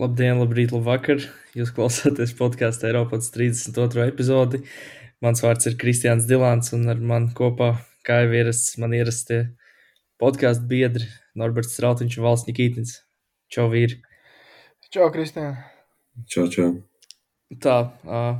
Labdien, 0.00 0.38
labrīt, 0.40 0.70
labvakar! 0.72 1.18
Jūs 1.52 1.68
klausāties 1.76 2.30
podkāstu 2.38 2.86
Eiropas 2.88 3.26
32. 3.34 4.06
epizodi. 4.08 4.62
Mans 5.20 5.42
vārds 5.44 5.68
ir 5.68 5.76
Kristians 5.76 6.24
Dilants, 6.30 6.72
un 6.72 6.88
ar 6.88 6.96
mani 6.96 7.28
kopā, 7.36 7.74
kā 8.00 8.22
jau 8.22 8.30
ierasts, 8.38 8.78
man 8.80 8.96
ierastie 8.96 9.42
podkāstu 10.16 10.64
biedri 10.70 11.10
Norberts 11.36 11.76
Strautiņš 11.76 12.16
un 12.16 12.24
Valsts 12.24 12.48
Nikītins. 12.48 12.94
Čau, 13.52 13.68
vīri! 13.68 14.00
Čau, 14.88 15.10
Kristian! 15.12 15.60
Čau, 16.24 16.48
čau! 16.48 16.72
Tā, 17.60 17.76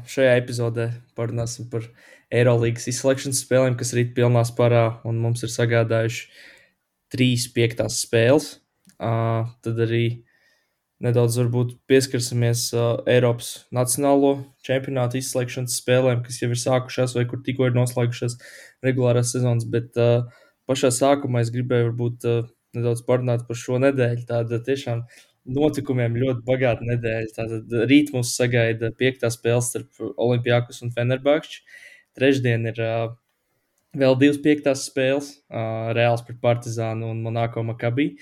šajā 0.08 0.32
epizodē 0.40 0.88
parunāsim 1.20 1.68
par 1.68 1.84
Eirolandes 2.32 2.88
izslēgšanas 2.96 3.44
spēlēm, 3.44 3.76
kas 3.76 3.92
rīt 3.92 4.16
pilnā 4.16 4.48
sparā, 4.48 4.86
un 5.04 5.20
mums 5.20 5.44
ir 5.44 5.52
sagādājuši 5.52 6.28
trīs 7.12 7.50
piektās 7.52 8.00
spēles. 8.08 8.54
Tad 8.96 9.84
arī 9.84 10.06
nedaudz 11.02 11.38
pieskarsimies 11.90 12.68
uh, 12.76 13.02
Eiropas 13.10 13.66
Nacionālo 13.74 14.36
čempionātu 14.66 15.18
izslēgšanas 15.18 15.80
spēlēm, 15.82 16.22
kas 16.26 16.38
jau 16.42 16.50
ir 16.52 16.60
sākušās 16.60 17.16
vai 17.18 17.24
kur 17.30 17.42
tikko 17.44 17.68
ir 17.68 17.76
noslēgušās 17.76 18.38
regulārās 18.86 19.34
sezonas. 19.34 19.66
Bet 19.68 19.98
uh, 20.00 20.28
pašā 20.70 20.92
sākumā 20.94 21.42
es 21.42 21.50
gribēju 21.54 21.90
varbūt 21.90 22.28
uh, 22.30 22.44
nedaudz 22.76 23.02
parunāt 23.08 23.46
par 23.48 23.58
šo 23.58 23.80
nedēļu. 23.82 24.26
Tāda 24.28 24.60
tiešām 24.62 25.02
notikumiem 25.58 26.20
ļoti 26.22 26.46
bagāta 26.46 26.86
nedēļa. 26.86 27.32
Tātad 27.34 27.74
rīt 27.90 28.14
mums 28.14 28.36
sagaida 28.38 28.92
piektā 28.94 29.32
spēle 29.34 29.64
starp 29.66 30.14
Olimpijākus 30.14 30.84
un 30.86 30.94
Fenerbahču. 30.94 31.64
Trešdien 32.18 32.70
ir 32.70 32.78
uh, 32.78 33.10
vēl 33.98 34.16
divas 34.22 34.38
piektās 34.44 34.86
spēles 34.86 35.34
uh,- 35.50 35.90
Reāls 35.98 36.22
pret 36.28 36.38
Partizānu 36.44 37.10
un 37.10 37.26
Monako 37.26 37.66
Makabiju 37.72 38.14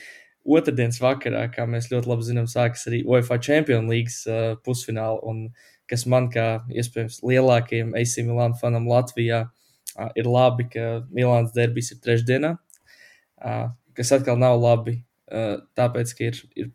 otrdienas 0.46 1.00
vakarā, 1.02 1.44
kā 1.52 1.66
mēs 1.68 1.90
ļoti 1.92 2.10
labi 2.10 2.26
zinām, 2.26 2.48
sākas 2.50 2.86
arī 2.88 3.02
UEFA 3.08 3.38
Champions 3.42 3.90
League 3.90 4.14
uh, 4.30 4.56
pusfināla. 4.64 5.20
Un, 5.28 5.48
kas 5.90 6.06
man, 6.06 6.28
kā 6.32 6.62
iespējams 6.70 7.20
lielākajam 7.26 7.92
AC 7.98 8.20
Milāna 8.24 8.58
fanam 8.60 8.88
Latvijā, 8.88 9.44
uh, 9.46 10.10
ir 10.18 10.28
labi, 10.30 10.68
ka 10.72 10.88
Milāns 11.12 11.54
derbijas 11.56 11.92
ir 11.94 12.02
trešdienā, 12.04 12.54
uh, 12.56 13.64
kas 13.98 14.14
atkal 14.16 14.40
nav 14.40 14.58
labi, 14.62 15.00
uh, 15.32 15.58
tāpēc, 15.78 16.14
ka 16.16 16.30
ir, 16.30 16.40
ir, 16.56 16.70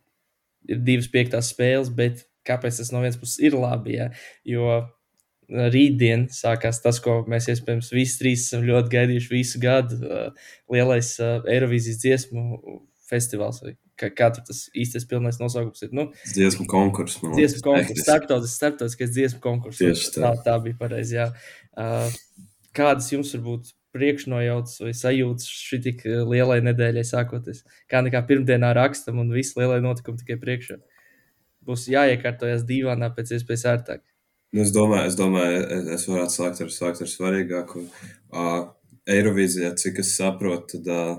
ir 0.69 0.83
divas 0.85 1.09
piektās 1.11 1.53
spēles, 1.53 1.93
bet 1.95 2.25
kāpēc 2.45 2.81
tas 2.81 2.91
no 2.93 3.01
vienas 3.01 3.17
puses 3.17 3.41
ir 3.41 3.57
labi? 3.57 3.97
Ja? 3.97 4.11
Jo 4.45 4.67
uh, 4.77 4.89
rītdien 5.49 6.27
sākās 6.33 6.81
tas, 6.83 6.99
ko 7.01 7.23
mēs 7.29 7.49
iespējams 7.53 7.91
visi 7.93 8.19
trīs 8.21 8.47
esam 8.47 8.65
ļoti 8.67 8.93
gaidījuši 8.93 9.33
visu 9.33 9.61
gadu. 9.63 10.01
Uh, 10.01 10.51
lielais 10.73 11.15
uh, 11.21 11.39
Eirovīzijas 11.49 12.01
dziesmu 12.03 12.45
festivāls. 13.09 13.61
Kā, 13.99 14.09
kā 14.11 14.29
tas 14.35 14.65
īstais 14.75 15.05
pilnais 15.07 15.39
nosaukums 15.39 15.85
ir? 15.85 15.93
Nu, 15.95 16.09
dziesmu 16.33 16.67
konkurss. 16.69 17.21
Dziesmu 17.21 17.61
konkurss, 17.63 18.03
starptautiskais, 18.03 18.57
starptautiskais 18.59 19.13
dziesmu 19.15 19.41
konkurss. 19.43 19.81
Tieši 19.81 20.11
tā. 20.17 20.21
tā. 20.25 20.33
Tā 20.49 20.57
bija 20.65 20.79
pareizi. 20.79 21.21
Uh, 21.75 22.09
kādas 22.75 23.11
jums 23.13 23.31
varbūt 23.37 23.71
priekšnojautas 23.95 24.81
vai 24.83 24.91
sajūtas 24.97 25.47
šī 25.47 25.79
tik 25.85 26.03
lielai 26.27 26.59
nedēļai 26.65 27.05
sākoties? 27.07 27.63
Kā 27.91 28.03
nekā 28.03 28.25
pirmdienā 28.27 28.73
rakstam 28.75 29.21
un 29.23 29.31
viss 29.35 29.55
lielai 29.59 29.79
notikumi 29.85 30.19
tikai 30.19 30.39
priekšā. 30.41 30.81
Būs 31.65 31.87
jāiekārtojas 31.89 32.65
divānā 32.67 33.09
pēc 33.15 33.37
iespējas 33.37 33.65
ērtāk. 33.71 34.03
Nu, 34.55 34.63
es 34.63 34.71
domāju, 34.75 35.09
es, 35.09 35.15
domāju, 35.19 35.61
es 35.95 36.05
varētu 36.07 36.35
sākt 36.35 36.61
ar, 36.63 36.69
sākt 36.71 37.01
ar 37.03 37.09
svarīgāko. 37.11 37.85
Uh, 38.31 38.59
Eirovīzijā, 39.11 39.73
cik 39.77 39.99
es 40.03 40.13
saprotu, 40.17 40.77
tad 40.77 40.91
uh, 40.93 41.09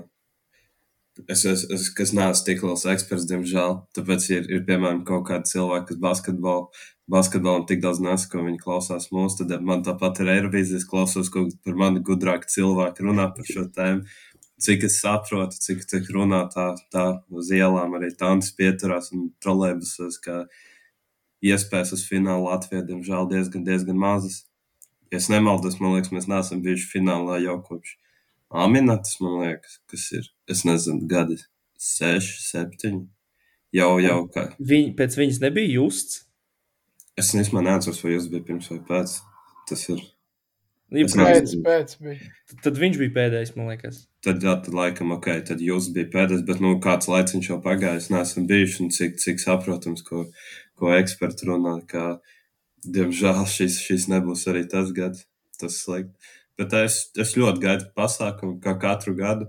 Es, 1.25 1.45
es, 1.45 1.63
es, 1.73 1.87
es 2.03 2.11
neesmu 2.13 2.45
tik 2.45 2.61
liels 2.65 2.85
eksperts, 2.91 3.25
diemžēl. 3.29 3.73
Tāpēc 3.97 4.27
ir, 4.35 4.45
ir 4.53 4.61
piemēram, 4.67 5.01
kaut 5.07 5.25
kādi 5.29 5.49
cilvēki, 5.49 5.87
kas 5.89 5.99
basketbolu, 6.03 6.67
basketbolam 7.09 7.65
tik 7.69 7.81
daudz 7.83 8.01
nes, 8.03 8.25
ko 8.29 8.43
viņi 8.45 8.61
klausās 8.61 9.09
mūsu. 9.15 9.47
Tad 9.49 9.65
man 9.65 9.83
tāpat 9.87 10.21
ir 10.21 10.31
Eirovīzijas, 10.35 10.85
klausos, 10.89 11.31
ko 11.33 11.47
par 11.65 11.77
mani 11.79 12.03
gudrāki 12.05 12.51
cilvēki 12.53 13.07
runā 13.07 13.29
par 13.33 13.49
šo 13.49 13.65
tēmu. 13.73 14.05
Cik 14.61 14.87
es 14.87 14.97
saprotu, 15.03 15.57
cik, 15.61 15.83
cik 15.89 16.09
runā 16.13 16.43
tā, 16.53 16.71
tā 16.93 17.05
uz 17.29 17.51
ielām, 17.53 17.93
arī 17.97 18.09
tādas 18.17 18.49
pieturās 18.57 19.11
un 19.13 19.29
trolēbusos, 19.43 20.17
ka 20.21 20.45
iespējas 21.45 21.93
uz 21.97 22.07
finālu 22.09 22.49
Latvijā, 22.49 22.81
diemžēl, 22.85 23.29
diezgan, 23.33 23.65
diezgan 23.65 24.01
mazas. 24.01 24.43
Ja 25.13 25.21
es 25.21 25.29
nemaldos, 25.31 25.77
man 25.79 25.93
liekas, 25.93 26.13
mēs 26.13 26.29
neesam 26.29 26.65
bijuši 26.65 26.89
finālā 26.95 27.37
jau 27.45 27.61
kopš 27.69 27.97
Aminatas, 28.47 29.17
man 29.19 29.41
liekas, 29.41 29.79
kas 29.91 30.07
ir, 30.15 30.27
es 30.47 30.63
nezinu, 30.67 31.03
gadi 31.09 31.39
seši, 31.81 32.37
septiņi. 32.45 33.05
Jau, 33.75 33.97
jau 33.99 34.21
kā. 34.31 34.47
Viņ, 34.63 34.93
pēc 34.97 35.17
viņas 35.19 35.41
nebija 35.43 35.73
justs. 35.75 36.21
Es 37.19 37.33
nezinu, 37.35 37.65
neatceros, 37.65 37.99
vai 38.05 38.13
jūs 38.13 38.29
bija 38.31 38.45
pirms 38.47 38.69
vai 38.71 38.79
pēc. 38.87 39.17
Tas 39.67 39.83
ir. 39.91 40.05
Ja 40.95 41.03
pēc, 41.11 41.57
pēc 41.65 41.97
bija. 41.99 42.29
Tad, 42.47 42.61
tad 42.63 42.79
viņš 42.79 42.99
bija 43.01 43.13
pēdējais, 43.17 43.51
man 43.57 43.67
liekas. 43.73 44.05
Tad, 44.23 44.39
jā, 44.45 44.53
tad 44.63 44.77
laikam, 44.77 45.11
ok, 45.17 45.27
tad 45.49 45.63
jūs 45.63 45.89
bija 45.95 46.07
pēdējais, 46.13 46.45
bet, 46.47 46.61
nu, 46.63 46.77
kāds 46.83 47.09
laiciņš 47.11 47.49
jau 47.51 47.57
pagājis, 47.65 48.07
neesam 48.13 48.47
bijuši, 48.47 48.79
un 48.85 48.93
cik, 48.95 49.19
cik 49.19 49.43
saprotams, 49.43 50.05
ko, 50.07 50.23
ko 50.79 50.93
eksperti 50.95 51.49
runā, 51.49 51.75
ka, 51.91 52.21
diemžēl, 52.87 53.43
šis, 53.51 53.81
šis 53.83 54.07
nebūs 54.13 54.47
arī 54.47 54.63
tas 54.71 54.95
gads, 54.95 55.27
tas 55.59 55.81
slikti. 55.83 56.15
Bet 56.57 56.73
es, 56.73 56.99
es 57.19 57.35
ļoti 57.37 57.61
gaidu 57.61 57.89
pasākumu, 57.97 58.57
kā 58.63 58.73
katru 58.81 59.13
gadu, 59.17 59.47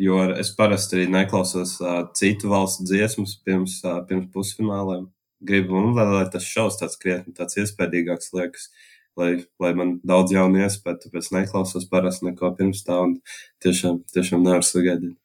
jo 0.00 0.18
es 0.34 0.52
parasti 0.56 0.98
arī 0.98 1.06
neklausos 1.12 1.78
uh, 1.80 2.02
citu 2.16 2.50
valstu 2.52 2.84
dziesmas 2.88 3.38
pirms, 3.44 3.78
uh, 3.84 4.02
pirms 4.08 4.28
pusfināliem. 4.34 5.08
Gribu, 5.40 5.78
un 5.80 5.94
lai, 5.96 6.04
lai 6.12 6.26
tas 6.32 6.44
šaus 6.44 6.76
tāds 6.76 7.00
krietni 7.00 7.32
tāds 7.36 7.56
iespējīgāks 7.62 8.34
liekas, 8.36 8.68
lai, 9.16 9.30
lai 9.62 9.72
man 9.76 9.94
daudz 10.04 10.34
jaunu 10.36 10.60
iespēju, 10.66 11.00
tāpēc 11.06 11.30
neklausos 11.32 11.88
parasti 11.88 12.28
neko 12.28 12.52
pirms 12.58 12.84
tā, 12.84 12.98
un 13.06 13.16
tiešām, 13.64 14.02
tiešām 14.12 14.44
nevaru 14.44 14.68
sagaidīt. 14.68 15.16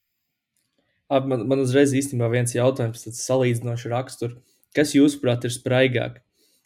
Man, 1.12 1.44
man 1.46 1.62
uzreiz 1.62 1.94
īstenībā 1.94 2.32
viens 2.32 2.56
jautājums, 2.56 3.04
tāds 3.06 3.22
salīdzinoši 3.28 3.92
rakstur. 3.92 4.40
Kas 4.76 4.96
jūsuprāt 4.96 5.46
ir 5.46 5.54
spraigāk? 5.54 6.24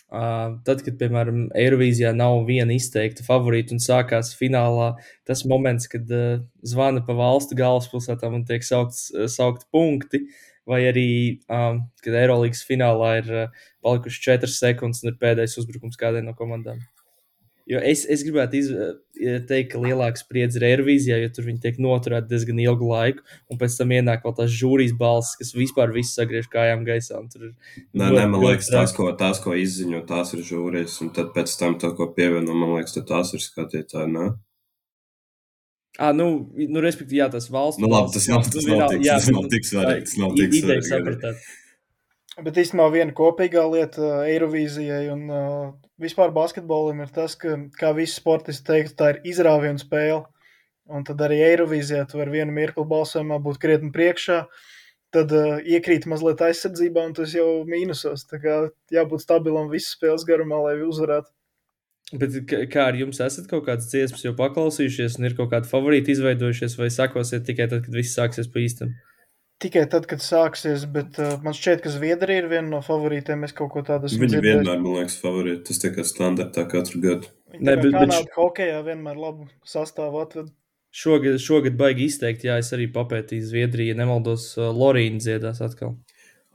Tad, 0.10 0.80
kad, 0.82 0.96
piemēram, 0.98 1.44
Eirovīzijā 1.54 2.16
nav 2.18 2.40
viena 2.48 2.74
izteikta 2.74 3.22
favorīta 3.28 3.76
un 3.76 3.82
sākās 3.84 4.32
finālā, 4.38 4.96
tas 5.30 5.44
moments, 5.46 5.86
kad 5.92 6.10
zvana 6.66 7.04
pa 7.06 7.14
valstu 7.14 7.58
galvaspilsētām 7.60 8.40
un 8.40 8.46
tiek 8.50 8.66
saukts, 8.66 9.12
saukti 9.30 9.70
punkti, 9.70 10.24
vai 10.70 10.82
arī, 10.90 11.10
um, 11.50 11.84
kad 12.02 12.18
Eirolandes 12.18 12.66
finālā 12.66 13.16
ir 13.22 13.30
uh, 13.34 13.68
palikušas 13.86 14.26
4 14.26 14.54
sekundes 14.54 15.04
un 15.04 15.14
ir 15.14 15.20
pēdējais 15.22 15.58
uzbrukums 15.62 15.98
kādai 16.02 16.26
no 16.26 16.36
komandām. 16.38 16.82
Jo 17.70 17.78
es, 17.86 18.02
es 18.10 18.24
gribētu 18.26 18.58
iz, 18.58 18.70
teikt, 19.46 19.68
ka 19.74 19.82
lielāka 19.84 20.18
spriedze 20.18 20.58
ir 20.58 20.66
Eirovīzijā, 20.72 21.20
jo 21.22 21.30
tur 21.36 21.46
viņi 21.46 21.62
tiek 21.62 21.78
noturēti 21.84 22.32
diezgan 22.32 22.62
ilgu 22.64 22.90
laiku, 22.90 23.22
un 23.52 23.60
pēc 23.62 23.76
tam 23.78 23.94
ienāk 23.94 24.26
vēl 24.26 24.36
tās 24.40 24.56
žūrijas 24.58 24.96
balss, 24.98 25.38
kas 25.38 25.54
vispār 25.54 25.94
viss 25.94 26.18
sagriež 26.18 26.50
kājām 26.50 26.82
gaisā. 26.88 27.22
Nē, 27.38 28.10
nē, 28.10 28.26
man 28.26 28.42
liekas, 28.42 28.72
tās, 28.74 28.96
ko, 28.98 29.12
tās, 29.20 29.42
ko 29.44 29.54
izziņo, 29.54 30.02
tās 30.10 30.34
ir 30.34 30.42
žūrijas, 30.50 30.98
un 31.06 31.14
tad 31.14 31.30
pēc 31.36 31.54
tam 31.62 31.78
to, 31.82 31.94
ko 31.94 32.10
pievieno, 32.16 32.58
man 32.58 32.80
liekas, 32.80 32.98
tās 33.06 33.36
ir 33.38 33.46
skatītāji. 33.46 34.10
Ne? 34.18 34.32
À, 36.00 36.10
nu, 36.16 36.30
nu, 36.56 36.82
respektīvi, 36.82 37.22
jā, 37.22 37.30
tas 37.34 37.52
valsts. 37.54 37.82
Nu, 37.84 37.90
labi, 37.92 38.14
tas 38.16 38.30
nav, 38.32 38.46
tas 38.50 38.66
nav, 38.66 38.86
tik, 38.96 39.02
jā, 39.04 39.18
tas 39.20 39.30
nav 39.36 39.50
tik 39.52 39.66
svarīgi. 39.68 40.06
Tas 40.10 40.20
nav 40.22 40.38
tik 40.38 40.58
svarīgi. 40.58 41.34
Bet 42.46 42.58
īstenībā 42.62 42.88
viena 42.94 43.14
kopīgā 43.16 43.64
lieta 43.68 44.02
uh, 44.02 44.18
Eirovīzijai 44.30 45.06
un 45.12 45.24
uh, 45.28 45.70
vispār 46.00 46.32
basketbolam 46.36 47.02
ir 47.04 47.12
tas, 47.16 47.36
ka, 47.40 47.56
kā 47.80 47.92
visi 47.98 48.20
sportisti 48.20 48.68
teikt, 48.70 48.96
tā 49.00 49.14
ir 49.14 49.22
izrāviena 49.34 49.82
spēle. 49.82 50.24
Un 50.90 51.04
tad 51.06 51.20
arī 51.22 51.42
Eirovīzijā 51.46 52.06
tu 52.10 52.18
vari 52.22 52.40
vienu 52.40 52.56
mirkli 52.56 52.86
balsojumā 52.90 53.38
būt 53.46 53.60
krietni 53.62 53.92
priekšā, 53.96 54.40
tad 55.14 55.34
uh, 55.36 55.58
iekrīt 55.62 56.08
mazliet 56.10 56.42
aizsardzībā 56.48 57.04
un 57.10 57.18
tas 57.18 57.36
jau 57.36 57.50
mīnusos. 57.70 58.26
Tā 58.30 58.40
kā 58.42 58.62
jābūt 58.94 59.26
stabilam 59.26 59.70
visas 59.74 59.98
spēles 59.98 60.26
garumā, 60.30 60.64
lai 60.70 60.80
uzvarētu. 60.86 61.34
Bet 62.10 62.40
kā 62.74 62.88
ar 62.90 62.96
jums 62.98 63.20
esat 63.22 63.46
kaut 63.52 63.68
kādas 63.68 63.92
dziesmas 63.92 64.24
jau 64.26 64.34
paklausījušies, 64.38 65.20
un 65.20 65.28
ir 65.30 65.36
kaut 65.38 65.52
kāda 65.52 65.70
favorīta 65.70 66.10
izveidojušies, 66.16 66.80
vai 66.80 66.90
sakosiet 66.94 67.46
tikai 67.46 67.68
tad, 67.70 67.84
kad 67.86 67.94
viss 67.94 68.18
sāksies 68.18 68.50
pa 68.50 68.64
īstam? 68.64 68.96
Tikai 69.60 69.82
tad, 69.92 70.06
kad 70.08 70.22
sāksies, 70.24 70.86
bet 70.88 71.18
uh, 71.20 71.34
man 71.44 71.52
šķiet, 71.58 71.82
ka 71.84 71.92
Zviedrija 71.92 72.46
ir 72.46 72.48
viena 72.48 72.70
no 72.70 72.80
favorītēm. 72.86 73.42
Es 73.44 73.52
kaut 73.56 73.74
ko 73.74 73.82
tādu 73.84 74.08
esmu 74.08 74.30
dzirdējis. 74.30 74.62
vienmēr, 74.62 74.80
man 74.80 74.94
liekas, 75.02 75.18
favorīti. 75.20 75.66
Tas 75.68 75.82
tikai 75.84 76.06
standartā 76.08 76.64
katru 76.72 77.02
gadu. 77.04 77.28
Viņi 77.52 77.68
Ne, 77.68 77.76
bet- 77.76 77.98
bet 78.14 78.32
hokejā 78.38 78.80
vienmēr 78.88 79.20
labu 79.20 79.50
sastāvu 79.68 80.22
atved. 80.24 80.54
Šogad, 80.96 81.36
šogad 81.44 81.76
baigi 81.78 82.08
izteikti, 82.08 82.48
jā, 82.48 82.56
es 82.64 82.72
arī 82.74 82.88
papētīju 82.94 83.50
Zviedriju, 83.52 83.98
nemaldos, 84.00 84.48
uh, 84.58 84.72
Lorīna 84.74 85.20
dziedās 85.20 85.60
atkal. 85.62 85.98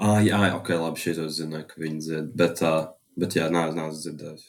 Ah, 0.01 0.19
jā, 0.25 0.41
ok, 0.57 0.73
labi, 0.81 0.99
šī 1.05 1.15
to 1.21 1.29
zināju, 1.31 1.69
ka 1.69 1.81
viņi 1.85 2.01
dzied. 2.09 2.33
Bet, 2.35 2.63
uh, 2.65 2.89
bet 3.21 3.37
jā, 3.37 3.51
nē, 3.53 3.69
nē, 3.77 3.91
dzirdējis. 3.93 4.49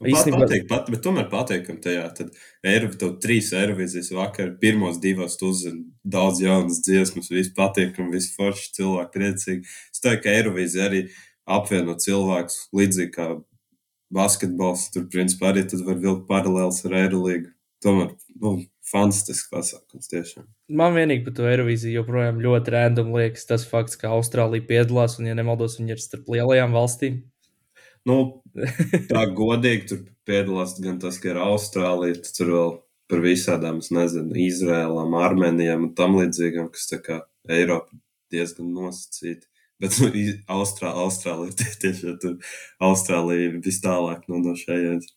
Īstenībā- 0.00 0.46
patīk, 0.46 0.68
pat, 0.68 0.90
bet 0.90 1.02
tomēr 1.04 1.28
patīkam 1.28 1.80
tajā. 1.82 2.06
Tad 2.14 2.30
Eiropa, 2.64 2.96
tev 2.98 3.18
trīs 3.20 3.52
Eirovīzijas 3.52 4.10
vakar, 4.16 4.56
pirmos 4.58 4.98
divos 5.00 5.36
tu 5.36 5.50
uzzini 5.50 5.84
daudz 6.04 6.40
jaunas 6.40 6.80
dziesmas, 6.80 7.28
viss 7.28 7.52
patīkam, 7.52 8.10
viss 8.10 8.34
forši 8.36 8.72
cilvēki 8.80 9.12
priecīgi. 9.12 9.64
Es 9.92 10.00
teiktu, 10.00 10.22
ka 10.22 10.36
Eirovīzija 10.38 10.88
arī 10.88 11.02
apvieno 11.46 11.96
cilvēkus 12.00 12.68
līdzīgi 12.72 13.12
kā 13.12 13.44
basketbols. 14.10 14.90
Tur, 14.94 15.06
principā, 15.12 15.52
arī 15.52 15.68
tad 15.68 15.84
var 15.86 15.98
vilkt 16.00 16.28
paralēlus 16.30 16.84
ar 16.88 16.96
Eirolīgu. 17.04 17.52
Tomēr, 17.84 18.14
nu, 18.40 18.54
fantastisks 18.90 19.48
pasākums 19.52 20.10
tiešām. 20.10 20.46
Man 20.68 20.96
vienīgi 20.96 21.24
par 21.28 21.36
to 21.38 21.46
Eirovīziju 21.48 22.00
joprojām 22.00 22.40
ļoti 22.42 22.74
random 22.74 23.12
liekas 23.16 23.46
tas 23.48 23.64
fakts, 23.68 23.96
ka 24.00 24.12
Austrālija 24.16 24.66
piedalās, 24.68 25.18
un, 25.20 25.30
ja 25.30 25.36
nemaldos, 25.38 25.78
viņi 25.80 25.96
ir 25.96 26.02
starp 26.02 26.28
lielajām 26.28 26.74
valstīm. 26.76 27.22
Nu, 28.08 28.16
tā 29.12 29.24
godīgi 29.36 29.90
tur 29.90 30.04
piedalās 30.28 30.76
gan 30.80 31.00
tas, 31.02 31.18
ka 31.20 31.32
ir 31.32 31.42
Austrālija, 31.42 32.20
tad 32.24 32.32
tur 32.38 32.54
vēl 32.54 32.72
par 33.10 33.22
visādām, 33.24 33.80
es 33.82 33.90
nezinu, 33.94 34.36
Izrēlām, 34.46 35.16
Armēnijām 35.18 35.88
un 35.88 35.94
tam 35.98 36.16
līdzīgām, 36.20 36.70
kas 36.74 36.88
tā 36.92 37.00
kā 37.04 37.20
Eiropa 37.50 37.98
diezgan 38.30 38.70
nosacīti. 38.76 39.48
Bet 39.80 39.96
nu, 40.02 40.10
Austrā, 40.52 40.92
Austrālija 41.04 41.56
tie, 41.60 41.72
tieši 41.84 42.16
tur 42.22 42.54
Austrālija 42.84 43.56
vis 43.64 43.80
tālāk 43.84 44.28
no, 44.28 44.40
no 44.44 44.54
šejienes. 44.58 45.10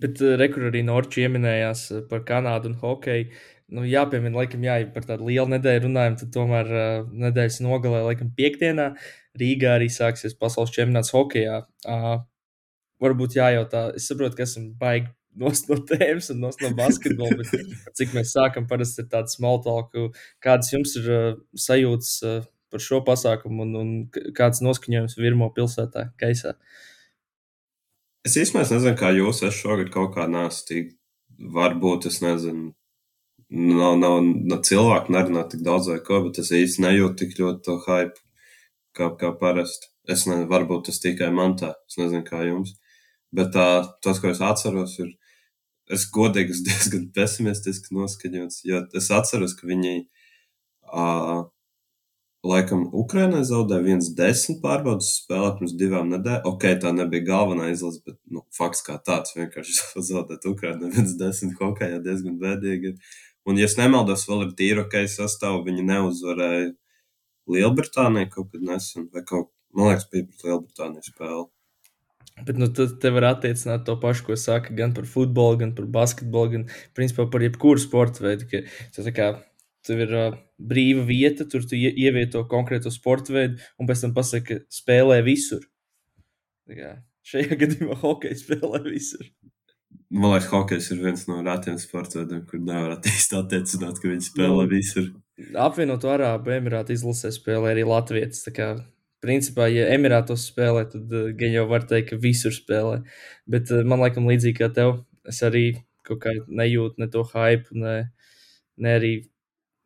Bet 0.00 0.20
uh, 0.24 0.34
rekur 0.40 0.68
arī 0.70 0.82
Norčs 0.86 1.18
pieminējās 1.18 1.86
uh, 1.92 2.04
par 2.10 2.24
Kanādu 2.28 2.72
un 2.72 2.78
hokeju. 2.80 3.30
Nu, 3.70 3.84
jāpiemina, 3.86 4.34
laikam, 4.40 4.64
jā, 4.66 4.80
par 4.90 5.04
tādu 5.06 5.28
lielu 5.28 5.46
nedēļu 5.52 5.84
runājam, 5.84 6.16
tad 6.18 6.32
tomēr 6.34 6.70
uh, 6.72 7.10
nedēļas 7.26 7.60
nogalē, 7.62 8.00
laikam, 8.08 8.32
piekdienā 8.34 8.88
Rīgā 9.38 9.76
arī 9.78 9.86
sāksies 9.92 10.34
pasaules 10.38 10.72
čempionāts 10.74 11.12
hokeja. 11.14 11.62
Uh, 11.86 12.22
varbūt 13.02 13.38
jājautā, 13.38 13.90
es 13.96 14.08
saprotu, 14.10 14.38
ka 14.38 14.46
esam 14.46 14.70
baigi 14.80 15.10
nos 15.40 15.62
no 15.68 15.78
tēmas 15.86 16.30
un 16.34 16.42
no 16.42 16.50
basketbola, 16.80 17.38
bet 17.40 17.98
cik 17.98 18.14
mēs 18.16 18.34
sākam, 18.34 18.66
parasti 18.70 19.04
ir 19.04 19.10
tāds 19.12 19.36
small 19.38 19.62
talk, 19.64 19.94
kādas 20.42 20.72
jums 20.74 20.96
ir 21.00 21.10
uh, 21.14 21.28
sajūtas 21.54 22.14
uh, 22.26 22.40
par 22.70 22.82
šo 22.82 23.00
pasākumu 23.06 23.66
un, 23.66 23.76
un 23.78 24.32
kāds 24.36 24.62
noskaņojums 24.62 25.18
virmo 25.18 25.50
pilsētā 25.54 26.10
gaisā. 26.20 26.56
Es 28.26 28.36
īstenībā 28.36 28.66
nezinu, 28.68 28.96
kā 29.00 29.14
jūs, 29.16 29.42
es 29.46 29.56
šogad 29.56 29.88
kaut 29.94 30.12
kā 30.14 30.26
tik, 30.68 30.92
varbūt 31.40 32.06
es 32.10 32.20
nezinu, 32.20 32.74
nav, 33.50 33.96
nav, 33.98 34.20
nav 34.22 34.60
cilvēku 34.66 35.14
nerunā 35.14 35.46
tik 35.48 35.62
daudz 35.66 35.88
vai 35.88 36.00
ko, 36.04 36.20
bet 36.26 36.42
es 36.42 36.52
īsti 36.52 36.84
nejūtu 36.84 37.16
tik 37.22 37.38
ļoti 37.38 37.64
to 37.64 37.78
hype 37.86 38.20
kā, 38.96 39.10
kā 39.20 39.32
parasti. 39.40 39.90
Es 40.10 40.26
nezinu, 40.26 40.48
varbūt 40.50 40.88
tas 40.88 41.00
tikai 41.02 41.30
man 41.34 41.56
tā, 41.60 41.74
es 41.90 41.98
nezinu, 42.00 42.24
kā 42.26 42.42
jums. 42.46 42.74
Bet 43.36 43.52
tā, 43.54 43.66
tas, 44.02 44.18
ko 44.22 44.32
es 44.32 44.40
atceros, 44.42 44.96
ir, 45.02 45.12
es 45.92 46.08
godīgi 46.14 46.56
esmu 46.56 46.66
diezgan 46.70 47.06
pesimistiski 47.14 47.94
noskaņots, 47.96 48.64
jo 48.66 48.82
es 48.98 49.10
atceros, 49.14 49.54
ka 49.58 49.70
viņi 49.70 49.94
uh, 50.90 51.46
Laikam 52.40 52.86
Ukraiņai 52.96 53.42
zaudēja 53.44 53.84
viens 53.84 54.06
desmit 54.16 54.62
pārbaudas 54.62 55.10
spēlē 55.18 55.50
pirms 55.58 55.74
divām 55.76 56.08
nedēļām. 56.08 56.46
Ok, 56.48 56.62
tā 56.80 56.92
nebija 56.96 57.26
galvenā 57.26 57.66
izlase, 57.68 58.00
bet 58.06 58.16
nu, 58.32 58.46
fakts 58.56 58.80
kā 58.86 58.96
tāds 59.04 59.36
vienkārši 59.36 59.76
zaudēt 60.10 60.46
Ukraiņai 60.48 60.92
viens 60.94 61.12
desmit 61.20 61.60
hokejā 61.60 62.00
diezgan 62.06 62.38
bēdīgi. 62.40 62.94
Un, 63.48 63.60
ja 63.60 63.68
es 63.68 63.76
nemaldos, 63.76 64.24
vēl 64.28 64.46
ir 64.46 64.54
tīra 64.56 64.86
ok 64.86 64.96
sastāvā, 65.12 65.60
viņi 65.68 65.84
neuzvarēja 65.90 66.70
Lielbritāniju 67.54 68.30
kaut 68.34 68.52
kad 68.52 68.66
nesen, 68.66 69.08
vai 69.14 69.24
kaut, 69.26 69.50
man 69.76 69.90
liekas, 69.92 70.08
bija 70.12 70.28
pret 70.28 70.46
Lielbritāniju 70.46 71.06
spēli. 71.08 71.48
Bet 72.46 72.56
nu, 72.56 72.70
tad 72.72 72.94
te 73.02 73.10
var 73.12 73.26
attiecināt 73.34 73.84
to 73.84 73.98
pašu, 74.00 74.24
ko 74.30 74.36
saka 74.38 74.72
gan 74.76 74.94
par 74.96 75.04
futbolu, 75.08 75.58
gan 75.60 75.74
par 75.76 75.90
basketbolu, 75.92 76.52
gan 76.54 76.66
principā 76.96 77.26
par 77.28 77.44
jebkuru 77.44 77.82
sporta 77.82 78.24
veidu. 78.24 78.46
Ka, 78.48 78.62
tā 78.96 79.12
kā 79.12 79.32
Tev 79.86 80.02
ir 80.04 80.10
uh, 80.12 80.34
brīva 80.60 81.06
vieta, 81.08 81.46
tur 81.48 81.64
tu 81.64 81.78
ievieto 81.78 82.42
konkrēto 82.48 82.92
sporta 82.92 83.32
veidu, 83.32 83.60
un 83.80 83.88
pēc 83.88 84.04
tam 84.04 84.12
pasaki, 84.16 84.58
ka 84.58 84.76
spēlē 84.76 85.22
visur. 85.24 85.62
Kā, 86.68 86.98
šajā 87.26 87.56
gadījumā 87.62 87.96
hockey 88.02 88.36
spēlē 88.36 88.82
visur. 88.84 89.24
Man 90.10 90.34
liekas, 90.34 90.50
hokejs 90.50 90.90
ir 90.92 91.00
viens 91.04 91.24
no 91.30 91.38
retiem 91.46 91.78
sporta 91.80 92.18
veidiem, 92.20 92.42
kur 92.50 92.60
nevar 92.60 92.98
attiecināt, 92.98 94.02
ka 94.02 94.10
viņi 94.10 94.26
spēlē 94.26 94.66
nu, 94.66 94.70
visur. 94.70 95.08
Apvienoto 95.58 96.10
Arābu 96.12 96.52
Emirātu 96.54 96.94
izlasē 96.94 97.30
spēlē 97.34 97.74
arī 97.74 97.84
Latvijas. 97.88 98.44
Principā, 99.20 99.66
ja 99.68 99.90
Emirātos 99.92 100.46
spēlē, 100.48 100.86
tad 100.88 101.10
uh, 101.12 101.28
gan 101.36 101.52
jau 101.52 101.66
var 101.68 101.84
teikt, 101.88 102.14
ka 102.14 102.20
visur 102.20 102.54
spēlē. 102.56 103.02
Bet 103.50 103.68
uh, 103.68 103.82
man 103.84 104.00
laikam 104.00 104.28
līdzīgi 104.30 104.56
kā 104.62 104.70
tev, 104.72 105.02
es 105.28 105.42
arī 105.44 105.64
kaut 106.08 106.22
kā 106.22 106.32
nejūtu 106.48 107.02
ne 107.02 107.08
to 107.12 107.26
hype, 107.34 107.68
ne, 107.76 107.96
ne 108.80 108.94
arī 108.96 109.12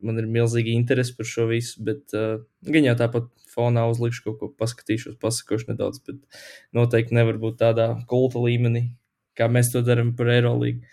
man 0.05 0.21
ir 0.21 0.29
milzīga 0.31 0.71
interese 0.71 1.15
par 1.17 1.27
šo 1.27 1.49
visu, 1.51 1.83
bet 1.83 2.15
uh, 2.15 2.37
gan 2.63 2.87
jau 2.87 2.95
tāpat 3.01 3.27
fonā 3.51 3.85
uzlikšu 3.91 4.23
kaut 4.27 4.39
ko, 4.39 4.51
paskatīšos, 4.59 5.17
pasakošu 5.21 5.71
nedaudz, 5.71 6.01
bet 6.07 6.21
noteikti 6.75 7.15
nevar 7.17 7.39
būt 7.41 7.59
tādā 7.61 7.89
kulta 8.11 8.41
līmenī, 8.43 8.87
kā 9.35 9.49
mēs 9.51 9.71
to 9.73 9.83
darām 9.85 10.13
par 10.15 10.31
Eirolīgu. 10.31 10.83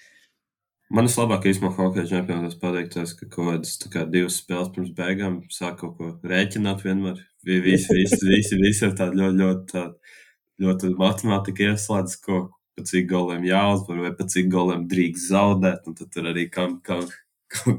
Man 0.92 1.06
vislabāk 1.08 1.46
īstenībā 1.48 1.70
hokeja 1.72 2.08
čempionāts 2.10 2.58
pateikt, 2.60 2.90
tas, 2.92 3.14
ka 3.16 3.24
kaut 3.32 3.46
kādas 3.48 3.78
kā, 3.88 4.02
divas 4.12 4.34
spēles 4.42 4.68
pirms 4.74 4.90
beigām 4.96 5.38
sāk 5.48 5.78
kaut 5.80 5.94
ko 5.96 6.10
rēķināt 6.28 6.84
vienmēr. 6.84 7.22
Visi, 7.48 7.94
visi, 7.96 8.18
visi, 8.28 8.58
visi 8.60 8.84
ir 8.84 8.92
tādi 8.98 9.16
ļoti, 9.22 9.38
ļoti, 9.38 9.64
tādi, 9.70 10.12
ļoti 10.60 10.90
matemātika 11.00 11.70
ieslēdz, 11.70 12.18
ko 12.26 12.42
pa 12.76 12.84
cik 12.90 13.08
goliem 13.08 13.48
jāuzvar 13.48 14.04
vai 14.04 14.12
pa 14.18 14.28
cik 14.34 14.52
goliem 14.52 14.84
drīkst 14.92 15.32
zaudēt, 15.32 15.88
un 15.88 15.96
tad 15.96 16.12
tur 16.12 16.28
arī 16.28 16.44
kam, 16.52 16.76
kam, 16.84 17.08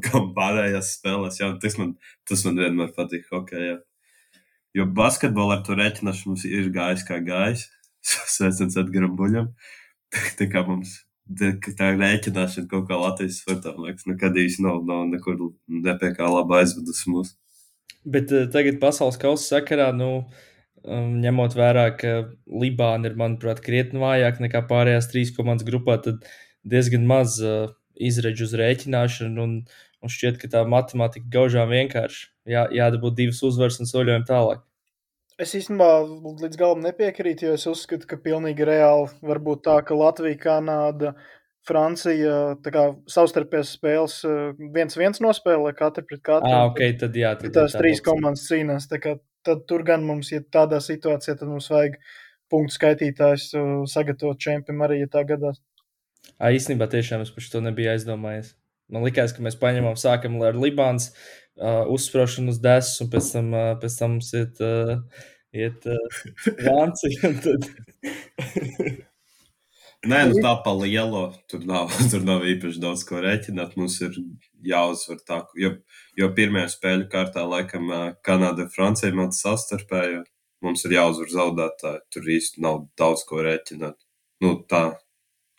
kam 0.07 0.33
pārējās 0.33 0.95
spēlēs. 0.98 1.39
Jā, 1.44 1.54
tas, 1.62 1.77
man, 1.77 1.94
tas 2.25 2.48
man 2.50 2.60
vienmēr 2.65 2.98
patīk 2.98 3.30
hokeja. 3.30 3.77
Jo 4.74 4.89
basketbolā 4.89 5.60
ar 5.60 5.65
to 5.69 5.77
rēķināšanu 5.77 6.33
mums 6.33 6.50
ir 6.50 6.74
gājis 6.74 7.06
kā 7.06 7.21
gājis. 7.21 7.69
Sveiciens 8.39 8.81
Edgaram 8.81 9.13
Buļam. 9.21 9.54
Tā 10.39 10.50
kā 10.50 10.65
mums 10.65 11.04
tā 11.39 11.91
rēķināšana 11.97 12.69
kaut 12.71 12.88
kā 12.89 12.97
Latvijas 13.00 13.41
sportā, 13.41 13.74
liekas, 13.77 14.07
nekad 14.09 14.38
īsti 14.39 14.65
nav, 14.65 14.81
nav 14.88 15.06
nekur 15.12 15.39
nepie 15.68 16.12
kā 16.18 16.30
laba 16.30 16.62
aizvedus 16.62 17.03
mūs. 17.09 17.35
Bet 18.03 18.33
uh, 18.35 18.47
tagad 18.51 18.81
pasaules 18.81 19.19
kausa 19.21 19.57
sakarā, 19.57 19.91
nu, 19.95 20.25
um, 20.83 21.13
ņemot 21.24 21.56
vērā, 21.59 21.85
ka 22.00 22.15
Libāna 22.47 23.09
ir, 23.09 23.18
manuprāt, 23.19 23.63
krietni 23.63 24.01
vājāk 24.03 24.41
nekā 24.44 24.65
pārējās 24.69 25.09
trīs 25.12 25.31
komandas 25.35 25.68
grupā, 25.68 26.00
tad 26.03 26.27
diezgan 26.68 27.07
maz 27.07 27.39
uh, 27.44 27.71
izredzu 27.95 28.47
uz 28.47 28.57
rēķināšanu, 28.59 29.47
un, 29.47 29.57
un 30.03 30.12
šķiet, 30.12 30.39
ka 30.41 30.51
tā 30.51 30.65
matemātika 30.68 31.31
gaužām 31.31 31.71
vienkārši 31.71 32.27
jā, 32.50 32.68
jādabūt 32.75 33.19
divas 33.21 33.44
uzvaras 33.45 33.79
un 33.79 33.89
soļojam 33.89 34.27
tālāk. 34.27 34.63
Es 35.41 35.56
īstenībā 35.57 35.88
līdz 36.44 36.57
galam 36.59 36.83
nepiekrītu, 36.85 37.47
jo 37.47 37.53
es 37.57 37.65
uzskatu, 37.69 38.06
ka 38.09 38.19
pilnīgi 38.22 38.67
reāli 38.69 39.10
var 39.25 39.39
būt 39.41 39.63
tā, 39.65 39.79
ka 39.86 39.98
Latvija, 39.98 40.38
Kanāda, 40.43 41.15
Francija 41.65 42.53
kā, 42.63 42.86
savstarpējas 43.10 43.72
spēles 43.77 44.17
viens 44.75 44.98
viens 45.00 45.22
nospēlē 45.24 45.72
katru 45.79 46.03
pret 46.10 46.22
katru. 46.22 46.51
Ah, 46.51 46.67
ok, 46.69 46.81
tad 47.01 47.17
jā. 47.17 47.34
Tad, 47.39 47.53
tās 47.55 47.74
tā 47.74 47.81
trīs 47.81 48.03
komandas 48.03 48.46
cīnās. 48.50 48.89
Tad 49.43 49.65
tur 49.67 49.84
gan 49.88 50.05
mums, 50.08 50.29
ja 50.31 50.43
tādā 50.53 50.79
situācijā, 50.84 51.38
tad 51.39 51.50
mums 51.50 51.69
vajag 51.72 51.98
punktu 52.51 52.77
skaitītājs 52.77 53.50
sagatavot 53.91 54.39
čempionam 54.39 54.86
arī, 54.86 55.01
ja 55.01 55.10
tā 55.12 55.24
gadās. 55.27 55.63
À, 56.38 56.51
īstenībā 56.53 56.88
tiešām 56.91 57.24
es 57.24 57.31
par 57.34 57.48
to 57.51 57.63
nebiju 57.63 57.91
aizdomājies. 57.96 58.53
Man 58.93 59.03
liekas, 59.08 59.34
ka 59.34 59.43
mēs 59.43 59.58
paņemam, 59.60 59.96
sākam 60.00 60.38
ar 60.46 60.60
Libānas 60.60 61.13
uh, 61.62 61.83
uzsprāšanu 61.93 62.53
uz 62.53 62.60
desu, 62.63 63.03
un 63.05 63.13
pēc 63.13 63.31
tam, 63.36 63.53
uh, 63.53 63.72
pēc 63.81 63.98
tam 64.00 64.17
mums 64.17 64.33
iet, 64.38 64.62
uh, 64.63 65.25
iet 65.53 65.89
uh, 65.89 66.22
Vācija. 66.65 67.33
Tad... 67.45 67.67
Nē, 70.03 70.17
nu 70.27 70.39
tā 70.43 70.51
pa 70.65 70.74
lielo. 70.75 71.29
Tur 71.48 71.62
nav, 71.67 71.93
tur 72.12 72.25
nav 72.27 72.43
īpaši 72.43 72.81
daudz 72.83 73.05
ko 73.07 73.22
rēķināt. 73.24 73.77
Mums 73.79 74.01
ir 74.03 74.17
jāuzvar 74.67 75.22
tā, 75.24 75.39
jo, 75.60 75.77
jo 76.19 76.29
pirmajā 76.36 76.74
spēļu 76.75 77.07
kārtā 77.12 77.45
laikam 77.48 77.91
Kanāda 78.25 78.67
un 78.67 78.74
Francija 78.74 79.15
māca 79.15 79.39
savstarpēju. 79.39 80.25
Mums 80.63 80.83
ir 80.88 80.98
jāuzvar 80.98 81.31
zaudētāji. 81.31 82.03
Tur 82.12 82.27
īsti 82.36 82.63
nav 82.63 82.83
daudz 83.00 83.24
ko 83.27 83.39
rēķināt. 83.48 83.95
Nu, 84.43 84.57
tā 84.67 84.83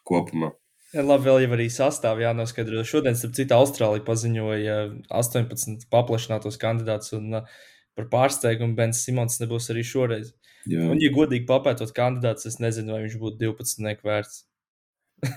kopumā. 0.04 0.52
Labi, 0.94 1.26
vēl 1.26 1.42
jau 1.42 1.52
arī 1.56 1.66
sastāvā 1.72 2.28
jānoskaidro. 2.28 2.84
Šodien, 2.86 3.16
starp 3.18 3.34
citu, 3.34 3.56
Austrālija 3.56 4.04
paziņoja 4.06 4.76
18 5.10 5.88
paplašinātos 5.90 6.58
kandidātus, 6.62 7.16
un 7.18 7.40
uh, 7.40 7.54
par 7.98 8.08
pārsteigumu 8.12 8.76
Bens 8.78 9.02
Simons 9.02 9.40
nebūs 9.42 9.70
arī 9.74 9.82
šoreiz. 9.86 10.32
Jā. 10.70 10.86
Un, 10.92 11.00
ja 11.02 11.10
godīgi 11.12 11.48
papētot 11.48 11.92
kandidātus, 11.96 12.46
es 12.52 12.60
nezinu, 12.62 12.94
vai 12.94 13.02
viņš 13.04 13.18
būtu 13.20 13.40
12 13.42 14.06
vērts. 14.06 14.44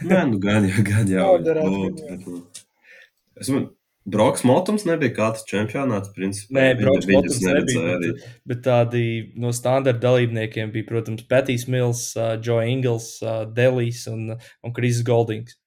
Nē, 0.08 0.22
nu 0.32 0.40
gan 0.44 0.68
jau, 0.68 0.84
gan 0.86 1.10
jau. 1.12 1.34
Nu, 1.42 2.40
es 3.40 3.52
man, 3.54 3.70
Broks 4.08 4.46
Motums 4.48 4.86
nebija 4.88 5.12
kāds 5.18 5.44
čempionāts, 5.50 6.14
principā. 6.16 6.56
Nē, 6.56 6.68
Broks 6.80 7.08
Motums 7.10 7.42
nebija, 7.44 7.98
bet, 8.00 8.28
bet 8.48 8.62
tādi 8.64 9.02
no 9.36 9.52
standarta 9.56 10.00
dalībniekiem 10.06 10.72
bija, 10.72 10.88
protams, 10.88 11.26
Petīs 11.28 11.66
Mills, 11.68 12.04
uh, 12.16 12.38
Joe 12.40 12.64
Ingles, 12.72 13.10
uh, 13.26 13.42
Delijs 13.52 14.06
un, 14.08 14.38
un 14.64 14.76
Kris 14.76 15.02
Goldings. 15.08 15.58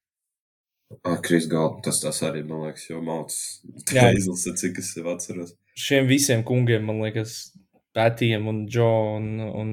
Kris 1.21 1.51
Goldings, 1.53 1.85
tas 1.85 2.01
tas 2.01 2.23
arī, 2.31 2.41
man 2.49 2.65
liekas, 2.65 2.87
jau 2.89 3.03
mauts. 3.05 3.37
Izlasa, 3.93 4.55
cik 4.63 4.81
es 4.81 4.95
sev 4.97 5.13
atceros. 5.13 5.53
Šiem 5.77 6.09
visiem 6.09 6.47
kungiem, 6.47 6.89
man 6.89 7.05
liekas, 7.05 7.43
Pētījiem 7.97 8.45
un 8.47 8.65
Džo 8.71 8.89
un, 9.19 9.31
un, 9.43 9.71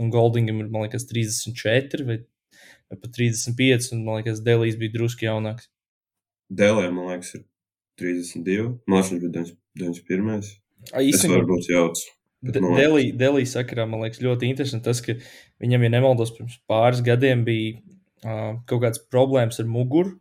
un 0.00 0.10
Goldingam 0.14 0.62
ir, 0.62 0.72
man 0.72 0.86
liekas, 0.86 1.04
34 1.10 2.08
vai, 2.08 2.20
vai 2.88 2.96
pat 2.96 3.12
35, 3.18 3.92
un 3.92 4.04
man 4.08 4.22
liekas, 4.22 4.40
Dēlīs 4.46 4.80
bija 4.80 4.96
drusku 4.96 5.28
jaunāks. 5.28 5.68
Dēlē, 6.48 6.88
man 6.94 7.10
liekas, 7.10 7.34
ir 7.36 7.48
32. 8.00 8.70
Man 8.90 9.02
liekas, 9.02 9.12
viņš 9.12 9.20
bija 9.26 9.50
91. 9.84 10.50
A, 10.90 11.02
īstenībā, 11.04 11.38
varu 11.38 11.52
būt 11.52 11.70
jauts. 11.70 12.08
Delī, 12.40 13.10
Delī 13.12 13.44
sakarā 13.44 13.84
man 13.88 14.00
liekas 14.04 14.22
ļoti 14.24 14.48
interesanti 14.48 14.88
tas, 14.88 15.02
ka 15.04 15.16
viņam, 15.60 15.84
ja 15.84 15.92
nemaldos, 15.92 16.32
pirms 16.32 16.56
pāris 16.70 17.02
gadiem 17.04 17.44
bija 17.44 17.76
uh, 17.76 18.56
kaut 18.64 18.86
kādas 18.86 19.02
problēmas 19.12 19.60
ar 19.60 19.68
muguru, 19.68 20.16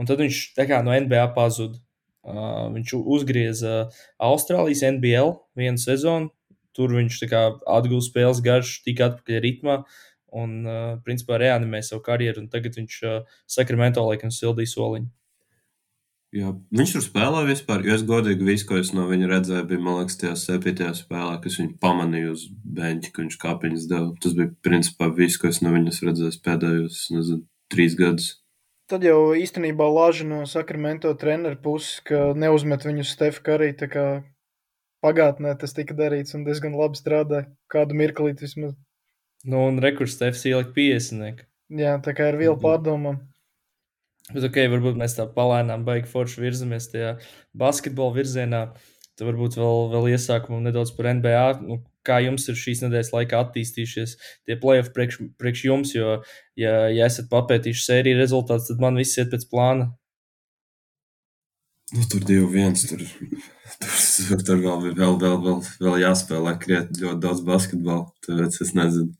un 0.00 0.08
tad 0.08 0.22
viņš 0.24 0.40
tā 0.56 0.64
kā 0.70 0.80
no 0.86 0.96
NBA 0.96 1.26
pazuda. 1.36 1.80
Uh, 2.20 2.68
viņš 2.74 2.98
uzgrieza 3.00 3.86
Austrālijas 4.20 4.82
NBL 4.84 5.38
vienu 5.56 5.80
sezonu. 5.80 6.28
Tur 6.76 6.92
viņš 6.92 7.22
atguva 7.32 8.04
spēles 8.04 8.42
garšu, 8.44 8.82
tika 8.84 9.08
atpakaļ 9.08 9.40
ritmā 9.42 9.78
un, 10.36 10.52
uh, 10.64 10.98
principā, 11.04 11.38
reanimēja 11.40 11.90
savu 11.90 12.04
karjeru. 12.06 12.44
un 12.44 12.50
Tagad 12.52 12.76
viņš 12.76 12.98
uh, 13.08 13.38
Sakramento 13.50 14.04
laikam 14.06 14.32
sildīja 14.32 14.72
soliņu. 14.76 15.10
Jā, 16.30 16.52
viņš 16.70 16.92
tur 16.94 17.02
spēlē 17.02 17.40
vispār. 17.48 17.82
Jo 17.82 17.96
es 17.98 18.04
godīgi 18.06 18.46
visu, 18.46 18.66
ko 18.68 18.76
es 18.78 18.92
no 18.94 19.08
viņa 19.10 19.30
redzēju, 19.32 19.64
bija, 19.66 19.80
liekas, 19.98 20.18
tajā 20.20 20.34
septītajā 20.38 20.92
spēlē, 20.94 21.40
kas 21.42 21.56
viņu 21.58 21.72
pamanīja 21.82 22.34
uz 22.36 22.44
beņķa, 22.76 23.10
ka 23.10 23.24
viņš 23.24 23.38
kāpiņas 23.42 23.88
deva. 23.90 24.12
Tas 24.22 24.36
bija, 24.38 24.52
principā, 24.62 25.08
viss, 25.16 25.40
ko 25.42 25.50
es 25.50 25.58
no 25.64 25.72
viņas 25.74 25.98
redzēju 26.06 26.38
pēdējos, 26.46 27.00
nezinu, 27.16 27.42
trīs 27.72 27.96
gadus. 27.98 28.28
Tad 28.90 29.02
jau 29.06 29.18
īstenībā 29.38 29.86
lāža 29.90 30.26
no 30.26 30.44
Sakramento 30.50 31.10
treneru 31.18 31.58
puses, 31.62 31.98
ka 32.06 32.30
neuzmet 32.38 32.86
viņu 32.86 33.06
Stefu 33.06 33.42
Karī. 33.46 33.74
Pagātnē 35.00 35.54
tas 35.56 35.72
tika 35.72 35.94
darīts 35.96 36.34
un 36.36 36.42
diezgan 36.44 36.74
labi 36.76 36.98
strādāja. 36.98 37.46
Kādu 37.72 37.96
mirklīti 37.96 38.44
vismaz. 38.44 38.74
Nu, 39.48 39.62
un 39.70 39.78
rekurs 39.80 40.12
Stefs 40.18 40.42
ielika 40.44 40.74
50. 40.76 41.46
Jā, 41.72 41.94
tā 42.04 42.12
kā 42.12 42.28
ir 42.28 42.36
viela 42.36 42.56
Mhm. 42.58 42.62
pārdomām. 42.66 43.20
Bet, 44.30 44.46
ok, 44.46 44.58
varbūt 44.72 44.98
mēs 45.00 45.16
tā 45.18 45.26
palēnām, 45.34 45.84
baigi 45.86 46.10
forši 46.10 46.42
virzamies 46.44 46.90
tajā 46.92 47.14
basketbola 47.58 48.16
virzienā. 48.18 48.64
Tad 49.18 49.28
varbūt 49.28 49.58
vēl, 49.60 49.88
vēl 49.92 50.10
iesākumam 50.14 50.62
nedaudz 50.64 50.94
par 50.96 51.10
NBA. 51.18 51.46
Nu, 51.66 51.80
kā 52.06 52.20
jums 52.24 52.46
ir 52.48 52.56
šīs 52.56 52.84
nedēļas 52.86 53.12
laikā 53.12 53.40
attīstījušies 53.44 54.14
tie 54.48 54.56
playoff 54.60 54.94
priekš, 54.96 55.18
priekš 55.40 55.64
jums? 55.66 55.94
Jo, 55.96 56.20
ja, 56.58 56.74
ja 56.88 57.08
esat 57.10 57.28
papētījuši 57.32 57.84
sēriju 57.86 58.20
rezultātus, 58.20 58.70
tad 58.70 58.80
man 58.82 58.96
viss 59.00 59.18
iet 59.20 59.32
pēc 59.34 59.44
plāna. 59.50 59.90
Nu, 61.90 62.06
tur 62.06 62.22
divi 62.22 62.46
viens. 62.52 62.86
Tur, 62.86 63.02
tur, 63.82 64.44
tur 64.46 64.62
vēl, 64.62 64.88
vēl, 64.94 65.16
vēl, 65.18 65.38
vēl, 65.44 65.60
vēl 65.82 65.96
jāspēlē 66.04 66.54
krietni 66.62 67.02
ļoti 67.02 67.22
daudz 67.26 67.42
basketbola. 67.46 68.06
Tāpēc 68.26 68.60
es 68.62 68.72
nezinu. 68.78 69.10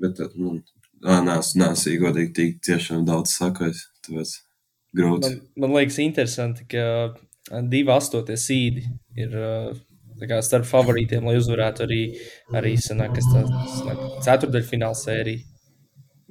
Bet, 0.00 0.22
nu, 0.38 0.56
ā, 1.04 1.18
nās, 1.24 1.54
nās, 1.58 1.86
godīgi, 2.00 2.34
tik 2.36 2.60
tiešām 2.66 3.04
daudz 3.08 3.34
sakojis. 3.38 3.86
Tāpēc 4.06 4.34
grūti. 4.98 5.34
Man, 5.34 5.42
man 5.64 5.76
liekas, 5.78 6.00
interesanti, 6.02 6.66
ka 6.70 7.60
divi 7.68 7.92
astotie 7.94 8.36
sīdi 8.40 8.84
ir 9.18 9.36
uh, 9.38 9.76
kā 10.26 10.40
starp 10.42 10.66
favorītiem, 10.68 11.26
lai 11.28 11.36
uzvarētu 11.38 11.84
arī, 11.86 12.02
arī 12.58 12.74
sanāk, 12.80 13.14
kas 13.18 13.30
tā, 13.30 13.44
sanāk, 13.76 14.02
ceturdaļfināla 14.26 14.98
sērija. 14.98 15.44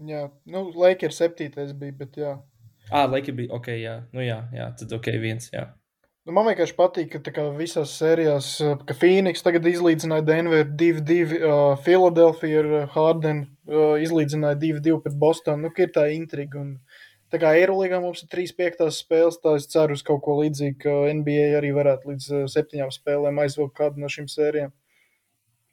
Jā, 0.07 0.27
nu, 0.53 0.67
Lakers 0.77 1.17
septītais 1.23 1.73
bija, 1.77 1.95
bet 1.97 2.19
jā. 2.19 2.35
Ah, 2.91 3.07
Laika 3.09 3.33
bija 3.35 3.51
ok, 3.57 3.71
jā, 3.81 3.95
nu 4.15 4.23
jā, 4.23 4.41
jā 4.55 4.67
tad 4.79 4.93
ok, 4.99 5.09
viens. 5.23 5.49
Jā. 5.53 5.69
Nu, 6.27 6.33
man 6.35 6.49
vienkārši 6.49 6.73
patīk, 6.75 7.13
ka 7.23 7.31
kā 7.31 7.43
visās 7.55 7.93
sērijās, 7.95 8.47
uh, 8.59 8.73
ka 8.83 8.95
Phoenix 8.99 9.45
tagad 9.45 9.63
izlīdzināja 9.69 10.25
Denveru 10.27 10.73
2-2, 10.75 11.37
uh, 11.37 11.59
Philadelphia 11.85 12.57
ar 12.59 12.67
uh, 12.67 12.81
Hardenu 12.91 13.45
uh, 13.47 13.93
izlīdzināja 14.03 14.57
2-2 14.59 14.97
pret 15.05 15.15
Bostonu. 15.21 15.69
Nu, 15.69 15.71
ir 15.71 15.93
tā 15.95 16.09
intriga. 16.11 16.59
Un, 16.59 16.73
tā 17.31 17.39
kā 17.39 17.53
Eirolandā 17.55 18.01
mums 18.03 18.25
ir 18.25 18.31
3-5 18.33 18.91
spēles, 18.97 19.39
tā 19.39 19.55
es 19.55 19.69
ceru 19.71 19.95
uz 19.95 20.03
kaut 20.03 20.19
ko 20.25 20.35
līdzīgu, 20.41 20.75
ka 20.83 20.97
NBA 21.15 21.47
arī 21.61 21.71
varētu 21.79 22.11
līdz 22.11 22.27
uh, 22.33 22.43
septiņām 22.51 22.91
spēlēm 22.97 23.39
aizvilkt 23.45 23.77
kādu 23.79 24.03
no 24.03 24.11
šīm 24.11 24.27
sērijām. 24.35 24.75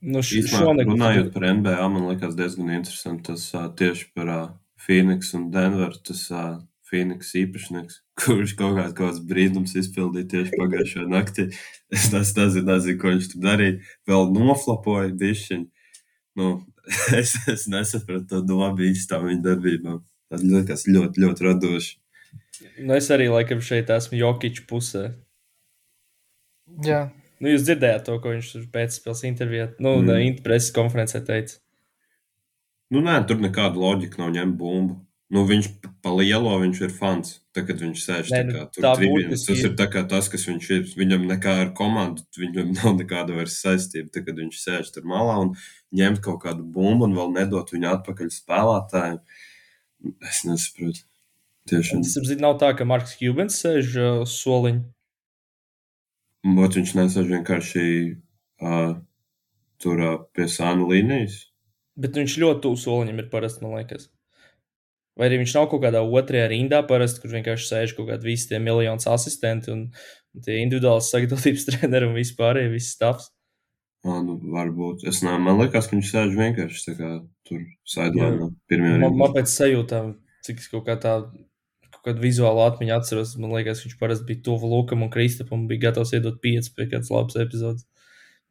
Nu, 0.06 0.22
šonakt, 0.22 0.86
runājot 0.86 1.34
par 1.34 1.48
NBA, 1.50 1.80
man 1.96 2.10
liekas 2.12 2.38
diezgan 2.38 2.70
interesanti 2.76 3.32
tas 3.32 3.50
ā, 3.58 3.66
tieši 3.74 4.06
par 4.14 4.30
uh, 4.30 4.48
Phoenix 4.86 5.34
un 5.34 5.50
Denveru. 5.50 5.98
Tas 6.06 6.28
uh, 6.30 6.60
Phoenix 6.86 7.34
īpašnieks, 7.42 8.03
kurš 8.20 8.54
kaut 8.58 8.76
kāds, 8.78 8.92
kaut 8.94 9.10
kāds 9.10 9.22
brīnums 9.28 9.74
izpildīja 9.80 10.30
tieši 10.34 10.60
pagājušajā 10.60 11.06
naktī. 11.10 11.48
Es 11.94 12.10
nes- 12.12 12.34
nezinu, 12.36 12.66
nezinu, 12.70 13.00
ko 13.00 13.14
viņš 13.14 13.32
tur 13.32 13.42
darīja. 13.44 13.80
Vēl 14.10 14.30
noflapoja 14.34 15.10
bišķiņu. 15.20 15.66
Nu, 16.40 16.52
es, 17.20 17.34
es 17.50 17.66
nesapratu 17.70 18.28
to 18.30 18.44
domu 18.46 18.86
īstām 18.90 19.26
viņa 19.30 19.44
darbībām. 19.48 20.00
Tas 20.32 20.46
liekas 20.46 20.86
ļoti, 20.90 21.20
ļoti 21.24 21.48
radoši. 21.48 21.92
nu, 22.86 22.94
es 22.96 23.10
arī 23.14 23.28
laikam 23.30 23.60
šeit 23.62 23.92
esmu 23.92 24.18
Jokiča 24.18 24.64
pusē. 24.70 25.04
Jā, 26.84 27.04
Nu, 27.44 27.50
jūs 27.52 27.64
dzirdējāt 27.66 28.06
to, 28.06 28.14
ko 28.22 28.32
viņš 28.32 28.50
tur 28.54 28.62
pēcspēles 28.72 29.24
intervijā, 29.28 29.66
nu, 29.82 29.98
mm. 30.00 30.38
preses 30.46 30.72
konferencē 30.72 31.20
teica. 31.26 31.58
Nu, 32.94 33.02
nē, 33.04 33.18
tur 33.28 33.40
nekāda 33.42 33.80
loģika 33.80 34.22
nav 34.22 34.30
ņemt 34.36 34.56
bumbu. 34.60 34.96
Nu, 35.34 35.42
viņš 35.48 35.68
pa 36.04 36.12
lielo 36.14 36.52
viņš 36.62 36.80
ir 36.86 36.92
fans. 36.94 37.38
Tā, 37.54 37.64
kad 37.66 37.80
viņš 37.82 38.02
sēž 38.02 38.28
Nē, 38.30 38.40
nu, 38.48 38.60
tur 38.74 38.84
tribīnēs, 38.98 39.46
tas 39.48 39.62
ir. 39.62 39.72
tā 39.78 39.86
kā 39.90 40.04
tas, 40.10 40.28
kas 40.30 40.44
viņš 40.46 40.68
ir. 40.76 40.84
Viņam 40.98 41.24
nekā 41.30 41.54
ar 41.64 41.72
komandu, 41.74 42.22
viņam 42.38 42.70
nav 42.76 42.94
nekāda 43.00 43.34
vairs 43.34 43.56
saistība. 43.62 44.12
Tā, 44.14 44.22
kad 44.26 44.38
viņš 44.38 44.60
sēž 44.60 44.92
tur 44.94 45.08
malā 45.10 45.40
un 45.42 45.54
ņemt 45.94 46.22
kaut 46.22 46.42
kādu 46.44 46.66
bumbu 46.76 47.08
un 47.08 47.18
vēl 47.18 47.34
nedot 47.34 47.74
viņu 47.74 47.90
atpakaļ 47.96 48.30
spēlētājiem. 48.36 49.18
Es 50.30 50.44
nesaprotu. 50.46 51.02
Tiešām. 51.70 52.04
Tas, 52.04 52.28
zinu, 52.28 52.42
nav 52.44 52.58
tā, 52.60 52.74
ka 52.76 52.86
Marks 52.86 53.16
Kubens 53.18 53.58
sēž 53.64 53.94
uh, 53.96 54.08
uz 54.22 54.34
soliņa. 54.36 54.84
Ot, 56.54 56.76
viņš 56.76 56.96
nesēž 56.98 57.30
vienkārši 57.30 57.84
uh, 58.12 58.98
tur 59.80 60.02
uh, 60.04 60.18
pie 60.36 60.46
sānu 60.52 60.90
līnijas. 60.90 61.46
Bet 61.98 62.18
viņš 62.20 62.36
ļoti 62.42 62.66
tuvu 62.66 62.82
soliņam 62.82 63.22
ir 63.22 63.30
parasti, 63.32 63.64
man 63.64 63.78
liekas. 63.78 64.10
Vai 65.14 65.28
arī 65.28 65.38
viņš 65.44 65.52
nav 65.54 65.68
kaut 65.70 65.84
kādā 65.84 66.00
otrajā 66.02 66.48
rindā, 66.50 66.80
parasti, 66.88 67.20
kur 67.22 67.30
vienkārši 67.36 67.68
sēž 67.68 67.94
kaut 67.94 68.08
kādi 68.10 68.26
visi 68.32 68.48
tie 68.50 68.58
miljonus 68.62 69.06
asistenti 69.06 69.70
un, 69.70 69.86
un 70.34 70.44
tie 70.46 70.58
individuālās 70.64 71.12
sagatavotības 71.14 71.66
treneri 71.70 72.08
un 72.08 72.16
vispārējie, 72.18 72.72
viss 72.72 72.96
stāvs. 72.96 73.30
Ah, 74.04 74.18
nu, 74.20 74.34
varbūt. 74.52 75.06
Es 75.08 75.22
nezinu, 75.22 75.40
man 75.46 75.62
liekas, 75.62 75.86
ka 75.88 75.96
viņš 75.96 76.10
sēž 76.12 76.34
vienkārši 76.36 76.96
kā 76.98 77.10
tur 77.48 77.62
sideline 77.88 78.50
pirmajā 78.68 78.98
Man, 78.98 79.06
rindā. 79.06 79.20
man 79.22 79.36
pēc 79.38 79.54
sajūtām, 79.54 80.10
cik 80.44 80.60
es 80.60 80.68
kaut 80.72 80.84
kā 80.90 80.98
tā, 81.00 81.14
kaut 81.88 82.02
kādu 82.10 82.24
vizuālu 82.26 82.66
atmiņu 82.66 82.96
atceros, 82.98 83.32
man 83.40 83.54
liekas, 83.56 83.80
viņš 83.86 83.96
parasti 84.02 84.28
bija 84.28 84.42
tuvu 84.50 84.68
Lukam 84.74 85.06
un 85.06 85.12
Kristapam 85.14 85.62
un 85.62 85.70
bija 85.70 85.86
gatavs 85.86 86.12
iedot 86.18 86.36
5 86.42 86.74
pie 86.76 86.88
kādas 86.90 87.08
labas 87.14 87.38
epizodes. 87.40 87.86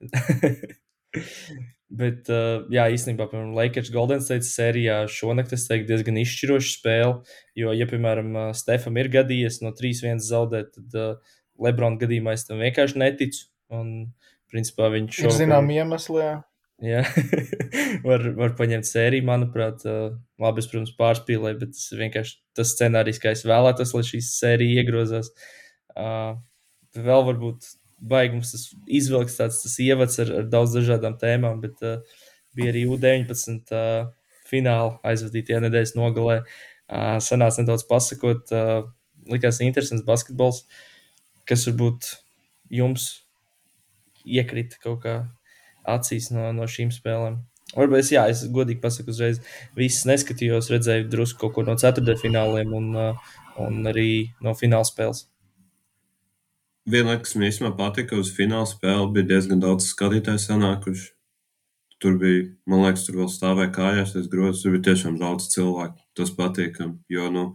Bet, 1.93 2.25
uh, 2.33 2.63
jā, 2.73 2.87
īstenībā, 2.95 3.27
piemēram, 3.29 3.53
Lakers 3.53 3.91
Golden 3.93 4.21
State 4.23 4.47
sērijā 4.47 5.03
šonakt 5.13 5.53
es 5.53 5.67
teiktu 5.69 5.91
diezgan 5.91 6.17
izšķiroša 6.23 6.71
spēle. 6.71 7.35
Jo, 7.59 7.73
ja, 7.77 7.85
piemēram, 7.89 8.31
uh, 8.33 8.47
Stefam 8.57 8.97
ir 8.97 9.11
gadījies 9.13 9.59
no 9.61 9.69
3-1 9.77 10.23
zaudēt, 10.25 10.71
tad 10.73 10.97
uh, 10.97 11.35
Lebrona 11.61 12.01
gadījumā 12.01 12.33
es 12.33 12.47
tam 12.47 12.63
vienkārši 12.63 12.97
neticu. 12.97 13.45
Un, 13.73 13.93
principā, 14.53 14.89
viņš 14.93 15.21
ir 15.21 15.35
zinām 15.37 15.69
iemesli. 15.73 16.23
Jā. 16.23 16.33
Jā, 16.83 17.03
var, 18.07 18.25
var 18.35 18.55
paņemt 18.57 18.87
sēriju, 18.89 19.27
manuprāt. 19.29 19.85
Uh, 19.87 20.17
labi, 20.41 20.63
es, 20.63 20.67
protams, 20.71 20.95
pārspīlēju, 20.97 21.59
bet 21.61 21.75
tas 21.77 21.85
vienkārši 21.99 22.35
tas 22.57 22.73
scenārijs, 22.73 23.21
kā 23.23 23.31
es 23.37 23.45
vēlētos, 23.47 23.93
lai 23.95 24.03
šī 24.07 24.19
sērija 24.25 24.81
iegrozās. 24.81 25.29
Uh, 25.93 26.33
vēl 26.97 27.25
varbūt 27.29 27.69
baigi 28.09 28.37
mums 28.37 28.51
tas 28.53 28.65
izvilks 28.99 29.37
tāds 29.39 29.61
tas 29.63 29.77
ievads 29.83 30.19
ar, 30.23 30.31
ar 30.41 30.49
daudz 30.51 30.75
dažādām 30.77 31.15
tēmām, 31.21 31.61
bet 31.63 31.83
uh, 31.85 32.01
bija 32.57 32.73
arī 32.73 32.85
U19 32.91 33.73
uh, 33.73 34.09
fināla 34.49 34.97
aizvadītajā 35.07 35.61
nedēļas 35.63 35.95
nogalē. 35.97 36.41
Uh, 36.43 37.15
sanāca 37.23 37.63
nedaudz 37.63 37.85
pasakot, 37.89 38.51
uh, 38.53 38.83
likās 39.31 39.61
interesants 39.63 40.05
basketbols, 40.07 40.65
kas 41.49 41.65
varbūt 41.69 42.11
jums 42.73 43.07
iekrita 44.23 44.79
kaut 44.83 45.03
kā 45.03 45.15
acīs 45.89 46.29
no, 46.31 46.51
no 46.55 46.67
šīm 46.69 46.91
spēlēm. 46.95 47.41
Varbūt 47.73 48.03
es, 48.03 48.11
jā, 48.13 48.27
es 48.29 48.43
godīgi 48.53 48.83
pasaku, 48.83 49.13
uzreiz 49.15 49.39
visas 49.77 50.05
neskatījos, 50.05 50.69
redzēju 50.69 51.07
drusku 51.09 51.41
kaut 51.41 51.55
ko 51.55 51.65
no 51.65 51.73
ceturtdaļfināliem 51.79 52.75
un, 52.77 52.89
uh, 52.93 53.31
un 53.63 53.81
arī 53.89 54.09
no 54.45 54.53
fināla 54.57 54.85
spēles. 54.87 55.25
Kas 56.83 57.35
man 57.37 57.47
īstenībā 57.47 57.77
patika, 57.79 58.17
uz 58.19 58.33
fināla 58.35 58.67
spēli 58.67 59.13
bija 59.15 59.29
diezgan 59.29 59.61
daudz 59.63 59.87
skatītāju 59.87 60.41
sanākuši. 60.43 61.11
Tur 62.03 62.17
bija, 62.19 62.49
man 62.67 62.83
liekas, 62.83 63.05
tur 63.07 63.21
vēl 63.21 63.29
stāvēja 63.31 63.71
kājās, 63.71 64.11
tas 64.17 64.27
grozs, 64.27 64.65
tur 64.65 64.73
bija 64.75 64.89
tiešām 64.89 65.15
daudz 65.21 65.47
cilvēku. 65.53 66.01
Tas 66.19 66.33
patīkam, 66.35 66.97
jo, 67.07 67.29
nu, 67.31 67.45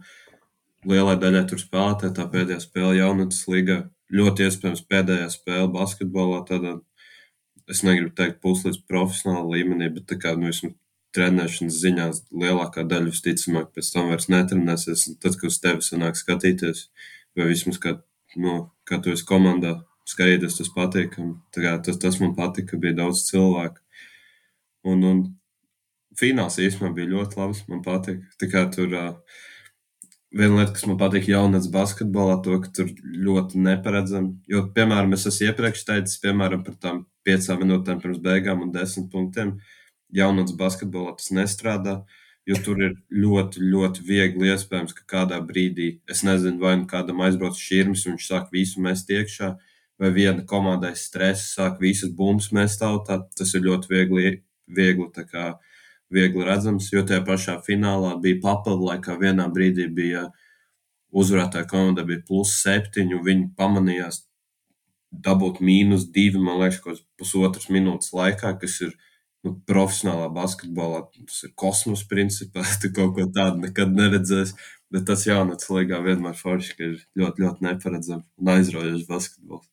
lielai 0.89 1.13
daļai 1.21 1.43
tur 1.51 1.61
spēlētāji 1.61 2.15
tā 2.17 2.25
pēdējā 2.33 2.63
spēle 2.63 2.97
jaunatnes 2.97 3.45
līga 3.51 3.77
ļoti 4.09 4.47
iespējams 4.47 4.81
pēdējā 4.89 5.29
spēle 5.35 5.69
basketbolā. 5.77 6.41
Tādā 6.49 6.79
es 7.69 7.85
negribu 7.85 8.15
teikt, 8.17 8.41
puslīdz 8.41 8.81
profesionāla 8.89 9.53
līmenī, 9.53 9.93
bet 9.93 10.09
tā 10.09 10.17
kā 10.17 10.33
nu, 10.33 10.49
esmu 10.49 10.73
trenēšanas 11.13 11.79
ziņā 11.83 12.09
lielākā 12.33 12.81
daļa 12.89 13.13
visticamāk 13.13 13.69
pēc 13.77 13.93
tam 13.93 14.09
vairs 14.09 14.29
netrenēsies. 14.33 15.05
Tad, 15.21 15.37
kad 15.37 15.53
uz 15.53 15.61
tevi 15.61 15.85
sanāk 15.85 16.17
skatīties, 16.17 16.87
vai 17.37 17.49
vismaz 17.53 17.77
kā, 17.81 17.99
nu, 18.37 18.59
kā 18.85 18.99
tu 19.01 19.13
esi 19.13 19.25
komandā 19.25 19.79
skatīties, 20.09 20.57
tas 20.59 20.71
patīkami. 20.73 21.35
Tas, 21.55 21.99
tas 22.01 22.19
man 22.21 22.33
patika, 22.37 22.77
bija 22.81 22.97
daudz 23.03 23.25
cilvēku. 23.29 23.81
Un, 24.89 25.03
un 25.05 25.21
fināls 26.19 26.59
īstenībā 26.61 26.95
bija 26.97 27.13
ļoti 27.13 27.39
labs. 27.39 27.63
Man 27.69 27.83
patīk. 27.85 28.21
Tikai 28.41 28.65
tur 28.73 28.93
uh, 28.95 29.41
viena 30.35 30.59
lieta, 30.59 30.73
kas 30.75 30.85
man 30.89 30.99
patīk 31.01 31.29
jaunatnes 31.29 31.69
basketbolā, 31.73 32.39
to, 32.45 32.59
ka 32.63 32.71
tur 32.79 32.93
ļoti 33.27 33.61
neparedzami. 33.65 34.33
Jo, 34.51 34.65
piemēram, 34.75 35.13
es 35.17 35.27
esmu 35.29 35.49
iepriekš 35.49 35.85
teicis, 35.87 36.21
piemēram, 36.23 36.63
par 36.65 36.79
tām 36.81 37.03
piecām 37.27 37.61
minūtēm 37.63 38.01
pirms 38.03 38.23
beigām 38.25 38.65
un 38.65 38.73
desmit 38.75 39.11
punktiem. 39.13 39.57
Jaunatnes 40.15 40.57
basketbolā 40.57 41.15
tas 41.19 41.29
nestrādā. 41.35 41.99
Jo 42.49 42.57
tur 42.65 42.79
ir 42.81 42.93
ļoti, 43.13 43.61
ļoti 43.69 44.03
viegli 44.07 44.49
iespējams, 44.49 44.95
ka 44.97 45.03
kādā 45.11 45.37
brīdī, 45.45 45.89
es 46.09 46.23
nezinu, 46.25 46.57
vai 46.63 46.73
nu 46.79 46.87
kādam 46.89 47.21
aizbrauc 47.21 47.59
šķirnes, 47.59 48.07
un 48.07 48.15
viņš 48.15 48.29
sāk 48.31 48.47
visu 48.55 48.81
mest 48.81 49.11
iekšā, 49.13 49.51
vai 50.01 50.09
viena 50.15 50.45
komandai 50.49 50.95
stresa 50.97 51.45
sāk 51.45 51.81
visas 51.83 52.09
bumbas 52.15 52.49
mest 52.55 52.81
autā. 52.85 53.19
Tas 53.37 53.53
ir 53.53 53.67
ļoti 53.67 53.91
viegli, 53.91 54.31
viegli 54.79 55.25
kā, 55.29 55.51
viegli 56.09 56.47
redzams, 56.47 56.89
jo 56.93 57.03
tajā 57.05 57.21
pašā 57.27 57.59
finālā 57.67 58.15
bija 58.23 58.39
papildu 58.47 58.89
laikā. 58.89 59.19
Vienā 59.21 59.45
brīdī 59.53 59.85
bija 59.93 60.25
uzvarētāja 61.13 61.69
komanda, 61.69 62.07
bija 62.07 62.23
plus 62.25 62.55
septiņi, 62.63 63.19
un 63.19 63.25
viņi 63.29 63.47
pamanījās 63.59 64.23
dabūt 65.11 65.61
mīnus 65.65 66.07
divi, 66.13 66.41
man 66.41 66.63
liekas, 66.63 66.81
kaut 66.81 67.05
pusotras 67.17 67.69
minūtes 67.73 68.13
laikā, 68.13 68.55
kas 68.61 68.79
ir 68.85 68.97
nu, 69.45 69.55
profesionālā 69.69 70.27
basketbolā. 70.35 71.05
Tas 71.19 71.41
ir 71.47 71.55
kosmos 71.59 72.05
principā, 72.09 72.65
tu 72.81 72.93
kaut 72.95 73.15
ko 73.17 73.29
tādu 73.35 73.65
nekad 73.65 73.95
neredzēsi. 73.95 74.57
Bet 74.89 75.05
tas 75.05 75.25
jaunatnes 75.27 75.69
līgā 75.69 75.99
vienmēr 76.05 76.37
forši, 76.37 76.77
ka 76.77 76.87
ir 76.87 77.01
ļoti, 77.19 77.45
ļoti 77.45 77.67
neparedzams 77.67 78.25
un 78.41 78.55
aizraujošs 78.55 79.09
basketbols 79.09 79.67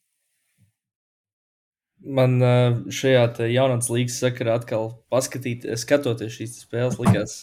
man 2.07 2.39
šajā 2.93 3.49
jaunatnes 3.51 3.89
līgas 3.91 4.19
sakarā 4.23 4.57
atkal 4.61 4.91
paskatīt, 5.13 5.67
skatoties 5.81 6.35
šīs 6.37 6.59
spēles, 6.63 6.99
likās 7.01 7.39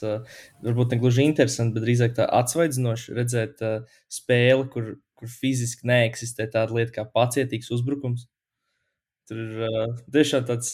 varbūt 0.64 0.94
ne 0.94 1.00
gluži 1.02 1.26
interesanti, 1.28 1.76
bet 1.76 1.86
drīzāk 1.88 2.16
tā 2.20 2.28
atsvaidzinoši 2.40 3.18
redzēt 3.18 3.64
spēli, 4.12 4.68
kur, 4.74 4.94
kur 5.20 5.32
fiziski 5.32 5.88
neeksistē 5.90 6.48
tāda 6.54 6.78
lieta 6.78 6.96
kā 7.00 7.08
pacietīgs 7.10 7.72
uzbrukums. 7.76 8.28
Tur 9.30 9.40
ir 9.40 10.00
tiešām 10.14 10.48
tāds 10.48 10.74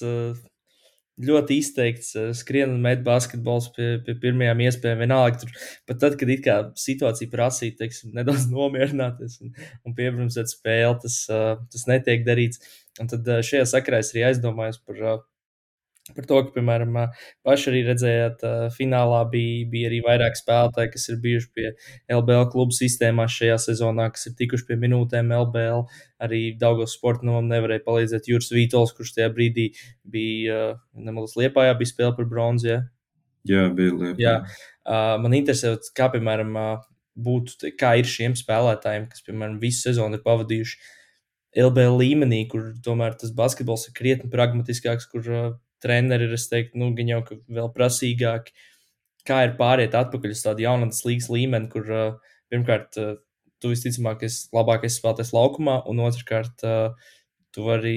ļoti 1.27 1.57
izteikts 1.59 2.13
skrien 2.39 2.71
un 2.73 2.83
met 2.83 3.01
basketbols 3.05 3.69
pie, 3.75 3.89
pie 4.05 4.15
pirmajām 4.21 4.63
iespējām. 4.65 5.01
Vienalga, 5.03 5.41
tur, 5.43 5.55
pat 5.89 6.01
tad, 6.03 6.17
kad 6.19 6.77
situācija 6.79 7.31
prasīja 7.31 7.79
teiksim, 7.81 8.13
nedaudz 8.15 8.47
nomierināties 8.53 9.39
un, 9.43 9.55
un 9.85 9.97
piebremzēt 9.97 10.51
spēli, 10.51 10.95
tas, 11.03 11.21
tas 11.29 11.89
netiek 11.91 12.23
darīts. 12.27 12.63
Un 12.99 13.11
tad 13.11 13.27
šajā 13.45 13.67
sakarā 13.69 14.01
es 14.03 14.13
arī 14.13 14.25
aizdomājos 14.29 14.81
par, 14.83 15.03
par 16.15 16.27
to, 16.29 16.39
ka, 16.45 16.53
piemēram, 16.55 16.97
paši 17.47 17.69
arī 17.71 17.81
redzējāt, 17.87 18.43
finālā 18.75 19.21
bija, 19.31 19.67
bija 19.71 19.89
arī 19.91 20.01
vairāk 20.05 20.37
spēlētāji, 20.39 20.91
kas 20.95 21.07
ir 21.11 21.19
bijuši 21.23 21.49
pie 21.55 21.71
LBL 22.15 22.49
klubu 22.53 22.75
sistēmā 22.75 23.27
šajā 23.31 23.57
sezonā, 23.69 24.09
kas 24.15 24.29
ir 24.29 24.35
tikuši 24.39 24.67
pie 24.69 24.79
minūtēm 24.81 25.33
LBL. 25.37 25.85
Arī 26.25 26.41
Daugos 26.59 26.97
sportam 26.97 27.47
nevarēja 27.47 27.85
palīdzēt 27.85 28.29
Juris 28.31 28.51
Vītols, 28.55 28.93
kurš 28.97 29.15
tajā 29.17 29.31
brīdī 29.35 29.69
bija, 30.03 30.75
nemaldos, 30.97 31.37
Liepājā 31.39 31.77
bija 31.79 31.93
spēle 31.93 32.13
par 32.17 32.29
bronzu. 32.29 32.71
Ja? 32.73 32.79
Jā, 33.47 33.65
bija 33.73 33.95
Liepājā. 33.95 34.21
Jā. 34.23 34.37
Man 35.23 35.35
interesē, 35.37 35.75
kā, 35.95 36.09
piemēram, 36.13 36.55
būtu, 37.19 37.73
kā 37.79 37.97
ir 37.99 38.07
šiem 38.07 38.35
spēlētājiem, 38.39 39.09
kas, 39.11 39.23
piemēram, 39.25 39.59
visu 39.61 39.89
sezonu 39.89 40.17
ir 40.17 40.23
pavadījuši 40.25 40.79
LBL 41.59 41.97
līmenī, 41.97 42.43
kur 42.49 42.67
tomēr 42.85 43.15
tas 43.17 43.31
basketbols 43.35 43.87
ir 43.89 43.95
krietni 43.97 44.29
pragmatiskāks, 44.29 45.07
kur 45.09 45.25
treneri 45.83 46.27
ir, 46.27 46.35
es 46.37 46.47
teiktu, 46.51 46.79
nu, 46.81 46.91
gan 46.97 47.11
jau 47.11 47.21
vēl 47.59 47.71
prasīgāki. 47.75 48.55
Kā 49.27 49.43
ir 49.45 49.55
pāriet 49.59 49.95
atpakaļ 49.97 50.33
uz 50.33 50.43
tādu 50.45 50.65
jaunatnes 50.65 51.03
līgas 51.05 51.29
līmeni, 51.33 51.69
kur 51.71 51.89
uh, 51.93 52.33
pirmkārt 52.51 52.97
uh, 53.01 53.17
tu 53.61 53.73
visticamāk 53.73 54.23
esi 54.27 54.47
labākais 54.55 54.97
spēlētājs 54.99 55.33
laukumā, 55.35 55.81
un 55.91 56.01
otrkārt 56.05 56.65
uh, 56.67 57.11
tu 57.55 57.65
vari, 57.67 57.95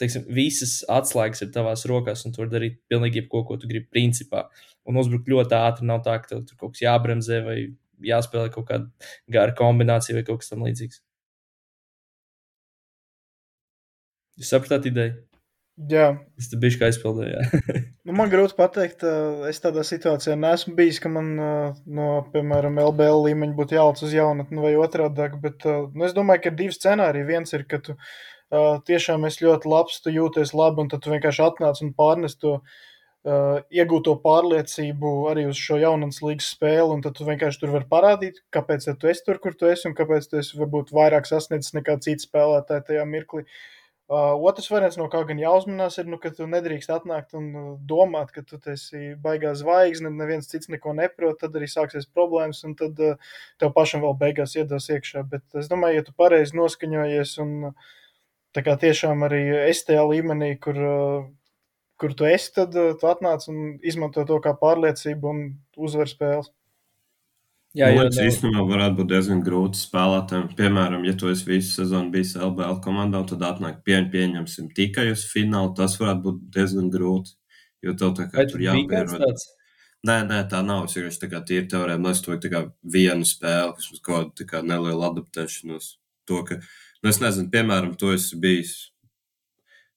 teiksim, 0.00 0.26
visas 0.36 0.80
atslēgas 0.92 1.44
ir 1.46 1.52
tavās 1.54 1.86
rokās, 1.88 2.26
un 2.26 2.34
tu 2.34 2.42
vari 2.42 2.54
darīt 2.54 2.78
pilnīgi 2.90 3.22
jebko, 3.22 3.44
ko 3.48 3.58
tu 3.60 3.70
gribi 3.70 3.88
principā. 3.92 4.46
Un 4.86 4.98
uzbrukt 5.00 5.30
ļoti 5.30 5.58
ātri 5.58 5.88
nav 5.88 6.02
tā, 6.06 6.18
ka 6.22 6.34
tev 6.34 6.44
tur 6.48 6.60
kaut 6.60 6.76
kas 6.76 6.84
jābremzē 6.84 7.42
vai 7.46 7.58
jāspēlē 8.04 8.50
kaut 8.54 8.68
kāda 8.68 9.10
gara 9.32 9.54
kombinācija 9.56 10.18
vai 10.18 10.24
kaut 10.26 10.42
kas 10.42 10.52
tam 10.52 10.66
līdzīgs. 10.66 11.00
Jūs 14.36 14.52
sapratāt 14.52 14.90
ideju? 14.90 15.14
Jā. 15.76 16.06
Es 16.40 16.48
tam 16.48 16.62
biju 16.62 16.78
kā 16.80 16.88
aizpildīju. 16.88 17.60
nu, 18.08 18.14
man 18.16 18.30
grūti 18.32 18.56
pateikt, 18.56 19.02
es 19.50 19.60
tādā 19.60 19.82
situācijā 19.84 20.32
neesmu 20.40 20.72
bijis, 20.78 21.02
ka 21.04 21.10
man 21.12 21.34
no, 21.36 22.06
piemēram, 22.32 22.80
LBL 22.80 23.26
līmeņa 23.26 23.56
būtu 23.58 23.76
jāliec 23.76 24.00
uz 24.06 24.14
jaunatni 24.16 24.64
vai 24.64 24.72
otrādi. 24.80 25.28
Bet 25.42 25.68
nu, 25.68 26.06
es 26.08 26.16
domāju, 26.16 26.46
ka 26.46 26.52
ir 26.52 26.56
divi 26.62 26.76
scenāriji. 26.76 27.28
Viens 27.28 27.52
ir, 27.52 27.66
ka 27.68 27.82
tu 27.84 27.98
tiešām 28.88 29.28
esi 29.28 29.44
ļoti 29.44 29.68
labs, 29.68 30.00
tu 30.00 30.16
jūties 30.16 30.56
labi, 30.56 30.86
un 30.86 30.90
tad 30.94 31.04
tu 31.04 31.12
vienkārši 31.12 31.44
atnāc 31.44 31.84
un 31.84 31.92
pārnes 31.98 32.40
to 32.40 32.56
iegūto 33.26 34.14
pārliecību 34.22 35.14
arī 35.28 35.48
uz 35.50 35.60
šo 35.60 35.76
jaunatnes 35.82 36.22
līgas 36.24 36.54
spēli. 36.56 36.88
Un 36.96 37.04
tad 37.04 37.20
tu 37.20 37.28
vienkārši 37.28 37.66
tur 37.66 37.76
vari 37.76 37.92
parādīt, 37.92 38.40
kāpēc 38.54 38.88
tu 38.96 39.12
esi 39.12 39.28
tur, 39.28 39.44
kur 39.44 39.52
tu 39.52 39.68
esi, 39.68 39.90
un 39.90 39.98
kāpēc 39.98 40.30
tu 40.30 40.40
esi 40.40 40.56
varbūt 40.56 40.96
vairāk 40.96 41.28
sasniedzis 41.28 41.76
nekā 41.76 42.00
citi 42.06 42.24
spēlētāji 42.24 42.92
tajā 42.94 43.08
mirklī. 43.10 43.44
Uh, 43.44 43.64
Uh, 44.06 44.36
otrs 44.46 44.68
variants, 44.70 44.94
no 45.00 45.08
kā 45.10 45.18
gan 45.26 45.40
jāuzmanās, 45.42 45.96
ir, 45.98 46.06
nu, 46.06 46.20
ka 46.22 46.30
tu 46.30 46.46
nedrīkst 46.46 46.92
atnākt 46.94 47.32
un 47.34 47.46
uh, 47.58 47.70
domāt, 47.90 48.28
ka 48.30 48.44
tu 48.46 48.60
esi 48.70 49.16
baigā 49.18 49.50
zvaigzne, 49.58 50.12
neviens 50.14 50.46
cits 50.46 50.70
neko 50.70 50.92
neprot, 50.94 51.40
tad 51.40 51.58
arī 51.58 51.66
sāksies 51.66 52.06
problēmas, 52.14 52.60
un 52.68 52.76
tad 52.78 53.02
uh, 53.02 53.16
tev 53.58 53.72
pašam 53.74 54.04
vēl 54.06 54.14
beigās 54.20 54.54
iedos 54.54 54.86
iekšā. 54.94 55.24
Bet 55.32 55.58
es 55.58 55.66
domāju, 55.72 55.98
ja 55.98 56.06
tu 56.06 56.14
pareizi 56.22 56.54
noskaņojies 56.54 57.34
un 57.42 57.50
uh, 57.72 57.90
tā 58.54 58.62
kā 58.68 58.76
tiešām 58.86 59.26
arī 59.26 59.42
esi 59.64 59.88
tajā 59.90 60.06
līmenī, 60.12 60.52
kur, 60.62 60.78
uh, 60.78 61.26
kur 61.98 62.14
tu 62.14 62.30
esi, 62.30 62.52
tad 62.60 62.78
uh, 62.78 62.94
tu 63.00 63.10
atnāc 63.10 63.50
un 63.50 63.80
izmanto 63.82 64.22
to 64.30 64.38
kā 64.44 64.54
pārliecību 64.62 65.34
un 65.34 65.42
uzvar 65.82 66.06
spēles. 66.14 66.54
Jā, 67.76 67.90
jā, 67.92 68.04
tas 68.08 68.22
īstenībā 68.22 68.62
varētu 68.64 68.96
būt 69.02 69.08
diezgan 69.10 69.40
grūti 69.44 69.76
spēlētājiem. 69.82 70.46
Piemēram, 70.56 71.02
ja 71.04 71.12
tu 71.18 71.28
esi 71.28 71.44
visu 71.44 71.74
sezonu 71.74 72.08
bijis 72.14 72.32
LBL 72.38 72.78
komandā, 72.84 73.20
tad 73.28 73.42
atnāk 73.44 73.82
pie, 73.84 73.98
pieņemsim 74.12 74.70
tikai 74.76 75.10
uz 75.12 75.26
finālu. 75.28 75.74
Tas 75.76 75.98
varētu 76.00 76.22
būt 76.24 76.38
diezgan 76.54 76.88
grūti. 76.94 77.34
Jo 77.84 77.92
tev 77.98 78.14
tā 78.16 78.30
kā 78.30 78.40
Vai 78.40 78.46
tur 78.48 78.64
jāpierod. 78.64 79.44
Nē, 80.06 80.16
nē, 80.24 80.38
tā 80.48 80.62
nav. 80.64 80.86
Es 80.86 80.96
vienkārši 80.96 81.20
tā 81.20 81.28
kā 81.32 81.42
tīri 81.44 81.66
teorēm, 81.68 82.06
to 82.24 82.36
tā 82.40 82.50
kā 82.52 82.62
vienu 82.96 83.28
spēli, 83.28 83.74
kas 83.76 83.90
mums 83.90 84.04
kaut 84.08 84.32
tā 84.38 84.46
kā 84.48 84.62
nelielu 84.64 85.04
adaptēšanos. 85.10 85.90
To, 86.30 86.40
ka, 86.48 86.56
nu 87.02 87.12
es 87.12 87.20
nezinu, 87.20 87.50
piemēram, 87.52 87.92
tu 88.00 88.14
esi 88.14 88.38
bijis, 88.40 88.72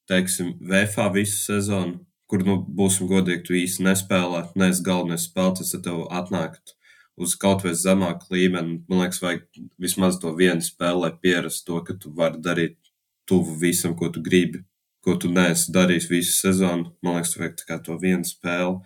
teiksim, 0.09 0.57
VFA 0.59 1.07
visu 1.13 1.37
sezonu, 1.45 2.01
kur, 2.29 2.43
nu, 2.45 2.57
būsim 2.59 3.07
godīgi, 3.09 3.45
tu 3.45 3.55
īsti 3.57 3.85
nespēlē, 3.87 4.43
neesi 4.59 4.83
galvenais 4.85 5.29
spēlētājs, 5.29 5.73
tad 5.77 5.87
tev 5.87 6.03
atnākt 6.21 6.75
uz 7.19 7.35
kaut 7.39 7.63
vai 7.65 7.75
zemāku 7.77 8.33
līmeni. 8.35 8.79
Man 8.89 9.03
liekas, 9.03 9.21
vajag 9.23 9.45
vismaz 9.81 10.19
to 10.21 10.31
vienu 10.37 10.63
spēli, 10.65 11.03
lai 11.03 11.11
pierastu 11.21 11.71
to, 11.71 11.81
ka 11.87 11.95
tu 11.99 12.13
vari 12.15 12.41
darīt 12.43 12.77
tuvu 13.29 13.57
visam, 13.61 13.95
ko 13.97 14.09
tu 14.13 14.23
gribi, 14.25 14.63
ko 15.05 15.17
tu 15.19 15.31
neesi 15.31 15.73
darījis 15.75 16.09
visu 16.11 16.35
sezonu. 16.37 16.93
Man 17.05 17.19
liekas, 17.19 17.35
vajag 17.39 17.57
tikai 17.61 17.79
to 17.85 17.97
vienu 18.01 18.27
spēli. 18.27 18.79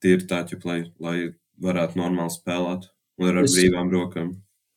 Tīri 0.00 0.28
tā, 0.28 0.44
ja, 0.48 0.60
lai, 0.64 0.78
lai 1.02 1.16
varētu 1.60 2.00
normāli 2.00 2.32
spēlēt 2.32 2.88
un 3.20 3.28
ar 3.28 3.42
es, 3.42 3.52
brīvām 3.52 3.92
rokām. 3.92 4.30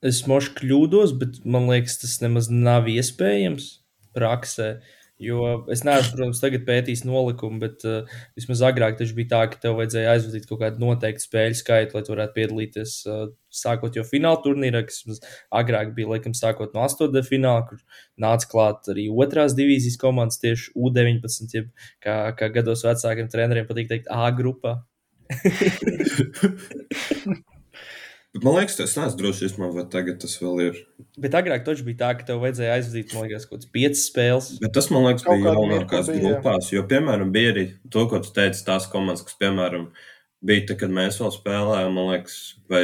Es 0.04 0.26
mošu 0.28 0.58
kļūdos, 0.58 1.16
bet 1.20 1.40
man 1.48 1.70
liekas, 1.72 2.02
tas 2.02 2.18
nemaz 2.20 2.52
nav 2.52 2.90
iespējams 2.92 3.70
praksē. 4.14 4.74
Uh, 4.76 5.00
Jo 5.22 5.66
es 5.72 5.84
neesmu, 5.86 6.16
protams, 6.18 6.40
tagad 6.42 6.64
pētījis 6.66 7.04
nolikumu, 7.06 7.60
bet 7.62 7.84
uh, 7.86 8.10
vismaz 8.38 8.64
agrāk 8.66 8.98
tas 8.98 9.12
bija 9.14 9.30
tā, 9.36 9.42
ka 9.52 9.60
tev 9.62 9.78
vajadzēja 9.78 10.16
aizvadīt 10.16 10.48
kaut 10.50 10.60
kādu 10.64 10.82
noteiktu 10.82 11.26
spēļu 11.28 11.60
skaitu, 11.60 11.96
lai 11.96 12.04
tu 12.04 12.14
varētu 12.16 12.36
piedalīties 12.40 12.96
uh, 13.06 13.28
sākot 13.54 14.00
jau 14.00 14.06
fināla 14.10 14.42
turnīrā, 14.42 14.82
kas 14.90 15.22
agrāk 15.54 15.94
bija, 15.94 16.10
laikam, 16.16 16.34
sākot 16.38 16.74
no 16.74 16.82
8. 16.88 17.22
fināla, 17.30 17.62
kur 17.70 17.78
nāca 18.26 18.50
klāt 18.50 18.90
arī 18.96 19.06
otrās 19.14 19.54
divīzijas 19.60 20.02
komandas, 20.02 20.42
tieši 20.42 20.74
U19, 20.74 21.56
jeb 21.60 21.70
kā, 22.04 22.18
kā 22.40 22.50
gados 22.58 22.86
vecākiem 22.88 23.30
treneriem 23.30 23.70
patīk 23.70 23.94
teikt 23.94 24.12
A 24.12 24.34
grupā. 24.34 24.80
Bet 28.34 28.46
man 28.48 28.56
liekas, 28.58 28.80
tas 28.80 28.96
neesmu 28.98 29.20
drošs 29.20 29.44
īstenībā, 29.46 29.68
vai 29.76 29.84
tagad 29.94 30.18
tas 30.24 30.32
vēl 30.42 30.62
ir. 30.64 30.78
Bet 31.22 31.36
agrāk 31.38 31.68
taču 31.68 31.86
bija 31.86 32.00
tā, 32.00 32.08
ka 32.18 32.26
tev 32.26 32.40
vajadzēja 32.42 32.80
aizvadīt, 32.80 33.14
man 33.14 33.28
liekas, 33.28 33.46
kaut 33.46 33.60
kādas 33.60 33.70
piecas 33.76 34.06
spēles. 34.08 34.48
Bet 34.64 34.74
tas, 34.74 34.88
man 34.90 35.06
liekas, 35.06 35.26
bija 35.28 35.54
jaunākās 35.54 36.10
grupās. 36.10 36.72
Jo, 36.74 36.82
piemēram, 36.90 37.30
bija 37.36 37.52
arī 37.54 37.68
to, 37.94 38.08
ko 38.10 38.24
tu 38.26 38.34
teici, 38.34 38.64
tās 38.66 38.90
komandas, 38.90 39.22
kas, 39.28 39.38
piemēram, 39.38 39.86
bija 40.50 40.66
tad, 40.72 40.80
kad 40.82 40.96
mēs 40.98 41.22
vēl 41.22 41.30
spēlējām, 41.36 41.94
man 42.00 42.10
liekas, 42.10 42.40
vai, 42.74 42.84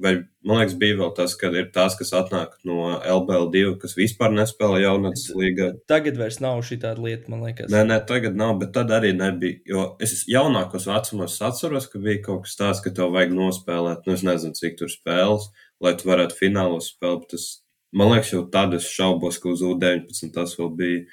vai 0.00 0.12
man 0.46 0.60
liekas, 0.60 0.74
bija 0.80 0.96
vēl 0.98 1.10
tas, 1.16 1.34
ka 1.38 1.50
ir 1.52 1.68
tās, 1.74 1.94
kas 1.98 2.12
atnāk 2.16 2.54
no 2.68 2.94
LBL2, 2.98 3.76
kas 3.82 3.94
vispār 3.98 4.32
nespēlē 4.34 4.80
jaunatnes 4.82 5.26
līgā. 5.36 5.68
Tagad 5.90 6.18
vairs 6.20 6.40
nav 6.42 6.62
šī 6.66 6.78
tāda 6.82 7.04
lieta, 7.04 7.28
man 7.32 7.44
liekas. 7.46 7.70
Nē, 7.72 7.84
nē, 7.90 7.98
tagad 8.08 8.38
nav, 8.38 8.56
bet 8.62 8.72
tad 8.76 8.92
arī 8.94 9.12
nebija. 9.16 9.60
Jo 9.68 9.84
es 10.02 10.24
jaunākos 10.30 10.88
vecumos 10.88 11.38
atceros, 11.44 11.88
ka 11.92 12.00
bija 12.02 12.22
kaut 12.26 12.46
kas 12.46 12.56
tāds, 12.58 12.82
ka 12.84 12.94
tev 12.94 13.12
vajag 13.14 13.34
nospēlēt, 13.36 14.06
nu, 14.06 14.16
es 14.16 14.24
nezinu, 14.26 14.56
cik 14.58 14.80
tur 14.80 14.92
spēles, 14.92 15.50
lai 15.84 15.94
tu 16.00 16.08
varētu 16.08 16.40
finālos 16.40 16.92
spēlēt. 16.94 17.28
Tas, 17.34 17.48
man 17.92 18.14
liekas, 18.14 18.32
jau 18.34 18.46
tad 18.52 18.78
es 18.78 18.88
šaubos, 18.88 19.40
ka 19.42 19.52
uz 19.52 19.64
U19 19.66 20.32
tas 20.34 20.56
vēl 20.58 20.72
bija. 20.80 21.04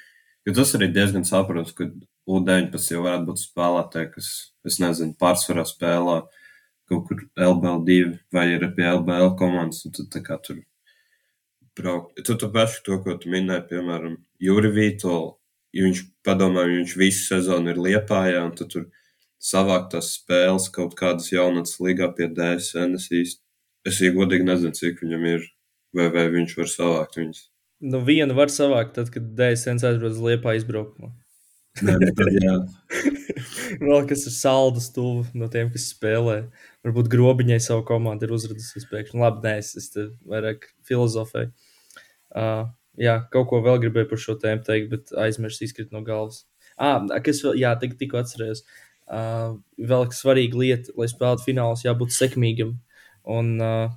Jo 0.48 0.56
tas 0.56 0.72
arī 0.78 0.88
diezgan 0.88 1.28
saprotams, 1.28 1.76
ka 1.76 1.92
U19 2.30 2.92
jau 2.96 3.04
varētu 3.04 3.28
būt 3.28 3.44
spēlētāji, 3.44 4.12
kas, 4.16 4.34
es 4.66 4.80
nezinu, 4.80 5.18
pārsvarā 5.20 5.68
spēlē 5.68 6.22
kaut 6.90 7.06
kur 7.08 7.22
LBL2 7.38 7.98
vai 8.34 8.48
ir 8.56 8.66
pie 8.76 8.88
LBL 8.90 9.34
komandas, 9.38 9.84
un 9.86 9.94
tad 9.96 10.10
tā 10.14 10.22
kā 10.26 10.38
tur 10.42 10.58
braukt. 11.78 12.18
Tu 12.26 12.36
tu 12.36 12.48
pašu 12.52 12.82
to, 12.86 12.98
ko 13.04 13.16
tu 13.20 13.30
minēji, 13.32 13.68
piemēram, 13.70 14.16
Juri 14.42 14.72
Vītolu, 14.74 15.36
ja 15.76 15.86
viņš 15.86 16.02
padomā, 16.26 16.66
viņš 16.68 16.96
visu 16.98 17.28
sezonu 17.28 17.72
ir 17.72 17.84
liepājā, 17.86 18.42
un 18.48 18.56
tu 18.58 18.66
tur 18.70 18.88
savākt 19.40 19.94
tās 19.94 20.10
spēles 20.18 20.68
kaut 20.74 20.96
kādas 20.98 21.30
jaunatnes 21.32 21.78
līgā 21.80 22.10
pie 22.16 22.28
DSN, 22.34 22.98
es 22.98 23.08
īsti, 23.08 23.42
es 23.88 24.02
īsti 24.02 24.16
godīgi 24.18 24.50
nezinu, 24.50 24.76
cik 24.76 25.00
viņam 25.04 25.30
ir, 25.30 25.46
vai, 25.96 26.10
vai 26.12 26.26
viņš 26.34 26.58
var 26.58 26.74
savākt 26.74 27.16
viņus. 27.20 27.46
Nu, 27.80 28.02
vienu 28.04 28.36
var 28.36 28.52
savākt, 28.52 28.92
tad, 28.98 29.08
kad 29.14 29.32
DSN 29.38 29.80
aizbrauc 29.80 30.18
Liepā 30.20 30.58
izbraukumā. 30.58 31.14
Nē, 31.86 31.94
bet 32.02 32.18
tad. 32.18 32.34
Vēl 33.86 34.08
kas 34.10 34.26
ir 34.28 34.34
saldus 34.34 34.90
tuvu 34.92 35.24
no 35.38 35.48
tiem, 35.52 35.70
kas 35.72 35.86
spēlē. 35.94 36.42
Varbūt 36.86 37.10
grobiņai 37.12 37.58
savu 37.60 37.84
komandu 37.88 38.24
ir 38.24 38.34
uzradusies 38.36 38.86
pēkšņi. 38.88 39.20
Labi, 39.20 39.42
nē, 39.44 39.56
es, 39.60 39.74
es 39.76 39.90
te 39.92 40.06
vairāk 40.30 40.70
filozofēju. 40.88 41.50
Uh, 42.30 42.70
jā, 43.00 43.18
kaut 43.34 43.50
ko 43.50 43.60
vēl 43.64 43.82
gribēju 43.82 44.08
par 44.12 44.22
šo 44.22 44.36
tēmu 44.40 44.64
teikt, 44.64 44.88
bet 44.92 45.12
aizmirsu 45.26 45.66
izkrīt 45.66 45.90
no 45.92 46.00
galvas. 46.06 46.46
Ah, 46.80 47.02
kas 47.24 47.42
vēl, 47.44 47.58
jā, 47.60 47.74
tik, 47.82 47.98
tikko 48.00 48.22
atcerējos. 48.22 48.64
Uh, 49.10 49.58
vēl 49.90 50.06
svarīga 50.14 50.56
lieta, 50.60 50.94
lai 50.96 51.08
spēlētu 51.10 51.44
finālus, 51.48 51.84
jābūt 51.84 52.14
sekmīgam. 52.16 52.78
Un 53.28 53.58
uh, 53.60 53.90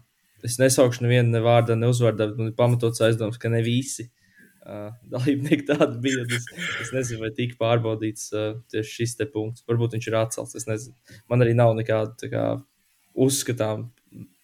es 0.44 0.58
nesaukšu 0.60 1.06
nevienu 1.06 1.32
ne 1.32 1.44
vārdā, 1.46 1.78
ne 1.80 1.88
uzvārdā, 1.88 2.28
bet 2.32 2.42
man 2.42 2.52
ir 2.52 2.58
pamatots 2.58 3.04
aizdoms, 3.06 3.40
ka 3.40 3.52
ne 3.54 3.62
visi 3.64 4.10
uh, 4.10 4.90
dalībnieki 5.14 5.70
tādi 5.70 6.02
bija. 6.04 6.26
Es, 6.28 6.50
es 6.84 6.92
nezinu, 6.96 7.22
vai 7.24 7.32
tika 7.38 7.56
pārbaudīts 7.62 8.28
uh, 8.36 8.60
tieši 8.74 9.00
šis 9.00 9.16
punkts. 9.32 9.64
Varbūt 9.70 9.96
viņš 9.96 10.10
ir 10.12 10.20
atcelts. 10.20 10.90
Man 11.32 11.46
arī 11.46 11.56
nav 11.56 11.78
nekāda 11.80 12.32
kā, 12.34 12.46
uzskatām 13.14 13.90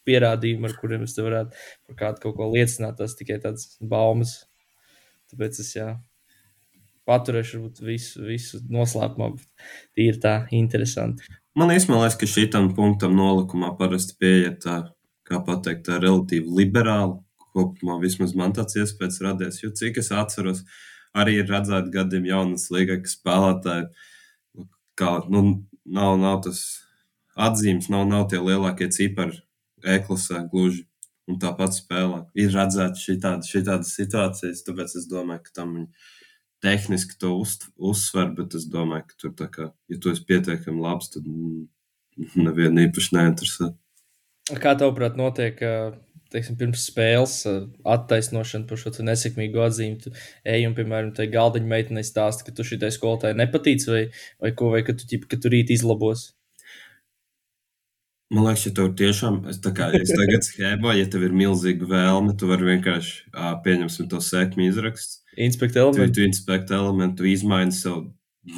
pierādījuma, 0.07 0.69
ar 0.69 0.77
kuriem 0.79 1.05
es 1.05 1.15
te 1.15 1.25
varētu 1.25 1.55
par 1.89 1.97
kādu 2.03 2.23
kaut 2.25 2.37
ko 2.39 2.49
liecināt. 2.53 2.97
Tas 2.99 3.17
tikai 3.19 3.39
tāds 3.43 3.75
baumas. 3.81 4.39
Tāpēc 5.29 5.59
es 5.61 5.73
jā, 5.75 5.89
paturēšu 7.09 7.61
visu, 7.85 8.23
visu 8.25 8.61
noslēpumā. 8.73 9.31
bet 9.35 9.69
Tīri 9.97 10.21
tā 10.23 10.35
interesanti. 10.55 11.25
Man 11.57 11.73
īstenībā 11.73 12.09
ka 12.19 12.29
šitam 12.29 12.71
punktam 12.77 13.15
nolikumā 13.17 13.73
parasti 13.79 14.17
pieiet 14.21 14.61
tā, 14.65 14.81
kā 15.27 15.41
pateikt, 15.45 15.87
tā 15.89 15.99
relatīvi 16.01 16.61
liberāli. 16.61 17.19
Kopumā 17.49 17.97
vismaz 18.01 18.35
man 18.37 18.53
tāds 18.53 18.77
iespējas 18.77 19.23
radies, 19.25 19.57
jo 19.63 19.71
cik 19.73 19.97
es 19.97 20.11
atceros, 20.13 20.61
arī 21.17 21.39
ir 21.41 21.49
redzēti 21.49 21.89
gadiem 21.95 22.27
jaunas 22.29 22.67
līgai, 22.69 22.99
ka 23.01 23.09
spēlētāji, 23.09 23.87
nu, 24.59 24.67
kā, 24.99 25.15
nu, 25.33 25.41
nav, 25.89 26.19
nav 26.21 26.43
tas 26.45 26.61
atzīmes, 27.39 27.89
nav, 27.93 28.05
nav 28.09 28.27
tie 28.31 28.41
lielākie 28.43 28.89
cipari 28.93 29.39
e-klasē 29.83 30.45
gluži. 30.51 30.85
Un 31.29 31.37
tāpat 31.37 31.75
spēlē. 31.77 32.23
Ir 32.41 32.49
redzēts 32.55 33.03
šādas 33.05 33.91
situācijas, 33.93 34.63
tāpēc 34.65 34.95
es 34.97 35.03
domāju, 35.11 35.43
ka 35.45 35.59
tam 35.59 35.75
viņi 35.75 36.07
tehniski 36.65 37.19
to 37.21 37.35
uz, 37.37 37.59
uzsver, 37.77 38.31
bet 38.33 38.55
es 38.57 38.65
domāju, 38.71 39.05
ka 39.11 39.19
tur, 39.21 39.51
kā, 39.53 39.67
ja 39.91 39.99
tu 40.01 40.09
esi 40.09 40.25
pietiekami 40.25 40.81
labs, 40.81 41.11
tad 41.13 41.27
mm, 41.29 41.67
nevienu 42.41 42.87
īpaši 42.87 43.15
neinteresē. 43.15 43.69
Kā 44.57 44.73
tavuprāt, 44.73 45.19
notiek 45.19 45.61
ā, 45.61 45.73
teiksim, 46.33 46.57
pirms 46.57 46.87
spēles 46.89 47.37
attaisnošana 47.85 48.65
par 48.69 48.81
šo 48.81 48.91
nesekmīgu 49.05 49.61
atzīmi? 49.67 50.01
Tu 50.01 50.13
ej 50.49 50.65
un, 50.65 50.75
piemēram, 50.77 51.13
tai 51.13 51.29
galdiņa 51.29 51.69
meitenei 51.69 52.05
stāsti, 52.05 52.47
ka 52.47 52.57
tu 52.57 52.65
šitai 52.65 52.89
skolotāji 52.95 53.37
nepatīc, 53.37 53.85
vai, 53.91 54.03
vai 54.41 54.53
ko, 54.57 54.73
vai 54.73 54.81
ka 54.87 54.97
tu, 54.97 55.07
ķip, 55.09 55.29
ka 55.29 55.37
tu 55.41 55.53
rīt 55.53 55.77
izlabos. 55.77 56.31
Man 58.29 58.45
liekas, 58.45 58.67
ja 58.67 58.71
tev 58.77 58.91
tiešām, 58.93 59.39
es 59.49 59.57
tā 59.63 59.71
kā 59.73 59.87
es 59.97 60.11
tagad 60.13 60.43
schēmoju, 60.45 60.99
ja 61.01 61.07
tev 61.09 61.23
ir 61.25 61.33
milzīga 61.33 61.87
vēlme, 61.89 62.35
tu 62.37 62.49
vari 62.51 62.67
vienkārši 62.75 63.15
ā, 63.33 63.55
pieņemsim 63.65 64.09
to 64.11 64.19
sekmi 64.21 64.67
izrakstu. 64.69 65.23
Inspekta 65.47 65.79
Tu, 65.79 65.85
elementu. 65.87 66.13
tu 66.19 66.25
inspekti 66.27 66.75
elementu, 66.77 67.23
tu 67.23 67.29
izmaini 67.31 67.73
sev 67.73 68.03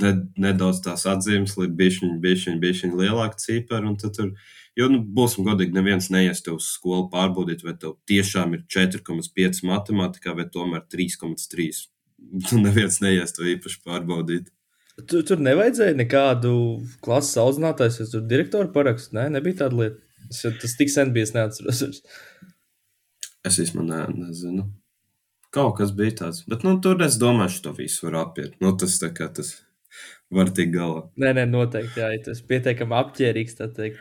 ne, 0.02 0.12
nedaudz 0.44 0.82
tās 0.84 1.06
atzīmes, 1.08 1.56
lai 1.60 1.70
bišķiņi, 1.80 2.18
bišķiņi, 2.26 2.60
bišķiņi 2.66 3.00
lielāku 3.00 3.40
ciparu, 3.46 3.94
un 3.94 3.98
tad 4.02 4.16
tur, 4.18 4.34
jo, 4.76 4.90
nu, 4.92 5.00
būsim 5.20 5.48
godīgi, 5.48 5.76
neviens 5.80 6.12
neies 6.12 6.44
tev 6.44 6.60
uz 6.60 6.68
skolu 6.76 7.08
pārbaudīt, 7.14 7.64
vai 7.64 7.78
tev 7.80 7.96
tiešām 8.12 8.58
ir 8.60 8.66
4,5 8.76 9.64
matemātikā, 9.72 10.36
vai 10.36 10.50
tomēr 10.52 10.84
3,3. 10.92 11.86
Tu 12.50 12.60
neviens 12.68 13.00
neies 13.04 13.32
to 13.40 13.48
īpaši 13.48 13.80
pārbaudīt. 13.88 14.52
Tu, 15.08 15.22
tur 15.28 15.40
nevajadzēja 15.44 15.96
nekādu 16.00 16.52
klases 17.06 17.38
audzinātāju, 17.42 17.96
vai 18.00 18.08
tur 18.14 18.24
direktoru 18.30 18.72
parakstu. 18.76 19.16
Nē, 19.18 19.30
nebija 19.38 19.64
tāda 19.64 19.80
lieta. 19.80 20.00
Es, 20.30 20.42
tas 20.62 20.76
tik 20.80 20.92
sen 20.94 21.12
bija, 21.16 21.28
es 21.30 21.34
neatceros. 21.36 21.82
Es 23.48 23.58
īstenībā 23.64 23.88
ne, 23.88 24.28
nezinu. 24.28 24.68
Kaut 25.52 25.76
kas 25.80 25.92
bija 25.98 26.14
tāds, 26.22 26.44
bet, 26.48 26.62
nu, 26.64 26.78
tur 26.84 27.02
es 27.04 27.18
domāju, 27.20 27.58
ka 27.58 27.64
to 27.66 27.74
visu 27.82 28.06
var 28.08 28.20
apiet. 28.22 28.54
Nu, 28.64 28.72
tas 28.80 28.94
tā 29.02 29.10
kā 29.16 29.28
tas 29.36 29.50
var 30.32 30.52
tikt 30.56 30.72
galā. 30.78 31.02
Nē, 31.20 31.34
nē, 31.40 31.48
noteikti. 31.52 32.00
Jā, 32.00 32.12
ja 32.16 32.22
tas 32.30 32.40
pietiekami 32.48 32.96
apģērbīgs, 33.02 33.58
tā 33.60 33.68
teikt. 33.76 34.00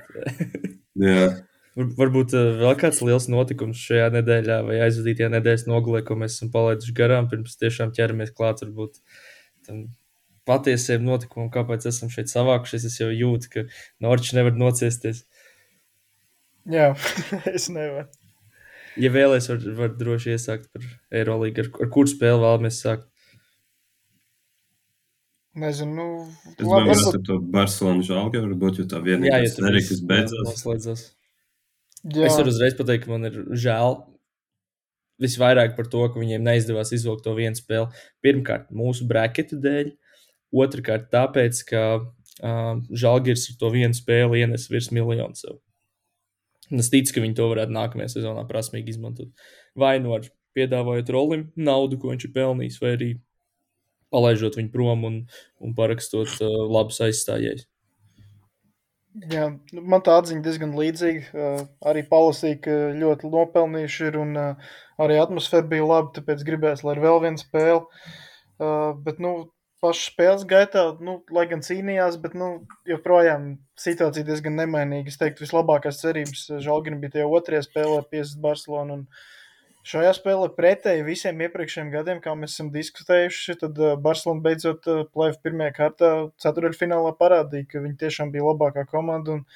Jā. 1.07 1.31
Var- 1.79 1.91
Varbūt 1.99 2.35
uh, 2.35 2.49
vēl 2.61 2.77
kāds 2.79 2.99
liels 3.07 3.27
notikums 3.31 3.79
šajā 3.89 4.09
nedēļā 4.15 4.57
vai 4.67 4.79
aizvadītajā 4.87 5.31
nedēļas 5.37 5.67
nogalē, 5.71 6.03
ko 6.07 6.17
mēs 6.19 6.37
esam 6.37 6.51
palaiduši 6.55 6.95
garām, 6.99 7.29
pirms 7.31 7.55
tiešām 7.61 7.93
ķeramies 7.97 8.33
klāt 8.37 8.63
varbūt 8.65 8.99
tam 9.67 9.85
patiesiem 10.51 11.07
notikumam, 11.07 11.51
kāpēc 11.55 11.87
esam 11.91 12.11
šeit 12.13 12.33
savākušies. 12.33 12.89
Es 12.91 12.99
jau 13.01 13.11
jūtu, 13.15 13.53
ka 13.55 13.67
Norčs 14.03 14.35
nevar 14.37 14.59
nociesties. 14.59 15.25
Jā, 16.71 16.91
es 17.57 17.71
nevaru. 17.73 18.09
Ja 19.01 19.13
vēlēs, 19.15 19.47
var, 19.53 19.63
var 19.79 19.95
droši 19.97 20.35
iesākt 20.35 20.67
par 20.75 20.85
Eirolandu, 21.15 21.63
ar, 21.63 21.71
ar 21.87 21.91
kuru 21.95 22.11
spēli 22.11 22.43
vēlamies 22.43 22.83
sākt. 22.83 23.07
Nezinu, 25.61 25.95
nu, 25.95 26.05
Es 26.53 26.61
domāju, 26.63 27.13
ka 27.15 27.21
to 27.27 27.39
Barcelonas 27.55 28.07
žālga 28.07 28.43
varbūt, 28.45 28.83
jo 28.83 28.91
tā 28.91 29.01
vienīgā 29.03 29.41
ja 29.41 29.47
viss 29.47 29.91
kas 29.91 30.03
beidzās. 30.07 31.03
jā, 32.07 32.29
Es 32.29 32.39
varu 32.39 32.53
uzreiz 32.53 32.77
pateikt, 32.79 33.07
ka 33.07 33.11
man 33.11 33.27
ir 33.27 33.41
žēl 33.59 33.99
visvairāk 35.21 35.75
par 35.77 35.91
to, 35.91 36.05
ka 36.07 36.23
viņiem 36.23 36.47
neizdevās 36.47 36.95
izvilkt 36.97 37.27
to 37.27 37.35
vienu 37.37 37.59
spēli. 37.59 37.91
Pirmkārt, 38.25 38.71
mūsu 38.71 39.09
braketu 39.11 39.59
dēļ, 39.61 39.91
otrkārt, 40.53 41.09
tāpēc, 41.13 41.63
ka 41.69 41.85
uh, 42.01 42.75
Žalgiris 42.91 43.49
ar 43.53 43.59
to 43.61 43.73
vienu 43.75 43.97
spēli 43.97 44.45
ienes 44.45 44.69
virs 44.71 44.91
miljonu 44.95 45.39
sev. 45.39 45.59
Un 46.71 46.83
es 46.83 46.91
ticu, 46.91 47.17
ka 47.17 47.25
viņi 47.25 47.37
to 47.39 47.49
varētu 47.51 47.75
nākamajā 47.75 48.13
sezonā 48.15 48.45
prasmīgi 48.47 48.95
izmantot. 48.95 49.33
Vai 49.79 49.97
nu 50.03 50.15
ar 50.15 50.29
piedāvājot 50.55 51.11
rolim 51.15 51.49
naudu, 51.59 51.99
ko 51.99 52.13
viņš 52.13 52.29
ir 52.29 52.35
pelnījis, 52.37 52.79
vai 52.83 52.95
arī 52.97 53.11
palaižot 54.15 54.59
viņu 54.59 54.73
prom 54.75 55.05
un, 55.07 55.19
un 55.63 55.75
parakstot 55.77 56.41
uh, 56.43 56.57
labus 56.71 57.01
aizstājējus. 57.07 57.67
jā, 59.31 59.47
nu, 59.75 59.83
man 59.83 60.03
tā 60.07 60.17
atziņa 60.21 60.43
diezgan 60.47 60.75
līdzīga. 60.79 61.23
Uh, 61.31 61.63
arī 61.93 62.05
palasīja, 62.11 62.59
ka 62.67 62.79
ļoti 62.99 63.31
nopelnījuši 63.31 64.09
ir 64.11 64.19
un 64.23 64.35
uh, 64.39 64.75
arī 65.03 65.19
atmosfēra 65.23 65.67
bija 65.71 65.87
laba, 65.87 66.13
tāpēc 66.19 66.45
gribēs, 66.47 66.85
lai 66.87 66.97
ir 66.97 67.05
vēl 67.07 67.23
viena 67.27 67.43
spēle. 67.43 67.83
Uh, 68.61 68.93
bet, 69.07 69.23
nu, 69.23 69.51
pašā 69.81 70.11
spēles 70.11 70.45
gaitā, 70.49 70.85
nu, 71.05 71.19
lai 71.33 71.47
gan 71.51 71.65
cīnījās, 71.65 72.19
bet 72.21 72.37
nu, 72.39 72.51
joprojām 72.89 73.55
situācija 73.81 74.27
diezgan 74.29 74.59
nemainīga. 74.61 75.13
Es 75.13 75.21
teiktu, 75.21 75.47
vislabākās 75.47 76.01
cerības 76.03 76.47
Žalgina 76.65 77.01
bija 77.01 77.19
tie 77.19 77.27
otrie 77.27 77.63
spēlē, 77.65 78.03
50 78.13 78.43
Barcelona. 78.45 78.99
Un 78.99 79.89
šajā 79.91 80.13
spēlē 80.19 80.51
pretēji 80.57 81.07
visiem 81.07 81.41
iepriekšējiem 81.47 81.93
gadiem, 81.95 82.23
kā 82.25 82.37
mēs 82.37 82.59
esam 82.59 82.71
diskutējuši, 82.75 83.59
tad 83.65 83.81
uh, 83.81 83.97
Barcelona 84.01 84.45
beidzot 84.45 84.89
uh, 84.91 85.03
plēve 85.15 85.41
pirmajā 85.47 85.77
kārtā 85.81 86.13
ceturdaļfinālā 86.45 87.15
parādīja, 87.21 87.71
ka 87.73 87.85
viņi 87.87 88.01
tiešām 88.05 88.35
bija 88.35 88.51
labākā 88.51 88.85
komanda. 88.91 89.39
Un, 89.39 89.47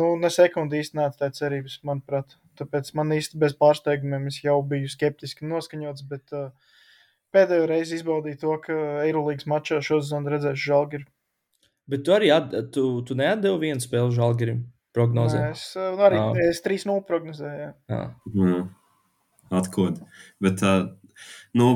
nu, 0.00 0.14
ne 0.20 0.32
sekundi 0.32 0.80
īsti 0.80 1.00
neatstāja 1.00 1.36
cerības, 1.42 1.80
manuprāt. 1.84 2.38
tāpēc 2.58 2.90
man 2.98 3.12
īsti 3.14 3.38
bez 3.38 3.52
pārsteigumiem 3.54 4.26
es 4.32 4.40
jau 4.42 4.56
biju 4.66 4.88
skeptiski 4.90 5.46
noskaņots, 5.46 6.08
bet 6.08 6.34
uh, 6.34 6.48
pēdējo 7.34 7.68
reizi 7.70 7.98
izbaudīju 7.98 8.40
to, 8.42 8.56
ka 8.64 8.76
Eirolandes 9.04 9.48
mačā 9.50 9.80
šo 9.84 10.00
sezonu 10.02 10.32
redzēšu 10.34 10.70
Žalgiri. 10.72 11.06
Bet 11.88 12.04
tu 12.04 12.12
arī 12.16 12.30
at, 12.34 12.52
tu, 12.74 12.86
tu 13.08 13.16
neatdevi 13.18 13.68
vienu 13.68 13.80
spēli 13.84 14.12
Žalgirim 14.16 14.64
prognozē. 14.96 15.44
Nē, 15.46 15.52
es 15.56 15.64
uh, 15.78 15.94
arī 16.08 16.18
Ah. 16.20 16.40
es 16.48 16.60
3-0 16.64 17.04
prognozēju. 17.08 17.60
jā. 17.62 17.72
Jā. 17.88 18.02
Jā, 18.42 18.58
atkod. 19.60 20.02
Bet, 20.44 20.62
uh, 20.66 20.90
nu, 21.56 21.68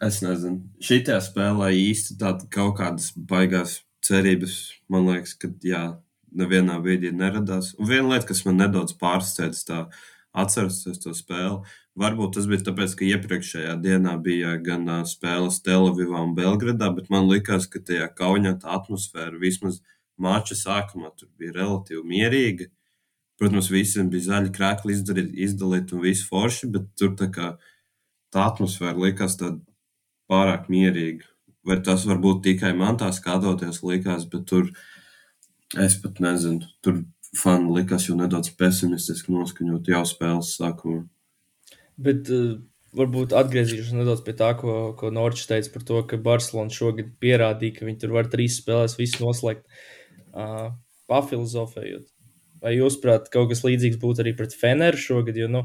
es 0.00 0.22
nezinu, 0.24 0.62
šī 0.80 1.02
spēlē 1.20 1.72
īsti 1.76 2.16
tāda 2.20 2.48
kaut 2.52 2.78
kādas 2.80 3.10
baigās 3.16 3.80
cerības, 4.04 4.54
man 4.88 5.06
liekas, 5.10 5.34
ka 5.36 5.50
jā, 5.64 5.82
nevienā 6.32 6.78
brīdī 6.80 7.12
neradās. 7.12 7.74
Un 7.78 7.90
viena 7.90 8.14
lieta, 8.14 8.30
kas 8.30 8.44
man 8.46 8.56
nedaudz 8.62 8.94
pārsteidz, 8.96 9.64
tā 9.68 9.84
atceros 10.32 10.82
to 11.02 11.12
spēli. 11.16 11.60
Varbūt 12.00 12.36
tas 12.36 12.46
bija 12.50 12.64
tāpēc, 12.70 12.94
ka 12.96 13.06
iepriekšējā 13.08 13.76
dienā 13.82 14.16
bija 14.22 14.54
gan 14.62 14.86
spēles 15.08 15.60
Telavivā 15.66 16.22
un 16.24 16.34
Belgradā, 16.36 16.90
bet 16.94 17.10
man 17.10 17.28
likās, 17.30 17.66
ka 17.70 17.82
tajā 17.82 18.08
kaunijā 18.16 18.54
tā 18.62 18.76
atmosfēra 18.78 19.40
vismaz 19.40 19.80
mača 20.20 20.56
sākumā 20.58 21.10
bija 21.40 21.56
relatīvi 21.58 22.04
mierīga. 22.06 22.70
Protams, 23.40 23.70
visiem 23.72 24.10
bija 24.12 24.28
zaļi 24.28 24.52
krēkli 24.52 24.94
izdarīt, 24.94 25.30
izdalīt 25.48 25.94
un 25.96 26.04
viss 26.04 26.26
forši, 26.28 26.68
bet 26.74 26.90
tur 27.00 27.14
tā 27.16 27.30
kā 27.32 27.54
tā 28.30 28.46
atmosfēra 28.50 29.00
likās 29.00 29.38
pārāk 30.30 30.68
mierīga. 30.72 31.24
Vai 31.66 31.80
tas 31.84 32.04
var 32.08 32.20
būt 32.20 32.44
tikai 32.44 32.72
man 32.76 32.98
tā 33.00 33.10
skatoties, 33.12 33.82
likās, 33.84 34.26
bet 34.28 34.46
tur 34.48 34.70
es 35.80 35.96
pat 36.02 36.20
nezinu. 36.22 36.68
Tur 36.84 37.02
fani 37.36 37.70
likās 37.76 38.08
jau 38.08 38.16
nedaudz 38.18 38.50
pesimistiski 38.58 39.32
noskaņot 39.34 39.90
jau 39.92 40.02
spēles 40.08 40.54
sākumā. 40.58 41.04
Bet 42.00 42.30
uh, 42.34 42.58
varbūt 42.96 43.34
atgriezīšos 43.36 43.94
nedaudz 43.94 44.22
pie 44.26 44.34
tā, 44.38 44.52
ko, 44.58 44.94
ko 44.98 45.12
Norčs 45.14 45.46
teica 45.50 45.74
par 45.74 45.84
to, 45.86 46.00
ka 46.10 46.20
Barcelona 46.22 46.74
šogad 46.74 47.12
pierādīja, 47.22 47.78
ka 47.78 47.88
viņi 47.88 48.00
tur 48.02 48.16
var 48.16 48.30
trīs 48.32 48.58
spēlēs 48.62 48.98
visu 48.98 49.22
noslēgt. 49.24 49.66
Uh, 50.30 50.72
Pafilozofējot. 51.10 52.06
Vai 52.62 52.74
jūs, 52.76 52.98
prāt, 53.02 53.30
kaut 53.32 53.48
kas 53.50 53.64
līdzīgs 53.64 53.98
būtu 54.00 54.22
arī 54.22 54.34
pret 54.36 54.54
Feneru 54.56 55.00
šogad? 55.00 55.38
Jo, 55.38 55.48
nu, 55.50 55.64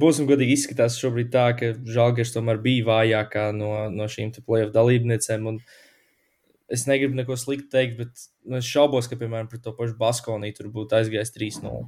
būsim 0.00 0.28
godīgi, 0.28 0.56
izskatās 0.56 0.96
šobrīd 1.00 1.32
tā, 1.34 1.48
ka 1.58 1.72
Žalgers 1.96 2.32
tomēr 2.36 2.60
bija 2.62 2.86
vājākā 2.88 3.48
no, 3.56 3.72
no 3.92 4.08
šīm 4.10 4.32
playoff 4.46 4.72
dalībniecēm. 4.76 5.48
Un 5.50 5.60
es 6.74 6.86
negribu 6.90 7.16
neko 7.18 7.36
sliktu 7.40 7.70
teikt, 7.72 7.98
bet 8.00 8.24
nu, 8.44 8.58
es 8.60 8.68
šaubos, 8.68 9.08
ka, 9.10 9.18
piemēram, 9.20 9.48
pret 9.50 9.64
to 9.64 9.74
pašu 9.76 9.96
Baskoniju 10.00 10.58
tur 10.58 10.70
būtu 10.74 10.98
aizgājis 10.98 11.34
3-0. 11.36 11.84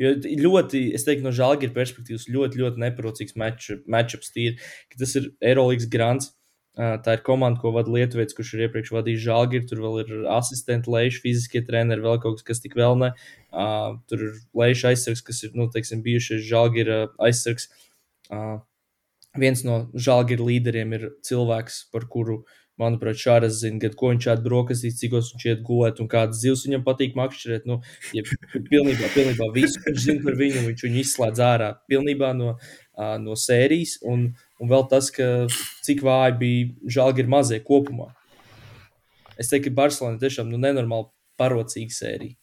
Jo 0.00 0.12
ļoti, 0.18 0.86
es 0.96 1.04
teiktu, 1.06 1.22
no 1.26 1.34
Žalgiras 1.36 1.74
perspektīvas 1.76 2.30
ļoti, 2.32 2.60
ļoti 2.62 2.80
neparocīgs 2.82 3.36
matčups 3.36 4.32
tīri, 4.34 4.56
ka 4.90 5.02
tas 5.02 5.18
ir 5.20 5.34
Eirolandes 5.44 5.90
grants. 5.92 6.32
Uh, 6.32 6.38
Tā 6.72 7.18
ir 7.18 7.20
komanda, 7.20 7.60
ko 7.60 7.68
vada 7.74 7.92
Lietuvs, 7.92 8.32
kurš 8.32 8.54
ir 8.56 8.62
iepriekš 8.64 8.94
vadījis 8.94 9.24
Žalgiru. 9.26 9.66
Tur 9.68 9.80
vēl 9.84 9.98
ir 10.00 10.12
asistenti, 10.32 10.88
lejuši, 10.88 11.20
fiziskie 11.20 11.60
treneri, 11.68 12.00
vēl 12.00 12.16
kaut 12.22 12.38
kas, 12.38 12.46
kas 12.46 12.62
tik 12.64 12.78
vēl 12.80 12.96
ne. 13.02 13.10
Uh, 13.52 13.98
tur 14.08 14.24
ir 14.24 14.38
lejuši 14.56 14.86
aizsargs, 14.94 15.20
kas 15.26 15.42
ir, 15.44 15.52
nu, 15.58 15.66
teiksim, 15.74 16.00
bijušais 16.06 16.40
Žalgira 16.48 17.02
aizsargs. 17.20 17.68
Uh, 18.32 18.62
viens 19.36 19.60
no 19.68 19.82
Žalgira 19.92 20.48
līderiem 20.48 20.96
ir 20.96 21.06
cilvēks, 21.28 21.82
par 21.92 22.08
kuru, 22.08 22.40
manuprāt, 22.80 23.18
Šāras 23.20 23.58
zina, 23.60 23.80
gan 23.82 23.94
ko 23.98 24.10
viņš 24.12 24.28
ēd 24.32 24.42
brokastīs, 24.44 24.98
cikos 25.00 25.32
viņš 25.34 25.46
iet 25.50 25.62
gulēt 25.66 26.00
un 26.02 26.08
kādas 26.10 26.40
zivs 26.42 26.64
viņam 26.66 26.84
patīk 26.86 27.16
makšķerēt. 27.18 27.66
Nu, 27.68 27.80
ja 28.16 28.24
pilnībā, 28.54 29.10
pilnībā 29.14 29.48
visu 29.54 29.82
viņš 29.84 30.06
zina 30.06 30.24
par 30.24 30.38
viņu, 30.40 30.64
viņš 30.68 30.86
viņu 30.86 31.00
izslēdz 31.02 31.44
ārā 31.46 31.70
pilnībā 31.90 32.32
no, 32.38 32.54
no 33.22 33.38
sērijas. 33.38 33.98
Un, 34.08 34.30
un 34.60 34.72
vēl 34.72 34.86
tas, 34.92 35.10
ka 35.14 35.30
cik 35.86 36.04
vāji 36.06 36.38
bija 36.40 36.94
Žalgira 36.98 37.34
mazie 37.36 37.60
kopumā. 37.64 38.12
Es 39.40 39.50
teiktu, 39.50 39.70
ka 39.70 39.82
Barcelona 39.82 40.20
tiešām 40.22 40.50
nu, 40.52 40.60
nenormāli 40.60 41.10
parocīga 41.40 41.96
sērija. 41.96 42.36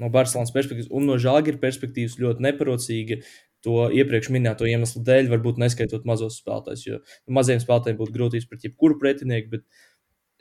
No 0.00 0.08
Barcelonas 0.12 0.52
perspektīvas 0.54 0.90
un 0.94 1.06
no 1.06 1.18
Žalgira 1.20 1.60
perspektīvas 1.62 2.18
ļoti 2.20 2.42
neparocīga. 2.48 3.20
To 3.62 3.86
iepriekš 3.94 4.32
minēto 4.34 4.66
iemeslu 4.66 5.04
dēļ, 5.06 5.28
varbūt 5.30 5.60
neskaitot 5.62 6.06
mazos 6.08 6.40
spēlētājus. 6.42 6.84
Jo 6.88 6.98
nu, 6.98 7.34
maziem 7.36 7.60
spēlētājiem 7.62 7.98
būtu 8.00 8.14
grūtības 8.16 8.48
pret 8.50 8.66
jebkuru 8.66 8.98
pretinieku, 8.98 9.52
bet 9.52 9.66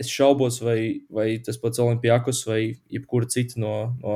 es 0.02 0.10
šaubos, 0.10 0.58
vai, 0.66 1.06
vai 1.14 1.28
tas 1.46 1.60
pats 1.62 1.84
Olimpijākos 1.84 2.42
vai 2.50 2.62
jebkura 2.90 3.30
cita 3.30 3.62
no, 3.62 3.76
no 4.02 4.16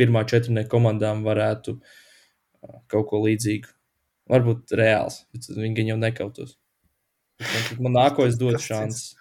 pirmā 0.00 0.24
četrnieku 0.30 0.72
komandām 0.72 1.20
varētu 1.26 1.76
uh, 1.76 2.80
kaut 2.88 3.10
ko 3.10 3.20
līdzīgu. 3.26 3.74
Varbūt 4.28 4.74
reāls, 4.76 5.22
bet 5.32 5.48
viņi 5.52 5.90
jau 5.92 6.00
nekautos. 6.00 6.56
Man, 7.40 7.86
man 7.86 7.96
nākošais 7.96 8.36
dod 8.40 8.58
šansas. 8.60 9.14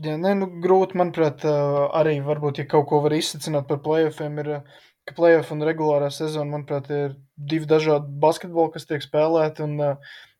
Jā, 0.00 0.14
nē, 0.16 0.36
nu, 0.38 0.46
grūti, 0.62 0.96
manuprāt, 0.96 1.42
ā, 1.44 1.54
arī 1.98 2.20
varbūt, 2.24 2.62
ja 2.62 2.68
kaut 2.70 2.86
ko 2.88 3.00
var 3.04 3.16
izsacināt 3.16 3.66
par 3.68 3.80
playoffiem, 3.84 4.38
ir, 4.40 4.50
ā, 4.54 4.60
ka 5.08 5.16
playoff 5.16 5.52
un 5.54 5.64
regulārā 5.66 6.10
sezona, 6.14 6.50
manuprāt, 6.54 6.90
ir 6.92 7.14
divi 7.36 7.68
dažādi 7.70 8.12
basketboli, 8.22 8.74
kas 8.74 8.86
tiek 8.88 9.04
spēlēti. 9.04 9.64
Un, 9.66 9.78
ā, 9.80 9.94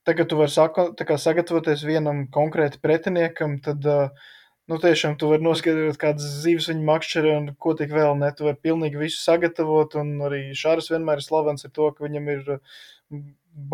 tagad 0.08 0.30
tu 0.30 0.38
vari 0.40 1.00
kā 1.08 1.16
sagatavoties 1.20 1.86
vienam 1.86 2.26
konkrēti 2.34 2.80
pretiniekam, 2.82 3.58
tad, 3.64 3.86
ā, 3.86 4.10
nu, 4.70 4.78
tiešām 4.82 5.16
tu 5.20 5.32
vari 5.32 5.44
noskaidrot, 5.46 5.98
kādas 6.00 6.28
zīves 6.44 6.70
viņa 6.70 6.86
makšķeri 6.92 7.34
un 7.38 7.50
ko 7.58 7.74
tik 7.78 7.92
vēl 7.94 8.16
ne. 8.20 8.30
Tu 8.36 8.46
vari 8.46 8.60
pilnīgi 8.68 9.00
visu 9.00 9.20
sagatavot, 9.24 9.98
un 10.00 10.14
arī 10.28 10.46
Šārs 10.56 10.92
vienmēr 10.92 11.22
ir 11.22 11.26
slavens 11.26 11.66
ar 11.66 11.74
to, 11.76 11.90
ka 11.96 12.06
viņam 12.06 12.32
ir 12.36 12.54
ā, 12.56 12.60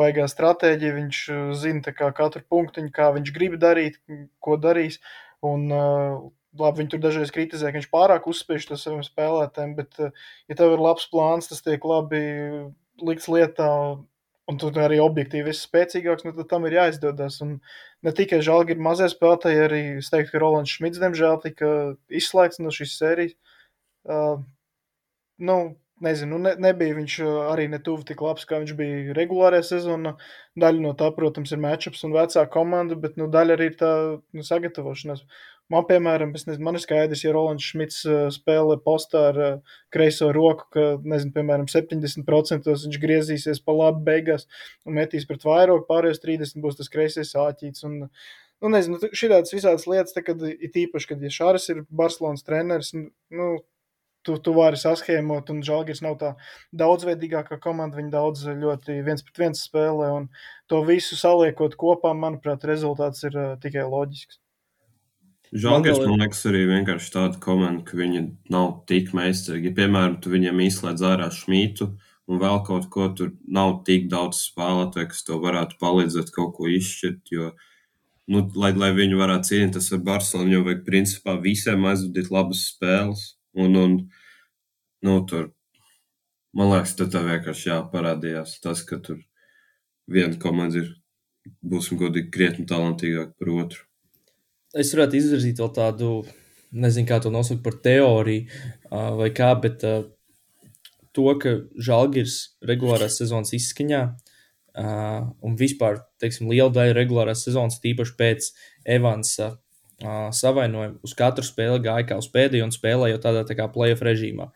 baigā 0.01 0.25
stratēģija, 0.33 0.97
viņš 1.03 1.23
ā, 1.35 1.43
zina 1.61 1.95
kā 2.01 2.11
katru 2.17 2.47
punktiņu, 2.49 2.95
kā 2.95 3.13
viņš 3.19 3.37
grib 3.37 3.61
darīt, 3.63 4.01
ko 4.41 4.57
darīs. 4.61 5.03
Un, 5.45 5.69
uh, 5.69 6.23
labi, 6.61 6.83
viņi 6.83 6.93
tur 6.95 7.05
dažreiz 7.05 7.33
kritizē, 7.35 7.71
ka 7.71 7.81
viņš 7.81 7.89
pārāk 7.93 8.29
uzspiež 8.31 8.69
to 8.69 8.79
saviem 8.81 9.05
spēlētājiem, 9.07 9.77
bet, 9.79 9.97
uh, 10.01 10.27
ja 10.51 10.59
tev 10.59 10.77
ir 10.77 10.85
labs 10.85 11.09
plāns, 11.13 11.51
tas 11.51 11.65
tiek 11.65 11.85
labi 11.87 12.21
likts 13.03 13.29
lietā, 13.33 13.71
un 14.47 14.59
tu 14.61 14.71
arī 14.79 14.99
objektīvi 15.03 15.51
esi 15.51 15.67
spēcīgāks, 15.67 16.27
nu, 16.27 16.33
tad 16.37 16.49
tam 16.51 16.67
ir 16.69 16.77
jāizdodas. 16.79 17.41
Un 17.45 17.57
ne 18.07 18.13
tikai 18.15 18.39
žēl, 18.47 18.69
ir 18.71 18.83
mazie 18.83 19.09
spēlētāji, 19.11 19.63
arī 19.65 19.81
es 20.03 20.13
teiktu, 20.13 20.35
ka 20.35 20.43
Rolands 20.43 20.77
Šmits, 20.77 21.03
diemžēl, 21.03 21.41
tika 21.43 21.73
izslēgts 22.21 22.63
no 22.63 22.75
šīs 22.75 22.95
sērijas. 23.01 23.35
Uh, 24.07 24.45
nu, 25.43 25.57
nezinu, 26.07 26.37
nu, 26.37 26.43
ne, 26.47 26.53
nebija 26.69 26.95
viņš 26.95 27.17
uh, 27.25 27.33
arī 27.51 27.67
ne 27.73 27.81
tuvu 27.83 28.07
tik 28.07 28.23
labs, 28.23 28.47
kā 28.47 28.61
viņš 28.63 28.77
bija 28.79 29.17
regulārajā 29.19 29.67
sezonā. 29.73 30.15
Daļa 30.63 30.85
no 30.85 30.95
tā, 30.99 31.11
protams, 31.17 31.51
ir 31.51 31.63
matčups 31.67 32.07
un 32.07 32.15
vecā 32.15 32.47
komanda, 32.53 32.99
bet 33.03 33.19
nu, 33.19 33.27
daļa 33.33 33.59
arī 33.59 33.71
ir 33.73 33.79
tā 33.83 33.93
nu, 34.21 34.47
sagatavošanās. 34.47 35.27
Man, 35.73 35.83
piemēram, 35.89 36.31
nezinu, 36.31 36.63
man 36.63 36.79
ir 36.79 36.83
skaidrs, 36.85 37.25
ja 37.25 37.33
Rolands 37.35 37.67
Šmits 37.67 38.05
uh, 38.07 38.27
spēlē 38.31 38.77
postā 38.85 39.23
ar 39.33 39.39
uh, 39.43 39.77
kreiso 39.95 40.29
roku, 40.35 40.69
ka, 40.77 40.87
nezinu, 41.03 41.33
piemēram, 41.35 41.67
70% 41.73 42.71
viņš 42.71 42.99
griezīsies 43.03 43.63
pa 43.67 43.75
labi 43.75 44.05
beigās 44.07 44.47
un 44.87 44.95
metīs 45.01 45.27
pret 45.27 45.47
vairogu, 45.49 45.83
pārējos 45.89 46.23
30% 46.23 46.63
būs 46.63 46.79
tas 46.79 46.93
kreisais 46.93 47.35
āķīts. 47.47 47.87
Un, 47.89 48.05
Nu, 48.65 48.71
nezinu, 48.73 48.97
šādas 49.13 49.53
visādas 49.53 49.83
lietas, 49.85 50.15
tā, 50.17 50.23
kad 50.25 50.41
ir 50.41 50.79
īpaši, 50.81 51.09
kad 51.11 51.21
ja 51.21 51.29
Šāras 51.29 51.67
ir 51.69 51.83
Barcelonas 51.93 52.41
treneris, 52.47 52.89
nu, 52.97 53.49
tu, 54.27 54.39
tu 54.43 54.55
vari 54.57 54.81
saskēmot, 54.81 55.53
un 55.53 55.61
Žalgiris 55.67 56.01
nav 56.05 56.17
tā 56.23 56.33
daudzveidīgākā 56.81 57.61
komanda. 57.63 58.01
Viņi 58.01 58.15
daudz 58.15 58.47
ļoti 58.65 58.99
viens 59.07 59.27
pret 59.27 59.43
viens 59.45 59.63
spēlē, 59.69 60.09
un 60.23 60.31
to 60.73 60.81
visu 60.89 61.19
saliekot 61.21 61.77
kopā, 61.77 62.15
manuprāt, 62.17 62.67
rezultāts 62.69 63.29
ir 63.29 63.37
uh, 63.37 63.55
tikai 63.63 63.85
loģisks. 63.93 64.41
Vēl 65.53 65.87
ir- 65.87 66.09
man 66.09 66.19
liekas, 66.21 66.43
arī 66.51 66.63
vienkārši 66.67 67.13
tāda 67.15 67.41
komanda, 67.41 67.85
ka 67.85 67.97
viņi 67.97 68.37
nav 68.51 68.87
tik 68.87 69.13
meistarīgi. 69.13 69.71
Ja, 69.71 69.77
piemēram, 69.79 70.21
tu 70.21 70.31
viņiem 70.31 70.59
izslēdz 70.67 71.01
ārā 71.07 71.31
šmītu 71.31 71.97
un 72.29 72.39
vēl 72.41 72.65
kaut 72.67 72.91
ko, 72.91 73.09
tur 73.15 73.33
nav 73.47 73.85
tik 73.85 74.09
daudz 74.11 74.51
spēlētāju, 74.51 75.09
kas 75.09 75.23
tev 75.23 75.41
varētu 75.41 75.79
palīdzēt 75.79 76.33
kaut 76.33 76.57
ko 76.57 76.65
izšķirt. 76.65 77.23
Jo, 77.31 77.53
nu, 78.29 78.51
lai, 78.57 78.73
lai 78.73 78.91
viņi 78.93 79.15
varētu 79.15 79.51
cīnīties 79.53 79.93
ar 79.93 79.99
Barcelonu, 79.99 80.51
jau 80.51 80.65
vajag 80.65 80.85
principā 80.85 81.41
visiem 81.41 81.87
aizvadīt 81.87 82.31
labas 82.31 82.67
spēles. 82.75 83.35
Un, 83.55 83.77
un 83.77 84.11
nu, 85.03 85.27
tur, 85.27 85.53
man 86.53 86.73
liekas, 86.75 86.97
tad 86.99 87.13
tev 87.15 87.31
vienkārši 87.31 87.71
jāparādījās 87.71 88.61
tas, 88.61 88.83
ka 88.83 88.99
tur 88.99 89.23
viena 90.11 90.37
komanda 90.43 90.83
ir, 90.83 90.97
būsim 91.63 91.99
godīgi, 91.99 92.33
krietni 92.35 92.67
talantīgāka 92.67 93.33
par 93.39 93.49
otru. 93.49 93.87
Es 94.79 94.93
varētu 94.95 95.19
izvirzīt 95.19 95.63
vēl 95.63 95.73
tādu, 95.77 96.11
nezinu, 96.77 97.09
kā 97.09 97.21
to 97.23 97.33
nosaukt 97.33 97.65
par 97.65 97.79
teoriju 97.85 98.47
uh, 98.47 99.13
vai 99.19 99.31
kā, 99.35 99.51
bet 99.63 99.85
uh, 99.87 100.05
to, 101.17 101.27
ka 101.41 101.57
Žalgiris 101.81 102.39
regulārās 102.69 103.19
sezonas 103.21 103.55
izskaņā 103.57 104.03
uh, 104.13 105.21
un 105.47 105.57
vispār, 105.59 106.03
teiksim, 106.23 106.51
liela 106.53 106.73
daļa 106.75 106.97
regulārās 106.99 107.47
sezonas, 107.47 107.81
tīpaši 107.85 108.17
pēc 108.19 108.51
Evansa 108.97 109.55
uh, 109.55 110.29
savainojuma, 110.37 111.01
uz 111.07 111.17
katru 111.17 111.47
spēli 111.47 111.83
gāja 111.89 112.11
kā 112.11 112.21
uz 112.21 112.29
pēdējo 112.33 112.69
un 112.69 112.75
spēlēja 112.75 113.17
jau 113.17 113.25
tādā 113.31 113.47
tā 113.49 113.57
kā 113.59 113.69
playoff 113.73 114.05
režīmā. 114.05 114.51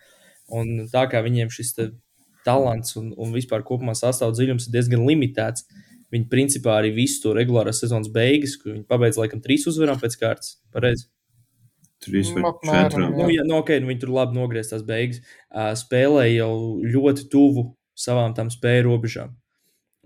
Un 0.50 0.86
tā 0.92 1.06
kā 1.10 1.22
viņiem 1.24 1.52
šis 1.54 1.76
talants 2.44 2.96
un, 2.98 3.12
un 3.20 3.32
vispār 3.34 3.64
kopumā 3.66 3.94
sastāvdaļas 3.96 4.38
dziļums 4.40 4.66
ir 4.68 4.76
diezgan 4.76 5.04
limitēts, 5.06 5.66
viņi 6.14 6.28
principā 6.30 6.76
arī 6.80 6.92
visu 6.96 7.22
to 7.24 7.34
regulārās 7.36 7.80
sezonas 7.82 8.10
beigas, 8.12 8.56
kur 8.60 8.74
viņi 8.74 8.86
pabeidz 8.90 9.18
laikam 9.20 9.42
trīs 9.44 9.66
uzvarām 9.70 10.00
pēc 10.00 10.16
kārtas. 10.20 10.56
Pareizi. 10.74 11.08
Trīs 12.00 12.30
vai 12.32 12.42
Nu, 12.42 12.54
četrām. 12.64 13.12
Nu, 13.16 13.28
ja, 13.28 13.44
nu, 13.44 13.58
okay, 13.60 13.80
nu, 13.82 13.90
viņi 13.90 14.00
tur 14.02 14.14
labi 14.16 14.38
nogriezās 14.38 14.72
tās 14.72 14.86
beigas. 14.88 15.20
Uh, 15.52 15.70
spēlēja 15.76 16.40
jau 16.40 16.52
ļoti 16.80 17.28
tuvu 17.32 17.68
savām 17.98 18.34
tam 18.36 18.50
spēju 18.52 18.86
robežām. 18.88 19.34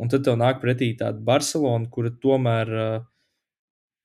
Un 0.02 0.10
tad 0.10 0.24
tev 0.26 0.34
nāk 0.40 0.58
pretī 0.62 0.90
tāda 0.98 1.22
Barcelona, 1.22 1.86
kura 1.90 2.10
tomēr, 2.22 2.72
uh, 2.74 3.04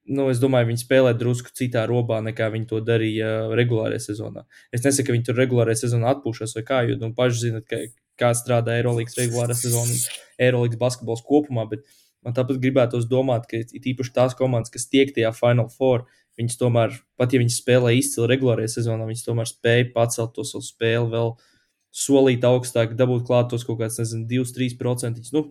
nu, 0.05 0.27
es 0.29 0.41
domāju, 0.41 0.69
viņi 0.69 0.83
spēlē 0.83 1.15
drusku 1.17 1.49
citā 1.57 1.87
robā, 1.89 2.19
nekā 2.25 2.51
viņi 2.53 2.69
to 2.69 2.83
darīja 2.85 3.31
regulārajā 3.57 4.03
sezonā. 4.11 4.45
Es 4.69 4.85
nesaku, 4.85 5.09
ka 5.09 5.17
viņi 5.17 5.25
tur 5.31 5.41
regulārajā 5.41 5.87
sezonā 5.87 6.13
atpūšas 6.13 6.53
vai 6.59 6.65
kā, 6.67 6.83
jo 6.89 6.99
nu, 7.01 7.09
paši 7.17 7.47
zinat, 7.47 7.65
ka, 7.69 7.81
kā 8.19 8.31
strādā 8.37 8.77
Eirolandes 8.77 9.17
regulārā 9.19 9.55
sezona 9.57 9.89
un 9.89 9.99
Eirolandes 10.39 10.79
basketbols 10.81 11.23
kopumā. 11.25 11.65
Bet 11.71 11.85
man 12.25 12.35
tāpat 12.37 12.59
gribētos 12.61 13.07
domāt, 13.09 13.47
ka 13.49 13.61
it 13.61 13.87
īpaši 13.93 14.15
tās 14.15 14.35
komandas, 14.37 14.73
kas 14.73 14.89
tiek 14.91 15.13
tajā 15.15 15.31
Final 15.37 15.69
Four, 15.73 16.05
viņas 16.39 16.59
tomēr, 16.59 16.99
pat 17.19 17.33
ja 17.33 17.41
viņas 17.41 17.61
spēlē 17.61 17.95
izcili 17.97 18.29
regulārajā 18.33 18.75
sezonā, 18.77 19.07
viņas 19.09 19.25
tomēr 19.27 19.49
spēja 19.49 19.87
pacelt 19.95 20.35
to 20.35 20.45
savu 20.47 20.65
spēli 20.67 21.11
vēl 21.15 21.33
solīt 21.95 22.45
augstāk, 22.45 22.93
dabūt 22.99 23.25
klāt 23.27 23.49
tos 23.51 23.65
kaut 23.67 23.81
kāds, 23.81 23.97
nezinu, 24.01 24.27
2-3%. 24.29 25.33
Nu, 25.35 25.47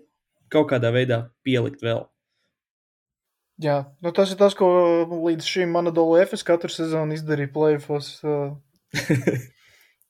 kaut 0.53 0.71
kādā 0.71 0.93
veidā 0.95 1.27
pielikt 1.47 1.83
vēl. 1.85 2.07
Jā, 3.59 3.81
nu 4.05 4.13
tas 4.15 4.31
ir 4.31 4.39
tas, 4.39 4.55
ko 4.55 4.69
līdz 5.11 5.47
šim 5.47 5.73
Manadolu 5.75 6.21
FS 6.23 6.47
katru 6.47 6.71
sezonu 6.71 7.17
izdarīja 7.17 7.51
plēfos. 7.57 8.13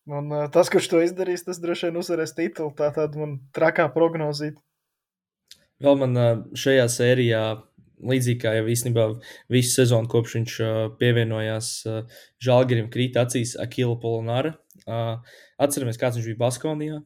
Un 0.08 0.30
uh, 0.32 0.46
tas, 0.48 0.70
kurš 0.72 0.86
to 0.88 1.02
izdarīs, 1.04 1.42
tas 1.44 1.58
droši 1.60 1.90
vien 1.90 1.98
uzvarēs 2.00 2.32
titulu. 2.36 2.70
Tā 2.78 2.88
tāda 2.96 3.18
man 3.20 3.34
trakā 3.52 3.84
prognozīt. 3.92 4.56
Vēl 5.84 5.98
man 6.00 6.16
uh, 6.16 6.30
šajā 6.58 6.86
sērijā, 6.90 7.42
līdzīgi 8.08 8.40
kā 8.40 8.54
jau 8.56 8.64
īstenībā 8.72 9.04
visu 9.52 9.74
sezonu, 9.76 10.08
kopš 10.10 10.38
viņš 10.38 10.54
uh, 10.64 10.78
pievienojās 10.98 11.68
uh, 11.90 12.00
Žalgirim, 12.42 12.88
krīt 12.94 13.18
acīs 13.20 13.52
Akila 13.60 13.98
Polonāra. 14.00 14.54
Uh, 14.86 15.20
atceramies, 15.60 16.00
kāds 16.00 16.16
viņš 16.18 16.30
bija 16.32 16.40
Baskonijā. 16.46 16.98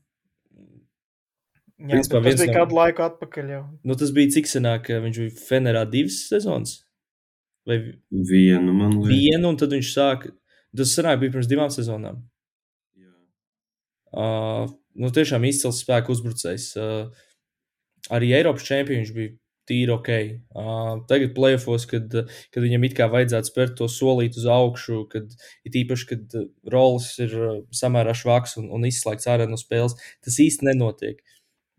Jā, 1.82 1.88
Principā 1.96 2.20
tas 2.22 2.38
bija 2.38 2.52
no- 2.52 2.58
kādu 2.60 2.76
laiku 2.78 3.02
atpakaļ 3.02 3.48
jau. 3.56 3.62
Nu, 3.82 3.96
tas 3.98 4.12
bija 4.14 4.30
cik 4.36 4.46
senāk, 4.46 4.86
viņš 5.02 5.18
bija 5.24 5.38
Fenerā 5.48 5.82
divas 5.90 6.20
sezonas. 6.30 6.76
Vai 7.66 7.80
Vienu, 8.10 8.72
man 8.74 8.94
liekas. 9.00 9.10
vienu, 9.10 9.48
un 9.50 9.58
tad 9.58 9.74
viņš 9.74 9.90
sāka. 9.96 10.30
Tas 10.76 10.94
senāk 10.96 11.18
bija 11.22 11.34
pirms 11.34 11.50
divām 11.50 11.70
sezonām. 11.74 12.22
Uh, 14.12 14.66
nu, 15.00 15.12
tiešām 15.14 15.46
izcils 15.48 15.80
spēku 15.84 16.12
uzbrucējs. 16.12 16.72
Uh, 16.76 17.06
arī 18.12 18.34
Eiropas 18.36 18.66
čempions 18.66 19.08
viņš 19.08 19.14
bija 19.16 19.36
tīri 19.68 19.94
ok. 19.94 20.10
Uh, 20.52 21.02
tagad 21.10 21.34
plēfos, 21.36 21.86
kad, 21.90 22.16
kad 22.52 22.64
viņam 22.64 22.88
it 22.88 22.96
kā 22.98 23.08
vajadzētu 23.12 23.52
spērt 23.52 23.76
to 23.78 23.88
solīt 23.90 24.38
uz 24.40 24.48
augšu, 24.50 25.04
kad 25.12 25.30
it 25.68 25.78
īpaši, 25.84 26.08
kad 26.10 26.40
rolas 26.74 27.12
ir 27.22 27.36
uh, 27.38 27.60
samērā 27.74 28.14
švaks 28.18 28.58
un, 28.60 28.72
un 28.74 28.88
izslēgts 28.88 29.30
ārā 29.30 29.48
no 29.48 29.60
spēles, 29.60 29.96
tas 30.24 30.40
īsti 30.42 30.68
nenotiek. 30.72 31.22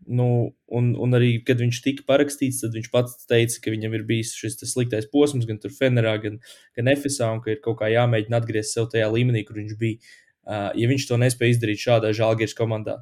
Nu, 0.04 0.26
un, 0.68 0.90
un 1.00 1.16
arī, 1.16 1.38
kad 1.48 1.62
viņš 1.62 1.78
tika 1.84 2.04
parakstīts, 2.08 2.60
tad 2.60 2.74
viņš 2.76 2.90
pats 2.92 3.22
teica, 3.30 3.60
ka 3.64 3.72
viņam 3.72 3.94
ir 3.96 4.02
bijis 4.08 4.34
šis 4.36 4.58
sliktais 4.68 5.06
posms, 5.08 5.46
gan 5.48 5.62
Fenerā, 5.62 6.18
gan, 6.20 6.36
gan 6.76 6.90
FSA, 6.92 7.30
un 7.32 7.40
ka 7.44 7.54
ir 7.54 7.62
kaut 7.64 7.78
kā 7.80 7.88
jāmēģina 7.92 8.36
atgriezties 8.36 8.76
sev 8.76 8.90
tajā 8.92 9.08
līmenī, 9.14 9.46
kur 9.48 9.56
viņš 9.62 9.78
bija. 9.80 10.02
Uh, 10.44 10.70
ja 10.76 10.88
viņš 10.90 11.06
to 11.08 11.18
nespēja 11.20 11.56
izdarīt 11.56 11.80
šādā 11.80 12.10
žēlgājas 12.16 12.56
komandā, 12.58 12.98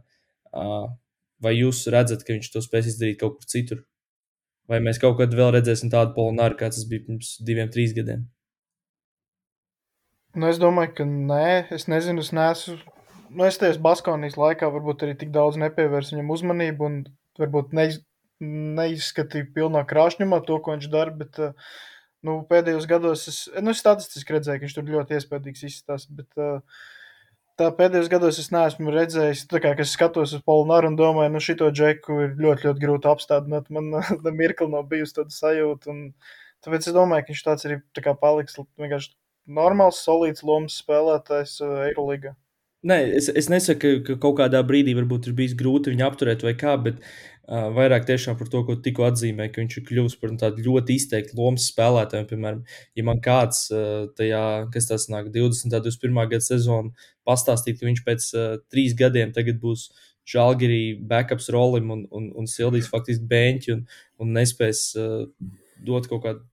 uh, 0.55 0.93
vai 1.43 1.57
jūs 1.57 1.85
redzat, 1.91 2.23
ka 2.27 2.37
viņš 2.37 2.53
to 2.55 2.63
spēs 2.63 2.93
izdarīt 2.93 3.19
kaut 3.23 3.41
kur 3.41 3.51
citur? 3.51 3.83
Vai 4.71 4.79
mēs 4.85 5.01
kaut 5.03 5.19
kad 5.19 5.35
vēl 5.35 5.51
redzēsim 5.57 5.91
tādu 5.91 6.15
polonāru, 6.15 6.57
kā 6.59 6.71
tas 6.71 6.87
bija 6.89 7.03
pirms 7.09 7.35
diviem, 7.43 7.71
trīs 7.73 7.95
gadiem? 7.97 8.29
Nu, 10.33 10.49
es 10.49 10.61
domāju, 10.63 10.95
ka 11.01 11.05
nē, 11.09 11.73
es 11.77 11.89
nezinu, 11.93 12.23
es 12.25 12.31
neesmu. 12.33 12.79
Nu, 13.33 13.45
es 13.49 13.59
tajā 13.61 13.77
Baskonijas 13.85 14.39
laikā 14.41 14.69
varbūt 14.73 15.05
arī 15.05 15.17
tik 15.21 15.33
daudz 15.33 15.59
nepievērsu 15.61 16.15
viņam 16.15 16.33
uzmanību 16.33 16.87
un 16.89 16.97
varbūt 17.41 17.75
neiz, 17.77 17.99
neizskatīju 18.43 19.51
pilnā 19.57 19.85
krāšņumā 19.89 20.41
to, 20.47 20.59
ko 20.65 20.77
viņš 20.77 20.89
dara. 20.93 21.13
Bet, 21.17 21.39
eh, 21.41 21.53
nu, 22.25 22.39
pēdējos 22.49 22.89
gados 22.89 23.27
es, 23.29 23.39
nu, 23.61 23.75
statistiski 23.77 24.37
redzēju, 24.37 24.61
ka 24.61 24.67
viņš 24.67 24.77
tur 24.79 24.91
ļoti 24.97 25.19
iespaidīgs 25.19 25.65
izskatās. 25.69 26.09
Bet, 26.09 26.29
eh, 26.37 26.83
Tā 27.63 27.69
pēdējos 27.79 28.09
gados 28.11 28.39
es 28.43 28.49
neesmu 28.51 28.91
redzējis, 28.91 29.45
kā, 29.53 29.61
ka 29.79 29.85
es 29.85 29.93
skatos 29.95 30.33
uz 30.35 30.41
Polnāru 30.43 30.89
un 30.91 30.97
domāju, 30.99 31.31
nu, 31.31 31.43
šito 31.45 31.69
džeku 31.71 32.17
ir 32.25 32.33
ļoti, 32.35 32.67
ļoti 32.67 32.83
grūti 32.83 33.11
apstādināt. 33.11 33.69
Man 33.71 33.93
mirkli 34.41 34.67
nav 34.73 34.89
bijusi 34.91 35.21
tāda 35.21 35.31
sajūta. 35.37 35.93
Un, 35.93 36.01
tāpēc 36.67 36.89
es 36.91 36.97
domāju, 36.97 37.29
ka 37.29 37.35
viņš 37.35 37.43
tāds 37.47 37.69
arī 37.69 37.79
tā 37.95 38.03
kā 38.03 38.17
paliks 38.19 38.59
vienkārši 38.59 39.13
normāls, 39.47 40.03
solīts 40.03 40.43
lomas 40.47 40.81
spēlētājs 40.83 41.61
uh, 41.63 41.85
Eirolandā. 41.87 42.35
Nē, 42.91 42.99
es, 43.21 43.29
es 43.31 43.47
nesaku, 43.53 44.01
ka 44.09 44.19
kaut 44.25 44.41
kādā 44.41 44.59
brīdī 44.67 44.97
varbūt 44.99 45.31
ir 45.31 45.39
bijis 45.39 45.55
grūti 45.55 45.95
viņu 45.95 46.09
apturēt 46.09 46.43
vai 46.43 46.57
kā, 46.59 46.75
bet 46.83 46.99
vairāk 47.49 48.07
tiešām 48.07 48.37
par 48.39 48.49
to, 48.49 48.63
ko 48.67 48.77
tikko 48.79 49.09
atzīmēja, 49.09 49.51
ka 49.53 49.63
viņš 49.63 49.79
ir 49.79 49.87
kļuvis 49.89 50.15
par 50.21 50.37
tādu 50.39 50.63
ļoti 50.67 50.97
izteiktu 50.99 51.37
lomas 51.39 51.67
spēlētāju. 51.73 52.29
Piemēram, 52.31 52.63
ja 52.95 53.07
man 53.09 53.21
kāds 53.25 53.67
tajā, 54.19 54.45
kas 54.73 54.89
tas 54.91 55.09
nāk, 55.13 55.33
20. 55.35 55.67
un 55.67 55.75
21. 55.75 56.23
gada 56.31 56.47
sezonā 56.47 57.09
pastāstīt, 57.27 57.81
ka 57.81 57.89
viņš 57.89 58.05
pēc 58.07 58.31
uh, 58.37 58.55
trīs 58.71 58.95
gadiem 58.99 59.35
būs 59.63 59.91
žēlgirī 60.29 61.03
backups 61.03 61.51
rolim 61.51 61.91
un, 61.91 62.07
un, 62.15 62.31
un 62.39 62.47
sildīs 62.47 62.91
faktiski 62.91 63.27
beņķi 63.27 63.73
un, 63.75 63.85
un 64.23 64.35
nespēs 64.37 64.93
uh, 64.95 65.27
dot 65.83 66.07
kaut 66.11 66.23
kādu 66.23 66.45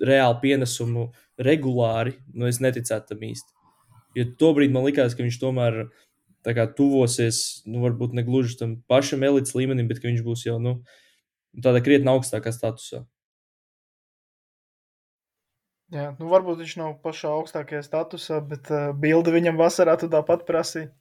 reālu 0.00 0.38
pienesumu 0.40 1.10
regulāri, 1.40 2.14
nu 2.32 2.48
es 2.48 2.60
neticētu 2.64 3.12
tam 3.12 3.26
īsti. 3.28 3.52
Jo 4.16 4.24
tobrīd 4.40 4.72
man 4.72 4.86
likās, 4.88 5.14
ka 5.14 5.22
viņš 5.22 5.38
tomēr 5.42 5.82
tā 6.46 6.54
kā 6.56 6.66
tuvosies, 6.76 7.62
nu, 7.68 7.82
varbūt 7.84 8.14
ne 8.16 8.24
gluži 8.26 8.58
tam 8.60 8.76
pašam 8.90 9.24
elites 9.26 9.56
līmenim, 9.56 9.88
bet 9.90 10.00
ka 10.02 10.08
viņš 10.08 10.22
būs 10.26 10.44
jau 10.46 10.58
nu, 10.62 10.78
tādā 11.64 11.82
krietni 11.84 12.12
augstākā 12.12 12.52
statusā. 12.54 13.04
Jā, 15.90 16.12
nu 16.20 16.30
varbūt 16.30 16.62
viņš 16.62 16.76
nav 16.78 16.96
pašā 17.02 17.32
augstākajā 17.34 17.82
statusā, 17.82 18.38
bet 18.46 18.70
uh, 18.70 18.92
bildi 18.94 19.34
viņam 19.34 19.58
vasarā 19.58 19.96
tāpat 19.98 20.46
prasīja. 20.46 20.92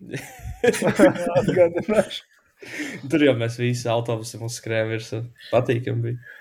Atgādināšu. 1.40 2.24
Tur 3.12 3.24
jau 3.24 3.34
mēs 3.40 3.56
visi 3.60 3.88
autobusam 3.88 4.44
uzskrējām 4.48 4.92
virsū. 4.94 5.20
Patīkami 5.52 6.06
bija. 6.06 6.36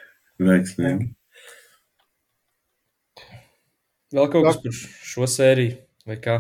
Veiksmīgi. 0.48 1.10
Vēl 4.16 4.32
kaut 4.34 4.48
kas 4.48 4.62
par 4.64 4.80
šo 5.12 5.28
sēriju 5.30 5.76
vai 6.10 6.18
kā? 6.24 6.38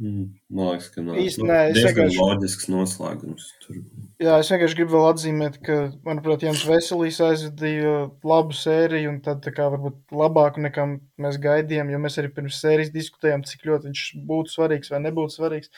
Mm, 0.00 0.30
Man 0.48 0.70
liekas, 0.70 0.86
ka 0.94 1.02
nav. 1.04 1.18
Īsti 1.20 1.44
nē, 1.44 1.56
es 1.70 1.78
vienkārši- 1.84 2.20
loģisks 2.22 2.68
noslēgums. 2.72 3.48
Tur. 3.60 3.80
Jā, 4.18 4.38
es 4.40 4.48
vienkārši 4.48 4.76
gribu 4.78 4.94
vēl 4.96 5.08
atzīmēt, 5.12 5.58
ka, 5.62 5.74
manuprāt, 6.06 6.46
Jans 6.46 6.62
Veselīs 6.64 7.18
aizvadīja 7.20 8.10
labu 8.24 8.56
sēriju, 8.56 9.10
un 9.12 9.18
tad 9.20 9.42
tā 9.44 9.52
kā 9.52 9.66
varbūt 9.68 9.98
labāku 10.16 10.64
nekā 10.64 10.86
mēs 11.20 11.36
gaidījām, 11.44 11.90
jo 11.92 11.98
mēs 12.00 12.16
arī 12.16 12.32
pirms 12.32 12.60
sērijas 12.62 12.94
diskutējām, 12.94 13.44
cik 13.44 13.66
ļoti 13.68 13.90
viņš 13.90 14.04
būtu 14.30 14.54
svarīgs 14.54 14.90
vai 14.90 15.00
nebūtu 15.04 15.36
svarīgs. 15.36 15.68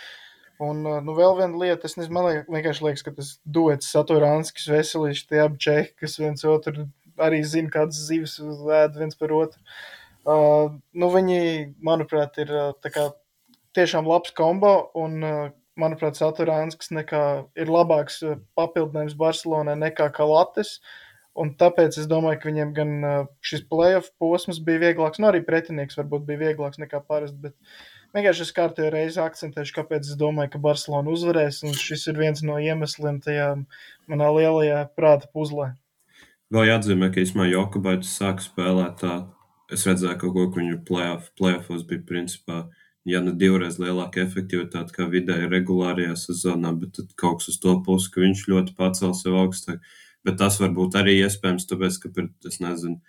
Un, 0.62 0.84
uh, 0.86 1.00
nu, 1.02 1.16
vēl 1.18 1.34
viena 1.40 1.58
lieta, 1.58 1.88
es 1.90 1.96
nezinu, 1.98 2.14
man 2.14 2.28
liek, 2.28 2.46
vienkārši 2.46 2.84
liekas, 2.86 3.02
ka 3.02 3.10
tas 3.16 3.40
duets 3.42 3.90
Saturānskis, 3.90 4.68
Veselīšs, 4.70 5.26
tie 5.26 5.40
abi 5.42 5.58
čehi, 5.58 5.88
kas 5.98 6.14
viens 6.22 6.44
otru 6.46 6.86
arī 7.18 7.42
zina, 7.42 7.72
kādas 7.74 7.98
zivis 8.06 8.38
vēd 8.38 8.94
viens 9.02 9.18
par 9.18 9.34
otru. 9.34 9.58
Uh, 10.22 10.78
nu, 10.94 11.10
viņi, 11.10 11.74
manuprāt, 11.82 12.38
ir 12.38 12.54
uh, 12.54 12.70
tā 12.78 12.92
kā 12.94 13.08
tiešām 13.76 14.08
labs 14.08 14.34
kombo, 14.36 14.74
un, 14.98 15.22
uh, 15.24 15.52
manuprāt, 15.80 16.18
Saturānskis 16.18 16.92
ir 16.92 17.72
labāks 17.72 18.20
uh, 18.26 18.36
papildinājums 18.58 19.16
Barcelonai 19.18 19.78
nekā 19.80 20.10
Kalates. 20.14 20.80
Un 21.32 21.54
tāpēc 21.56 21.96
es 21.96 22.08
domāju, 22.10 22.42
ka 22.42 22.50
viņiem 22.50 22.72
gan 22.76 22.90
uh, 23.00 23.20
šis 23.40 23.64
playoff 23.70 24.12
posms 24.20 24.60
bija 24.60 24.82
vieglāks, 24.82 25.20
nu 25.22 25.30
arī 25.30 25.40
pretinieks 25.46 25.96
varbūt 25.96 26.26
bija 26.28 26.42
vieglāks 26.42 26.80
nekā 26.82 27.00
parasti, 27.08 27.48
bet 27.48 27.54
vienkārši 28.12 28.44
es 28.44 28.52
kārtējo 28.52 28.90
reizi 28.92 29.22
akcentēšu, 29.24 29.72
kāpēc 29.78 30.10
es 30.10 30.18
domāju, 30.20 30.52
ka 30.52 30.60
Barcelona 30.66 31.08
uzvarēs, 31.14 31.62
un 31.64 31.72
šis 31.72 32.04
ir 32.12 32.20
viens 32.20 32.44
no 32.44 32.58
iemesliem 32.60 33.22
tajā 33.24 33.54
manā 34.12 34.28
lielajā 34.36 34.84
prāta 34.92 35.30
puzlē. 35.32 35.72
Vēl 36.52 36.68
jāatzīmē, 36.68 37.08
ka 37.08 37.22
īsumā 37.22 37.48
Jokubaits 37.48 38.12
sāk 38.12 38.44
spēlēt 38.44 39.00
tā. 39.00 39.22
Es 39.72 39.86
redzēju, 39.88 40.18
ka 40.20 40.28
kaut 40.28 40.50
ko 40.52 40.60
viņu 40.60 40.82
playoff, 40.84 41.30
playoffos 41.40 41.86
bija 41.88 42.04
principā, 42.04 42.66
ja 43.08 43.20
ne 43.24 43.32
divreiz 43.38 43.78
lielāka 43.82 44.22
efektivitāte 44.22 44.94
kā 44.94 45.08
vidēji 45.10 45.50
regulārajā 45.50 46.14
sezonā, 46.20 46.74
bet 46.78 46.94
tad 46.98 47.10
kaut 47.18 47.40
kas 47.40 47.48
uz 47.54 47.58
to 47.62 47.74
pusi, 47.86 48.12
ka 48.14 48.22
viņš 48.22 48.46
ļoti 48.52 48.76
pacēl 48.78 49.16
sev 49.18 49.38
augstāk. 49.42 49.80
Bet 50.22 50.38
tas 50.38 50.60
var 50.62 50.70
būt 50.70 50.94
arī 51.00 51.16
iespējams, 51.24 51.66
tāpēc, 51.66 51.98
ka 51.98 52.08
pret, 52.14 52.30
es 52.46 52.60
nezinu, 52.62 53.00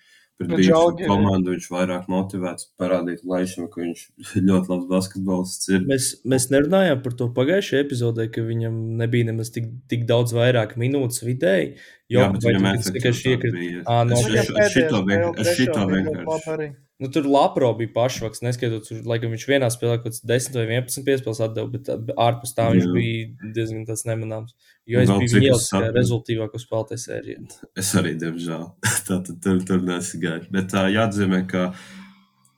pret 0.42 0.50
bijušu 0.58 1.06
komandu 1.06 1.52
viņš 1.54 1.68
vairāk 1.70 2.08
motivēts 2.10 2.72
parādīt 2.82 3.22
Laišam, 3.30 3.68
ka 3.70 3.84
viņš 3.84 4.02
ļoti 4.50 4.72
labs 4.72 4.88
basketbolists 4.90 5.70
ir. 5.76 5.84
Mēs, 5.92 6.08
mēs 6.26 6.48
nerunājām 6.50 7.04
par 7.06 7.14
to 7.20 7.28
pagājušajā 7.38 7.84
epizodē, 7.86 8.26
ka 8.34 8.42
viņam 8.48 8.80
nebija 9.04 9.30
nemaz 9.30 9.54
tik, 9.54 9.70
tik 9.94 10.08
daudz 10.10 10.34
vairāk 10.34 10.74
minūtes 10.82 11.22
vidēji. 11.22 11.76
Jā, 12.10 12.32
bet 12.34 12.50
viņam 12.50 12.66
efektivitāte 12.74 13.54
bija. 13.54 13.86
Ā, 13.86 14.00
no 14.10 14.18
Es 14.18 14.26
spēle, 14.26 15.06
vienkārši- 15.06 15.38
es 15.38 15.54
trešā 15.54 15.60
šito 15.62 15.86
vienkārši. 15.94 16.74
Nu, 17.04 17.10
tur 17.12 17.26
Lapro 17.28 17.68
bija 17.76 17.90
pašvaks, 17.92 18.40
neskatoties, 18.46 18.94
uz- 18.96 19.08
laikam 19.10 19.34
viņš 19.36 19.44
vienā 19.50 19.68
spēlē 19.74 19.98
kaut 19.98 20.06
kāds 20.06 20.22
10 20.30 20.54
vai 20.56 20.62
11 20.70 21.04
piespēles 21.04 21.42
atdeva, 21.44 21.68
bet 21.74 21.90
ārpus 22.16 22.54
tā 22.56 22.70
viņš 22.72 22.86
Jā. 22.86 22.94
bija 22.96 23.50
diezgan 23.58 23.82
tāds 23.90 24.06
nemanāms. 24.08 24.54
Jo 24.88 25.02
es 25.04 25.10
vēl 25.12 25.20
biju 25.26 25.42
kā 25.50 25.58
saprotu. 25.60 25.98
rezultīvāko 25.98 26.62
spēlētāju 26.64 27.02
sērijā. 27.04 27.44
Es 27.84 27.90
arī, 28.00 28.14
diemžēl, 28.22 28.64
tātad 29.10 29.42
tur, 29.44 29.60
tur 29.68 29.84
nesigāju. 29.84 30.48
Bet 30.56 30.72
tā 30.72 30.86
jāatzīmē, 30.96 31.42
ka, 31.52 31.66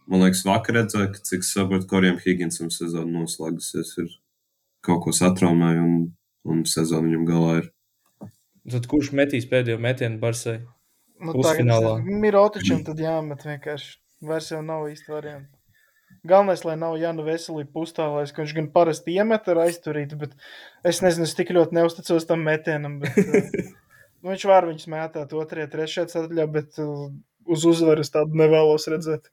man 0.06 0.28
liekas, 0.28 0.46
vakar 0.46 0.78
redzēju, 0.84 1.10
ka, 1.18 1.26
cik 1.32 1.41
es 1.48 1.52
saprotu, 1.58 1.89
Korijam 1.89 2.22
Higginsam 2.22 2.70
sezona 2.70 3.24
noslēgusies, 3.24 3.96
ir 4.06 4.14
kaut 4.86 5.02
ko 5.08 5.16
satraumēja 5.24 5.82
un, 5.82 6.00
un 6.46 6.64
sezona 6.70 7.10
viņam 7.10 7.26
galā 7.34 7.58
ir. 7.64 7.72
Tad 8.78 8.86
kurš 8.93 9.10
metīs 9.18 9.50
pēdējo 9.50 9.82
metienu 9.82 10.22
Barsai? 10.22 10.60
Nu, 11.18 11.34
Pusfinālā. 11.34 11.98
Mirotičam 12.06 12.86
tad 12.86 13.02
jāmet 13.02 13.41
vienkārši. 13.46 13.96
Vairs 14.30 14.51
jau 14.51 14.61
nav 14.65 14.88
īsti 14.91 15.13
varianti. 15.13 15.51
Galvenais, 16.26 16.63
lai 16.65 16.73
nav 16.80 16.95
Jana 16.97 17.23
Veselība 17.26 17.69
pustālais, 17.76 18.32
ka 18.34 18.41
viņš 18.41 18.53
gan 18.57 18.67
parasti 18.73 19.13
iemet 19.13 19.45
ar 19.51 19.61
aizturītu, 19.65 20.17
bet 20.21 20.34
es 20.88 21.01
nezinu, 21.05 21.28
es 21.30 21.36
tik 21.38 21.51
ļoti 21.53 21.78
neusticos 21.78 22.26
tam 22.30 22.41
metienam. 22.47 22.97
Bet, 23.03 23.19
nu, 24.21 24.32
viņš 24.32 24.45
var 24.49 24.65
viņus 24.69 24.89
mētāt 24.89 25.36
otrajā, 25.38 25.69
trešajā 25.69 26.07
ceturtajā, 26.13 26.47
bet 26.55 26.82
uh, 26.82 27.11
uz 27.45 27.65
uzvaras 27.69 28.13
tādu 28.13 28.41
nevēlos 28.41 28.89
redzēt. 28.89 29.30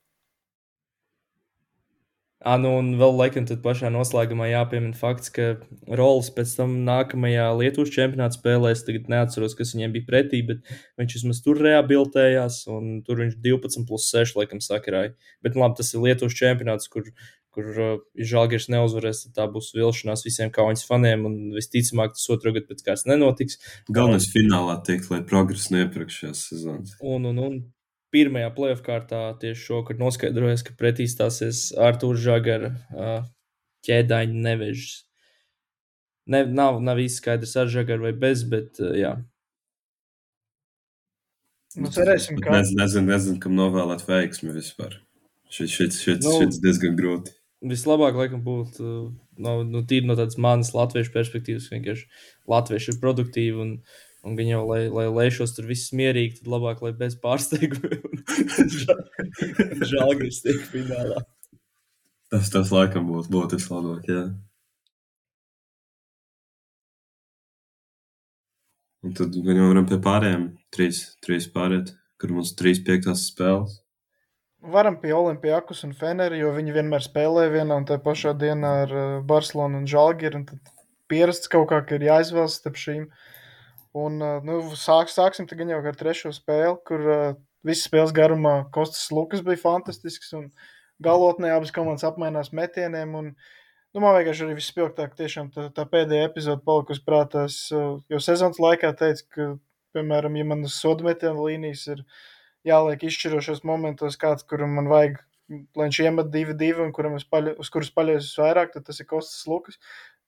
Ah, 2.43 2.57
nu, 2.59 2.73
un 2.81 2.89
vēl 2.99 3.13
laikam 3.15 3.45
tad 3.47 3.61
pašā 3.63 3.87
noslēgumā 3.95 4.49
jāpiemina 4.51 4.97
fakts, 4.99 5.31
ka 5.35 5.45
Rolex 5.87 6.33
pēc 6.35 6.55
tam 6.59 6.73
nākamajā 6.89 7.45
Lietuvas 7.55 7.93
čempionāta 7.95 8.35
spēlēs, 8.35 8.83
tagad 8.87 9.07
neatceros, 9.13 9.55
kas 9.59 9.75
viņiem 9.77 9.93
bija 9.95 10.09
pretī, 10.09 10.41
bet 10.49 10.65
viņš 10.99 11.15
vismaz 11.21 11.43
tur 11.45 11.61
rehabilitējās, 11.63 12.65
un 12.75 12.97
tur 13.07 13.23
viņš 13.23 13.37
12 13.45 13.87
plus 13.87 14.09
6 14.11 14.35
laikam 14.41 14.63
sakarāja. 14.65 15.13
Bet, 15.45 15.55
nu, 15.55 15.63
labi, 15.63 15.79
tas 15.79 15.93
ir 15.95 16.03
Lietuvas 16.03 16.35
čempionāts, 16.39 16.91
kur, 16.91 17.07
kur 17.55 17.69
uh, 17.77 17.93
Žalgiris 18.33 18.67
neuzvarēs, 18.75 19.23
tad 19.29 19.37
tā 19.37 19.47
būs 19.53 19.71
vilšanās 19.77 20.27
visiem 20.27 20.51
kaujas 20.55 20.83
faniem, 20.89 21.29
un 21.29 21.39
visticamāk 21.55 22.17
tas 22.17 22.27
otru 22.35 22.57
gadu 22.57 22.73
pēc 22.73 22.83
kāds 22.89 23.07
nenotiks. 23.07 23.61
Galvenais 23.87 24.27
finālā 24.35 24.81
tiek, 24.89 25.07
lai 25.15 25.23
progress 25.23 25.71
neiepriekšējās 25.71 26.43
sezonas. 26.51 26.99
Un, 27.07 27.31
un, 27.31 27.39
un 27.47 27.63
pirmajā 28.13 28.51
playoff 28.57 28.85
kārtā 28.85 29.23
tieši 29.41 29.65
šokar 29.69 29.99
noskaidrojas, 30.01 30.65
ka 30.67 30.77
pretī 30.79 31.09
stāsies 31.11 31.71
Arthurs 31.81 32.23
Žagara 32.25 32.73
uh, 32.73 33.25
ķēdaņa 33.87 34.45
nevežas. 34.47 35.03
Ne, 36.31 36.45
nav, 36.47 36.79
nav 36.85 37.01
īsti 37.03 37.19
skaidrs 37.19 37.57
ar 37.59 37.71
Žagaru 37.73 38.07
vai 38.09 38.15
bez, 38.25 38.45
bet 38.49 38.79
uh, 38.83 38.93
jā. 38.99 39.17
Nu, 41.73 41.89
cerēsim, 41.89 42.37
ka 42.45 42.53
Nezinu, 42.53 42.83
nezinu, 42.83 43.09
nezinu, 43.09 43.39
kam 43.41 43.57
novēlēt 43.57 44.05
veiksmi 44.05 44.53
vispār. 44.53 44.99
Šis, 45.53 45.73
šis, 45.73 46.01
šis, 46.05 46.21
Nu, 46.27 46.37
šis 46.41 46.61
diezgan 46.61 46.99
grūti. 46.99 47.33
Vislabāk, 47.65 48.17
laikam, 48.19 48.43
būtu 48.45 48.85
uh, 48.85 49.03
no, 49.41 49.59
no, 49.65 49.83
tīri 49.89 50.09
no 50.09 50.17
tādas 50.19 50.39
manas 50.41 50.73
latviešu 50.77 51.15
perspektīvas, 51.15 51.69
ka 51.71 51.79
vienkārši 51.79 52.09
latvieši 52.51 52.93
ir 52.93 52.99
produktīvi 53.03 53.63
un, 53.65 53.77
un 54.27 54.39
viņi 54.39 54.55
jau, 54.55 54.63
lai, 54.71 54.81
lai 54.93 55.07
lēšos 55.11 55.55
tur 55.57 55.67
viss 55.71 55.93
mierīgi, 55.97 56.41
tad 56.41 56.53
labāk, 56.55 56.83
lai 56.85 56.95
bez 56.97 57.19
pārsteigumiem. 57.23 58.23
Žēlgājis 59.93 60.43
tiek 60.47 60.65
finālā. 60.71 61.25
Tas, 62.33 62.49
tas 62.49 62.71
laikam 62.73 63.11
būtu 63.11 63.33
būt 63.35 63.59
vislabāk, 63.59 64.09
jā. 64.09 64.25
Un 69.03 69.15
tad 69.19 69.35
gan 69.35 69.59
jau 69.59 69.67
varam 69.67 69.87
pie 69.91 69.99
pārējiem 69.99 70.45
trīs, 70.75 71.03
trīs 71.27 71.49
pāriet, 71.51 71.91
kur 72.23 72.31
mums 72.37 72.55
trīs 72.59 72.79
piektās 72.87 73.27
spēles. 73.33 73.81
varam 74.63 74.95
pie 75.03 75.11
Olimpijas 75.13 75.83
un 75.83 75.93
Feneru, 75.99 76.39
jo 76.39 76.53
viņi 76.55 76.77
vienmēr 76.77 77.03
spēlē 77.03 77.49
vienā 77.51 77.81
un 77.81 77.85
tajā 77.89 77.99
pašā 78.05 78.33
dienā 78.39 78.71
ar 78.85 78.93
uh, 78.95 79.25
Barcelonu 79.27 79.83
un 79.83 79.89
Žalgiru. 79.91 80.39
un 80.39 80.47
Tad 80.47 80.71
pierasts 81.11 81.51
kaut 81.51 81.67
kā 81.73 81.81
ka 81.83 81.99
ir 81.99 82.07
jāizvēlas 82.07 82.61
starp 82.61 82.79
šīm. 82.79 83.09
Un, 83.93 84.21
uh, 84.25 84.39
nu, 84.45 84.61
sāk, 84.79 85.11
sāksim 85.13 85.47
tagad 85.49 85.69
jau 85.69 85.81
ar 85.85 85.97
trešo 85.99 86.31
spēli, 86.33 86.77
kur 86.89 87.03
uh, 87.05 87.25
visas 87.67 87.89
spēles 87.91 88.15
garumā 88.17 88.63
Kostas 88.73 89.11
Lukas 89.13 89.43
bija 89.45 89.61
fantastisks. 89.61 90.33
un 90.39 90.49
Galotnē 91.03 91.51
abas 91.53 91.73
komandas 91.75 92.07
apmainās 92.07 92.53
metieniem. 92.57 93.13
Un, 93.19 93.33
nu, 93.93 94.01
man 94.01 94.17
vienkārši 94.17 94.47
arī 94.47 94.57
vispilgtāk 94.57 95.17
tiešām 95.19 95.51
tā, 95.53 95.67
tā 95.77 95.85
pēdējā 95.89 96.31
epizode 96.31 96.65
palikusi 96.65 97.05
prātā. 97.05 97.45
Es, 97.51 97.67
uh, 97.75 97.99
jo 98.09 98.23
sezonas 98.23 98.63
laikā 98.63 98.95
teicu, 98.97 99.27
ka, 99.35 99.49
piemēram, 99.99 100.41
ja 100.41 100.47
man 100.49 100.65
uz 100.69 100.79
sodu 100.79 101.05
metienu 101.05 101.45
līnijas 101.51 101.85
ir 101.93 102.07
jāliek 102.65 103.05
izšķirošos 103.05 103.61
momentos 103.69 104.17
kāds, 104.17 104.47
kuram 104.49 104.73
man 104.79 104.89
vajag, 104.89 105.21
lai 105.77 105.91
viņš 105.91 106.01
iemet 106.07 106.33
divi, 106.33 106.57
divi, 106.57 106.81
un 106.81 106.97
kuram 106.97 107.19
es 107.19 107.29
paļa, 107.29 107.59
uz 107.61 107.69
kurus 107.75 107.93
paļaujos 107.93 108.33
vairāk, 108.41 108.73
tad 108.73 108.89
tas 108.89 109.05
ir 109.05 109.11
Kostas 109.11 109.45
Lukas. 109.51 109.77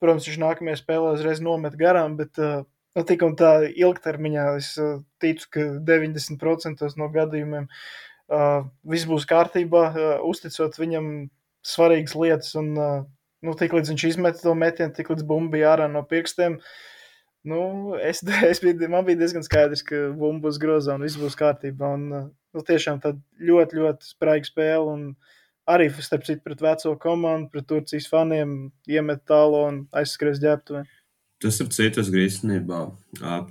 Protams, 0.03 0.27
viņš 0.29 0.41
nākamajā 0.43 0.83
spēlē 0.83 1.15
uzreiz 1.15 1.41
nomet 1.41 1.79
garām, 1.81 2.19
bet 2.19 2.37
uh, 2.43 2.67
nu, 2.95 3.05
tik 3.07 3.25
un 3.27 3.35
tā 3.39 3.53
ilgtermiņā 3.71 4.47
es 4.59 4.75
uh, 4.81 4.99
ticu, 5.23 5.51
ka 5.57 5.67
90% 5.89 6.87
no 7.01 7.11
gadījumiem 7.15 7.69
uh, 7.69 8.65
viss 8.87 9.09
būs 9.11 9.27
kārtībā, 9.31 9.85
uh, 9.91 10.15
uzticot 10.29 10.79
viņam 10.79 11.11
svarīgas 11.67 12.17
lietas. 12.19 12.55
Un, 12.61 12.73
uh, 12.79 13.05
nu, 13.45 13.55
tik 13.59 13.77
līdz 13.77 13.93
viņš 13.93 14.09
izmet 14.13 14.41
to 14.43 14.55
metienu, 14.59 14.95
tik 14.97 15.13
līdz 15.13 15.27
bumba 15.29 15.57
bija 15.57 15.75
ārā 15.75 15.91
no 15.91 16.05
pirkstiem. 16.09 16.61
Nu, 17.45 17.61
es, 18.01 18.23
es 18.53 18.63
biju, 18.65 18.89
man 18.93 19.07
bija 19.09 19.21
diezgan 19.21 19.45
skaidrs, 19.47 19.85
ka 19.87 20.07
bumba 20.15 20.49
būs 20.49 20.61
grozā 20.63 20.97
un 20.97 21.07
viss 21.07 21.21
būs 21.21 21.39
kārtībā. 21.41 21.95
Un, 21.99 22.09
nu, 22.55 22.67
tiešām 22.71 23.03
tāda 23.05 23.21
ļoti, 23.51 23.81
ļoti 23.83 24.15
spraiga 24.15 24.49
spēle. 24.49 24.95
Un 24.95 25.07
arī, 25.71 25.91
starp 25.99 26.27
citu, 26.29 26.45
pret 26.47 26.63
veco 26.65 26.95
komandu, 27.01 27.51
pret 27.53 27.69
Turcijas 27.69 28.09
faniem 28.13 28.69
iemet 28.91 29.27
tālu 29.29 29.67
un 29.67 29.83
aizskries 29.97 30.41
ģērbtuvē. 30.45 30.85
Tas 31.43 31.59
ir 31.61 31.69
citas 31.75 32.09
grīztenībā. 32.13 32.79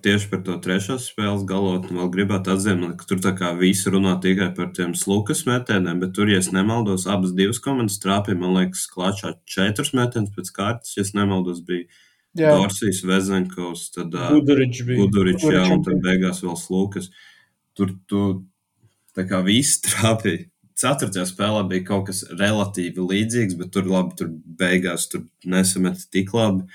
Tieši 0.06 0.30
par 0.32 0.40
to 0.48 0.56
trešo 0.64 0.96
spēles 1.02 1.44
galotni 1.50 1.98
vēl 2.00 2.08
gribētu 2.14 2.54
atzīmēt, 2.56 2.96
ka 2.98 3.10
tur 3.10 3.20
tā 3.22 3.34
kā 3.38 3.52
visi 3.58 3.92
runā 3.94 4.16
tikai 4.24 4.50
par 4.58 4.72
tiem 4.74 4.96
slukas 4.98 5.44
metieniem, 5.50 6.00
bet 6.02 6.16
tur, 6.18 6.32
ja 6.32 6.40
es 6.42 6.50
nemaldos, 6.56 7.06
abas 7.12 7.36
divas 7.38 7.60
komandas 7.62 8.00
trāpīja, 8.02 8.40
man 8.40 8.56
liekas, 8.58 8.88
klāčā 8.90 9.36
četrus 9.46 9.94
metienus 9.94 10.34
pēc 10.34 10.50
kārtas, 10.56 10.96
ja 10.98 11.06
es 11.06 11.14
nemaldos, 11.18 11.62
bija 11.68 11.86
Dorsijas, 12.34 13.04
Vezenkovs, 13.06 13.92
tad 13.94 14.16
uh, 14.18 14.32
Guduričs 14.34 14.82
bija. 14.88 15.04
Guduričs, 15.04 15.46
jā, 15.54 15.68
un 15.76 15.84
tad 15.86 16.02
beigās 16.02 16.42
vēl 16.42 16.58
slukas. 16.58 17.12
Tur 17.78 17.94
tu 18.10 18.24
tā 19.14 19.28
kā 19.30 19.44
viss 19.46 19.82
trāpīja. 19.86 20.48
Ceturtajā 20.74 21.28
spēlē 21.30 21.62
bija 21.70 21.86
kaut 21.92 22.08
kas 22.08 22.24
relatīvi 22.34 23.06
līdzīgs, 23.12 23.60
bet 23.60 23.70
tur 23.76 23.86
labi, 23.86 24.18
tur 24.18 24.32
beigās 24.34 25.06
tur 25.12 25.28
nesameta 25.46 26.08
tik 26.10 26.34
labi. 26.34 26.66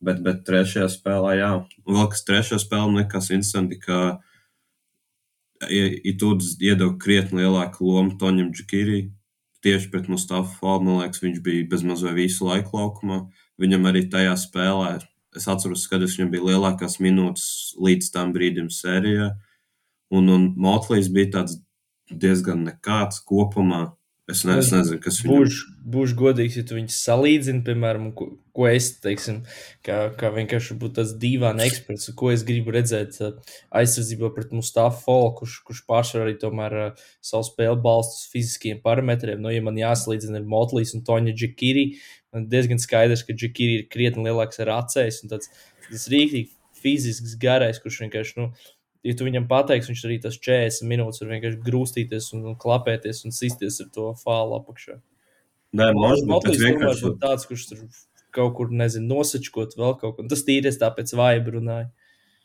Bet, 0.00 0.22
bet 0.24 0.44
trešajā 0.48 0.86
spēlē, 0.88 1.34
jā, 1.36 1.48
un 1.84 1.96
vēl 1.96 2.06
kas 2.12 2.24
trešajā 2.24 2.60
spēlē, 2.62 2.86
man 2.88 3.02
liekas, 3.02 3.28
interesanti, 3.34 3.76
ka 3.82 4.18
Itūds 5.60 6.54
iedeva 6.64 6.94
krietni 6.96 7.42
lielāku 7.42 7.84
lomu 7.84 8.14
Toņam 8.16 8.48
Džekīrī. 8.56 9.10
Tieši 9.60 9.90
pret 9.92 10.06
Mustafu 10.08 10.54
Falku, 10.56 10.86
man 10.86 11.02
liekas, 11.02 11.20
viņš 11.20 11.42
bija 11.44 11.66
bezmaz 11.68 12.00
vai 12.06 12.14
visu 12.16 12.48
laiku 12.48 12.78
laukumā. 12.78 13.18
Viņam 13.60 13.84
arī 13.90 14.06
tajā 14.08 14.32
spēlē, 14.40 14.94
es 15.36 15.44
atceros, 15.52 15.84
ka 15.90 16.00
viņam 16.00 16.30
bija 16.32 16.46
lielākās 16.48 16.96
minūtes 17.04 17.76
līdz 17.76 18.08
tam 18.14 18.32
brīdim 18.32 18.70
sērijā. 18.72 19.34
Un, 20.10 20.32
un 20.32 20.48
Motlīs 20.56 21.12
bija 21.12 21.34
tāds 21.36 21.60
diezgan 22.10 22.64
nekāds 22.64 23.20
kopumā. 23.20 23.90
Es, 24.30 24.42
ne, 24.46 24.56
es 24.62 24.70
nezinu, 24.72 25.00
kas 25.02 25.18
viņam 25.22 25.40
Būšu, 25.40 25.66
būšu 25.94 26.16
godīgs, 26.18 26.58
ja 26.60 26.64
tu 26.66 26.76
viņus 26.76 26.98
salīdzini, 27.02 27.62
piemēram, 27.66 28.10
ko, 28.16 28.28
ko 28.54 28.68
es 28.70 28.90
teiksim, 29.02 29.40
kā, 29.86 29.98
kā 30.20 30.30
vienkārši 30.34 30.76
būtu 30.80 30.98
tāds 31.00 31.14
dīvains 31.22 31.64
eksperts, 31.66 32.10
ko 32.18 32.30
es 32.34 32.44
gribu 32.46 32.74
redzēt 32.76 33.18
uh, 33.24 33.56
aizsardzībā 33.80 34.30
pret 34.36 34.54
Mustafa 34.54 35.02
Falku, 35.02 35.40
kurš, 35.42 35.56
kurš 35.66 35.82
pārsvarā 35.90 36.28
arī 36.28 36.36
tomēr 36.42 36.78
uh, 36.78 37.04
savu 37.24 37.48
spēli 37.48 37.80
balsta 37.82 38.18
uz 38.20 38.30
fiziskiem 38.32 38.82
parametriem. 38.84 39.42
Nu, 39.42 39.52
ja 39.54 39.64
man 39.66 39.80
jāsalīdzina 39.80 40.38
ar 40.42 40.48
Motlīs 40.54 40.94
un 40.96 41.04
Toņa 41.08 41.34
Džekīri, 41.34 41.86
man 42.36 42.46
diezgan 42.52 42.82
skaidrs, 42.82 43.26
ka 43.26 43.36
Džekīri 43.36 43.80
ir 43.80 43.88
krietni 43.90 44.28
lielāks 44.28 44.62
ar 44.62 44.76
acēs 44.78 45.24
un 45.24 45.34
tāds, 45.34 45.50
tāds 45.88 46.06
rīktīgi 46.12 46.52
fizisks 46.80 47.34
garais, 47.40 47.80
kurš 47.82 48.04
vienkārši, 48.06 48.38
nu, 48.40 48.52
ja 49.06 49.14
tu 49.16 49.26
viņam 49.26 49.48
pateiksi, 49.50 49.92
viņš 49.92 50.04
arī 50.08 50.18
tas 50.24 50.38
40 50.40 50.88
minūtes 50.90 51.22
var 51.22 51.32
vienkārši 51.34 51.62
grūstīties 51.66 52.32
un, 52.36 52.44
un 52.52 52.58
klapēties 52.60 53.24
un 53.26 53.36
sisties 53.36 53.80
ar 53.84 53.90
to 53.94 54.10
fālu 54.20 54.58
apakšā. 54.60 54.98
Nē, 55.78 55.92
Motlīs 55.94 56.58
tomēr 56.58 56.66
vienkārši 56.66 57.14
tāds, 57.22 57.46
kurš 57.46 57.68
tur 57.70 57.84
kaut 58.34 58.54
kur, 58.58 58.70
nezinu, 58.74 59.08
nosačkot 59.10 59.76
vēl 59.78 59.96
kaut 60.00 60.16
ko. 60.16 60.26
Tas 60.30 60.44
tīri 60.46 60.70
es 60.70 60.78
tāpēc 60.80 61.14
vaibu 61.18 61.58
runāju. 61.58 61.90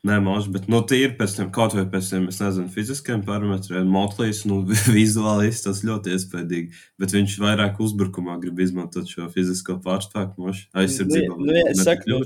Nē, 0.06 0.20
mūžs, 0.22 0.52
bet 0.54 0.68
nu, 0.70 0.84
tīri 0.86 1.16
pēc 1.18 1.34
tam, 1.34 1.48
kaut 1.54 1.74
vai 1.74 1.88
pēc 1.90 2.12
tam, 2.12 2.28
es 2.30 2.38
nezinu, 2.38 2.70
fiziskiem 2.70 3.24
parametriem, 3.26 3.88
Motlīs, 3.90 4.44
nu, 4.46 4.60
vizuāli 4.98 5.50
tas 5.50 5.82
ļoti 5.88 6.14
iespaidīgi, 6.14 6.84
bet 7.02 7.16
viņš 7.16 7.40
vairāk 7.42 7.82
uzbrukumā 7.82 8.38
grib 8.44 8.62
izmantot 8.62 9.10
šo 9.10 9.26
fizisko 9.34 9.80
pārspēku, 9.86 10.46
moši 10.46 10.68
aizsardzībā. 10.78 11.40
Nu, 11.40 11.50
nu, 11.50 11.58
es 11.72 11.82
saku, 11.88 12.12
nu, 12.12 12.22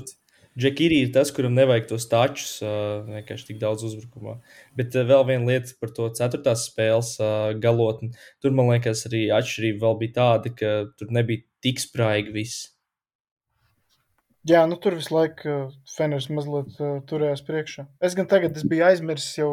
Džekīri 0.60 0.98
ir 1.04 1.12
tas, 1.14 1.30
kuram 1.34 1.54
nevajag 1.56 1.86
tos 1.92 2.06
tačus, 2.10 2.58
vienkārši 3.08 3.46
tik 3.48 3.60
daudz 3.62 3.84
uzbrukumā. 3.88 4.36
Bet 4.76 4.94
vēl 4.94 5.24
viena 5.28 5.48
lieta 5.48 5.76
par 5.80 5.94
to 5.96 6.08
ceturtās 6.16 6.66
spēles 6.68 7.14
galotni. 7.62 8.12
Tur, 8.42 8.52
man 8.56 8.68
liekas, 8.74 9.06
arī 9.08 9.28
atšķirība 9.36 9.86
vēl 9.86 9.96
bija 10.04 10.16
tāda, 10.18 10.52
ka 10.56 10.74
tur 11.00 11.14
nebija 11.16 11.46
tik 11.64 11.80
sprāgi 11.82 12.36
viss. 12.36 12.68
Jā, 14.48 14.62
nu 14.64 14.78
tur 14.80 14.94
visu 14.96 15.12
laiku 15.12 15.48
uh, 15.52 15.72
Feners 15.92 16.30
mazliet 16.32 16.78
uh, 16.80 17.02
turējās 17.04 17.42
priekšā. 17.44 17.82
Es 18.00 18.14
gan 18.16 18.28
tagad 18.28 18.54
es 18.56 18.64
biju 18.64 18.86
aizmirsis 18.86 19.34
jau, 19.36 19.50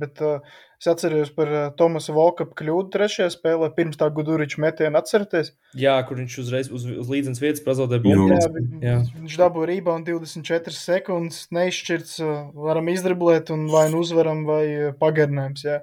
bet 0.00 0.18
uh, 0.26 0.40
es 0.82 0.88
atceros 0.90 1.30
par 1.36 1.52
uh, 1.52 1.60
Tomasa 1.78 2.16
Volkapa 2.16 2.56
kļūdu 2.58 2.90
trešajā 2.96 3.28
spēlē, 3.36 3.68
pirms 3.76 4.00
tā 4.00 4.08
Guduriča 4.16 4.58
metiena 4.64 5.04
atcerieties. 5.04 5.52
Jā, 5.78 5.94
kur 6.08 6.18
viņš 6.18 6.38
uzreiz 6.42 6.72
uz, 6.74 6.88
uz 6.98 7.14
līdzenas 7.14 7.42
vietas 7.44 7.62
pazaudēja 7.68 8.04
bumbu. 8.08 8.26
Jā, 8.34 8.66
jā. 8.82 8.96
viņš 9.20 9.38
dabūja 9.44 9.70
rebound 9.70 10.10
24 10.10 10.74
sekundes, 10.74 11.44
neizšķirts, 11.54 12.18
uh, 12.26 12.36
varam 12.66 12.90
izdriblēt 12.90 13.54
un 13.54 13.68
vai 13.70 13.86
nu 13.94 14.02
uzvaram 14.02 14.42
vai 14.50 14.64
uh, 14.72 14.92
pagarinājums, 14.98 15.62
jā. 15.70 15.80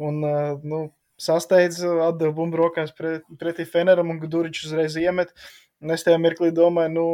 Un, 0.00 0.24
uh, 0.24 0.56
nu, 0.64 0.86
sasteidz, 1.20 1.84
atdeva 1.84 2.32
bumbu 2.32 2.64
rokās 2.64 2.96
pret, 2.96 3.28
pretī 3.36 3.68
Feneram 3.68 4.08
un 4.08 4.24
Guduričs 4.24 4.70
uzreiz 4.70 4.96
iemet. 4.96 5.36
Un 5.84 5.92
es 5.92 6.04
tajā 6.06 6.16
mirklī 6.16 6.48
domāju, 6.54 6.96
nu, 6.96 7.08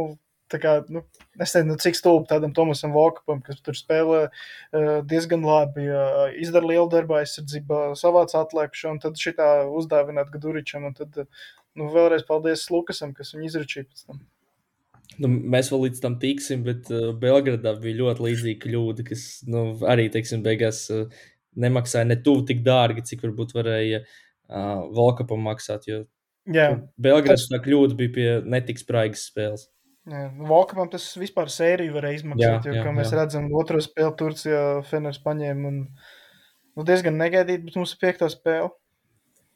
kā, 0.58 0.72
nu, 0.90 1.04
es 1.38 1.54
nezinu, 1.54 1.76
cik 1.82 1.98
stulbi 1.98 2.26
tādam 2.30 2.54
Tomasam 2.56 2.94
Volkapam, 2.96 3.38
kas 3.46 3.60
tur 3.62 3.78
spēlē 3.78 4.24
uh, 4.26 4.90
diezgan 5.06 5.46
labi, 5.46 5.86
izdara 6.42 6.72
lielu 6.72 6.88
darbu 6.90 7.20
aizsardzībā, 7.20 7.82
savāc 8.00 8.34
atlēkšanu, 8.40 8.96
un 8.96 9.02
tad 9.04 9.20
šitā 9.20 9.50
uzdāvināt 9.68 10.32
Gaduričam, 10.34 10.88
un 10.90 10.98
tad, 10.98 11.22
nu, 11.78 11.90
vēlreiz 11.94 12.26
paldies 12.28 12.66
Lukasam, 12.72 13.14
kas 13.16 13.34
viņu 13.36 13.50
izračīja 13.52 13.86
pēc 13.86 14.06
tam. 14.08 14.22
Nu, 15.20 15.28
mēs 15.28 15.68
vēl 15.72 15.88
līdz 15.88 16.00
tam 16.02 16.16
tiksim, 16.22 16.62
bet 16.66 16.88
uh, 16.94 17.10
Belgradā 17.20 17.74
bija 17.82 17.98
ļoti 18.02 18.26
līdzīga 18.28 18.62
kļūda, 18.64 19.04
kas 19.10 19.26
nu, 19.50 19.66
arī, 19.90 20.06
teiksim, 20.12 20.42
beigās 20.46 20.86
uh, 20.94 21.10
nemaksāja 21.60 22.08
ne 22.08 22.16
tuvu 22.24 22.46
tik 22.48 22.62
dārgi, 22.66 23.04
cik 23.10 23.26
varbūt 23.26 23.54
varēja 23.56 24.04
uh, 24.04 24.86
Volkapam 24.96 25.42
maksāt, 25.44 25.90
jo 25.90 26.04
Belgradā 26.48 27.36
tā 27.50 27.60
kļūda 27.62 27.96
bija 27.98 28.14
pie 28.14 28.28
netiks 28.48 28.84
spraigas 28.86 29.26
spēles. 29.28 29.68
Volkam 30.08 30.88
tas 30.88 31.04
vispār 31.20 31.50
sēriju 31.52 31.92
varēja 31.92 32.22
izmaksāt, 32.22 32.66
jā, 32.66 32.72
jo, 32.72 32.82
kā 32.82 32.88
jā, 32.88 32.96
mēs 32.96 33.10
jā. 33.12 33.18
redzam, 33.20 33.50
otro 33.52 33.80
spēli 33.84 34.16
Turcijā 34.16 34.62
Feners 34.88 35.20
paņēma 35.20 35.68
un 35.68 35.82
nu, 35.84 36.86
diezgan 36.88 37.18
negaidīt, 37.20 37.66
bet 37.66 37.76
mums 37.76 37.92
ir 37.94 38.00
piektā 38.00 38.30
spēle. 38.32 38.70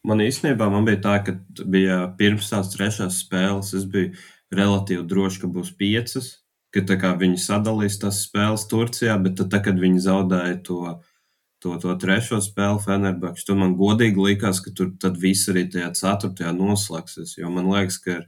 Man 0.05 0.21
īstenībā 0.21 0.69
man 0.69 0.85
bija 0.85 1.01
tā, 1.01 1.15
ka 1.25 1.33
bija 1.65 2.03
pirms 2.19 2.51
tās 2.53 2.69
trešās 2.75 3.23
spēles, 3.25 3.73
es 3.73 3.89
biju 3.89 4.13
relatīvi 4.53 5.07
drošs, 5.09 5.41
ka 5.41 5.49
būs 5.49 5.73
piecas, 5.81 6.29
ka 6.77 6.85
tā 6.85 6.99
kā 7.01 7.15
viņi 7.17 7.41
sadalīs 7.41 7.97
tās 8.03 8.21
spēles 8.27 8.69
Turcijā, 8.69 9.17
bet 9.25 9.39
tad, 9.41 9.49
tā, 9.55 9.63
kad 9.65 9.81
viņi 9.81 10.05
zaudēja 10.05 10.61
to, 10.69 10.81
to, 11.65 11.73
to 11.81 11.97
trešo 12.05 12.43
spēli 12.45 12.85
Fenerbahču, 12.85 13.49
tad 13.49 13.63
man 13.63 13.79
godīgi 13.81 14.21
likās, 14.29 14.61
ka 14.61 14.77
tur 14.77 14.93
tad 15.01 15.17
viss 15.25 15.49
arī 15.49 15.65
tajā 15.73 15.89
ceturtajā 15.97 16.53
noslēgsies, 16.53 17.39
jo 17.41 17.53
man 17.55 17.73
liekas, 17.73 17.97
ka 18.05 18.19
ir 18.19 18.27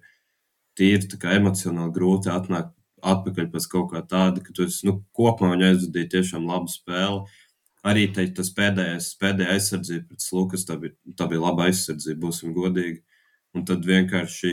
tīri 0.76 1.18
emocionāli 1.36 1.94
grūti 1.94 2.32
atnākt 2.32 2.76
atpakaļ 3.06 3.50
pēc 3.52 3.66
kaut 3.70 3.90
kā 3.92 4.02
tāda, 4.08 4.42
ka 4.42 4.54
tu 4.54 4.66
esi, 4.66 4.86
nu, 4.88 4.98
kopumā 5.16 5.54
viņa 5.54 5.72
aizvadīja 5.72 6.12
tiešām 6.16 6.48
labu 6.48 6.72
spēli. 6.72 7.42
Arī 7.86 8.08
te, 8.14 8.24
tas 8.34 8.50
pēdējais, 8.56 9.12
pēdējā 9.20 9.52
aizsardzība 9.54 10.08
pret 10.10 10.24
Lukas, 10.34 10.64
tā 10.66 10.78
bija, 10.82 10.96
tā 11.18 11.28
bija 11.30 11.44
laba 11.44 11.68
aizsardzība, 11.68 12.24
būsim 12.24 12.56
godīgi. 12.56 12.98
Un 13.54 13.62
tad 13.68 13.86
vienkārši, 13.86 14.52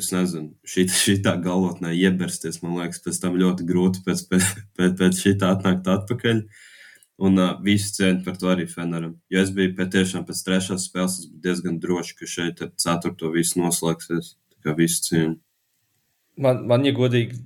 es 0.00 0.08
nezinu, 0.14 0.54
šī, 0.64 0.86
šī 1.02 1.18
tā 1.26 1.36
galvotnē 1.44 1.92
iebersties, 1.98 2.62
man 2.64 2.78
liekas, 2.78 3.02
pēc 3.04 3.20
tam 3.20 3.36
ļoti 3.38 3.68
grūti 3.68 4.04
pēc, 4.06 4.24
pēc, 4.30 4.50
pēc, 4.78 4.96
pēc 5.02 5.22
šī 5.26 5.36
tā 5.42 5.52
atnākt 5.56 5.90
atpakaļ. 5.98 6.44
Un 7.20 7.36
uh, 7.36 7.58
visu 7.60 7.92
cieņu 7.98 8.22
par 8.24 8.38
to 8.40 8.48
arī 8.48 8.64
Feneram. 8.64 9.18
Jo 9.28 9.42
es 9.44 9.50
biju 9.52 9.74
pēc 9.76 9.90
tiešām 9.98 10.24
pēc 10.24 10.38
trešās 10.46 10.86
spēles 10.88 11.18
diezgan 11.44 11.76
drošs, 11.82 12.14
ka 12.16 12.28
šeit 12.30 12.62
ar 12.64 12.70
ceturto 12.80 13.28
viss 13.34 13.58
noslēgsies 13.60 14.38
kā 14.64 14.74
visu 14.78 15.04
cieņu. 15.08 15.36
Man, 16.40 16.64
man, 16.70 16.86
ja 16.88 16.94
godīgi, 16.96 17.38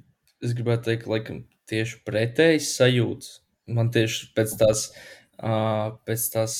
es 0.44 0.54
gribētu 0.56 0.90
teikt, 0.90 1.10
laikam, 1.10 1.42
tieši 1.70 2.00
pretējas 2.06 2.74
sajūtas. 2.78 3.30
Man 3.74 3.90
tieši 3.94 4.28
pēc 4.36 4.54
tās, 4.60 4.88
uh, 5.40 5.94
pēc 6.06 6.26
tās 6.34 6.58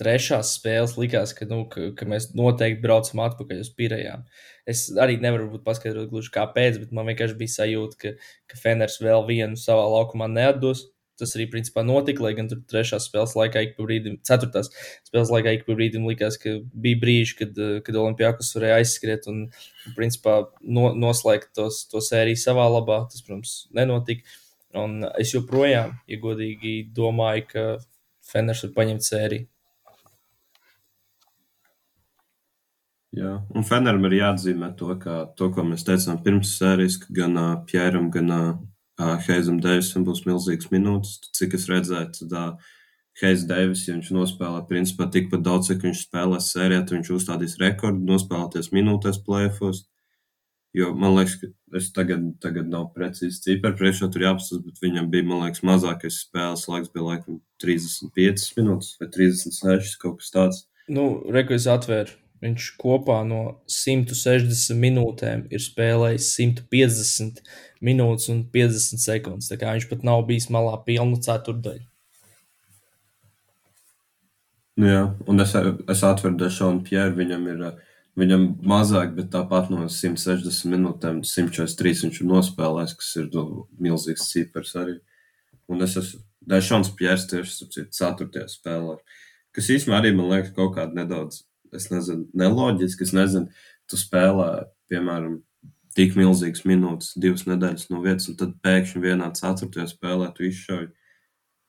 trešās 0.00 0.54
spēles 0.56 0.96
likās, 1.00 1.32
ka, 1.36 1.48
nu, 1.48 1.64
ka, 1.72 1.90
ka 1.96 2.08
mēs 2.08 2.30
noteikti 2.36 2.84
braucam 2.84 3.24
atpakaļ 3.24 3.64
uz 3.64 3.72
pirējām. 3.76 4.22
Es 4.68 4.86
arī 5.00 5.18
nevaru 5.20 5.60
paskaidrot 5.64 6.08
gluži 6.12 6.32
kāpēc, 6.36 6.78
bet 6.84 6.94
man 6.96 7.08
vienkārši 7.10 7.36
bija 7.40 7.56
sajūta, 7.56 8.00
ka, 8.00 8.14
ka 8.48 8.60
Feners 8.62 9.00
vēl 9.02 9.26
vienu 9.28 9.60
savā 9.60 9.84
laukumā 9.96 10.30
neatdos 10.32 10.86
tas 11.20 11.34
arī 11.36 11.46
principā 11.52 11.84
notika. 11.86 12.24
Lai 12.24 12.32
gan 12.38 12.48
tur 12.50 12.62
trešās 12.70 13.06
spēles 13.10 13.36
laikā, 13.38 13.62
ik 13.66 13.76
pa 13.76 13.86
brīdim, 13.86 14.18
ceturtās 14.26 14.72
spēles 15.08 15.32
laikā, 15.34 15.54
ik 15.56 15.66
pa 15.68 15.76
brīdim 15.78 16.08
likās, 16.08 16.40
ka 16.40 16.56
bija 16.86 17.00
brīži, 17.04 17.36
kad, 17.42 17.60
eh, 17.60 17.78
kad 17.86 18.00
Olimpijākus 18.00 18.54
varēja 18.56 18.80
aizskriet 18.80 19.28
un, 19.30 19.46
principā, 19.96 20.40
no, 20.60 20.90
noslēgt 20.96 21.52
tos, 21.60 21.84
to 21.92 22.02
sēriju 22.04 22.40
savā 22.40 22.66
labā. 22.72 23.04
Tas, 23.12 23.22
protams, 23.26 23.54
nenotika. 23.76 24.26
Un 24.80 25.00
es 25.18 25.32
joprojām, 25.34 25.96
ja 26.06 26.20
godīgi, 26.22 26.74
domāju, 26.94 27.46
ka 27.50 27.64
Feners 28.30 28.62
var 28.66 28.76
paņemt 28.76 29.06
sēriju. 29.06 29.48
Jā, 33.18 33.30
un 33.58 33.64
Feneram 33.66 34.04
ir 34.06 34.20
jāatzīmē 34.20 34.68
to, 34.78 34.92
ka, 35.02 35.24
to, 35.34 35.48
ko 35.50 35.64
mēs 35.66 35.82
teicām 35.86 36.20
pirms 36.22 36.52
sērijas, 36.60 37.00
ka 37.02 37.14
gan 37.16 37.34
uh, 37.40 37.48
Pjēram, 37.66 38.06
gan 38.14 38.30
uh, 38.30 38.52
Heizam 39.26 39.60
Deivisam 39.62 40.04
būs 40.04 40.24
milzīgs 40.26 40.70
minūtes. 40.72 41.18
Cik 41.36 41.56
es 41.58 41.66
redzēju, 41.70 42.12
tad 42.20 42.60
Heiz 43.20 43.42
Deivis, 43.48 43.84
ja 43.88 43.96
viņš 43.96 44.10
nospēlē 44.16 44.62
principā 44.68 45.08
tikpat 45.12 45.42
daudz, 45.44 45.68
cik 45.68 45.82
viņš 45.84 46.04
spēlēs 46.06 46.50
sērijā, 46.54 46.84
tad 46.84 46.96
viņš 46.96 47.10
uzstādīs 47.16 47.58
rekordu 47.60 48.06
nospēlēties 48.08 48.70
minūtēs 48.72 49.20
plēfos. 49.26 49.82
Jo 50.76 50.92
man 50.94 51.16
liekas, 51.16 51.34
ka 51.40 51.78
es 51.80 51.88
tagad, 51.92 52.28
tagad 52.40 52.68
nav 52.70 52.92
precīzi 52.94 53.42
cipari 53.42 53.76
priekšā 53.80 54.08
tur 54.14 54.24
jāapstāsta, 54.24 54.62
bet 54.68 54.78
viņam 54.84 55.10
bija, 55.10 55.26
man 55.26 55.42
liekas, 55.42 55.64
mazākais 55.66 56.20
spēles 56.22 56.68
laiks 56.70 56.92
bija 56.94 57.08
laikam 57.08 57.40
35 57.62 58.52
minūtes 58.60 58.94
vai 59.00 59.10
36, 59.18 59.96
kaut 60.00 60.20
kas 60.22 60.30
tāds. 60.36 60.62
Nu, 60.90 61.10
reku 61.34 61.58
es 61.58 61.66
atvēru. 61.70 62.14
Viņš 62.40 62.70
kopā 62.80 63.18
no 63.28 63.40
160 63.68 64.78
minūtēm 64.80 65.44
ir 65.52 65.60
spēlējis 65.60 66.30
150 66.38 67.42
minūtes 67.84 68.30
un 68.32 68.46
50 68.54 69.02
sekundes. 69.02 69.50
Viņš 69.52 69.88
pat 69.90 70.06
nav 70.08 70.24
bijis 70.28 70.48
malā 70.52 70.78
pilnu 70.86 71.20
ceturdaļu. 71.20 71.84
Nu 74.80 74.88
jā, 74.88 75.02
un 75.28 75.44
es, 75.44 75.52
es 75.92 76.02
atveru 76.06 76.38
Dešonu 76.40 76.80
Pieru, 76.86 77.12
viņam 77.18 77.46
ir 77.52 77.64
viņam 78.20 78.46
mazāk, 78.66 79.12
bet 79.16 79.28
tāpat 79.34 79.68
no 79.72 79.84
160 79.92 80.72
minūtēm 80.72 81.20
143 81.26 82.06
viņš 82.06 82.22
ir 82.22 82.30
nospēlējis, 82.30 82.96
kas 82.96 83.10
ir 83.20 83.28
nu, 83.34 83.66
milzīgs 83.82 84.30
cipars 84.32 84.72
arī. 84.80 84.96
Un 85.70 85.84
es 85.84 85.98
esmu 86.00 86.22
Dešons 86.50 86.94
Piers 86.96 87.26
tieši 87.28 87.68
4. 87.92 88.46
spēlē, 88.48 88.96
kas 89.52 89.68
īstenībā 89.76 90.00
arī 90.00 90.14
man 90.16 90.30
liekas 90.32 90.54
kaut 90.56 90.72
kāda 90.78 90.96
nedaudz, 90.96 91.42
es 91.76 91.88
nezinu, 91.92 92.26
neloģiski, 92.36 93.06
es 93.06 93.12
nezinu, 93.16 93.50
tu 93.90 93.98
spēlē, 94.00 94.66
piemēram, 94.90 95.40
tik 95.98 96.16
milzīgas 96.18 96.64
minūtes, 96.68 97.14
divas 97.20 97.46
nedēļas 97.48 97.90
no 97.90 98.00
vietas, 98.04 98.30
un 98.30 98.38
tad 98.40 98.56
pēkšņi 98.64 99.04
vienā 99.04 99.30
ceturtajā 99.36 99.88
spēlē 99.90 100.30
tu 100.36 100.46
izšauji, 100.46 100.90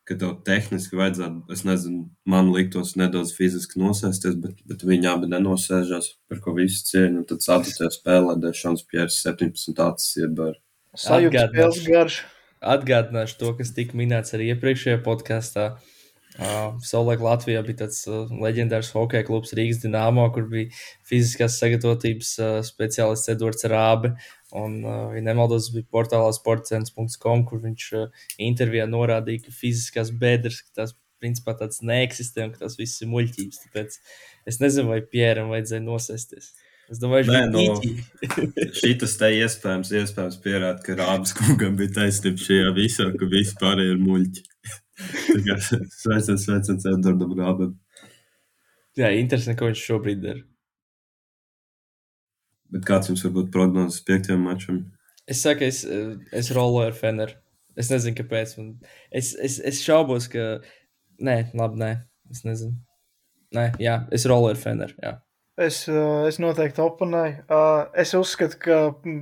ka 0.09 0.17
tev 0.21 0.33
tehniski 0.45 0.97
vajadzētu, 0.97 1.43
es 1.53 1.63
nezinu, 1.67 2.03
man 2.29 2.49
liktos 2.53 2.95
nedaudz 2.99 3.33
fiziski 3.37 3.79
nosēsties, 3.81 4.35
bet, 4.41 4.59
bet 4.67 4.83
viņi 4.87 5.09
abi 5.11 5.29
nenosēžās, 5.31 6.11
par 6.29 6.41
ko 6.43 6.55
visu 6.57 6.83
cieņu, 6.89 7.21
un 7.21 7.29
tad 7.29 7.45
ceturtajā 7.45 7.93
spēlē 7.95 8.35
Dešons 8.41 8.85
Pieris 8.89 9.21
17 9.25 9.81
acis 9.85 10.21
iebar. 10.25 10.57
Sajūta 10.97 11.47
spēles 11.49 11.81
garš. 11.87 12.21
Atgādināšu 12.61 13.39
to, 13.39 13.55
kas 13.57 13.71
tika 13.73 13.97
minēts 13.97 14.35
arī 14.37 14.51
iepriekšējā 14.51 14.99
podkāstā. 15.05 15.63
Uh, 15.71 16.00
Savulaik 16.37 17.19
Latvijā 17.25 17.61
bija 17.65 17.81
tāds 17.83 18.05
uh, 18.07 18.29
leģendārs 18.43 18.91
hokeja 18.95 19.25
klubs 19.27 19.51
Rīgas 19.57 19.81
Dienāmo, 19.83 20.29
kur 20.33 20.47
bija 20.51 20.71
fiziskās 21.07 21.57
sagatavotības 21.59 22.31
uh, 22.39 22.53
speciālists 22.65 23.31
Edvards 23.33 23.67
Rābe. 23.67 24.13
Un, 24.55 24.79
uh, 24.83 25.11
ja 25.15 25.21
nemaldos, 25.23 25.69
bija 25.75 25.87
portālā 25.91 26.31
sportcents.com, 26.35 27.45
kur 27.47 27.61
viņš 27.63 27.85
uh, 27.99 28.25
intervijā 28.39 28.87
norādīja, 28.89 29.45
ka 29.47 29.55
fiziskās 29.55 30.11
bedres, 30.11 30.61
ka 30.67 30.81
tās 30.83 30.95
principā 31.21 31.53
tāds 31.59 31.83
neeksistē 31.85 32.47
un 32.47 32.55
ka 32.55 32.63
tas 32.63 32.79
viss 32.79 33.03
ir 33.03 33.11
muļķības. 33.11 33.61
Tāpēc 33.67 33.99
es 34.49 34.59
nezinu, 34.63 34.89
vai 34.95 35.01
Pieram 35.05 35.51
vajadzēja 35.53 35.83
nosēsties. 35.85 36.51
Es 36.91 36.99
domāju, 36.99 37.29
viņš 37.29 37.51
no- 37.53 37.79
bija 37.83 38.71
Šitas 38.81 39.13
te 39.19 39.29
iespējams, 39.37 39.91
iespējams 40.01 40.39
pierāda, 40.43 40.81
ka 40.83 40.97
Rābas 40.99 41.35
kungam 41.37 41.77
bija 41.79 42.01
taisnība 42.01 42.43
šajā 42.43 42.73
visā, 42.75 43.07
ka 43.15 43.29
visi 43.31 43.55
pārējie 43.61 43.93
ir 43.95 44.01
muļķi. 44.01 44.43
Sveiciens, 46.01 46.45
sveiciens 46.45 46.87
Edvardam 46.89 47.35
Rābam. 47.37 47.75
Jā, 48.99 49.11
interesanti, 49.15 49.57
ko 49.59 49.69
viņš 49.69 49.83
šobrīd 49.87 50.23
dara. 50.23 50.43
Bet 52.71 52.87
kāds 52.87 53.11
jums 53.11 53.23
varbūt 53.25 53.51
prognozes 53.53 54.03
piektajam 54.07 54.43
mačam? 54.47 54.83
Es 55.29 55.41
saku, 55.43 55.67
es, 55.67 55.83
eh, 55.85 56.13
es 56.35 56.51
roloju 56.55 56.91
ar 56.91 56.95
Feneru. 56.97 57.35
Es 57.79 57.91
nezinu, 57.91 58.15
kāpēc. 58.19 58.55
Man... 58.59 58.71
Es, 59.11 59.33
es, 59.39 59.59
es 59.63 59.81
šaubos, 59.83 60.27
ka. 60.31 60.61
Nē, 61.23 61.37
labi, 61.55 61.79
nē. 61.81 61.91
Es 62.31 62.43
nezinu. 62.47 62.75
Nē, 63.55 63.67
jā, 63.83 63.97
es 64.15 64.25
roloju 64.27 64.55
ar 64.55 64.59
Feneru. 64.59 64.97
Jā. 65.03 65.17
Es, 65.61 65.83
uh, 65.91 66.23
es 66.29 66.39
noteikti 66.41 66.81
oponēju. 66.83 67.43
Uh, 67.51 67.83
es 67.99 68.15
uzskatu, 68.17 68.57
ka 68.63 68.79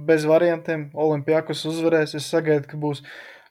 bez 0.07 0.25
variantiem 0.29 0.87
Olimpijākos 0.93 1.65
uzvarēs. 1.69 2.15
Es 2.17 2.29
sagaidu, 2.31 2.69
ka 2.69 2.79
būs 2.79 3.01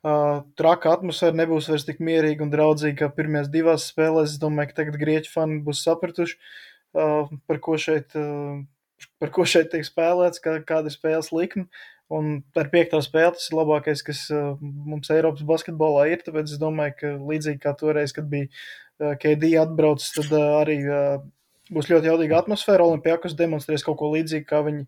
uh, 0.06 0.40
traka 0.58 0.94
atmosfēra, 0.96 1.36
nebūs 1.42 1.68
vairs 1.70 1.86
tik 1.88 2.00
mierīga 2.04 2.44
un 2.46 2.52
draudzīga 2.52 2.98
kā 3.02 3.10
pirmajās 3.16 3.52
divās 3.52 3.90
spēlēs. 3.92 4.34
Es 4.34 4.42
domāju, 4.42 4.70
ka 4.70 4.80
tagad 4.82 4.98
grieķu 5.00 5.32
fani 5.32 5.60
būs 5.66 5.84
sapratuši, 5.86 6.38
uh, 6.98 7.30
par 7.50 7.62
ko 7.64 7.78
šeit, 7.80 8.16
uh, 8.18 8.60
par 9.22 9.32
ko 9.34 9.46
šeit 9.48 9.70
tiek 9.74 9.86
spēlēts, 9.86 10.42
kā, 10.44 10.58
kāda 10.66 10.92
ir 10.92 10.96
spēles 10.96 11.32
likme. 11.34 11.68
Un 12.08 12.38
ar 12.56 12.70
piekto 12.72 13.02
spēli 13.04 13.36
tas 13.36 13.50
ir 13.50 13.58
labākais, 13.58 14.02
kas 14.04 14.22
uh, 14.32 14.54
mums 14.60 15.10
Eiropas 15.12 15.44
basketbolā 15.48 16.06
ir. 16.14 16.22
Tāpēc 16.24 16.54
es 16.54 16.60
domāju, 16.60 16.96
ka 17.02 17.16
līdzīgi 17.20 17.60
kā 17.64 17.74
toreiz, 17.76 18.14
kad 18.16 18.30
bija 18.30 18.48
uh, 18.48 19.12
KD 19.20 19.52
atbraucis, 19.60 20.14
tad 20.16 20.32
uh, 20.32 20.54
arī 20.62 20.80
būs 21.68 21.90
ļoti 21.90 22.08
jaudīga 22.08 22.40
atmosfēra. 22.40 22.86
Olimpijākos 22.88 23.36
demonstrēs 23.36 23.84
kaut 23.84 23.98
ko 24.00 24.08
līdzīgu, 24.14 24.46
kā 24.48 24.62
viņi, 24.64 24.86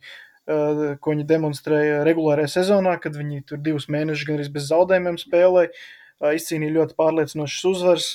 ko 0.49 1.15
viņi 1.15 1.27
demonstrēja 1.29 2.05
regulārajā 2.07 2.55
sezonā, 2.57 2.97
kad 3.03 3.17
viņi 3.17 3.45
tur 3.49 3.61
divus 3.63 3.89
mēnešus 3.93 4.29
gan 4.29 4.39
arī 4.39 4.47
bez 4.55 4.71
zaudējumiem 4.71 5.19
spēlēja. 5.21 5.73
Izcīnīja 6.21 6.77
ļoti 6.77 6.97
pārliecinošas 6.99 7.67
uzvaras, 7.71 8.09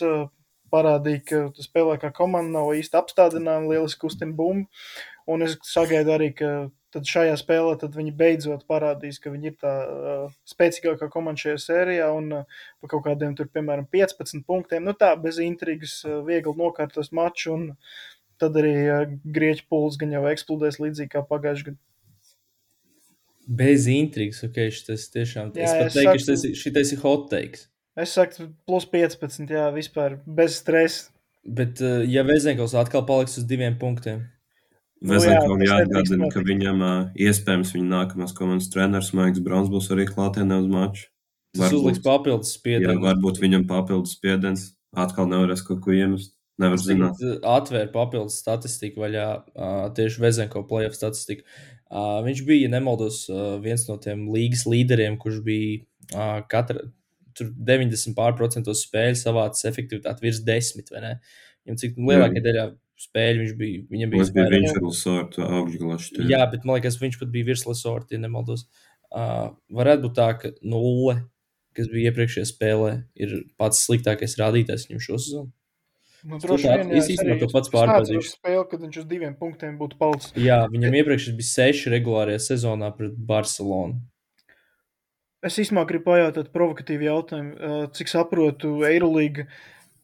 parādīja, 0.74 1.22
ka 1.30 1.66
spēlē 1.66 1.98
kā 2.02 2.12
komanda, 2.16 2.60
nav 2.60 2.74
īsti 2.78 3.00
apstādinājumi, 3.00 3.72
lieliski 3.74 4.04
kustina 4.06 4.36
bumbu. 4.36 4.70
Un 5.26 5.42
es 5.42 5.56
sagaidu 5.66 6.14
arī, 6.14 6.32
ka 6.38 6.50
šajā 6.96 7.34
spēlē 7.40 7.90
viņi 7.96 8.14
beidzot 8.16 8.66
parādīs, 8.70 9.18
ka 9.20 9.34
viņi 9.34 9.50
ir 9.52 9.56
tā 9.60 9.74
uh, 9.84 10.28
spēcīgākā 10.48 11.10
komanda 11.12 11.42
šajā 11.42 11.58
sērijā 11.64 12.12
un 12.14 12.30
uh, 12.42 12.60
par 12.80 12.94
kaut 12.94 13.06
kādiem 13.08 13.34
tur, 13.36 13.50
piemēram, 13.52 13.88
15 13.92 14.46
punktiem. 14.48 14.86
Nu 14.86 14.94
tā, 14.94 15.16
bez 15.20 15.42
intrigas, 15.44 15.98
uh, 16.06 16.22
viegli 16.28 16.54
nokārtos 16.56 17.12
maču 17.12 17.56
un 17.56 17.66
tad 18.40 18.56
arī 18.62 18.76
uh, 18.86 19.18
grieķu 19.26 19.68
pūles 19.72 19.98
gan 20.00 20.14
jau 20.16 20.24
eksplodēs 20.30 20.80
līdzīgi 20.84 21.16
kā 21.18 21.26
pagājušajā 21.26 21.74
gadā. 21.74 21.82
Bez 23.48 23.86
intrigas, 23.92 24.44
ok, 24.44 24.56
šis 24.74 25.10
tiešām. 25.14 25.52
Jā, 25.54 25.64
es 25.66 25.72
pat 25.72 25.88
es 25.88 25.94
teiktu, 25.94 26.12
ka 26.12 26.20
saku- 26.20 26.38
šis, 26.50 26.62
šitais 26.64 26.94
ir 26.96 27.00
hot 27.04 27.28
takes. 27.30 27.68
Es 27.96 28.12
saku, 28.18 28.50
plus 28.68 28.86
15, 28.86 29.50
jā, 29.54 29.68
vispār 29.74 30.20
bez 30.26 30.58
stresa. 30.62 31.12
Bet, 31.46 31.80
uh, 31.82 32.02
ja 32.10 32.24
Vēzenkovs 32.26 32.74
atkal 32.74 33.06
paliks 33.06 33.38
uz 33.38 33.46
diviem 33.46 33.78
punktiem, 33.78 34.24
Nu 35.06 35.14
jā, 35.14 35.20
Vezenkovam 35.20 35.60
tas 35.60 35.70
jāatgādina, 35.70 36.30
ka 36.34 36.42
viņam 36.42 36.80
ā, 36.82 36.94
iespējams 37.28 37.74
viņa 37.76 37.90
nākamās 37.92 38.34
komandas 38.34 38.70
treneris 38.74 39.12
Maiks 39.14 39.42
Browns 39.44 39.70
būs 39.70 39.92
arī 39.94 40.08
klātienē 40.10 40.58
uz 40.64 40.70
maču. 40.72 41.06
tas 41.56 41.72
uzliks 41.72 42.00
papildus 42.04 42.50
jā, 42.56 42.60
spiedienu. 42.60 43.00
varbūt 43.04 43.38
viņam 43.44 43.68
papildus 43.68 44.16
spiediens. 44.18 44.72
Atkal 44.96 45.28
nevarēs 45.28 45.62
kaut 45.68 45.82
ko 45.84 45.92
iemest. 45.92 46.32
Nevar 46.58 46.80
zināt. 46.80 47.20
uh, 47.22 47.38
atvēru 47.44 47.92
papildus 47.92 48.40
statistiku 48.40 49.04
vaļā, 49.04 49.28
uh, 49.56 49.90
tieši 49.94 50.22
Vezenko 50.24 50.64
playoff 50.68 50.96
statistiku. 50.96 51.44
Uh, 51.86 52.20
viņš 52.26 52.42
bija, 52.48 52.66
ja 52.66 52.72
nemaldos, 52.74 53.26
uh, 53.30 53.58
viens 53.62 53.84
no 53.90 53.98
tiem 54.02 54.26
līgas 54.34 54.66
līderiem, 54.66 55.20
kurš 55.22 55.42
bija 55.46 55.84
uh, 56.16 56.40
katra, 56.50 56.88
tur 57.38 57.52
90 57.68 58.16
pārprocentos 58.18 58.82
spēļu 58.88 59.20
savācis 59.20 59.68
efektivitāti 59.70 60.26
virs 60.26 60.42
10, 60.48 60.90
vai 60.96 61.04
ne? 61.04 61.14
Viņam 61.66 61.80
cik 61.82 62.00
lielākajā 62.00 62.44
daļā 62.46 62.66
spēļu 63.06 63.44
viņš 63.44 63.54
bija, 63.60 63.84
viņam 63.92 64.12
bija 64.14 64.26
bija 64.32 64.48
vairāk- 64.48 64.56
viņš 64.56 64.74
ar 64.74 64.84
Lusārtu 64.86 65.46
augšgalašu. 65.46 66.26
Jā, 66.32 66.42
bet 66.52 66.66
man 66.66 66.80
liekas, 66.80 66.98
viņš 67.02 67.20
pat 67.22 67.32
bija 67.34 67.50
virs 67.52 67.66
Lesorta, 67.68 68.16
ja 68.16 68.24
nemaldos. 68.24 68.66
Uh, 69.12 69.54
varētu 69.72 70.08
būt 70.08 70.16
tā, 70.18 70.30
ka 70.42 70.52
nulle, 70.66 71.20
kas 71.76 71.90
bija 71.92 72.12
iepriekšējā 72.12 72.48
spēlē, 72.50 72.92
ir 73.20 73.36
pats 73.60 73.84
sliktākais 73.86 74.38
rādītājs 74.42 74.88
viņam 74.90 75.04
šo 75.06 75.20
sezonu. 75.20 75.52
Nu, 76.26 76.40
droši 76.42 76.66
vien, 76.72 76.90
jā, 76.90 77.04
es 77.04 77.10
īstenībā 77.14 77.38
to 77.44 77.52
pats 77.54 77.70
pārbaudīšu. 77.70 78.32
Spēli, 78.40 78.66
kad 78.72 78.82
viņš 78.82 78.96
uz 79.04 79.06
diviem 79.06 79.36
punktiem 79.38 79.76
būtu 79.78 80.00
palicis. 80.00 80.32
Jā, 80.42 80.64
viņam 80.74 80.98
iepriekš 80.98 81.28
bija 81.38 81.52
seši 81.52 81.92
regulārajā 81.94 82.42
sezonā 82.48 82.90
pret 82.98 83.14
Barcelonu. 83.30 84.00
Es 85.46 85.60
īstenībā 85.62 85.84
gribu 85.86 86.08
pajautāt 86.10 86.50
provokatīvu 86.56 87.06
jautājumu. 87.06 87.72
Cik 87.94 88.10
saprotu, 88.10 88.80
Eirolīga 88.90 89.46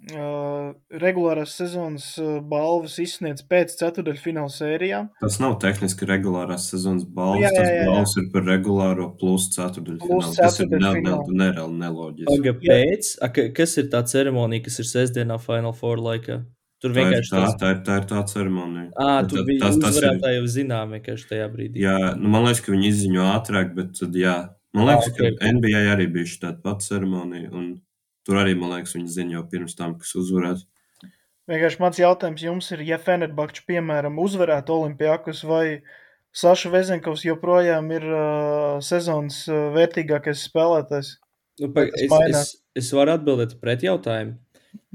uh, 0.09 0.71
regulārās 1.01 1.53
sezonas 1.59 2.07
balvas 2.49 2.95
izsniedz 3.03 3.43
pēc 3.47 3.75
ceturdaļfināla 3.79 4.49
sērijām. 4.53 5.09
Tas 5.21 5.37
nav 5.43 5.57
tehniski 5.61 6.07
regulārās 6.09 6.69
sezonas 6.71 7.05
balvas. 7.05 7.43
Jā, 7.43 7.51
jā, 7.51 7.59
Tas 7.59 7.69
jā, 7.69 7.75
jā. 7.81 7.89
balvs 7.91 8.15
ir 8.21 8.29
par 8.33 8.47
regulāro 8.49 9.09
plus 9.19 9.49
ceturdaļfinālu. 9.55 10.33
Tas 10.39 10.59
ir 10.59 10.71
ne- 10.73 10.95
ne- 11.01 11.19
nereāli 11.43 11.77
neloģiski. 11.83 12.31
Paga 12.31 12.53
pēc, 12.63 13.11
a, 13.21 13.29
ka- 13.29 13.49
kas 13.61 13.77
ir 13.77 13.91
tā 13.93 14.01
ceremonija, 14.13 14.63
kas 14.65 14.79
ir 14.79 14.85
sestdienā 14.89 15.39
Final 15.41 15.73
Four 15.73 15.97
laikā? 15.97 16.41
Tur 16.81 16.89
Tā 16.89 16.97
ir 16.97 17.05
vienkārši 17.05 17.29
tā, 17.29 17.41
tas. 17.45 17.55
tā, 17.61 17.67
ir, 17.75 17.79
tā 17.85 17.97
ir 18.01 18.05
tā 18.09 18.23
ceremonija. 18.25 18.87
Bet 18.97 19.29
tur 19.29 19.43
bija 19.45 19.59
tas- 19.67 19.77
tas 19.77 19.97
ir- 20.01 20.17
jau 20.33 20.45
zinām 20.49 20.95
vienkārši 20.97 21.27
tajā 21.29 21.47
brīdī. 21.53 21.77
Jā, 21.85 22.15
nu, 22.17 22.27
man 22.27 22.43
liekas, 22.47 22.61
ka 22.65 22.71
viņi 22.73 22.87
izziņo 22.89 23.27
ātrāk, 23.37 23.75
bet 23.75 23.93
tad, 23.99 24.13
jā, 24.17 24.49
man 24.73 24.87
liekas, 24.89 25.11
Ah, 25.11 25.13
ok. 25.13 25.37
ka 25.37 25.45
NBA 25.45 25.83
arī 25.93 26.07
bija 26.11 26.25
šī 26.25 26.39
tāda 26.41 26.61
pati 26.63 26.87
ceremonija. 26.89 27.53
Un 27.53 27.81
tur 28.27 28.39
arī, 28.41 28.53
man 28.57 28.73
liekas, 28.75 28.93
viņi 28.97 29.13
ziņo 29.15 29.37
jau 29.39 29.43
pirms 29.51 29.75
tam, 29.79 29.95
kas 30.01 30.13
uzvarēs. 30.19 30.65
Vienkārši 31.51 31.81
mans 31.81 31.97
jautājums 31.99 32.43
jums 32.45 32.69
ir, 32.75 32.83
ja 32.85 32.97
Fenerbakčs, 33.01 33.63
piemēram, 33.67 34.19
uzvarētu 34.21 34.75
Olimpijākus 34.77 35.41
vai 35.49 35.81
Saša 36.31 36.69
Vezenkovs 36.71 37.25
joprojām 37.27 37.89
ir 37.91 38.05
uh, 38.07 38.77
sezonas 38.85 39.41
uh, 39.51 39.65
vērtīgākais 39.75 40.45
spēlētājs. 40.47 41.15
Nu, 41.59 41.67
pa, 41.75 41.83
es, 41.91 42.13
es, 42.29 42.53
es 42.85 42.91
varu 42.95 43.17
atbildēt 43.17 43.57
pret 43.59 43.83
jautājumu. 43.83 44.37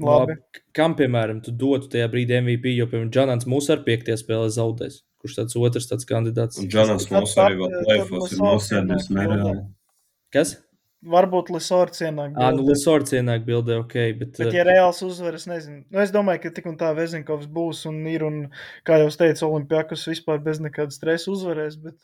Labi. 0.01 0.33
k- 0.55 0.63
Kam, 0.77 0.95
piemēram, 0.97 1.43
tu 1.45 1.51
dotu 1.53 1.91
tajā 1.93 2.07
brīdī 2.09 2.39
MVP, 2.41 2.71
jo, 2.73 2.87
piemēram, 2.89 3.11
Džanants 3.13 3.45
mūsu 3.49 3.75
ar 3.75 3.83
piektajā 3.85 4.17
spēlē 4.23 4.47
zaudēs? 4.55 5.03
Kurš 5.21 5.35
tāds 5.39 5.57
otrs 5.57 5.87
tāds 5.91 6.05
kandidāts? 6.09 6.57
Un 6.61 6.67
Džonans 6.69 7.05
Tad 7.09 7.19
mums 7.19 7.35
arī 7.41 7.59
vēl 7.59 7.75
plēfos 7.85 8.33
ir 8.33 8.41
nosēdies 8.41 9.07
nereāli. 9.13 9.63
Kas? 10.33 10.55
Varbūt 11.05 11.51
Lisorts 11.53 12.01
ienāk. 12.01 12.33
Ā, 12.41 12.49
nu. 12.55 12.63
Lesorts 12.65 13.13
ienāk 13.13 13.43
bildē, 13.45 13.75
ok, 13.83 13.95
bet, 14.17 14.31
Bet, 14.39 14.49
ja 14.55 14.63
reāls 14.65 15.03
uzvaras, 15.05 15.45
nezinu. 15.45 15.83
Nu, 15.93 15.99
es 16.01 16.11
domāju, 16.13 16.41
ka 16.47 16.51
tik 16.55 16.65
un 16.71 16.77
tā 16.79 16.89
Vezinkovs 16.97 17.45
būs 17.53 17.83
un 17.89 17.99
ir. 18.09 18.25
Un, 18.25 18.39
kā 18.87 18.97
jau 19.03 19.11
teicu, 19.21 19.45
Olimpijākus 19.45 20.07
vispār 20.09 20.41
bez 20.41 20.57
nekāda 20.63 20.95
stresa 20.95 21.29
uzvarēs. 21.29 21.77
Bet... 21.83 21.99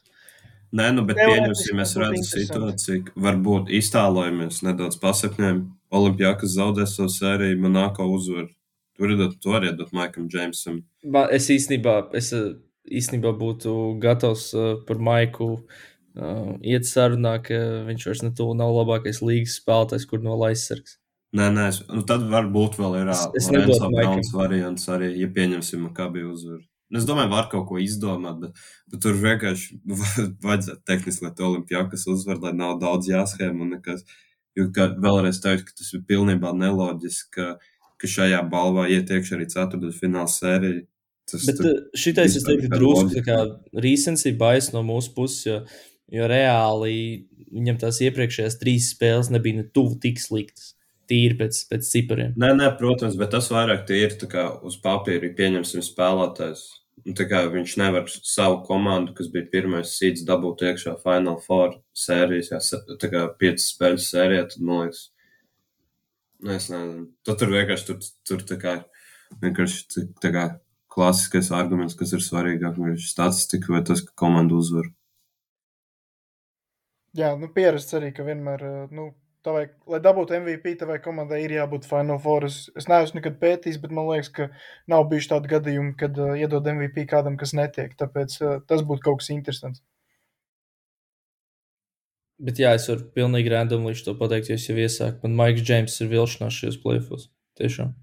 Nē, 0.78 0.92
nu, 0.94 1.06
bet 1.10 1.18
pieņemsim, 1.18 1.78
mēs 1.80 1.96
redzam 1.98 2.28
situāciju, 2.28 3.08
ka 3.08 3.24
varbūt 3.26 3.72
iztālojamies 3.82 4.62
nedaudz 4.66 5.00
pasakņiem. 5.02 5.64
Olimpijākas 5.94 6.54
zaudēs 6.60 6.94
savu 6.98 7.10
sēriju, 7.14 7.58
Monako 7.66 8.12
uzvar. 8.14 8.52
Tur 8.94 9.10
ir 9.10 9.18
dot, 9.18 9.40
to 9.42 9.56
arī 9.58 9.74
dot 9.74 9.90
Maikam 9.94 10.30
Džeimsam. 10.30 10.84
Man, 11.02 11.34
es 11.34 11.50
īstenībā, 11.50 11.98
es 12.14 12.30
īstenībā 12.86 13.34
būtu 13.42 13.74
gatavs 14.02 14.52
uh, 14.54 14.76
par 14.86 15.02
Maiku 15.02 15.50
uh, 15.56 15.82
iet 16.14 16.86
sarunā, 16.90 17.38
ka 17.46 17.60
viņš 17.88 18.10
vairs 18.10 18.26
netuvu 18.26 18.58
nav 18.58 18.74
labākais 18.76 19.24
līgas 19.26 19.58
spēlētājs, 19.62 20.06
kur 20.10 20.22
no 20.22 20.38
aizsargs. 20.46 21.00
Nē, 21.34 21.48
nē, 21.50 21.70
es, 21.72 21.80
nu, 21.90 22.04
tad 22.06 22.28
varbūt 22.30 22.78
vēl 22.78 23.00
ir 23.00 23.10
es 23.10 23.48
Lorenzo. 23.50 23.90
Browns 23.90 24.30
variants 24.36 24.86
arī, 24.94 25.10
ja 25.18 25.30
pieņemsim, 25.34 25.88
kā 25.98 26.06
bija 26.14 26.30
uzvar. 26.30 26.60
Nu, 26.94 27.00
Es 27.00 27.08
domāju, 27.10 27.32
var 27.32 27.48
kaut 27.50 27.66
ko 27.72 27.80
izdomāt, 27.82 28.38
bet, 28.44 28.60
bet 28.94 29.02
tur 29.02 29.18
vienkārši 29.18 29.80
vajadzētu 30.46 30.84
tehniski, 30.86 31.26
lai 31.26 31.34
to 31.34 31.48
Olimpijākas 31.48 32.06
uzvar, 32.12 32.38
lai 32.44 32.54
nav 32.58 32.78
daudz 32.84 33.10
jāschēma 33.10 33.66
un 33.66 33.74
nekas. 33.80 34.06
Jo, 34.54 34.68
vēlreiz 35.02 35.40
teikt, 35.42 35.72
ka 35.72 35.80
tas 35.80 35.90
ir 35.98 36.04
pilnībā 36.06 36.52
neloģiski, 36.54 37.32
ka, 37.34 37.48
ka 37.98 38.10
šajā 38.16 38.44
balvā 38.52 38.86
iet 38.94 39.10
iekšā 39.10 39.40
arī 39.40 39.50
ceturtdaļfināla 39.50 40.30
sērija. 40.30 40.84
Tas 41.32 41.48
Bet 41.50 41.64
uh, 41.64 41.80
šitais, 41.98 42.38
es 42.38 42.46
teiktu, 42.46 42.70
drusku 42.76 43.16
tā 43.16 43.24
kā 43.26 43.40
rīsensība 43.82 44.44
bais 44.44 44.70
no 44.76 44.84
mūsu 44.86 45.16
puses, 45.16 45.48
jo, 45.48 45.60
jo 46.14 46.30
reāli 46.30 46.96
viņam 47.54 47.80
tās 47.82 48.00
iepriekšējās 48.06 48.60
trīs 48.62 48.92
spēles 48.96 49.30
nebija 49.34 49.62
ne 49.62 49.68
tuvu 49.74 50.00
tik 50.04 50.22
sliktas. 50.22 50.74
Tīri 51.12 51.36
pēc, 51.36 51.58
pēc 51.68 51.84
cipariem. 51.84 52.32
Nē, 52.40 52.54
nē, 52.56 52.70
protams, 52.80 53.18
bet 53.20 53.34
tas 53.36 53.50
vairāk 53.52 53.90
ir 53.92 54.14
kā 54.32 54.46
uz 54.64 54.78
papīra, 54.80 55.34
pieņemsim 55.36 55.84
spēlētājs. 55.84 56.62
Viņš 57.04 57.74
nevar 57.82 58.06
savu 58.08 58.62
komandu, 58.64 59.12
kas 59.18 59.28
bija 59.34 59.50
pirmais 59.52 59.92
sīdz, 59.98 60.24
dabūt 60.30 60.64
iekšā 60.64 60.94
Final 61.04 61.42
Four 61.44 61.76
sērijas, 61.92 62.54
jā, 62.54 62.62
se- 62.64 62.80
tā 63.02 63.10
kā 63.12 63.26
piecas 63.38 63.68
spēļu 63.74 64.00
sērijā, 64.00 64.46
tad 64.54 64.62
man 64.64 64.86
liekas, 64.86 65.10
nu, 66.40 66.52
es 66.56 66.70
nezinu. 66.72 67.08
Tad 67.28 67.40
tur 67.42 67.52
vienkārši 67.52 67.86
tur, 67.90 68.00
tur 68.24 68.38
tā 68.48 68.58
kā, 68.62 68.86
vienkārši 69.44 70.08
tā- 70.24 70.32
kā 70.32 70.46
klasiskais 70.88 71.52
arguments, 71.52 71.96
kas 72.00 72.14
ir 72.14 72.20
svarīgāk, 72.20 72.78
vai 72.78 72.96
statistika 72.96 73.74
vai 73.74 73.84
tas, 73.84 74.02
ka 74.02 74.14
komanda 74.16 74.56
uzvar. 74.56 74.88
Jā, 77.18 77.36
nu 77.38 77.50
pierasts 77.54 77.94
arī, 77.94 78.10
ka 78.16 78.26
vienmēr, 78.26 78.64
nu, 78.90 79.12
tavai, 79.46 79.64
lai 79.90 80.00
dabūtu 80.04 80.36
MVP, 80.38 80.76
tavai 80.80 81.00
komandai 81.04 81.44
ir 81.44 81.56
jābūt 81.58 81.88
Final 81.90 82.20
Four. 82.24 82.48
Es, 82.48 82.66
es 82.80 82.88
neesmu 82.90 83.20
nekad 83.20 83.40
pētījis, 83.42 83.80
bet 83.84 83.94
man 83.96 84.08
liekas, 84.10 84.32
ka 84.34 84.48
nav 84.90 85.06
bijuši 85.12 85.32
tādi 85.34 85.52
gadījumi, 85.52 85.96
kad 86.00 86.20
uh, 86.20 86.34
iedod 86.40 86.68
MVP 86.74 87.06
kādam, 87.12 87.38
kas 87.40 87.56
netiek. 87.58 87.94
Tāpēc 88.00 88.38
uh, 88.42 88.56
tas 88.70 88.86
būtu 88.88 89.06
kaut 89.06 89.22
kas 89.22 89.34
interesants. 89.36 89.84
Bet 92.44 92.60
jā, 92.60 92.74
es 92.76 92.90
varu 92.90 93.06
pilnīgi 93.16 93.52
random 93.54 93.86
līdz 93.88 94.08
to 94.08 94.16
pateikt, 94.20 94.50
jo 94.50 94.58
es 94.58 94.66
jau 94.68 94.76
iesāku. 94.80 95.22
Man 95.28 95.38
Maiks 95.40 95.64
Džeims 95.64 96.00
ir 96.02 96.10
vilšanās 96.12 96.58
šajos 96.58 96.80
plēfos. 96.82 97.30
Tiešām. 97.60 97.94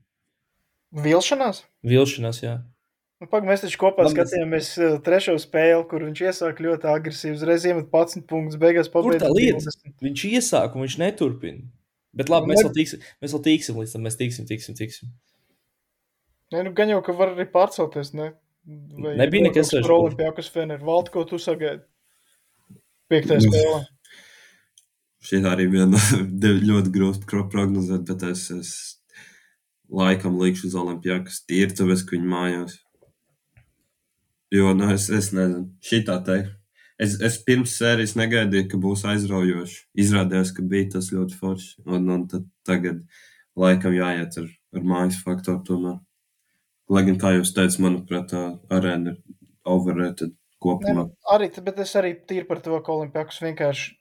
Vilšanās? 1.04 1.64
Vilšanās, 1.86 2.44
jā. 2.44 2.60
Nu, 3.20 3.28
Pag, 3.28 3.44
mēs 3.44 3.60
taču 3.60 3.76
kopā 3.82 4.06
Man 4.06 4.14
skatījāmies 4.14 4.68
mēs... 4.80 5.00
trešo 5.04 5.34
spēli, 5.42 5.82
kur 5.90 6.06
viņš 6.06 6.22
iesāka 6.24 6.64
ļoti 6.64 6.88
agresīvi. 6.88 7.34
Uzreiz 7.36 7.66
iemet 7.68 7.90
11 7.92 8.24
punktus, 8.30 8.56
beigās 8.60 8.88
pabeigts. 8.92 9.26
Tā 9.26 9.28
lieta, 9.34 9.74
viņš 10.00 10.24
iesāka 10.30 10.78
un 10.78 10.86
viņš 10.86 10.96
neturpina. 11.02 11.66
Bet 12.16 12.32
labi, 12.32 12.50
mēs 12.50 12.64
vēl 12.64 12.72
tiksim, 12.74 13.04
mēs 13.22 13.36
vēl 13.36 13.42
tiksim 13.44 13.76
līdz 13.78 13.92
tam, 13.94 14.06
mēs 14.08 14.16
tiksim, 14.18 14.48
tiksim, 14.48 14.78
tiksim. 14.78 15.12
Nē, 16.50 16.64
nu 16.66 16.72
gan 16.74 16.90
jau, 16.90 16.98
ka 17.06 17.14
var 17.14 17.36
arī 17.36 17.46
pārcelties, 17.52 18.14
ne? 18.16 18.32
Vai 18.96 19.14
Nebija 19.20 19.46
nekas 19.50 19.70
ar 19.76 19.92
Olimpijakus 19.94 20.50
Fener. 20.52 20.80
Valti, 20.82 21.12
ko 21.14 21.22
tu 21.28 21.38
sagaidi? 21.40 21.84
Piektajā 23.12 23.44
nu, 23.44 23.52
spēlē. 23.52 23.80
Šī 25.28 25.44
arī 25.44 25.68
viena 25.70 26.00
ļoti 26.70 26.92
grūta 26.94 27.44
prognozēt, 27.52 28.08
bet 28.08 28.24
es, 28.32 28.48
es 28.56 28.72
laikam 29.92 30.40
likšu 30.40 30.70
uz 30.70 30.78
Olimpijakus 30.80 31.44
tīri, 31.44 31.76
tāpēc, 31.76 32.08
ka 32.08 32.16
viņi 32.16 32.32
mājās. 32.32 32.80
Jo, 34.50 34.72
nu, 34.74 34.88
es, 34.94 35.06
es 35.14 35.30
nezinu, 35.36 35.68
šī 35.86 36.02
tā 36.08 36.18
teikt. 36.26 36.56
Es, 37.00 37.14
es 37.24 37.38
pirms 37.46 37.78
sērijas 37.80 38.12
negaidīju, 38.18 38.66
ka 38.68 38.80
būs 38.80 39.06
aizraujoši. 39.08 39.78
Izrādījās, 40.02 40.50
ka 40.56 40.64
bija 40.68 40.90
tas 40.96 41.08
ļoti 41.14 41.38
forši. 41.38 41.70
Un, 41.88 42.10
un 42.12 42.26
tagad 42.68 43.00
laikam 43.56 43.94
jāiet 43.96 44.36
ar, 44.42 44.50
ar 44.76 44.84
mājas 44.92 45.20
faktoru 45.24 45.62
tomēr. 45.64 45.96
Lai 46.90 47.04
gan, 47.06 47.16
kā 47.22 47.32
jūs 47.36 47.54
teicat, 47.56 47.78
manuprāt, 47.80 48.34
tā 48.34 48.42
arēna 48.76 49.14
ir 49.14 49.22
overrated 49.64 50.34
kopumā. 50.60 51.06
Ne, 51.06 51.16
arī, 51.32 51.48
bet 51.64 51.80
es 51.86 51.94
arī 51.96 52.12
tīri 52.28 52.44
par 52.48 52.60
to, 52.64 52.76
ka 52.84 52.92
Olimpijāks 52.92 53.40
vienkārši 53.46 53.94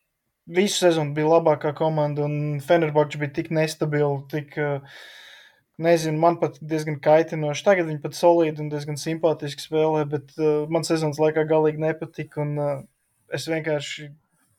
visu 0.49 0.81
sezonu 0.81 1.13
bija 1.15 1.29
labākā 1.35 1.71
komanda 1.77 2.25
un 2.25 2.59
Fenerbahčs 2.65 3.19
bija 3.21 3.35
tik 3.37 3.51
nestabili, 3.55 4.23
tik 4.31 4.57
uh, 4.59 4.99
Nezinu, 5.79 6.19
man 6.19 6.35
pat 6.41 6.57
diezgan 6.59 6.97
kaitinoši. 6.99 7.63
Tagad 7.63 7.87
viņi 7.87 8.01
pat 8.03 8.17
solīdi 8.17 8.59
un 8.59 8.71
diezgan 8.71 8.97
simpātiski 8.99 9.63
spēlē, 9.63 10.03
bet 10.11 10.33
uh, 10.35 10.65
man 10.71 10.83
sezonas 10.87 11.21
laikā 11.21 11.45
galīgi 11.47 11.79
nepatika. 11.79 12.41
Un, 12.43 12.57
uh, 12.59 12.81
es 13.31 13.45
vienkārši 13.47 14.09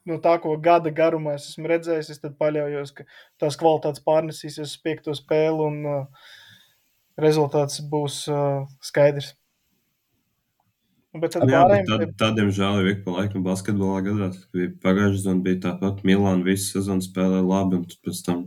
no 0.08 0.16
tā, 0.24 0.36
ko 0.40 0.54
gada 0.62 0.92
garumā 0.94 1.34
es 1.36 1.50
esmu 1.50 1.68
redzējis, 1.68 2.12
es 2.14 2.22
paļaujos, 2.40 2.94
ka 2.96 3.04
tās 3.42 3.58
kvalitātes 3.60 4.04
pārnesīsies 4.06 4.70
uz 4.70 4.78
piekto 4.80 5.12
spēli 5.16 5.66
un 5.66 5.82
uh, 5.90 6.30
rezultāts 7.20 7.82
būs 7.90 8.22
uh, 8.32 8.64
skaidrs. 8.84 9.34
Bet 11.20 11.34
tad, 11.34 11.50
jā, 11.50 11.60
bet 11.66 11.88
tad, 11.90 12.06
tad, 12.14 12.36
diemžēl, 12.38 12.80
ir 12.80 12.88
ik 12.92 13.00
pa 13.02 13.16
laikam 13.16 13.42
basketbolā 13.42 13.98
gadās. 14.06 14.44
Pagājušajā 14.54 15.16
sezonā 15.18 15.42
bija 15.42 15.60
tāpat 15.64 16.04
Milāna 16.06 16.46
visu 16.46 16.76
sezonu 16.76 17.02
spēlēja 17.02 17.42
labi, 17.44 17.80
un 17.80 18.02
pēc 18.06 18.20
tam 18.28 18.44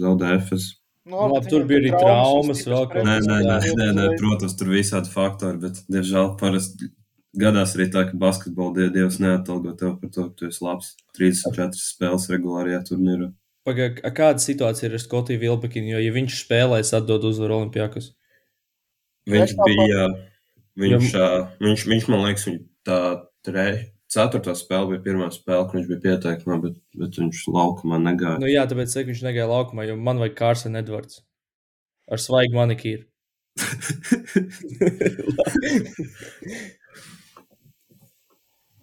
zaudēja 0.00 0.40
FS. 0.40 0.70
Nu, 1.06 1.20
labi, 1.20 1.36
labi, 1.36 1.50
tur 1.52 1.64
bija 1.68 1.78
arī 1.78 1.90
traumas, 1.94 2.64
vēl 2.66 2.86
kaut 2.90 2.94
kas 2.96 3.04
tāds. 3.06 3.26
Nē, 3.30 3.40
nē, 3.46 3.72
nē, 3.78 3.88
nē, 3.94 4.06
protams, 4.18 4.56
tur 4.58 4.72
visādi 4.74 5.12
faktori, 5.12 5.60
bet, 5.62 5.78
diemžēl, 5.86 6.32
parasti 6.40 6.88
gadās 7.38 7.74
arī 7.76 7.86
tā, 7.94 8.02
ka 8.08 8.18
basketbola 8.18 8.88
dievs 8.94 9.20
neatalgo 9.22 9.76
tev 9.78 9.96
par 10.00 10.12
to, 10.12 10.28
ka 10.30 10.38
tu 10.40 10.48
esi 10.50 10.64
labs 10.66 10.94
34 11.18 11.78
spēles 11.78 12.26
regulārajā 12.32 12.82
turnīrā. 12.90 13.30
Pagaid, 13.66 14.00
kāda 14.14 14.42
situācija 14.42 14.88
ir 14.88 14.96
ar 14.98 15.02
Skotiju 15.02 15.42
Vilbekinu? 15.42 15.94
Jo, 15.94 16.02
ja 16.02 16.14
viņš 16.14 16.40
spēlēs, 16.44 16.92
atdod 16.98 17.26
uzvaru 17.30 17.60
Olimpijākas. 17.60 18.12
Viņš 19.30 19.56
bija, 19.62 20.04
viņš, 20.78 21.14
viņš, 21.62 21.86
viņš, 21.90 22.10
man 22.12 22.22
liekas, 22.28 22.46
viņa 22.46 22.62
tā 22.86 23.00
tre, 23.46 23.66
Ceturtā 24.12 24.54
spēle 24.54 24.86
bija 24.92 25.02
pirmā 25.02 25.26
spēle, 25.34 25.66
kur 25.66 25.74
viņš 25.80 25.88
bija 25.90 26.04
pieteikumā, 26.04 26.56
bet, 26.62 26.74
bet 26.94 27.18
viņš 27.18 27.38
laukumā 27.50 27.98
negāja. 28.02 28.38
Nu, 28.42 28.48
jā, 28.50 28.62
tāpēc 28.70 28.94
teikt, 28.94 29.10
viņš 29.10 29.22
negāja 29.26 29.48
laukumā, 29.50 29.82
jo 29.88 29.94
man 29.98 30.20
vajag 30.22 30.36
Kārsena 30.38 30.82
Edvards 30.84 31.14
ar 32.06 32.18
svaigu 32.22 32.54
manikīru. 32.54 33.04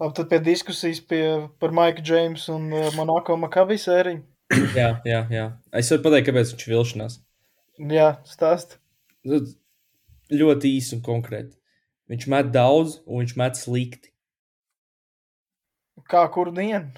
Labi, 0.03 0.15
tad 0.17 0.27
pie 0.27 0.39
diskusijas 0.43 0.99
pie, 1.07 1.47
par 1.61 1.71
Maiku 1.71 2.01
Džeimsu 2.03 2.57
un 2.57 2.65
uh, 2.73 2.89
Monako 2.97 3.37
Makabi 3.39 3.77
sēriju. 3.79 4.19
jā, 4.79 4.89
jā, 5.07 5.21
jā. 5.31 5.45
Es 5.71 5.91
varu 5.93 6.03
pateikt, 6.09 6.27
kāpēc 6.29 6.51
viņš 6.51 6.65
ir 6.65 6.73
vilšanās. 6.75 7.19
Jā, 7.93 8.09
stāst. 8.27 8.77
Ļoti 10.33 10.73
īsi 10.75 10.97
un 10.97 11.03
konkrēti. 11.05 11.55
Viņš 12.11 12.27
met 12.33 12.51
daudz, 12.53 12.99
un 13.07 13.23
viņš 13.23 13.35
met 13.39 13.59
slikti. 13.59 14.12
Kā 16.09 16.23
kur 16.33 16.51
dienu? 16.55 16.91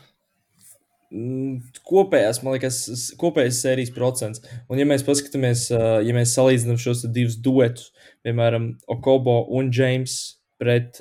Mm, 1.16 1.60
kopējās, 1.88 2.42
man 2.44 2.56
liekas, 2.58 2.80
kopējais 3.22 3.62
sērijas 3.64 3.94
procents. 3.96 4.42
Un, 4.68 4.80
ja 4.82 4.88
mēs 4.90 5.06
paskatāmies, 5.06 5.68
ja 5.72 6.16
mēs 6.16 6.34
salīdzinām 6.36 6.80
šos 6.82 7.06
divus 7.16 7.38
duetus, 7.40 7.92
piemēram, 8.26 8.74
Okobo 8.92 9.44
un 9.56 9.70
James 9.76 10.18
pret, 10.60 11.00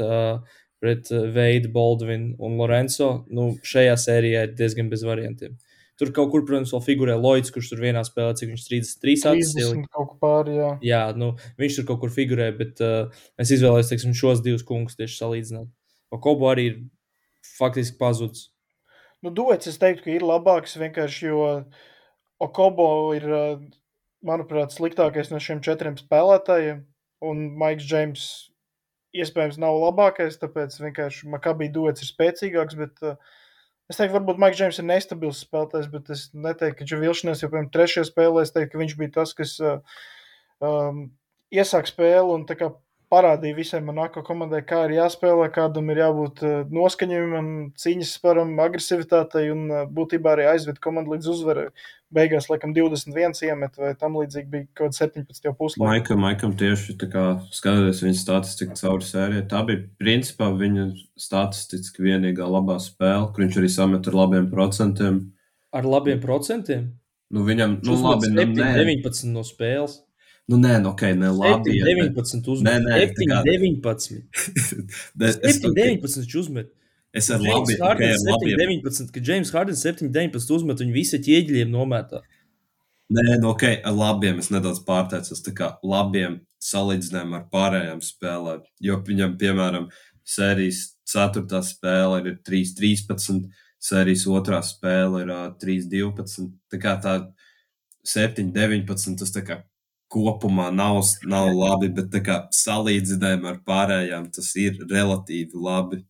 pret 0.83 1.11
Veidu, 1.35 1.73
Baldvinu 1.75 2.37
un 2.45 2.59
Lorenzo, 2.61 3.11
nu, 3.33 3.55
šajā 3.67 3.97
sērijā 4.05 4.49
ir 4.49 4.57
diezgan 4.59 4.93
bez 4.93 5.07
variantiem. 5.07 5.57
Tur 5.99 6.11
kaut 6.11 6.33
kur, 6.33 6.43
protams, 6.47 6.73
vēl 6.75 6.83
figurē 6.83 7.15
Lloyds, 7.15 7.53
kurš 7.55 7.69
tur 7.71 7.83
vienā 7.85 8.01
spēlē, 8.07 8.35
cik 8.39 8.51
viņš 8.51 8.65
33 8.67 9.29
atzīst. 9.31 9.77
Kaut 9.95 10.11
kā 10.11 10.19
pāri, 10.25 10.57
jā. 10.59 10.71
Jā, 10.83 11.03
nu, 11.15 11.37
viņš 11.61 11.79
tur 11.79 11.87
kaut 11.93 12.01
kur 12.03 12.11
figurē, 12.15 12.49
bet 12.59 12.83
uh, 12.83 13.15
es 13.39 13.53
izvēlējos, 13.55 13.93
teiksim, 13.93 14.17
šos 14.19 14.43
divus 14.43 14.67
kungus 14.67 14.99
tieši 14.99 15.21
salīdzināt. 15.21 15.71
Okobo 16.15 16.51
arī 16.51 16.67
ir 16.73 16.81
faktiski 17.59 17.99
pazudis. 18.01 18.49
Nu, 19.25 19.33
duets 19.33 19.69
es 19.71 19.79
teiktu, 19.81 20.05
ka 20.05 20.13
ir 20.13 20.25
labāks 20.27 20.77
vienkārši, 20.77 21.31
jo 21.31 21.45
Okobo 22.45 22.89
ir, 23.17 23.25
manuprāt, 24.27 24.75
sliktākais 24.75 25.31
no 25.33 25.41
šiem 25.41 25.63
četriem 25.65 25.97
spēlētājiem, 26.01 26.83
un 27.25 27.47
Maiks 27.61 27.87
Džeims 27.89 28.27
iespējams 29.15 29.61
nav 29.63 29.79
labākais, 29.79 30.37
tāpēc 30.41 30.77
vienkārši 30.81 31.31
Makabī 31.33 31.71
duets 31.73 32.03
ir 32.03 32.11
spēcīgāks, 32.11 32.77
bet 32.79 33.05
uh, 33.07 33.15
es 33.91 34.01
teiktu, 34.01 34.17
varbūt 34.17 34.41
Maiks 34.43 34.59
Džeims 34.59 34.81
ir 34.83 34.89
nestabils 34.89 35.45
spēlētājs, 35.47 35.91
bet 35.93 36.11
es 36.13 36.27
neteiktu, 36.35 36.81
ka 36.81 36.89
Džavilšanās 36.91 37.45
jau, 37.45 37.51
piemēram, 37.53 37.71
trešajā 37.75 38.09
spēlē, 38.11 38.45
es 38.45 38.55
teiktu, 38.57 38.73
ka 38.75 38.83
viņš 38.83 38.97
bija 39.01 39.15
tas, 39.21 39.35
kas 39.39 39.55
uh, 39.63 40.01
um, 40.65 41.07
iesāk 41.55 41.89
spēli 41.91 42.35
un 42.35 42.49
parādīja 43.15 43.57
visai 43.57 43.81
Monako 43.85 44.25
komandai, 44.27 44.61
kā 44.67 44.85
ir 44.89 44.97
jāspēlē, 44.99 45.49
kādam 45.55 45.91
ir 45.93 46.01
jābūt 46.03 46.43
eh, 46.47 46.55
noskaņojumam, 46.75 47.51
cīņas 47.81 48.15
sparam, 48.19 48.55
agresivitātei 48.65 49.47
un 49.55 49.67
eh, 49.71 49.85
būtībā 49.99 50.35
arī 50.35 50.49
aizved 50.55 50.81
komandu 50.85 51.15
līdz 51.15 51.31
uzvarai. 51.35 51.69
Beigās, 52.15 52.47
laikam, 52.51 52.75
21 52.77 53.41
iemet 53.49 53.79
vai 53.81 53.93
tam 53.99 54.19
līdzīgi 54.21 54.51
bija 54.51 54.67
kaut 54.71 54.93
kāds 54.93 55.01
17 55.03 55.49
jau 55.49 55.55
puslaika. 55.59 55.87
Maikam, 55.89 56.21
Maikam 56.23 56.57
tieši 56.59 56.95
tā 57.01 57.09
kā 57.11 57.25
skatoties 57.55 58.03
viņa 58.05 58.19
statistiku 58.21 58.79
cauri 58.79 59.09
sērijai, 59.09 59.47
tā 59.51 59.63
bija 59.67 59.83
principā 59.99 60.51
viņa 60.55 60.91
statistiski 61.19 62.05
vienīgā 62.07 62.47
labā 62.47 62.79
spēle, 62.83 63.33
kur 63.33 63.47
viņš 63.47 63.63
arī 63.63 63.73
samet 63.73 64.11
ar 64.11 64.21
labiem 64.21 64.51
procentiem. 64.53 65.25
Ar 65.75 65.89
labiem 65.91 66.21
procentiem? 66.23 66.93
Nu, 67.35 67.43
viņam, 67.43 67.81
nu, 67.83 67.97
labi, 67.99 68.31
7, 68.31 68.53
nu, 68.55 68.67
19 68.79 69.33
no 69.35 69.43
spēles. 69.47 70.04
Nu, 70.51 70.59
nē, 70.61 70.77
nu, 70.83 70.93
ok, 70.93 71.03
ne 71.17 71.31
labi. 71.33 71.79
7, 71.81 72.13
19 72.13 72.49
uzmet. 72.53 72.67
Nē, 72.69 72.75
nē, 72.85 72.97
7, 73.15 73.29
kā... 73.31 73.39
19. 73.49 74.19
ne, 75.23 75.31
7, 75.41 75.71
19 75.73 76.21
viņš 76.21 76.37
uzmet. 76.43 76.73
Es 77.15 77.31
ar 77.31 77.41
labi, 77.41 77.77
okay, 77.79 78.11
ar 78.11 78.21
7, 78.21 78.57
19, 78.59 79.13
ka 79.15 79.23
James 79.25 79.53
Hardens 79.55 79.85
7, 79.87 80.11
19 80.13 80.57
uzmet, 80.57 80.83
viņi 80.83 80.97
visi 80.97 81.21
ķieģļiem 81.23 81.73
nometā. 81.73 82.21
Nē, 83.15 83.25
nu, 83.39 83.53
ok, 83.55 83.65
ar 83.87 83.95
labiem 83.95 84.41
es 84.43 84.51
nedaudz 84.53 84.83
pārteicos, 84.85 85.43
tā 85.45 85.53
kā 85.57 85.71
labiem 85.87 86.41
salīdzinājumā 86.65 87.41
ar 87.41 87.49
pārējām 87.53 88.01
spēlēm, 88.05 88.65
jo 88.85 88.97
viņam, 89.07 89.37
piemēram, 89.41 89.91
sērijas 90.29 90.87
4. 91.13 91.61
spēle 91.65 92.23
ir 92.25 92.39
3-13, 92.49 93.45
sērijas 93.85 94.25
2. 94.29 94.61
spēle 94.67 95.25
ir 95.25 95.33
uh, 95.33 95.47
3-12, 95.61 96.51
tā 96.73 96.81
kā 96.81 96.97
tā 97.05 97.15
7-19, 98.09 99.21
tas 99.21 99.33
tā 99.33 99.45
kā 99.45 99.61
kopumā 100.15 100.69
nav, 100.75 101.01
nav 101.29 101.51
labi, 101.53 101.91
bet 101.97 102.15
kā, 102.27 102.45
salīdzinājumā 102.55 103.51
ar 103.51 103.59
pārējām 103.67 104.31
tas 104.35 104.53
ir 104.61 104.79
relatīvi 104.91 105.59
labi. 105.59 106.03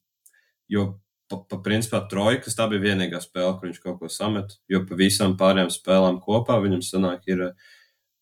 Jo, 0.70 0.86
pa, 1.30 1.40
pa 1.50 1.60
principā, 1.64 2.02
trojkas 2.10 2.56
tā 2.58 2.68
bija 2.70 2.90
vienīgā 2.90 3.20
spēle, 3.22 3.54
kur 3.58 3.70
viņš 3.70 3.80
kaut 3.82 4.00
ko 4.02 4.10
samet. 4.12 4.58
Jo 4.70 4.84
pa 4.88 4.98
visām 4.98 5.38
pārējām 5.40 5.72
spēlēm 5.72 6.20
kopā 6.24 6.60
viņam 6.64 6.84
sanāk 6.84 7.26
ir 7.32 7.48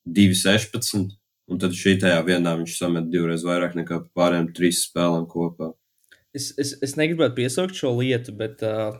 2,16. 0.07 1.19
Un 1.51 1.59
tad 1.61 1.75
šī 1.77 1.97
tajā 2.01 2.21
vienā 2.25 2.55
viņš 2.61 2.79
samet 2.79 3.11
divreiz 3.13 3.43
vairāk 3.45 3.75
nekā 3.77 4.05
pārējām 4.17 4.53
trīs 4.57 4.85
spēlēm 4.87 5.27
kopā. 5.31 5.73
Es, 6.33 6.53
es, 6.57 6.77
es 6.81 6.95
negribētu 6.97 7.37
piesaukt 7.43 7.77
šo 7.77 7.91
lietu, 7.99 8.33
bet, 8.39 8.63
uh, 8.65 8.95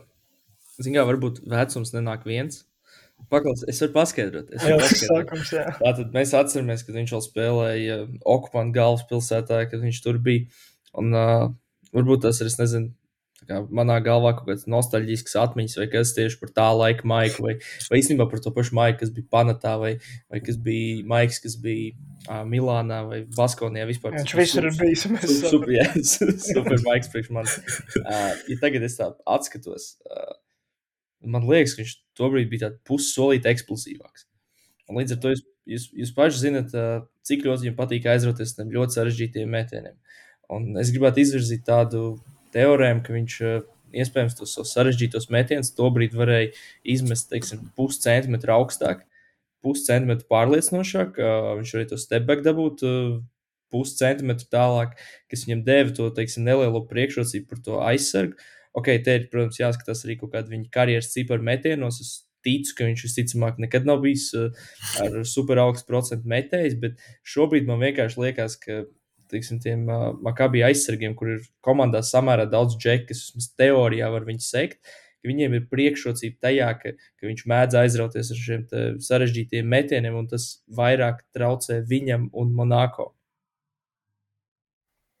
zinām, 0.77 1.07
varbūt 1.09 1.41
vecums 1.49 1.95
nenāk 1.95 2.27
viens. 2.29 2.61
Paklaus, 3.31 3.63
es 3.69 3.79
varu 3.83 3.93
paskaidrot. 3.95 4.51
Es 4.53 4.63
Jā, 4.63 4.73
varu 4.73 4.81
ir 4.81 4.89
paskaidrot. 4.89 5.21
sākums, 5.21 5.53
jā. 5.55 5.65
Tātad 5.79 6.15
mēs 6.15 6.33
atceramies, 6.37 6.83
kad 6.87 6.97
viņš 6.99 7.13
vēl 7.15 7.23
spēlēja 7.27 7.99
okupantu 8.35 8.77
galvaspilsētā, 8.79 9.63
kad 9.71 9.85
viņš 9.85 10.01
tur 10.05 10.19
bija. 10.23 10.49
Un 10.99 11.15
uh, 11.17 11.47
varbūt 11.95 12.27
tas 12.27 12.41
ir, 12.43 12.51
es 12.51 12.59
nezinu, 12.59 12.91
kā 13.49 13.59
manā 13.75 13.97
galvā 14.03 14.33
kaut 14.37 14.47
kāds 14.47 14.67
nostalģisks 14.71 15.35
atmiņas, 15.39 15.77
vai 15.81 15.87
kas 15.91 16.13
tieši 16.15 16.39
par 16.41 16.51
tā 16.55 16.67
laika 16.77 17.07
maiku, 17.09 17.43
vai, 17.47 17.55
vai 17.89 17.99
īstenībā 17.99 18.27
par 18.31 18.43
to 18.43 18.53
pašu 18.55 18.77
maiku, 18.77 19.01
kas 19.01 19.11
bija 19.15 19.29
Panatā, 19.33 19.73
vai, 19.81 19.93
vai 20.31 20.41
kas 20.45 20.59
bija 20.63 21.03
Maiks, 21.09 21.41
kas 21.43 21.57
bija 21.63 21.91
uh, 22.29 22.43
Milānā 22.49 23.01
vai 23.09 23.23
Baskonijā 23.37 23.87
vispār. 23.89 24.15
Viņš 24.19 24.37
visur 24.39 24.69
ir 24.69 24.77
bijis. 24.79 25.03
Super, 25.07 25.35
super, 25.49 25.73
jā, 25.75 25.89
super 26.51 26.79
Maiks 26.87 27.11
priekš 27.13 27.33
manis. 27.35 27.57
Uh, 27.99 28.31
ja 28.51 28.59
tagad 28.61 28.87
es 28.87 28.97
tā 28.99 29.11
atskatos, 29.37 29.95
uh, 30.07 30.37
man 31.23 31.47
liekas, 31.47 31.75
ka 31.75 31.83
viņš 31.83 31.95
tobrīd 32.19 32.51
bija 32.51 32.67
tāds 32.67 32.81
pussolīti 32.87 33.49
eksplozīvāks. 33.51 34.27
Un 34.89 34.99
līdz 34.99 35.15
ar 35.15 35.21
to 35.23 35.33
jūs, 35.33 35.43
jūs, 35.69 35.87
jūs 36.03 36.13
paši 36.15 36.41
zinat, 36.41 36.75
cik 37.27 37.45
ļoti 37.47 37.67
viņam 37.67 37.77
patīk 37.79 38.07
aizrauties 38.11 38.55
tiem 38.57 38.73
ļoti 38.73 38.97
sarežģītiem 38.97 39.53
metieniem. 39.53 39.95
Un 40.53 40.73
es 40.81 40.91
gribētu 40.93 41.23
izvirzīt 41.23 41.63
tādu 41.67 42.17
teorēmu, 42.53 43.03
ka 43.05 43.15
viņš 43.15 43.37
iespējams 44.03 44.37
tos 44.37 44.55
sarežģītos 44.73 45.29
metienus 45.33 45.73
tobrīd 45.77 46.15
varēja 46.17 46.51
izmest, 46.95 47.29
teiksim, 47.31 47.67
puscentimetru 47.77 48.55
augstāk, 48.55 49.05
puscentimetru 49.63 50.27
pārliecinošāk. 50.31 51.19
Viņš 51.61 51.75
varēja 51.77 51.91
to 51.93 52.01
stepback 52.01 52.43
dabūt 52.45 52.83
puscentimetru 53.73 54.49
tālāk, 54.53 54.97
kas 55.31 55.47
viņam 55.47 55.63
deva 55.65 55.95
to, 55.97 56.09
teiksim, 56.13 56.45
nelielo 56.45 56.83
priekšrocību 56.89 57.49
par 57.49 57.63
to 57.65 57.79
aizsargu. 57.81 58.37
Ok, 58.73 58.89
te 59.05 59.17
ir, 59.19 59.27
protams, 59.29 59.59
jāskatās 59.61 60.01
arī 60.05 60.17
kaut 60.17 60.33
kāda 60.33 60.49
viņa 60.49 60.71
karjeras 60.73 61.11
cipara 61.13 61.45
metienos. 61.45 61.99
Es 62.01 62.13
ticu, 62.43 62.73
ka 62.77 62.87
viņš 62.89 63.05
visticamāk 63.05 63.61
nekad 63.61 63.85
nav 63.87 64.01
bijis 64.03 64.31
uh, 64.37 64.49
ar 65.03 65.21
super 65.29 65.61
augstu 65.63 65.87
procentu 65.89 66.29
metējis, 66.29 66.75
bet 66.81 66.99
šobrīd 67.35 67.69
man 67.69 67.81
vienkārši 67.83 68.19
liekas, 68.23 68.57
ka 68.59 68.83
teiksim, 69.33 69.61
tiem 69.63 69.85
uh, 69.89 70.11
Makabī 70.25 70.63
aizsargiem, 70.67 71.15
kur 71.17 71.35
ir 71.35 71.47
komandā 71.65 72.03
samērā 72.05 72.47
daudz 72.49 72.75
džeku, 72.77 73.09
kas 73.11 73.23
vismaz 73.27 73.49
teorijā 73.59 74.09
var 74.13 74.27
viņu 74.27 74.45
sekt, 74.45 74.81
ka 75.21 75.31
viņiem 75.31 75.57
ir 75.57 75.67
priekšrocība 75.71 76.41
tajā, 76.47 76.69
ka, 76.81 76.93
ka 77.21 77.29
viņš 77.29 77.45
mēdz 77.49 77.79
aizrauties 77.79 78.33
ar 78.33 78.41
šiem 78.41 78.65
sarežģītiem 79.07 79.69
metieniem, 79.69 80.17
un 80.19 80.27
tas 80.33 80.49
vairāk 80.81 81.23
traucē 81.35 81.79
viņam 81.89 82.27
un 82.33 82.51
Monako. 82.57 83.13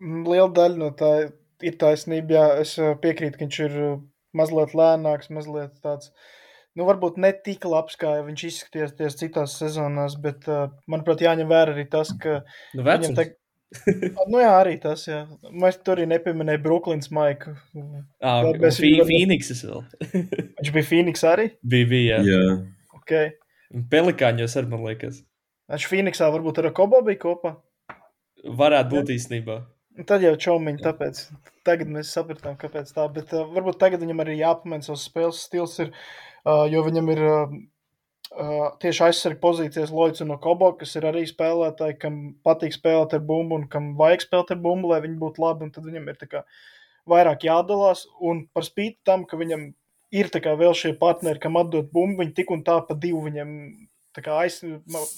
Liela 0.03 0.51
daļa 0.51 0.79
no 0.81 0.89
tā 0.99 1.13
ir 1.61 1.75
taisnība. 1.81 2.33
Jā, 2.37 2.45
es 2.63 2.73
ā, 2.81 2.93
piekrītu, 3.03 3.37
ka 3.37 3.45
viņš 3.45 3.59
ir 3.67 3.77
ā, 3.83 3.91
mazliet 4.39 4.73
lēnāks, 4.77 5.29
mazliet 5.33 5.75
tāds. 5.83 6.09
Nu, 6.73 6.87
varbūt 6.89 7.19
ne 7.21 7.29
tik 7.45 7.67
labs, 7.69 7.95
kā 8.01 8.15
viņš 8.25 8.43
izskatījās 8.49 9.19
citās 9.19 9.59
sezonās, 9.61 10.15
bet, 10.21 10.47
ā, 10.49 10.71
manuprāt, 10.89 11.21
jāņem 11.21 11.51
vērā 11.51 11.75
arī 11.75 11.85
tas, 11.91 12.09
ka 12.19 12.39
Nu, 12.73 12.85
viņam 12.87 13.17
te... 13.19 13.27
Nu, 14.29 14.37
jā, 14.37 14.51
arī 14.61 14.75
tas, 14.81 15.07
jā. 15.09 15.23
Mēs 15.49 15.79
tur 15.81 15.97
arī 15.97 16.05
nepieminējām 16.11 16.61
Brooklynas 16.61 17.09
Maiku. 17.13 17.55
Ah, 18.21 18.43
viņu 18.45 18.59
varam- 18.61 19.07
Phoenixes 19.09 19.63
vēl. 19.65 19.79
Viņš 20.61 20.73
bija 20.75 20.85
Phoenix 20.89 21.23
arī. 21.25 21.47
bija, 21.65 21.87
bija, 21.89 22.19
jā. 22.21 22.37
Jā, 22.37 22.57
Okay. 23.03 23.31
Pelikāņos 23.91 24.53
arī, 24.61 24.69
man 24.71 24.85
liekas. 24.85 25.17
Viņš 25.73 25.87
Phoenixā 25.89 26.29
varbūt 26.31 26.61
ar 26.61 26.69
Kobo 26.77 27.01
bija 27.03 27.19
kopā. 27.19 27.55
Varētu 28.43 28.93
būt 28.93 29.09
īstenībā. 29.15 29.57
Tad 29.93 30.23
jau 30.25 30.33
čaumiņi, 30.41 30.81
tāpēc 30.81 31.19
tagad 31.67 31.91
mēs 31.93 32.13
sapratām, 32.15 32.55
kāpēc 32.57 32.89
tā. 32.95 33.05
Bet 33.13 33.33
uh, 33.35 33.45
varbūt 33.53 33.77
tagad 33.81 34.01
viņam 34.01 34.23
arī 34.23 34.39
jāpamēģina 34.39 34.87
savs 34.87 35.03
spēles 35.05 35.41
stils, 35.45 35.75
ir, 35.83 35.91
uh, 36.47 36.63
jo 36.71 36.81
viņam 36.87 37.11
ir 37.13 37.21
uh, 37.27 37.53
uh, 38.33 38.63
tieši 38.81 39.03
aizsarga 39.07 39.37
pozīcijas 39.43 39.93
Loits 39.93 40.25
un 40.25 40.33
Kobo, 40.41 40.71
kas 40.79 40.95
ir 40.97 41.05
arī 41.11 41.27
spēlētāji, 41.29 41.99
kam 42.01 42.19
patīk 42.45 42.73
spēlēt 42.73 43.13
ar 43.19 43.21
bumbu 43.27 43.59
un 43.61 43.67
kam 43.69 43.93
vajag 43.99 44.25
spēlēt 44.25 44.55
ar 44.55 44.63
bumbu, 44.65 44.89
lai 44.95 45.03
viņi 45.05 45.19
būtu 45.21 45.45
labi. 45.45 45.67
Un 45.67 45.75
tad 45.75 45.85
viņam 45.85 46.09
ir 46.09 46.19
kā 46.25 46.43
vairāk 47.13 47.45
jādalās. 47.45 48.07
Un 48.17 48.47
par 48.49 48.65
spīti 48.65 48.97
tam, 49.05 49.27
ka 49.29 49.37
viņam 49.37 49.69
ir 50.13 50.29
kā 50.33 50.57
vēl 50.57 50.73
šie 50.77 50.95
partneri, 50.97 51.41
kam 51.41 51.61
atdot 51.61 51.93
bumbu, 51.93 52.23
viņi 52.23 52.37
tik 52.41 52.53
un 52.53 52.65
tā 52.65 52.79
pa 52.87 52.97
divu 52.97 53.23
viņam. 53.27 53.53
Tā 54.13 54.23
kā 54.25 54.35
aiz, 54.43 54.59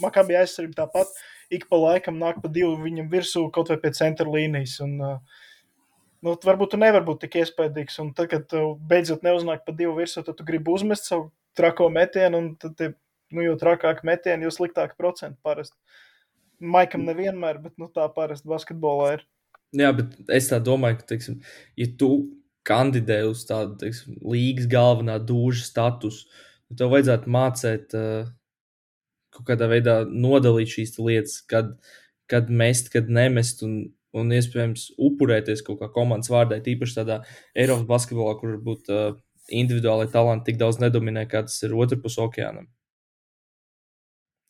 Makabī 0.03 0.37
aizsardzība 0.39 0.85
tāpat 0.85 1.11
ik 1.53 1.67
pa 1.69 1.79
laikam 1.79 2.17
nāk 2.19 2.41
pa 2.43 2.49
divu 2.51 2.75
viņam 2.81 3.09
virsū 3.11 3.45
kaut 3.53 3.69
vai 3.71 3.77
pie 3.81 3.91
centra 3.97 4.27
līnijas. 4.29 4.77
Un, 4.85 4.95
uh, 5.03 5.41
nu, 6.25 6.35
varbūt 6.47 6.73
tu 6.73 6.79
nevari 6.81 7.05
būt 7.07 7.25
tik 7.25 7.39
iespaidīgs. 7.41 7.99
Un 8.03 8.13
tad, 8.17 8.29
kad 8.31 8.47
tev 8.51 8.75
beidzot 8.89 9.25
neuznāk 9.25 9.65
pa 9.65 9.75
divu 9.75 9.97
virsū, 9.99 10.23
tad 10.25 10.39
tu 10.39 10.47
gribi 10.47 10.73
uzmest 10.73 11.09
savu 11.09 11.29
trako 11.57 11.89
metienu, 11.93 12.41
un 12.41 12.49
tad, 12.59 12.75
tie, 12.79 12.91
nu, 13.35 13.43
jo 13.45 13.57
trakāk 13.59 14.03
metieni, 14.07 14.47
jo 14.47 14.53
sliktāk 14.53 14.97
procentu 14.99 15.39
parasti. 15.45 15.77
Maikam 16.59 17.03
nevienmēr, 17.07 17.59
bet 17.63 17.75
nu, 17.81 17.89
tā 17.91 18.07
parasti 18.15 18.47
basketbolā 18.47 19.15
ir. 19.17 19.25
Jā, 19.75 19.91
bet 19.95 20.15
es 20.31 20.47
tā 20.47 20.61
domāju, 20.63 21.01
ka, 21.01 21.09
teiksim, 21.11 21.39
ja 21.79 21.87
tu 21.99 22.09
kandidē 22.65 23.19
uz 23.27 23.43
tādu 23.47 23.75
teiksim, 23.81 24.17
līgas 24.23 24.69
galvenā 24.71 25.17
dūža 25.21 25.65
statusu, 25.67 26.29
tad 26.69 26.79
tev 26.79 26.93
vajadzētu 26.95 27.33
mācīt, 27.35 27.95
uh, 27.97 28.29
kaut 29.35 29.49
kādā 29.49 29.69
veidā 29.71 29.99
nodalīt 30.09 30.71
šīs 30.71 30.97
lietas, 31.01 31.39
kad, 31.51 31.75
kad 32.31 32.49
mest, 32.49 32.91
kad 32.93 33.11
nemest, 33.11 33.63
un, 33.65 33.77
un 34.15 34.31
iespējams 34.35 34.93
upurēties 35.09 35.63
kaut 35.67 35.81
kā 35.81 35.91
komandas 35.93 36.31
vārdā, 36.31 36.61
tīpaši 36.63 37.01
tādā 37.01 37.19
Eiropas 37.53 37.87
basketbolā, 37.89 38.37
kur 38.39 38.55
varbūt 38.55 38.91
uh, 38.93 39.17
individuāli 39.51 40.07
talanti 40.13 40.51
tik 40.51 40.61
daudz 40.61 40.79
nedominē, 40.81 41.27
kā 41.29 41.43
tas 41.45 41.57
ir 41.67 41.75
otrpus 41.77 42.17
okeānam. 42.21 42.69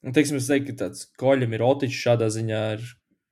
Un, 0.05 0.13
teiksim, 0.13 0.37
es 0.37 0.47
teiktu, 0.49 0.75
ka 0.75 0.85
tāds 0.85 1.07
koļam 1.17 1.55
ir 1.57 1.65
otičs 1.65 1.97
šādā 2.05 2.29
ziņā 2.29 2.61
ir 2.75 2.85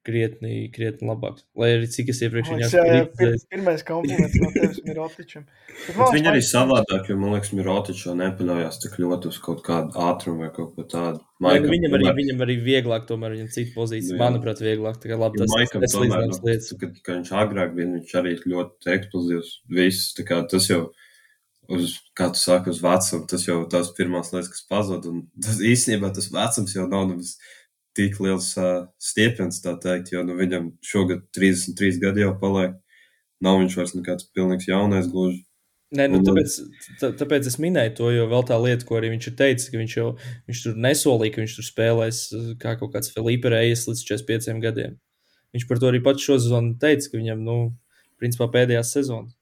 krietni, 0.03 0.67
krietni 0.75 1.07
labāks. 1.07 1.45
Lai 1.55 1.69
arī 1.77 1.87
cik 1.91 2.09
es 2.13 2.19
iepriekš 2.25 2.49
Man 2.51 2.59
viņā 2.59 2.67
liekas, 2.67 2.73
jā, 2.75 2.83
jā, 2.83 3.03
kritizēju. 3.07 3.39
pir, 3.39 3.51
pirmais 3.55 3.83
kompliments 3.87 4.35
no 4.41 4.49
tevis 4.55 4.79
ir 4.83 4.99
Otičam. 5.03 5.45
Bet, 5.47 5.85
Bet 5.87 5.97
man 5.99 6.11
viņi 6.17 6.29
arī 6.33 6.41
savādāk, 6.47 7.07
jo 7.09 7.17
man 7.21 7.35
liekas, 7.37 7.51
Mirotičs 7.57 8.03
jau 8.07 8.15
nepaļaujas 8.19 8.81
tik 8.83 8.97
ļoti 9.03 9.31
uz 9.31 9.37
kaut 9.45 9.63
kādu 9.65 9.95
ātrumu 10.07 10.43
vai 10.45 10.49
kaut 10.55 10.73
ko 10.75 10.85
tādu. 10.91 11.21
Nu, 11.39 11.47
Maikam 11.47 11.71
viņam, 11.73 11.95
arī, 11.97 12.05
tomēr- 12.07 12.19
viņam 12.19 12.43
arī 12.45 12.57
vieglāk, 12.67 13.07
tomēr 13.09 13.33
viņam 13.37 13.49
cita 13.55 13.73
pozīcija. 13.75 14.15
Nu. 14.15 14.21
Manuprāt, 14.23 14.61
vieglāk. 14.63 14.99
Tā 15.03 15.09
kā 15.11 15.17
labi, 15.19 15.39
tas 15.41 15.55
Maikam 15.55 15.81
tas 15.83 15.95
tomēr, 15.95 16.05
līdzinājums 16.11 16.43
nu, 16.43 16.49
lietas. 16.51 16.73
kad, 16.83 16.99
kad 17.03 17.15
viņš 17.21 17.31
agrāk 17.43 17.73
bija, 17.79 17.89
viņš 17.97 18.13
arī 18.21 18.35
ļoti 18.53 18.93
eksplozīvs. 18.97 19.49
Viss, 19.79 20.13
tā 20.19 20.27
kā 20.29 20.39
tas 20.51 20.69
jau, 20.69 20.83
uz, 21.73 21.97
kā 22.15 22.29
tu 22.35 22.39
saki, 22.43 22.69
uz 22.75 22.79
vecumu, 22.83 23.25
tas 23.31 23.47
jau 23.47 23.57
tās 23.71 23.91
pirmās 23.97 24.31
lietas, 24.35 24.51
kas 24.53 24.63
pazud. 24.69 25.05
Un 25.09 25.25
tas 25.41 25.59
īstenībā 25.63 26.13
tas 26.15 26.29
vecums 26.31 26.75
jau 26.75 26.87
nav 26.91 27.07
nemaz 27.11 27.35
tik 27.97 28.19
liels 28.23 28.51
uh, 28.59 28.85
stiepiens, 29.01 29.61
tā 29.63 29.75
teikt, 29.81 30.13
jo 30.13 30.23
nu, 30.25 30.37
viņam 30.39 30.71
šogad 30.85 31.25
33 31.35 32.01
gadi 32.01 32.25
jau 32.25 32.33
paliek. 32.41 32.77
Nav 33.43 33.59
viņš 33.59 33.75
vairs 33.79 33.95
nekāds 33.97 34.29
pilnīgs 34.35 34.69
jaunais 34.69 35.09
gluži. 35.11 35.43
Nē, 35.93 36.07
nu, 36.09 36.23
tāpēc, 36.25 36.55
tā, 36.97 37.11
tāpēc 37.19 37.47
es 37.51 37.59
minēju 37.61 37.91
to, 37.99 38.07
jo 38.15 38.23
vēl 38.31 38.45
tā 38.49 38.57
lieta, 38.57 38.85
ko 38.87 38.97
arī 38.97 39.11
viņš 39.13 39.27
ir 39.29 39.35
teicis, 39.37 39.69
ka 39.69 39.77
viņš 39.77 39.95
jau 39.99 40.07
viņš 40.49 40.61
tur 40.63 40.79
nesolīja, 40.87 41.35
ka 41.35 41.43
viņš 41.43 41.57
tur 41.59 41.67
spēlēs 41.67 42.21
kā 42.63 42.73
kaut 42.79 42.95
kāds 42.95 43.13
Filipa 43.13 43.51
Reis 43.53 43.85
līdz 43.85 44.01
45 44.09 44.63
gadiem. 44.63 44.97
Viņš 45.53 45.67
par 45.69 45.81
to 45.83 45.91
arī 45.91 46.01
pats 46.01 46.25
šo 46.25 46.39
sezonu 46.41 46.73
teica, 46.81 47.11
ka 47.11 47.19
viņam, 47.19 47.45
nu, 47.45 47.57
principā 48.17 48.49
pēdējās 48.55 48.95
sezonas. 48.95 49.37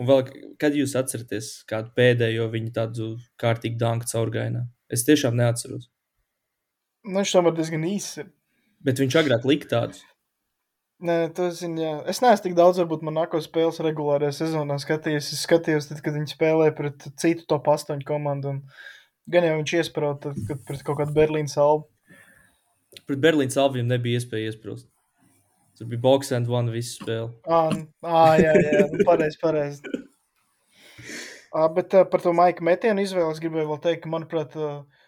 Un 0.00 0.08
vēl, 0.08 0.22
kad 0.56 0.76
jūs 0.78 0.96
atceraties 0.96 1.50
kādu 1.68 1.92
pēdējo 1.98 2.46
viņa 2.54 2.72
tādu 2.78 3.10
kārtīgu 3.40 3.76
danku 3.82 4.08
caurgainā? 4.08 4.64
Es 4.88 5.04
tiešām 5.04 5.36
neatceros. 5.36 5.90
Nu, 7.06 7.20
viņš 7.20 7.34
tomēr 7.36 7.56
diezgan 7.56 7.86
īss 7.88 8.20
ir. 8.20 8.30
Bet 8.84 9.00
viņš 9.00 9.18
agrāk 9.20 9.46
lika 9.48 9.68
tādus. 9.70 10.04
Nē, 11.00 11.30
tas 11.36 11.62
ir. 11.64 11.72
Jā. 11.80 11.94
Es 12.12 12.20
neesmu 12.20 12.44
tik 12.44 12.56
daudz, 12.58 12.80
varbūt, 12.82 13.06
nākotnē 13.08 13.46
spēles 13.46 13.80
regulārajā 13.84 14.34
sezonā 14.36 14.76
skatījies. 14.82 15.30
Es 15.32 15.44
skatījos, 15.46 15.88
tad, 15.88 16.02
kad 16.04 16.16
viņi 16.16 16.34
spēlēja 16.34 16.74
pret 16.76 17.06
citu 17.20 17.46
top 17.48 17.70
8 17.72 18.04
komandu. 18.08 18.52
Un 18.52 19.32
gan 19.32 19.46
jau 19.48 19.56
viņš 19.56 19.74
iesprāta, 19.78 20.28
tad, 20.28 20.42
kad 20.48 20.60
pret 20.68 20.84
kaut 20.84 21.00
kādu 21.00 21.16
Berlīnas 21.16 21.56
albu. 21.60 21.88
Pret 23.06 23.22
Berlīnas 23.22 23.56
Alviem 23.60 23.88
nebija 23.88 24.20
iespēja 24.20 24.50
iesprūst. 24.50 24.88
Tur 25.78 25.88
bija 25.88 26.02
box 26.04 26.32
and 26.36 26.50
one 26.50 26.72
visu 26.74 26.98
spēli. 26.98 27.30
Nu, 27.48 27.84
ā, 28.04 28.24
jā, 28.42 28.52
jā, 28.52 28.80
nu, 28.90 29.04
pareizi, 29.08 29.38
pareizi. 29.40 29.80
Ā, 31.56 31.66
Bet 31.74 31.94
uh, 31.96 32.04
par 32.10 32.22
to 32.22 32.34
Maika 32.36 32.62
metienu 32.66 33.02
izvēli 33.02 33.32
es 33.32 33.40
gribēju 33.42 33.70
vēl 33.70 33.80
teikt, 33.86 34.02
ka, 34.04 34.10
manuprāt, 34.12 34.52
uh, 34.58 34.99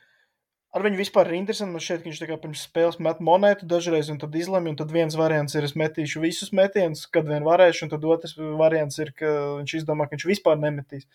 ar 0.72 0.84
viņu 0.86 1.00
vispār 1.00 1.28
ir 1.30 1.38
interesanti. 1.38 1.74
Man 1.74 1.84
šķiet, 1.84 2.02
ka 2.02 2.08
viņš 2.08 2.42
pirms 2.42 2.64
spēles 2.68 2.98
met 3.04 3.20
monētu 3.24 3.68
dažreiz, 3.68 4.08
un 4.12 4.20
tad 4.22 4.34
izlemj, 4.38 4.72
un 4.72 4.78
tad 4.80 4.94
viens 4.94 5.16
variants 5.18 5.56
ir, 5.58 5.66
es 5.68 5.76
metīšu 5.78 6.22
visus 6.24 6.52
metienus, 6.56 7.04
kad 7.12 7.28
vien 7.28 7.44
varēšu, 7.46 7.86
un 7.86 7.92
tad 7.92 8.08
otrs 8.08 8.34
variants 8.60 8.98
ir, 9.02 9.12
ka 9.16 9.30
viņš 9.60 9.76
izdomā, 9.82 10.08
ka 10.08 10.16
viņš 10.16 10.28
vispār 10.32 10.60
nemetīs. 10.60 11.08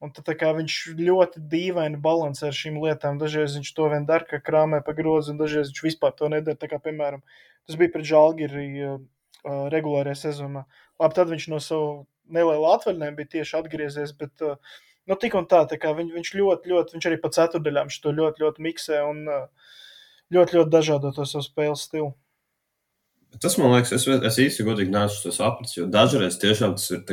Un 0.00 0.14
tad 0.16 0.30
viņš 0.32 0.74
ļoti 0.96 1.42
dīvaini 1.52 1.98
balansē 2.00 2.46
ar 2.48 2.56
šīm 2.56 2.78
lietām. 2.80 3.18
Dažreiz 3.20 3.58
viņš 3.58 3.72
to 3.76 3.88
vien 3.92 4.06
dara, 4.08 4.24
ka 4.24 4.40
krāmē 4.40 4.80
pa 4.86 4.94
grozu, 4.96 5.34
un 5.34 5.40
dažreiz 5.42 5.68
viņš 5.68 5.82
vispār 5.84 6.14
to 6.16 6.30
nedara. 6.32 6.56
Tā 6.56 6.70
kā, 6.70 6.78
piemēram, 6.80 7.20
tas 7.68 7.76
bija 7.76 7.92
pret 7.92 8.08
Žalgiri 8.08 8.64
uh, 8.86 8.94
regulārajā 9.74 10.22
sezonā. 10.22 10.64
Labi, 11.02 11.18
tad 11.18 11.28
viņš 11.34 11.50
no 11.52 11.60
savu 11.60 11.90
nelielu 12.32 12.64
atvaļinājumu 12.70 13.18
bija 13.18 13.32
tieši 13.36 13.58
atgriezies, 13.60 14.16
bet 14.16 14.46
uh, 14.46 14.56
nu, 15.08 15.16
tik 15.20 15.36
un 15.38 15.46
tā, 15.50 15.62
tā 15.70 15.78
kā 15.80 15.92
viņ, 15.96 16.10
viņš 16.16 16.32
ļoti, 16.36 16.72
ļoti, 16.72 16.96
viņš 16.96 17.06
arī 17.10 17.20
pa 17.22 17.32
ceturdaļām 17.36 17.92
šo 17.92 18.12
ļoti, 18.16 18.44
ļoti 18.44 18.66
miksē 18.66 19.04
un 19.08 19.22
ļoti, 20.34 20.58
ļoti 20.58 20.72
dažādo 20.72 21.12
to 21.14 21.26
savu 21.28 21.46
spēles 21.46 21.86
stilu. 21.88 22.12
Tas 23.38 23.54
man 23.60 23.70
liekas, 23.76 23.92
es, 23.94 24.06
es 24.26 24.38
īsti 24.42 24.64
godīgi 24.66 24.90
neesmu 24.90 25.22
to 25.22 25.32
sapratis, 25.34 25.76
jo 25.76 25.84
dažreiz 25.86 26.34
tiešām 26.42 26.74
tas 26.74 26.88
ir 26.90 27.04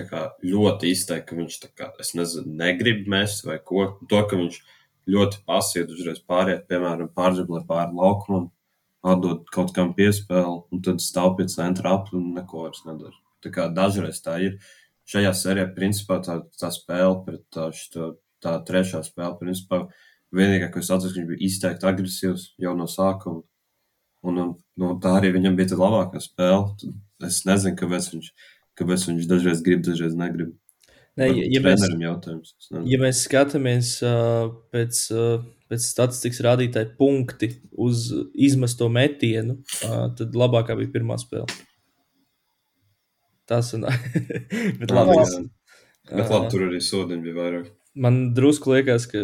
ļoti 0.50 0.90
izteikti, 0.90 1.28
ka 1.30 1.38
viņš 1.38 1.58
kā, 1.78 1.92
nezinu, 2.18 2.56
negrib 2.58 3.06
mest 3.12 3.46
vai 3.46 3.60
ko. 3.62 3.92
To, 4.10 4.24
ka 4.26 4.40
viņš 4.40 4.58
ļoti 5.14 5.44
pasīvi 5.48 5.94
uzreiz 5.94 6.24
pāriet, 6.26 6.66
piemēram, 6.72 7.12
pārdzīvot 7.14 7.68
pāri 7.70 7.94
laukumam, 7.96 8.50
atdot 9.06 9.46
kaut 9.54 9.76
kam 9.76 9.94
piespēli, 9.98 10.58
un 10.74 10.82
tad 10.84 11.06
stāv 11.06 11.38
pie 11.38 11.46
centra 11.54 11.94
ap 12.00 12.10
un 12.18 12.34
neko 12.36 12.66
vairs 12.66 12.82
nedara. 12.88 13.14
Tā 13.46 13.54
kā 13.54 13.68
dažreiz 13.70 14.20
tā 14.26 14.40
ir. 14.42 14.58
Šajā 15.08 15.34
sērijā, 15.40 15.68
principā, 15.76 16.20
tā, 16.24 16.42
tā 16.60 16.72
spēle 16.76 17.22
pret 17.26 17.44
tā, 17.54 17.70
šito, 17.76 18.18
tā 18.44 18.58
trešā 18.68 19.04
spēle, 19.08 19.38
principā, 19.40 19.86
vienīgā, 20.36 20.68
ko 20.74 20.82
es 20.84 20.90
atceros, 20.92 21.16
viņš 21.16 21.30
bija 21.30 21.46
izteikti 21.48 21.88
agresīvs 21.88 22.50
jau 22.60 22.74
no 22.76 22.90
sākuma 22.92 23.46
Un, 24.28 24.38
un 24.42 24.54
nu, 24.80 24.94
tā 25.02 25.18
arī 25.20 25.32
viņam 25.36 25.58
bija 25.58 25.74
tā 25.74 25.80
labākā 25.80 26.22
spēle. 26.24 26.72
Tad 26.82 27.28
es 27.30 27.44
nezinu, 27.48 27.78
kāpēc 27.80 28.10
viņš, 28.14 28.32
kāpēc 28.80 29.06
viņš 29.12 29.28
dažreiz 29.30 29.62
grib, 29.66 29.84
dažreiz 29.86 30.18
negrib. 30.18 30.56
Ne, 31.18 31.32
ja, 31.34 31.46
ja, 31.50 31.62
mēs, 31.66 31.84
ja 32.86 32.98
mēs 33.02 33.24
skatāmies 33.26 33.96
uh, 34.06 34.52
pēc, 34.74 35.00
uh, 35.16 35.40
pēc 35.66 35.88
statistikas 35.88 36.44
rādītāja 36.46 36.92
punkti 37.00 37.56
uz 37.74 38.12
izmesto 38.38 38.86
metienu, 38.94 39.58
uh, 39.88 40.12
tad 40.18 40.38
labākā 40.38 40.78
bija 40.78 40.94
pirmā 40.94 41.18
spēle. 41.18 41.50
Tas 43.48 43.72
ir. 43.76 43.86
bet 44.82 44.92
labi, 44.92 45.20
jā. 45.20 45.44
bet 46.12 46.34
labi, 46.34 46.50
tur 46.54 46.66
arī 46.68 46.82
sodiņi 46.84 47.24
bija 47.26 47.38
vairāk. 47.38 47.70
Man 47.98 48.20
drusku 48.38 48.76
liekas, 48.76 49.08
ka, 49.10 49.22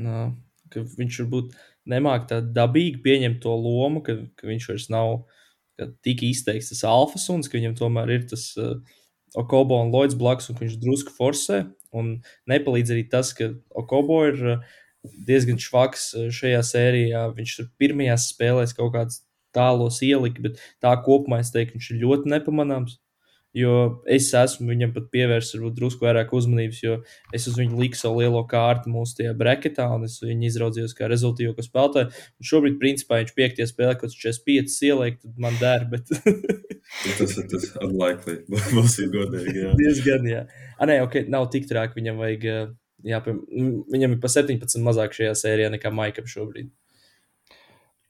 no, 0.00 0.28
ka 0.72 0.84
viņš 0.98 1.18
varbūt 1.24 1.58
nemāk 1.88 2.28
tā 2.30 2.40
dabīgi 2.42 3.02
pieņemt 3.04 3.42
to 3.44 3.52
lomu, 3.58 4.04
ka, 4.06 4.16
ka 4.38 4.48
viņš 4.48 4.70
vairs 4.70 4.88
nav 4.92 5.18
tik 6.02 6.24
izteikts 6.26 6.72
tas 6.72 6.82
alfa 6.88 7.20
suns, 7.22 7.50
ka 7.50 7.58
viņam 7.58 7.76
tomēr 7.78 8.16
ir 8.16 8.24
tas 8.30 8.50
uh, 8.58 8.78
Okobo 9.38 9.76
un 9.82 9.92
Lloyds 9.92 10.16
blakus, 10.18 10.48
un 10.48 10.56
ka 10.56 10.64
viņš 10.64 10.78
drusku 10.82 11.12
forsē. 11.14 11.66
Un 11.96 12.18
nepalīdz 12.50 12.92
arī 12.94 13.04
tas, 13.12 13.30
ka 13.36 13.50
Okobo 13.76 14.22
ir 14.28 14.40
uh, 14.56 14.64
diezgan 15.28 15.60
švaks 15.62 16.10
šajā 16.34 16.62
sērijā. 16.66 17.26
Viņš 17.36 17.56
tur 17.58 17.68
pirmajās 17.80 18.30
spēlēs 18.32 18.74
kaut 18.76 18.94
kāds 18.96 19.22
tālos 19.54 20.00
ielika, 20.04 20.42
bet 20.44 20.62
tā 20.82 20.92
kopumā 21.04 21.40
es 21.42 21.52
teiktu, 21.54 21.78
viņš 21.78 21.90
ir 21.92 22.02
ļoti 22.02 22.32
nepamanāms. 22.34 22.98
Jo 23.56 24.02
es 24.04 24.26
esmu 24.36 24.68
viņam 24.68 24.90
pat 24.92 25.06
pievērsis 25.12 25.56
varbūt 25.56 25.76
drusku 25.78 26.04
vairāk 26.04 26.34
uzmanības, 26.36 26.80
jo 26.84 26.96
es 27.34 27.46
uz 27.48 27.56
viņu 27.56 27.78
liku 27.80 27.96
savu 27.96 28.20
lielo 28.20 28.42
kārtu 28.48 28.92
mūsu 28.92 29.16
tajā 29.22 29.32
breketā, 29.40 29.86
un 29.96 30.04
es 30.04 30.18
viņu 30.20 30.50
izraudzījos 30.50 30.92
kā 30.98 31.08
rezultātu 31.08 31.64
spēlētāju. 31.64 32.10
Un 32.12 32.48
šobrīd, 32.50 32.76
principā, 32.82 33.22
viņš 33.22 33.32
piektajā 33.38 33.68
spēlē, 33.70 33.94
kad 34.02 34.12
45 34.12 34.76
ieliek, 34.90 35.16
tad 35.22 35.40
man 35.40 35.56
der. 35.62 35.86
Bet... 35.88 36.12
tas 37.18 37.38
ir 37.40 37.48
tas 37.54 37.70
unlikely. 37.80 38.42
Būs 38.76 38.98
godīgi. 39.16 39.56
Jā. 39.62 39.72
Diezgan, 39.80 40.28
jā. 40.28 40.44
A, 40.76 40.90
nē, 40.90 41.00
ok, 41.06 41.22
nav 41.32 41.48
tik 41.54 41.70
traki. 41.72 41.96
Viņam 42.02 42.20
vajag, 42.20 42.44
jā, 43.08 43.22
viņam 43.24 44.18
ir 44.18 44.20
pa 44.20 44.32
17 44.36 44.84
mazāk 44.84 45.16
šajā 45.16 45.32
sērijā 45.40 45.72
nekā 45.72 45.94
Maikam 45.94 46.28
šobrīd. 46.28 46.68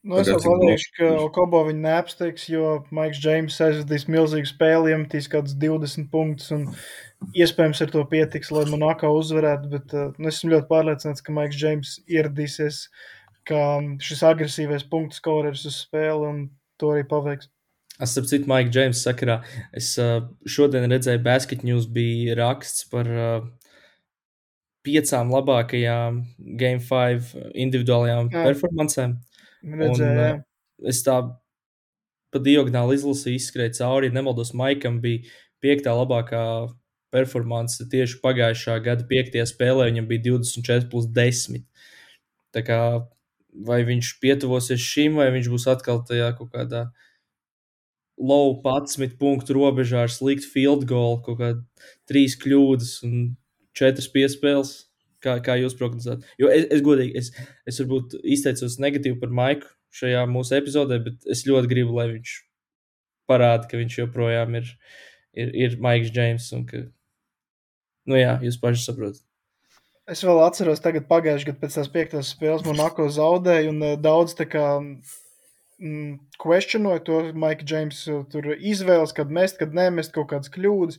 Nu, 0.07 0.15
es 0.21 0.29
jau 0.31 0.39
pateikšu, 0.39 0.91
ka 0.95 1.07
Okobo 1.25 1.65
viņu 1.67 1.83
neapsteigs, 1.83 2.45
jo 2.47 2.77
Maiks 2.95 3.19
Džeims 3.19 3.57
aizvedīs 3.65 4.07
milzīgu 4.07 4.47
spēli, 4.47 4.93
iemetīs 4.93 5.27
kaut 5.27 5.49
kādus 5.49 5.57
20 5.59 6.07
punktus, 6.13 6.53
un 6.55 6.69
iespējams 7.35 7.83
ar 7.83 7.91
to 7.91 8.05
pietiks, 8.07 8.53
lai 8.55 8.63
Monako 8.71 9.11
uzvarētu, 9.17 9.71
bet 9.73 9.95
uh, 9.97 10.13
nu, 10.15 10.31
esmu 10.31 10.53
ļoti 10.53 10.69
pārliecināts, 10.71 11.25
ka 11.25 11.35
Maiks 11.35 11.59
Džeims 11.59 11.97
ieradīsies 12.07 12.85
kā 13.49 13.63
šis 14.03 14.23
agresīvais 14.29 14.87
punktu 14.87 15.19
skorers 15.19 15.65
uz 15.67 15.81
spēli, 15.83 16.31
un 16.31 16.41
to 16.79 16.93
arī 16.95 17.03
paveiks. 17.09 17.51
Es 17.99 18.13
starp 18.13 18.29
citu, 18.29 18.47
Maika 18.47 18.71
Džeimsa 18.71 19.09
sakarā, 19.09 19.41
es 19.75 19.91
uh, 19.99 20.21
šodien 20.47 20.87
redzēju, 20.87 21.19
Basket 21.25 21.65
News 21.67 21.89
bija 21.91 22.37
raksts 22.39 22.85
par 22.91 23.09
uh, 23.11 23.49
piecām 24.87 25.33
labākajām 25.33 26.21
Game 26.59 26.79
5 26.85 27.33
individuālajām 27.51 28.31
Jā. 28.31 28.45
performancēm. 28.47 29.17
Redzēju, 29.63 30.33
un, 30.39 30.43
es 30.89 31.01
tā 31.05 31.19
pa 32.29 32.41
diagonāli 32.45 32.97
izlasīju, 32.99 33.39
izskrēju 33.41 33.77
cauri. 33.79 34.11
Nemaldos, 34.13 34.53
Maikam 34.57 34.99
bija 35.03 35.25
piektā 35.63 35.95
labākā 35.97 36.43
performance 37.13 37.83
tieši 37.89 38.19
pagājušā 38.23 38.77
gada 38.85 39.07
piektajā 39.09 39.47
spēlē. 39.49 39.89
Viņam 39.89 40.09
bija 40.09 40.25
24 40.29 40.89
plus 40.91 41.09
10. 41.15 41.65
Tā 42.53 42.63
kā 42.65 42.79
vai 43.65 43.81
viņš 43.87 44.15
pietuvosies 44.21 44.81
šim, 44.81 45.17
vai 45.19 45.29
viņš 45.33 45.49
būs 45.51 45.67
atkal 45.71 46.03
tajā 46.05 46.31
kaut 46.37 46.51
kādā 46.53 46.87
low 48.19 48.59
11 48.61 49.15
punktu 49.19 49.55
robežā 49.55 50.03
ar 50.05 50.13
sliktu 50.13 50.49
field 50.51 50.85
goal, 50.89 51.19
kaut 51.23 51.39
kādā 51.39 51.87
trīs 52.09 52.35
kļūdas 52.39 52.99
un 53.07 53.33
četras 53.77 54.09
piespēles. 54.11 54.88
Kā, 55.23 55.35
kā 55.43 55.57
jūs 55.59 55.75
prognozējat? 55.79 56.23
Jo 56.39 56.51
es, 56.53 56.67
es 56.71 56.83
godīgi, 56.85 57.11
es, 57.19 57.33
es 57.67 57.79
varbūt 57.81 58.15
izteicos 58.23 58.77
negatīvi 58.79 59.19
par 59.19 59.33
Maiku 59.35 59.67
šajā 59.99 60.23
mūsu 60.31 60.55
epizodē, 60.59 60.99
bet 61.03 61.25
es 61.27 61.43
ļoti 61.47 61.71
gribu, 61.71 61.97
lai 61.97 62.07
viņš 62.13 62.35
parāda, 63.29 63.67
ka 63.69 63.79
viņš 63.79 63.97
joprojām 64.03 64.55
ir, 64.61 64.69
ir, 65.37 65.51
ir 65.65 65.79
Maiks 65.83 66.13
Džeims. 66.15 66.51
Ka, 66.69 66.85
nu 68.09 68.19
jā, 68.21 68.37
jūs 68.45 68.59
paši 68.61 68.85
saprotat. 68.85 69.25
Es 70.09 70.23
vēl 70.25 70.39
atceros, 70.41 70.81
tagad 70.81 71.05
pagājušajā 71.09 71.51
gadā 71.51 71.61
pēc 71.61 71.75
tās 71.77 71.89
piektās 71.93 72.31
spēles 72.33 72.63
Monako 72.65 73.05
zaudēja, 73.13 73.69
un 73.69 73.83
uh, 73.85 73.97
daudz 74.01 74.33
tā 74.39 74.47
kā 74.49 74.65
mm, 74.81 76.15
questionoja 76.41 77.03
to 77.05 77.19
Maika 77.37 77.67
Džeimsa 77.67 78.23
izvēles, 78.57 79.13
kad 79.13 79.29
mest, 79.29 79.59
kad 79.61 79.75
nemest 79.77 80.15
kaut 80.15 80.31
kādas 80.31 80.49
kļūdas. 80.55 80.97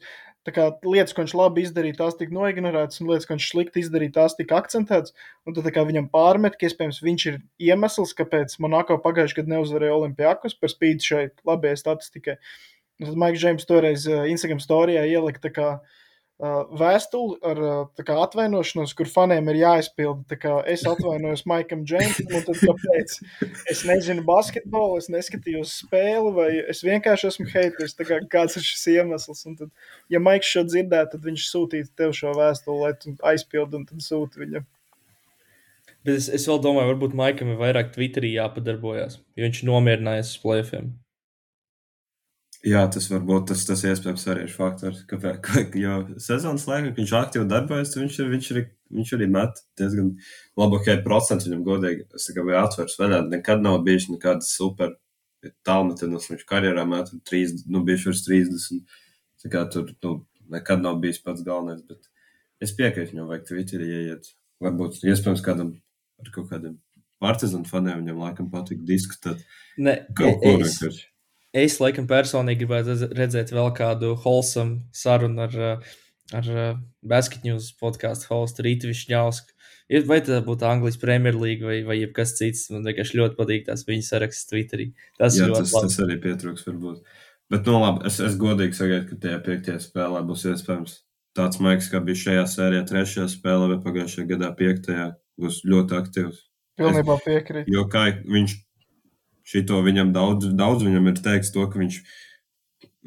Tā 0.48 0.54
kā 0.56 0.66
lietas, 0.88 1.12
ko 1.12 1.20
viņš 1.20 1.34
labi 1.36 1.62
izdarīja, 1.66 1.98
tās 1.98 2.14
tika 2.16 2.32
noignorētas, 2.32 3.02
un 3.02 3.10
lietas, 3.10 3.26
ko 3.28 3.36
viņš 3.36 3.48
slikti 3.50 3.82
izdarīja, 3.82 4.14
tās 4.14 4.36
tika 4.38 4.56
akcentētas. 4.56 5.12
Un 5.44 5.56
tad 5.56 5.68
viņam 5.68 6.08
pārmet, 6.14 6.56
ka 6.56 6.64
iespējams 6.68 7.02
viņš 7.04 7.26
ir 7.28 7.36
iemesls, 7.68 8.14
kāpēc 8.16 8.56
Monako 8.64 8.96
pagājušajā 9.04 9.42
gadā 9.42 9.54
neuzvarēja 9.56 9.98
Olimpijākus 9.98 10.56
par 10.56 10.72
spīti 10.72 11.10
šai 11.12 11.24
labajai 11.44 11.82
statistikai. 11.82 12.38
Un 13.00 13.10
tad 13.10 13.20
Maiks 13.20 13.42
Džeims 13.42 13.68
toreiz 13.68 14.08
uh, 14.08 14.24
Instagram 14.32 14.64
storijā 14.64 15.04
ielika 15.12 15.44
vēstuli 16.40 17.36
ar 17.44 17.58
uh, 17.60 18.02
kā, 18.06 18.16
atvainošanos, 18.24 18.94
kur 18.96 19.08
faniem 19.10 19.50
ir 19.52 19.60
jāizpilda. 19.60 20.38
Es 20.70 20.86
atvainojos 20.88 21.44
Maikam 21.50 21.84
Džeimsam, 21.84 22.30
un 22.32 22.46
tad, 22.46 22.62
kāpēc 22.62 23.16
es 23.70 23.82
nezinu 23.88 24.24
basketbolu, 24.28 24.96
es 25.02 25.10
neskatījos 25.12 25.76
spēli, 25.82 26.32
vai 26.36 26.48
es 26.72 26.80
vienkārši 26.86 27.28
esmu 27.30 27.48
haters. 27.52 27.96
Kā, 28.00 28.22
kāds 28.32 28.56
ir 28.56 28.64
šis 28.64 28.86
iemesls? 28.96 29.44
Un 29.50 29.58
tad, 29.60 29.72
ja 30.12 30.22
Maiks 30.22 30.48
šo 30.48 30.64
dzirdētu, 30.68 31.18
tad 31.18 31.28
viņš 31.28 31.46
sūtītu 31.52 31.92
tev 32.00 32.16
šo 32.16 32.32
vēstuli, 32.38 32.80
lai 32.86 32.94
tu 33.00 33.14
aizpildi 33.32 33.80
un 33.82 33.86
tad 33.90 34.04
sūti 34.04 34.44
viņam. 34.44 34.68
Bet 36.06 36.16
es, 36.16 36.30
es 36.32 36.48
vēl 36.48 36.62
domāju, 36.64 36.94
varbūt 36.94 37.16
Maikam 37.18 37.52
ir 37.52 37.60
vairāk 37.60 37.92
Twitterī 37.92 38.32
jāpadarbojas, 38.38 39.20
jo 39.36 39.44
viņš 39.44 39.64
nomierinājās 39.68 40.32
uz 40.32 40.40
plēfiem. 40.40 40.92
Jā, 42.66 42.82
tas 42.92 43.06
var 43.08 43.22
būt 43.24 43.46
tas, 43.48 43.62
tas 43.64 43.82
iespējams 43.88 44.26
arī 44.28 44.44
ir 44.44 44.52
faktors. 44.52 45.00
Kāpēc? 45.08 45.46
Jo 45.80 45.94
sezonas 46.20 46.66
laikā, 46.68 46.90
kad 46.90 46.98
viņš 47.00 47.12
aktīvi 47.16 47.48
darbojas, 47.48 47.94
viņš, 47.96 48.18
ir, 48.20 48.32
viņš, 48.34 48.48
ir, 48.52 48.66
viņš 48.98 49.12
arī 49.16 49.28
met 49.32 49.62
diezgan 49.80 50.10
labu 50.60 50.76
okay, 50.76 51.00
procentu. 51.04 51.48
Viņam 51.48 51.62
godīgi, 51.64 52.04
es 52.18 52.28
tikai 52.28 52.44
biju 52.48 52.58
atvērts 52.60 52.98
vaļā. 53.00 53.22
Nekad 53.32 53.64
nav 53.64 53.78
bijis 53.86 54.10
nekādas 54.12 54.52
super 54.52 54.92
tālmetienas. 55.64 56.28
Viņš 56.34 56.44
karjerā 56.50 56.84
met 56.88 57.08
30, 57.30 57.64
nu, 57.72 57.80
bijuši 57.86 58.10
virs 58.10 58.24
30. 58.28 58.98
Tā 59.40 59.52
kā 59.54 59.64
tur 59.72 59.88
nu, 60.04 60.14
nekad 60.52 60.84
nav 60.84 61.00
bijis 61.00 61.22
pats 61.24 61.46
galvenais. 61.46 61.80
Bet 61.88 62.10
es 62.60 62.76
piekrītu, 62.76 63.14
viņam 63.14 63.30
vajag 63.30 63.48
Twitterī 63.48 63.88
ieiet. 64.02 64.34
Varbūt 64.60 65.00
iespējams 65.08 65.44
kādam 65.46 65.78
ar 66.20 66.34
kaut 66.34 66.50
kādiem 66.52 66.76
partizanu 67.20 67.68
faniem 67.68 68.02
viņam 68.02 68.20
laikam 68.20 68.52
patīk 68.52 68.84
diskutēt. 68.88 69.40
Ne, 69.80 70.02
kaut 70.16 70.42
ko 70.42 70.58
vienkārši. 70.60 71.09
Es 71.56 71.80
laikam 71.82 72.06
personīgi 72.10 72.62
gribētu 72.62 73.10
redzēt 73.16 73.50
vēl 73.50 73.72
kādu 73.74 74.12
wholesome 74.22 74.84
sarunu 74.94 75.42
ar, 75.46 75.56
eh, 75.56 75.96
ar 76.38 76.50
eh, 76.50 76.76
Basket 77.02 77.42
News 77.46 77.72
podkāstu 77.80 78.30
hostu 78.30 78.66
Rītu 78.66 78.90
Višņausku. 78.90 79.56
Vai 80.06 80.20
tā 80.22 80.38
būtu 80.46 80.62
Anglijas 80.68 81.00
Premjerlīga 81.02 81.66
vai, 81.66 81.80
vai 81.82 81.96
jebkas 81.98 82.36
cits. 82.38 82.68
Man 82.70 82.84
vienkārši 82.86 83.18
ļoti 83.18 83.34
patīk 83.34 83.64
tās 83.66 83.82
viņa 83.88 84.06
saraksts 84.06 84.46
Twitterī. 84.46 84.92
Tas, 85.18 85.34
Jā, 85.34 85.48
tas, 85.50 85.72
labi. 85.74 85.88
tas 85.88 85.98
arī 86.04 86.18
pietrūks 86.22 86.62
varbūt. 86.68 87.00
Bet, 87.50 87.66
nu 87.66 87.80
labi, 87.82 88.06
es, 88.06 88.20
es 88.22 88.36
godīgi 88.38 88.78
sagaidu, 88.78 89.08
ka 89.08 89.18
tajā 89.24 89.40
piektajā 89.48 89.80
spēlē 89.82 90.22
būs 90.28 90.46
iespējams 90.52 91.00
tāds 91.34 91.58
maigs, 91.58 91.90
kā 91.90 91.98
bija 92.06 92.22
šajā 92.22 92.46
sērijā, 92.52 92.84
trešajā 92.86 93.26
spēlē 93.34 93.72
vai 93.72 93.80
pagājušajā 93.82 94.30
gadā, 94.30 94.52
piektajā, 94.54 95.08
būs 95.42 95.64
ļoti 95.66 95.98
aktīvs. 95.98 96.44
Pilnībā 96.78 97.18
piekrīt. 97.26 97.66
Jo 97.74 97.88
kā 97.90 98.06
viņš 98.22 98.54
šito 99.50 99.80
viņam 99.84 100.12
daudz, 100.14 100.50
daudz 100.56 100.84
viņam 100.86 101.10
ir 101.10 101.22
teiks 101.24 101.52
to, 101.54 101.64
ka 101.70 101.80
viņš, 101.80 102.00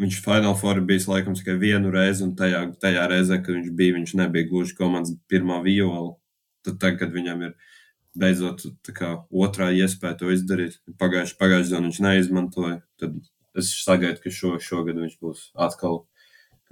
viņš 0.04 0.20
Final 0.26 0.58
Four 0.60 0.82
ir 0.82 0.88
bijis 0.90 1.08
laikam 1.10 1.38
tikai 1.38 1.56
vienu 1.62 1.94
reizi, 1.94 2.26
un 2.28 2.34
tajā, 2.40 2.66
tajā 2.84 3.06
reizē, 3.12 3.40
kad 3.44 3.56
viņš 3.56 3.72
bija, 3.78 3.98
viņš 4.00 4.18
nebija 4.20 4.50
gluži 4.50 4.78
komandas 4.80 5.16
pirmā 5.32 5.62
viola. 5.66 6.18
Tad 6.64 6.80
tagad, 6.80 7.00
kad 7.02 7.16
viņam 7.16 7.48
ir 7.50 7.56
beidzot 8.20 8.64
kā, 8.96 9.16
otrā 9.32 9.72
iespēja 9.76 10.20
to 10.20 10.32
izdarīt, 10.34 10.78
pagājušajā 11.02 11.40
pagājuš 11.40 11.72
dienā 11.72 11.88
viņš 11.88 12.02
neizmantoja, 12.06 12.78
tad 13.02 13.18
es 13.58 13.74
sagaidu, 13.84 14.22
ka 14.24 14.34
šo, 14.34 14.56
šogad 14.62 15.02
viņš 15.02 15.18
būs 15.22 15.50
atkal 15.66 16.04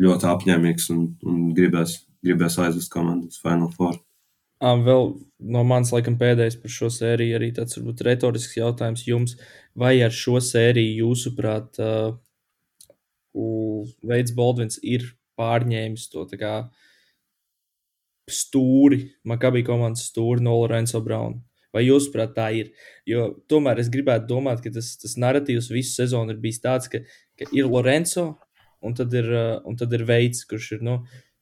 ļoti 0.02 0.30
apņēmīgs 0.30 0.88
un, 0.94 1.04
un 1.28 1.42
gribēs, 1.58 2.02
gribēs 2.26 2.58
aizvest 2.62 2.94
komandas 2.94 3.42
Final 3.42 3.72
Four. 3.76 4.00
Vēl 4.62 5.08
no 5.42 5.64
manas, 5.66 5.90
laikam, 5.94 6.20
pēdējais 6.22 6.60
par 6.62 6.74
šo 6.74 6.92
sēriju 6.94 7.38
arī 7.40 7.50
tāds 7.58 7.80
varbūt 7.80 8.04
retorisks 8.06 8.60
jautājums 8.60 9.08
jums. 9.08 9.34
Vai 9.78 9.96
ar 10.04 10.12
šo 10.12 10.40
sēriju, 10.44 11.06
jūsuprāt, 11.06 11.80
uh, 11.80 12.18
Veids 14.04 14.34
Baldvins 14.36 14.82
ir 14.84 15.06
pārņēmis 15.40 16.10
to 16.12 16.26
kā, 16.36 16.56
stūri, 18.32 19.06
Makabī 19.28 19.64
komandas 19.68 20.10
stūri 20.12 20.44
no 20.44 20.58
Lorenzo 20.60 21.02
Brauna? 21.04 21.40
Vai 21.72 21.86
jūs, 21.86 22.10
prāt, 22.12 22.34
tā 22.36 22.50
ir? 22.52 22.74
Jo 23.08 23.30
tomēr 23.48 23.80
es 23.80 23.90
gribētu 23.92 24.28
domāt, 24.28 24.60
ka 24.64 24.74
tas, 24.76 24.92
tas 25.00 25.16
narratīvs 25.16 25.72
visu 25.72 25.96
sezonu 25.96 26.36
ir 26.36 26.42
bijis 26.44 26.60
tāds, 26.64 26.92
ka, 26.92 27.00
ka 27.40 27.48
ir 27.56 27.70
Lorenzo 27.72 28.34
un 28.84 28.96
tad 28.98 29.14
ir, 29.16 29.30
uh, 29.32 29.60
un 29.68 29.78
tad 29.80 29.94
ir 29.96 30.04
veids, 30.08 30.44
kurš 30.50 30.74
ir. 30.76 30.84
Nu, 30.84 30.98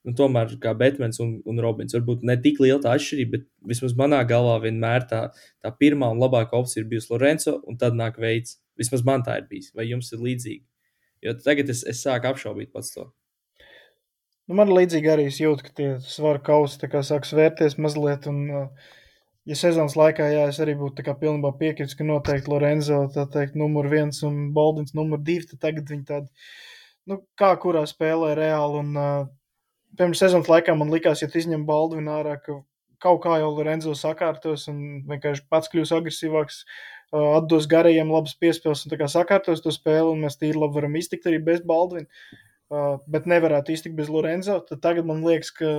nu, 0.08 0.14
tomēr 0.16 0.56
kā 0.64 0.74
Batmans 0.78 1.20
un, 1.24 1.36
un 1.50 1.62
Robins. 1.64 1.96
Varbūt 1.96 2.24
ne 2.28 2.38
tik 2.42 2.62
liela 2.64 2.80
tā 2.84 2.96
atšķirība, 2.96 3.36
bet 3.36 3.48
vismaz 3.74 3.96
manā 4.00 4.22
galvā 4.28 4.58
vienmēr 4.64 5.08
tā, 5.10 5.22
tā 5.64 5.74
pirmā 5.76 6.12
un 6.14 6.22
labākā 6.24 6.60
opcija 6.60 6.84
ir 6.84 6.90
bijusi 6.92 7.12
Lorenzo, 7.14 7.60
un 7.68 7.80
tad 7.82 7.98
nāk 8.00 8.20
veids. 8.22 8.60
Vismaz 8.80 9.04
man 9.08 9.26
tā 9.26 9.42
ir 9.42 9.50
bijis. 9.50 9.74
Vai 9.76 9.90
jums 9.90 10.12
ir 10.16 10.24
līdzīgi? 10.24 10.64
Jo 11.26 11.36
tagad 11.44 11.72
es, 11.74 11.84
es 11.88 12.00
sāku 12.06 12.30
apšaubīt 12.30 12.72
pats 12.72 12.94
to. 12.96 13.10
Nu, 14.48 14.56
man 14.58 14.72
līdzīgi 14.72 15.12
arī 15.12 15.28
jūt, 15.30 15.66
ka 15.66 15.76
tie 15.76 15.90
svaru 16.02 16.40
kausi 16.42 16.88
sāk 17.06 17.28
svērties 17.28 17.76
mazliet. 17.78 18.26
Un, 18.32 18.70
ja 19.46 19.58
sezonas 19.60 19.98
laikā, 20.00 20.30
jā, 20.32 20.48
es 20.50 20.62
arī 20.64 20.78
būtu 20.80 21.04
pilnībā 21.06 21.52
piekritis, 21.60 21.98
ka 22.00 22.08
noteikti 22.08 22.50
Lorenzo 22.50 23.04
teikt, 23.14 23.60
numur 23.60 23.92
viens 23.92 24.24
un 24.24 24.48
Baldins 24.56 24.96
numur 24.96 25.20
divi, 25.20 25.60
tagad 25.60 25.92
viņi 25.92 26.08
tādi, 26.08 26.48
nu, 27.12 27.20
kā 27.38 27.52
kurā 27.62 27.84
spēlē 27.90 28.32
reāli. 28.40 28.82
Un, 28.86 29.30
pirms 29.98 30.22
sezonas 30.22 30.50
laikā 30.52 30.76
man 30.78 30.92
likās, 30.94 31.24
ja 31.24 31.30
tu 31.32 31.40
izņem 31.40 31.66
Baldvinu 31.68 32.12
ārā, 32.20 32.38
ka 32.44 32.62
kaut 33.04 33.22
kā 33.24 33.40
jau 33.40 33.50
Lorenzo 33.56 33.96
sakārtos 33.96 34.68
un 34.72 35.06
vienkārši 35.08 35.46
pats 35.50 35.72
kļūs 35.72 35.94
agresīvāks, 35.96 36.64
atdos 37.16 37.66
garajiem 37.72 38.12
labas 38.12 38.36
piespēles 38.38 38.86
un 38.86 39.08
sakārtos 39.10 39.64
to 39.64 39.72
spēli, 39.74 40.12
un 40.12 40.26
mēs 40.26 40.38
tīri 40.38 40.60
labi 40.60 40.78
varam 40.78 40.98
iztikt 41.00 41.26
arī 41.30 41.40
bez 41.44 41.64
Baldvina, 41.66 42.06
bet 43.08 43.26
nevarētu 43.26 43.74
iztikt 43.74 43.96
bez 43.98 44.12
Lorenzo. 44.14 44.60
Tad 44.68 44.84
tagad 44.84 45.08
man 45.10 45.24
liekas, 45.26 45.50
ka 45.56 45.72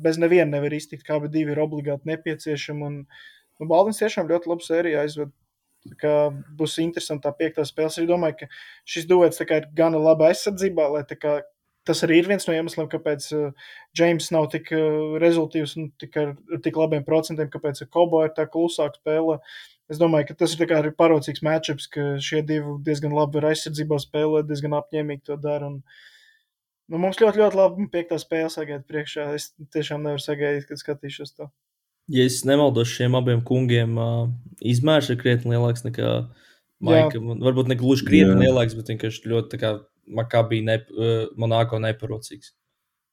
bez 0.00 0.18
neviena 0.18 0.56
nevar 0.56 0.72
iztikt, 0.74 1.04
kā 1.06 1.18
abi 1.18 1.28
divi 1.28 1.52
ir 1.54 1.60
obligāti 1.60 2.08
nepieciešami. 2.08 2.86
Un, 2.86 2.96
nu, 3.60 3.68
Baldvins 3.68 4.00
tiešām 4.00 4.30
ļoti 4.30 4.50
labu 4.50 4.66
sēriju 4.66 5.02
aizved. 5.02 5.34
Būs 6.56 6.78
interesanti 6.82 7.24
tā 7.24 7.34
piektā 7.36 7.64
spēle. 7.64 7.92
Es 7.92 8.08
domāju, 8.08 8.42
ka 8.42 8.48
šis 8.88 9.06
duets 9.08 9.40
ir 9.44 9.68
gana 9.76 10.00
laba 10.00 10.28
aizsardzībā, 10.30 10.88
lai 10.94 11.04
tas 11.88 12.02
arī 12.06 12.20
ir 12.20 12.28
viens 12.28 12.46
no 12.46 12.54
iemesliem, 12.54 12.88
kāpēc 12.90 13.26
Džeims 13.96 14.28
uh, 14.28 14.36
nav 14.36 14.48
tik 14.52 14.70
uh, 14.76 15.16
rezultātīvs 15.22 15.76
un 15.80 15.90
tik 16.00 16.18
ar 16.20 16.34
tik 16.64 16.78
labiem 16.80 17.04
procentiem, 17.06 17.50
kāpēc 17.52 17.82
Kobo 17.92 18.22
ir 18.26 18.34
tā 18.36 18.46
klusāk 18.50 18.98
spēlē. 19.00 19.40
Es 19.90 19.98
domāju, 19.98 20.28
ka 20.28 20.36
tas 20.44 20.54
ir 20.54 20.74
arī 20.76 20.92
parocīgs 20.94 21.42
matčups, 21.42 21.88
ka 21.90 22.04
šie 22.22 22.44
divi 22.46 22.76
diezgan 22.86 23.14
labi 23.16 23.40
ir 23.40 23.48
aizsardzībā 23.50 23.98
spēlē, 23.98 24.44
diezgan 24.46 24.76
apņēmīgi 24.78 25.26
to 25.26 25.38
dara. 25.40 25.72
Un, 25.72 25.80
nu, 26.92 27.00
mums 27.02 27.18
ļoti, 27.18 27.42
ļoti 27.42 27.58
labi 27.58 27.88
piektā 27.90 28.20
spēle 28.22 28.52
sagaida 28.54 28.86
priekšā. 28.86 29.32
Es 29.34 29.50
tiešām 29.74 30.04
nevaru 30.06 30.22
sagaidīt, 30.22 30.68
kad 30.68 30.78
skatīšos 30.78 31.34
to. 31.34 31.50
Ja 32.10 32.22
es 32.26 32.40
nemaldos, 32.46 32.90
šiem 32.90 33.18
abiem 33.18 33.42
kungiem 33.46 33.98
uh, 33.98 34.30
izmērs 34.66 35.10
ir 35.10 35.18
krietni 35.18 35.54
lielāks 35.54 35.84
nekā 35.86 36.14
Maika. 36.80 37.20
Varbūt 37.20 37.68
ne 37.68 37.76
gluži 37.76 38.06
krietni 38.08 38.46
lielāks, 38.46 38.74
bet 38.78 38.88
vienkārši 38.88 39.28
ļoti 39.28 39.58
kā, 39.60 39.74
Makabī, 40.16 40.62
ne, 40.66 40.80
uh, 40.96 41.28
Monako 41.40 41.80
neparocīgs. 41.82 42.54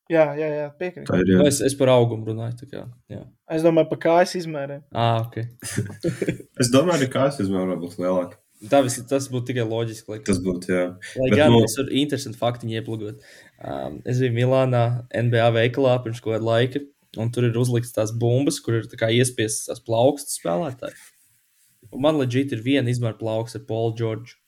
Jā, 0.08 0.30
jā, 0.40 0.48
jā 0.48 0.68
piekrītu. 0.80 1.08
Tā. 1.10 1.20
Jā. 1.28 1.40
Es, 1.50 1.60
es 1.68 1.74
par 1.76 1.92
augumu 1.92 2.30
runāju. 2.30 2.68
Kā, 2.72 2.86
jā. 3.12 3.24
es 3.52 3.64
domāju 3.66 3.90
par 3.92 4.00
kājas 4.06 4.38
izmēriem. 4.40 4.86
Ah, 4.96 5.26
ok. 5.26 5.42
es 6.64 6.72
domāju, 6.72 7.10
ka 7.10 7.20
kājas 7.20 7.42
izmēri 7.44 7.76
būs 7.82 7.98
lielāka. 8.00 8.40
Tā 8.72 8.80
vis, 8.82 8.96
tas 9.10 9.28
būtu 9.30 9.52
tikai 9.52 9.68
loģiski. 9.68 10.10
Laikam. 10.10 10.28
Tas 10.32 10.40
būtu, 10.42 10.72
jā. 10.74 10.86
Lai 11.20 11.28
Bet, 11.30 11.38
gan 11.38 11.52
no... 11.52 11.60
Nu- 11.60 11.68
es 11.68 11.76
varu 11.78 11.94
interesanti 12.00 12.40
faktiņi 12.40 12.80
ieplūgot. 12.80 13.28
Um, 13.58 14.00
es 14.08 14.22
biju 14.24 14.34
Milānā 14.38 14.86
NBA 15.12 15.52
veikalā 15.60 16.00
pirms 16.06 16.24
kaut 16.24 16.38
kāda 16.38 16.48
laika, 16.48 16.82
un 17.22 17.30
tur 17.34 17.46
ir 17.50 17.60
uzlikts 17.60 17.94
tās 17.94 18.16
bumbas, 18.16 18.58
kur 18.64 18.80
ir 18.80 18.88
iespiestas 18.88 19.68
tās 19.70 19.84
plaukstas 19.86 20.40
spēlētāji. 20.40 20.98
Un 21.92 22.04
man 22.08 22.18
leģit 22.18 22.56
ir 22.56 22.64
viena 22.66 22.90
izmēra 22.92 23.20
plauks 23.20 23.60
ar 23.60 23.68
Paulu 23.68 23.94
Čorģu. 24.00 24.40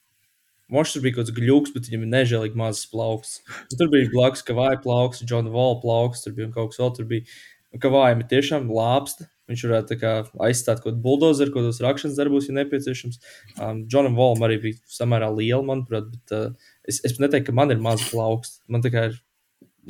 Mošs 0.69 0.95
tur 0.95 1.03
bija 1.05 1.17
kaut 1.17 1.25
kāds 1.27 1.35
gluks, 1.35 1.73
bet 1.73 1.89
viņam 1.89 2.05
ir 2.05 2.11
nežēlīgi 2.13 2.59
mazs 2.59 2.85
plauks. 2.91 3.39
Un 3.71 3.79
tur 3.79 3.89
bija 3.93 4.11
blakus 4.13 4.45
Kavāja 4.45 4.77
plauks, 4.83 5.23
Džona 5.25 5.49
Vola 5.53 5.79
plauks, 5.81 6.21
tur 6.25 6.35
bija 6.37 6.51
kaut 6.53 6.73
kas 6.73 6.81
vēl. 6.81 6.93
Tur 6.97 7.09
bija 7.09 7.81
Kavājam 7.81 8.23
ir 8.23 8.29
tiešām 8.29 8.69
lāpsta. 8.73 9.29
Viņš 9.49 9.63
varētu 9.65 9.95
kā, 9.97 10.11
aizstāt 10.45 10.83
kaut 10.83 10.91
kādu 10.91 11.01
buldozeru, 11.01 11.49
kaut 11.49 11.63
kādos 11.63 11.81
rakšanas 11.81 12.19
darbos, 12.19 12.45
ja 12.45 12.53
nepieciešams. 12.59 13.17
Um, 13.57 13.79
Džonam 13.89 14.17
Volam 14.17 14.45
arī 14.45 14.59
bija 14.61 14.77
samērā 14.93 15.31
liela, 15.33 15.63
manuprāt, 15.65 16.11
bet 16.13 16.35
uh, 16.37 16.69
es, 16.85 17.01
es 17.01 17.17
neteiktu, 17.17 17.47
ka 17.49 17.57
man 17.57 17.73
ir 17.73 17.81
maza 17.81 18.05
plauksta. 18.11 18.61
Man 18.69 18.85
tā 18.85 18.93
kā 18.93 19.07
ir 19.09 19.17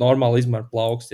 normāli 0.00 0.40
izmēra 0.40 0.64
plauksts. 0.70 1.12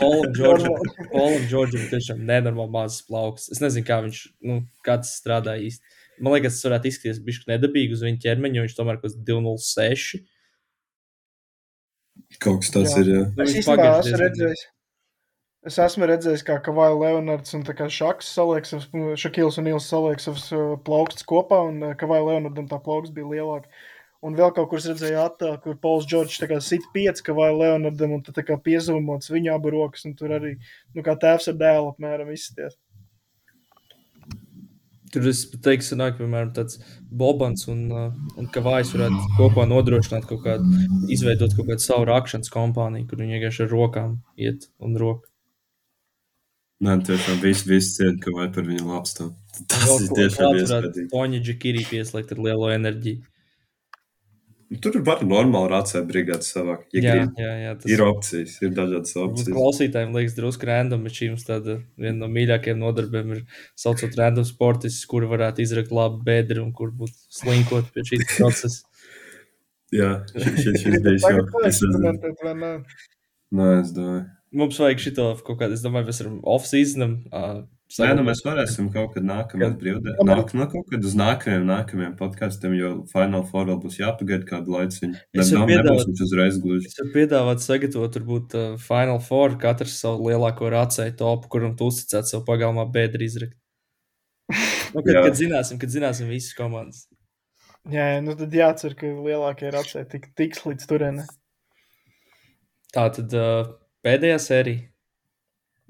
Polam 0.00 1.48
Džordžam 1.48 1.88
tiešām 1.90 2.20
nenormāli 2.28 2.74
mazs 2.74 3.06
plauksts. 3.08 3.52
Es 3.54 3.64
nezinu, 3.64 3.86
kā 3.88 4.00
viņš 4.04 4.20
nu, 4.50 4.60
kā 4.86 4.98
strādā 5.06 5.56
īsti. 5.60 5.96
Man 6.20 6.36
liekas, 6.36 6.58
tas 6.58 6.68
varētu 6.68 6.90
izskatīties 6.90 7.22
bišķi 7.24 7.50
nedabīgi 7.54 7.96
uz 7.96 8.04
viņa 8.04 8.20
ķermeņa, 8.24 8.58
jo 8.58 8.66
viņš 8.66 8.76
tomēr 8.76 8.98
kaut 9.00 9.08
kāds 9.08 9.20
206. 9.28 10.20
Kaut 12.40 12.60
kas 12.62 12.74
tāds 12.74 12.92
jā. 12.92 13.00
ir, 13.02 13.10
jā. 13.14 13.22
Es 13.44 13.56
īstenībā 13.62 13.88
esmu 14.02 14.20
redzējis. 14.20 14.66
Es 15.68 15.76
esmu 15.76 16.06
redzējis, 16.08 16.42
kā 16.48 16.54
Kavaja 16.64 16.96
Leonards 16.96 17.52
un 17.56 17.64
Šaks 17.68 18.28
saliek 18.32 18.64
savus, 18.64 18.86
Šakils 19.20 19.58
un 19.60 19.66
Ils 19.68 19.88
saliek 19.92 20.22
savus 20.22 20.46
uh, 20.56 20.76
plaukstus 20.86 21.26
kopā, 21.28 21.58
un 21.68 21.82
uh, 21.84 21.96
Kavaja 22.00 22.24
Leonardam 22.30 22.68
tā 22.68 22.78
plauksts 22.80 23.12
bija 23.16 23.28
lielāka. 23.28 23.68
Un 24.24 24.36
vēl 24.36 24.52
kaut 24.56 24.70
kur 24.70 24.80
redzēju 24.80 25.18
attēlu, 25.20 25.58
kur 25.64 25.76
Pols 25.80 26.06
Džordžs 26.08 26.64
sit 26.64 26.84
pieci, 26.94 27.24
ka 27.24 27.36
vai 27.36 27.50
Leonardam, 27.52 28.16
un 28.16 28.24
tad 28.24 28.40
piezūmots 28.64 29.32
viņa 29.32 29.54
abu 29.56 29.72
rokas, 29.72 30.04
un 30.08 30.16
tur 30.16 30.32
arī, 30.36 30.54
nu, 30.94 31.04
kā 31.04 31.16
tēvs 31.16 31.48
ar 31.52 31.60
dēlu 31.60 31.92
apmēram 31.92 32.32
izsties. 32.32 32.76
Tur 35.10 35.26
es 35.26 35.42
teiktu, 35.50 35.88
sanāk, 35.88 36.18
piemēram, 36.20 36.52
tāds 36.54 36.78
Bobans 37.10 37.66
un, 37.72 37.80
uh, 37.90 38.12
un 38.38 38.46
Kavājs 38.54 38.92
varētu 38.94 39.32
kopā 39.38 39.64
nodrošināt 39.66 40.28
kaut 40.30 40.44
kādu, 40.44 40.84
izveidot 41.10 41.56
kaut 41.58 41.66
kādu 41.72 41.82
savu 41.82 42.06
rakšanas 42.10 42.52
kompāniju, 42.54 43.08
kur 43.10 43.18
viņi 43.22 43.38
vienkārši 43.38 43.64
ar 43.66 43.74
rokām 43.74 44.14
iet 44.38 44.68
un 44.78 44.94
roku. 45.00 45.26
Nē, 46.80 46.94
tiešām 47.04 47.42
viss, 47.42 47.66
viss 47.68 47.98
ciet, 47.98 48.22
ka 48.22 48.32
vai 48.32 48.46
par 48.54 48.64
viņu 48.64 48.86
labstam. 48.88 49.34
Tas 49.68 49.90
ir 49.98 50.14
tiešām 50.16 50.60
iespējams. 50.62 51.10
Toņa 51.12 51.40
Džekirī 51.44 51.82
pieslēgt 51.90 52.30
ar 52.32 52.40
lielo 52.46 52.70
enerģiju. 52.72 53.20
Tur 54.78 55.00
var 55.02 55.24
normāli 55.26 55.66
rācēt 55.72 56.04
brigādi 56.06 56.46
savāk. 56.46 56.84
Ja 56.94 57.00
jā, 57.02 57.14
grib. 57.16 57.38
jā, 57.42 57.54
jā, 57.58 57.70
tas 57.82 57.90
ir 57.90 58.02
opcijas, 58.04 58.52
ir 58.62 58.74
dažādas 58.76 59.16
opcijas. 59.18 59.48
Klausītājiem 59.56 60.12
liekas 60.14 60.36
drusku 60.36 60.68
random, 60.68 61.02
bet 61.08 61.16
šīm 61.16 61.34
tāda 61.42 61.80
viena 61.98 62.20
no 62.20 62.28
mīļākajiem 62.30 62.78
nodarbiem 62.78 63.32
ir 63.34 63.40
saucot 63.74 64.14
random 64.20 64.46
sportistus, 64.46 65.08
kuri 65.10 65.26
varētu 65.32 65.64
izrakt 65.64 65.90
labu 65.90 66.22
bedri 66.28 66.62
un 66.62 66.70
kur 66.76 66.92
būtu 66.94 67.18
slinkot 67.40 67.90
pie 67.96 68.06
šīs 68.12 68.22
procesa. 68.36 68.86
jā, 69.90 70.12
šis. 70.38 70.86
Es 70.86 71.82
nezinu. 71.82 72.14
Nē, 73.50 73.68
es 73.80 73.90
domāju. 73.96 74.22
Mums 74.54 74.78
vajag 74.82 75.02
šito 75.02 75.26
kaut 75.46 75.58
kādu, 75.58 75.74
es 75.74 75.82
domāju, 75.82 76.12
mēs 76.12 76.22
varam 76.22 76.38
off-seasonam 76.54 77.18
uh, 77.34 77.58
Nē, 77.90 78.10
nu 78.14 78.22
mēs 78.22 78.40
varēsim 78.46 78.86
kaut 78.94 79.16
kad 79.16 79.24
nākamajā 79.26 79.68
brīvdienā, 79.80 80.12
nāk, 80.22 80.52
no 80.54 80.60
nu, 80.62 80.66
kaut 80.70 80.86
kad 80.92 81.06
uz 81.08 81.16
nākamajiem, 81.18 81.64
nākamajiem 81.66 82.12
podkāstiem, 82.20 82.76
jo 82.78 82.90
Final 83.10 83.42
Four 83.48 83.66
vēl 83.66 83.80
būs 83.82 83.96
jāpagaida 83.98 84.46
kādu 84.46 84.76
laiciņu. 84.76 85.18
Es 85.34 85.50
varu 85.56 85.66
piedāvāt, 85.72 86.22
uzreiz 86.26 86.60
gluži. 86.62 86.86
Es 86.86 87.00
varu 87.00 87.10
piedāvāt 87.16 87.64
sagatavot, 87.64 88.20
varbūt 88.20 88.54
uh, 88.54 88.68
Final 88.84 89.18
Four, 89.26 89.58
katrs 89.58 89.98
savu 90.04 90.30
lielāko 90.30 90.70
racēju 90.70 91.16
topu, 91.18 91.50
kuram 91.56 91.74
tu 91.74 91.90
uzticētu 91.90 92.30
savu 92.30 92.46
pagalmā 92.46 92.86
bēdri 92.94 93.26
izrakt. 93.26 93.58
Nu, 94.90 95.04
kad, 95.06 95.20
kad 95.22 95.36
zināsim, 95.38 95.78
kad 95.78 95.90
zināsim 95.92 96.30
visas 96.30 96.56
komandas. 96.58 97.04
Jā, 97.90 98.08
jā, 98.14 98.22
nu 98.26 98.34
tad 98.38 98.54
jācer, 98.54 98.96
ka 98.98 99.06
lielākie 99.06 99.70
racēji 99.70 100.08
tik, 100.10 100.26
tiks 100.38 100.64
līdz 100.66 100.88
turienei. 100.90 101.28
Tā 102.90 103.06
tad 103.14 103.36
uh, 103.38 103.70
pēdējā 104.02 104.40
sērija. 104.42 104.82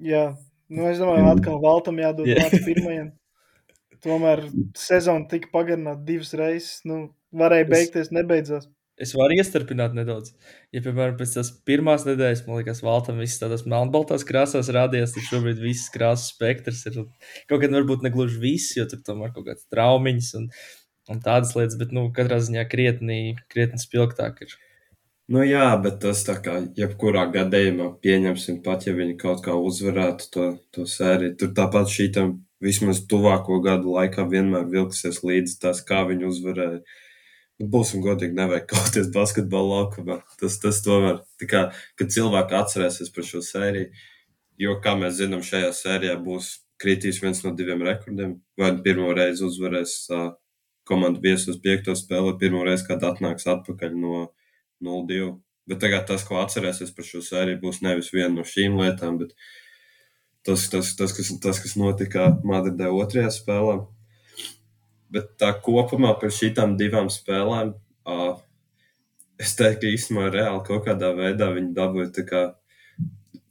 Jā, 0.05 0.25
nu 0.71 0.87
es 0.91 1.01
domāju, 1.03 1.29
atkal 1.35 1.61
Valtam 1.63 1.99
jādod 2.03 2.29
Jā. 2.31 2.41
vārds 2.45 2.65
pirmajam. 2.67 3.13
Tomēr 4.01 4.47
sezona 4.81 5.27
tika 5.29 5.51
pagarināta 5.53 6.01
divas 6.09 6.31
reizes. 6.39 6.79
Nu, 6.89 7.11
varēja 7.37 7.67
Es- 7.67 7.73
beigties, 7.75 8.13
nebeidzās. 8.17 8.69
Es 9.01 9.15
varu 9.17 9.33
iestarpināt 9.41 9.95
nedaudz. 9.97 10.35
Ja, 10.77 10.83
piemēram, 10.85 11.15
pēc 11.17 11.31
tās 11.33 11.49
pirmās 11.65 12.03
nedēļas, 12.05 12.43
man 12.45 12.59
liekas, 12.59 12.83
Valtam 12.85 13.17
viss 13.23 13.39
tādās 13.41 13.63
melnbaltās 13.65 14.27
krāsās 14.29 14.69
rādījās, 14.77 15.15
tad 15.15 15.25
šobrīd 15.25 15.63
viss 15.63 15.89
krāsas 15.95 16.35
spektrs 16.35 16.83
ir. 16.91 16.99
Kaut 17.49 17.63
gan 17.63 17.73
varbūt 17.79 18.05
ne 18.05 18.11
gluži 18.13 18.37
viss, 18.43 18.75
jo 18.77 18.85
tur 18.91 19.01
tomēr 19.07 19.33
kaut 19.33 19.47
kādas 19.47 19.65
traumiņas 19.73 20.29
un, 20.43 20.51
un 21.15 21.23
tādas 21.25 21.55
lietas, 21.57 21.79
bet, 21.81 21.95
nu, 21.97 22.11
katrā 22.13 22.43
ziņā 22.45 22.67
krietni, 22.69 23.17
krietni 23.49 23.81
spilgtāk 23.81 24.45
ir. 24.45 24.53
Nu, 25.31 25.45
jā, 25.47 25.67
bet 25.79 26.01
tas 26.03 26.25
tā 26.27 26.35
kā 26.43 26.57
jebkurā 26.75 27.29
gadījumā 27.31 27.85
pieņemsim, 28.03 28.57
pat 28.65 28.89
ja 28.89 28.95
viņi 28.97 29.13
kaut 29.19 29.45
kā 29.45 29.53
uzvarētu 29.55 30.25
to, 30.35 30.47
to 30.75 30.87
sēriju. 30.91 31.37
Tur 31.39 31.53
tāpat 31.55 31.93
šītam 31.93 32.33
vismaz 32.65 33.05
tuvāko 33.11 33.61
gadu 33.63 33.95
laikā 33.95 34.25
vienmēr 34.33 34.67
vilksies 34.73 35.21
līdzi 35.23 35.55
tas, 35.63 35.85
kā 35.87 36.03
viņi 36.09 36.27
uzvarēja. 36.33 36.81
Nu, 37.61 37.69
būsim 37.71 38.03
godīgi, 38.03 38.35
nevajag 38.41 38.67
kauties 38.73 39.13
basketbola 39.19 39.77
laukumā. 39.85 40.17
Tas, 40.43 40.59
tas 40.65 40.83
tomēr, 40.83 41.23
kā, 41.47 41.63
kad 42.01 42.11
cilvēki 42.17 42.59
atcerēsies 42.65 43.15
par 43.15 43.29
šo 43.31 43.45
sēriju, 43.53 44.03
jo, 44.67 44.77
kā 44.83 44.97
mēs 44.99 45.21
zinām, 45.21 45.47
šajā 45.47 45.71
sērijā 45.79 46.19
būs 46.27 46.57
kritīs 46.81 47.23
viens 47.23 47.45
no 47.45 47.55
diviem 47.55 47.87
rekordiem. 47.87 48.35
Vai 48.59 48.75
nu 48.75 48.83
pirmo 48.83 49.15
reizi 49.15 49.47
uzvarēs 49.47 49.95
uh, 50.11 50.27
komandu 50.91 51.23
viesus 51.23 51.63
piekto 51.63 51.95
spēli, 51.95 52.35
pirmo 52.43 52.67
reizi, 52.67 52.89
kad 52.91 53.07
atnāks 53.13 53.47
atpakaļ 53.55 53.95
no 53.95 54.27
0-2. 54.85 55.31
Bet 55.71 55.81
tagad 55.83 56.07
tas, 56.09 56.25
ko 56.27 56.41
atcerēsies 56.41 56.93
par 56.97 57.07
šo 57.07 57.23
sēriju, 57.23 57.61
būs 57.63 57.81
nevis 57.85 58.11
viena 58.15 58.33
no 58.35 58.45
šīm 58.47 58.79
lietām, 58.81 59.21
bet 59.21 59.35
tas, 60.47 60.67
tas, 60.73 60.95
tas, 60.99 61.15
kas, 61.15 61.31
tas, 61.43 61.61
kas 61.63 61.77
notika 61.79 62.31
Madridē 62.47 62.91
otrajā 62.91 63.31
spēlē. 63.35 63.81
Bet 65.11 65.35
tā 65.43 65.53
kopumā 65.63 66.15
par 66.19 66.35
šīm 66.35 66.77
divām 66.81 67.11
spēlēm, 67.13 67.75
uh, 68.09 68.41
es 69.41 69.55
teiktu, 69.59 69.87
ka 69.87 69.95
īstenībā 69.95 70.31
reāli 70.35 70.65
kaut 70.67 70.87
kādā 70.89 71.13
veidā 71.17 71.51
viņi 71.55 71.75
dabūja 71.77 72.45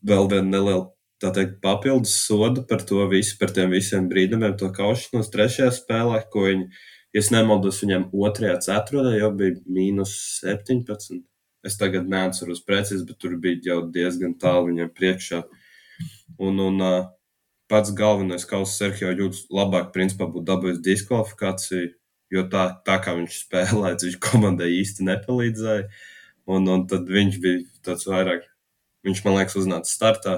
vēl 0.05 0.31
vienu 0.31 0.49
nelielu. 0.53 0.87
Teikt, 1.19 1.57
papildus 1.59 2.13
sodu 2.23 2.61
par 2.67 2.85
to 2.87 3.03
visu, 3.11 3.33
par 3.41 3.51
tiem 3.51 3.73
visiem 3.75 4.05
brīdumiem, 4.07 4.53
to 4.59 4.69
kaušanos 4.71 5.27
trešajā 5.33 5.73
spēlē, 5.75 6.21
ko 6.31 6.45
viņi, 6.45 6.69
es 7.15 7.31
nemaldos, 7.33 7.81
viņam 7.83 8.09
otrajā 8.13 8.59
ceturtajā 8.65 9.23
jau 9.23 9.31
bija 9.37 9.57
mīnus 9.65 10.15
17. 10.43 11.21
Es 11.65 11.75
tagad 11.79 12.07
neatceros 12.07 12.61
precīzi, 12.63 13.05
bet 13.07 13.19
tur 13.19 13.35
bija 13.41 13.73
jau 13.73 13.79
diezgan 13.91 14.35
tālu 14.39 14.69
viņam 14.69 14.91
priekšā. 14.95 15.41
Un, 16.39 16.59
un 16.63 16.83
uh, 16.85 17.09
pats 17.69 17.91
galvenais 17.95 18.45
kausa 18.49 18.85
Sergio 18.85 19.11
Jūtas 19.11 19.45
labāk, 19.53 19.91
principā, 19.95 20.29
būtu 20.31 20.47
dabūjis 20.47 20.79
diskvalifikāciju, 20.85 21.91
jo 22.33 22.45
tā, 22.53 22.69
tā 22.85 22.97
kā 23.03 23.15
viņš 23.17 23.41
spēlēja, 23.43 23.99
viņš 24.05 24.19
komandai 24.23 24.71
īsti 24.79 25.05
nepalīdzēja. 25.09 25.89
Un, 26.49 26.65
un 26.65 26.87
tad 26.89 27.09
viņš 27.11 27.35
bija 27.43 27.61
tāds 27.85 28.07
vairāk, 28.09 28.47
viņš 29.05 29.21
man 29.25 29.37
liekas, 29.37 29.57
uznāca 29.59 29.91
startā, 29.91 30.35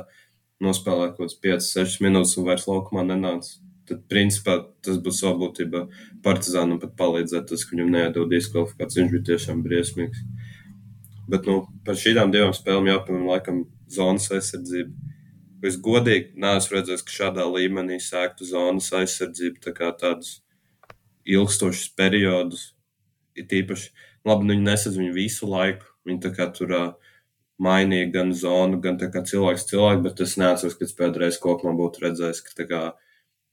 nospēlēja 0.62 1.14
kaut 1.16 1.22
kāds 1.22 1.38
5-6 1.46 2.02
minūtes 2.04 2.36
un 2.40 2.50
vairs 2.50 2.68
laukumā 2.68 3.06
nenāca. 3.08 3.62
Tad, 3.92 4.02
principā, 4.12 4.58
tas 4.86 4.98
būtu 5.04 5.18
savā 5.18 5.36
būtībā 5.42 5.84
partizānam 6.24 6.80
pat 6.80 6.96
palīdzēt, 7.00 7.50
tas, 7.52 7.66
ka 7.68 7.76
viņam 7.76 7.92
neiedod 7.92 8.32
diskvalifikāciju, 8.32 9.04
viņš 9.04 9.14
bija 9.18 9.28
tiešām 9.32 9.64
briesmīgs. 9.66 10.22
Bet, 11.32 11.48
nu, 11.48 11.66
par 11.86 12.00
šīm 12.00 12.32
divām 12.32 12.56
spēlēm 12.56 12.88
jāpiemina, 12.88 13.34
laikam, 13.36 13.66
zonas 13.92 14.30
aizsardzība. 14.32 15.12
Es 15.68 15.78
godīgi 15.78 16.40
neesmu 16.42 16.78
redzējis, 16.78 17.04
ka 17.06 17.14
šādā 17.14 17.44
līmenī 17.52 18.00
sēktu 18.02 18.48
zonas 18.50 18.88
aizsardzību 18.98 19.62
tā 19.62 19.76
kā 19.78 19.92
tādus 20.00 20.40
ilgstošus 21.30 21.92
periodus. 22.00 22.72
Ir 23.38 23.46
tīpaši, 23.52 23.92
labi, 24.26 24.48
nu 24.48 24.56
viņi 24.56 24.66
nesadz 24.66 24.98
viņu 24.98 25.14
visu 25.20 25.50
laiku. 25.52 25.86
Viņi 26.08 26.24
tā 26.24 26.32
kā 26.34 26.48
tur 26.56 26.74
uh, 26.74 27.12
mainīja 27.62 28.10
gan 28.16 28.34
zonu, 28.34 28.80
gan 28.82 28.98
cilvēks 28.98 29.68
cilvēku, 29.70 30.04
bet 30.08 30.24
es 30.26 30.38
neatceros, 30.42 30.80
ka 30.80 30.90
pēdējais 31.04 31.40
kopumā 31.44 31.76
būtu 31.78 32.08
redzējis, 32.08 32.42
ka 32.48 32.58
tā 32.58 32.68
kā 32.72 32.82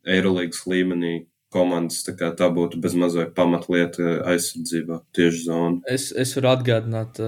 Eirolīgas 0.09 0.65
līmenī 0.71 1.17
komandas 1.53 2.03
tā, 2.05 2.13
kā, 2.17 2.29
tā 2.37 2.49
būtu 2.53 2.81
bezmazliet 2.83 3.33
pamatlieta 3.37 4.19
aizsardzībā, 4.29 5.01
tieši 5.17 5.41
zona. 5.47 5.71
Es, 5.89 6.09
es 6.13 6.35
varu 6.37 6.51
atgādināt, 6.53 7.21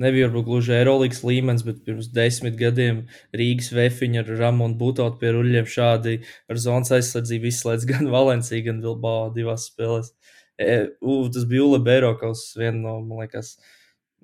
nebija 0.00 0.28
varbūt 0.28 0.46
gluži 0.46 0.74
Eirolandes 0.78 1.20
līmenis, 1.26 1.64
bet 1.66 1.82
pirms 1.84 2.08
desmit 2.14 2.56
gadiem 2.60 3.02
Rīgas 3.36 3.70
vefiņa 3.76 4.24
ar 4.24 4.32
Ramonu 4.40 4.78
Butotu 4.80 5.20
pie 5.20 5.34
ruļļiem 5.36 5.68
šādi 5.68 6.18
ar 6.48 6.62
zonas 6.62 6.94
aizsardzību 6.96 7.50
izslēdz 7.52 7.88
gan 7.92 8.08
Valencija, 8.16 8.64
gan 8.70 8.80
Bilbao 8.84 9.28
divās 9.36 9.68
spēlēs. 9.68 10.14
E, 10.58 10.78
u, 11.04 11.20
tas 11.32 11.44
bija 11.48 11.66
Ule 11.68 11.82
Bērokaus, 11.84 12.48
viena 12.58 12.80
no, 12.80 12.98
man 13.04 13.26
liekas, 13.26 13.58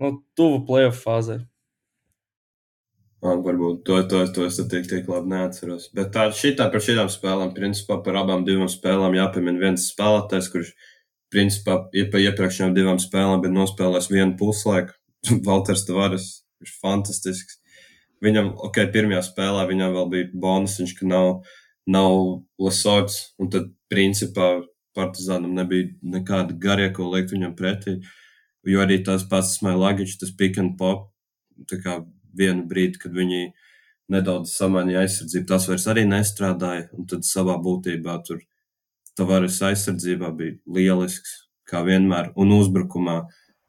no 0.01 0.17
tuvu 0.39 0.65
playoff 0.67 1.05
fāzē. 1.05 1.43
Man 3.25 3.41
varbūt 3.41 3.87
to, 3.89 4.03
to, 4.09 4.19
to 4.37 4.45
es 4.45 4.59
tik, 4.69 4.85
tik 4.91 5.07
labi 5.09 5.31
neatceros. 5.33 5.89
Bet 5.97 6.11
tā 6.13 6.27
šitā 6.37 6.67
par 6.73 6.83
šīm 6.85 7.09
spēlēm, 7.09 7.55
principā 7.57 7.97
par 8.05 8.19
abām 8.21 8.45
divām 8.45 8.69
spēlēm 8.69 9.17
jāpiemina 9.17 9.63
viens 9.63 9.87
spēlētājs, 9.95 10.51
kurš 10.53 10.75
principā 11.33 11.79
ir 11.97 12.11
pa 12.13 12.21
iepriekšējām 12.21 12.75
divām 12.77 13.01
spēlēm, 13.01 13.41
bet 13.41 13.55
nospēlēs 13.55 14.11
vienu 14.13 14.37
puslaiku. 14.41 14.93
Valters 15.49 15.87
Tavares, 15.89 16.27
viņš 16.61 16.75
ir 16.75 16.81
fantastisks. 16.83 17.61
Viņam, 18.25 18.53
ok, 18.69 18.83
pirmajā 18.93 19.23
spēlē 19.31 19.65
viņam 19.73 19.97
vēl 19.97 20.11
bija 20.13 20.29
bonus, 20.45 20.77
viņš 20.83 20.95
nav, 21.09 21.31
nav 21.89 22.19
Lasords, 22.61 23.35
un 23.41 23.49
tad 23.53 23.73
principā 23.93 24.59
Partizānam 24.95 25.57
nebija 25.57 25.89
nekāda 26.07 26.55
garie, 26.61 26.87
ko 26.95 27.09
liekt 27.11 27.33
viņam 27.35 27.57
pretī. 27.59 27.97
Jo 28.69 28.85
arī 28.85 29.01
tās 29.05 29.25
pats 29.27 29.57
Smailagičs, 29.59 30.21
tas 30.21 30.31
pick 30.39 30.61
and 30.61 30.77
pop, 30.79 31.09
tā 31.67 31.81
kā 31.83 31.97
vienu 32.39 32.67
brīdi, 32.71 33.01
kad 33.03 33.15
viņi 33.17 33.53
nedaudz 34.13 34.53
samainīja 34.59 35.05
aizsardzību, 35.05 35.47
tas 35.49 35.69
vairs 35.71 35.87
arī 35.91 36.05
nestrādāja. 36.09 36.89
Un 36.97 37.09
tad 37.11 37.25
savā 37.29 37.57
būtībā 37.63 38.19
tur 38.27 38.43
Tavares 39.15 39.61
aizsardzībā 39.63 40.33
bija 40.35 40.57
lielisks, 40.67 41.45
kā 41.71 41.85
vienmēr. 41.87 42.33
Un 42.35 42.51
uzbrukumā 42.57 43.21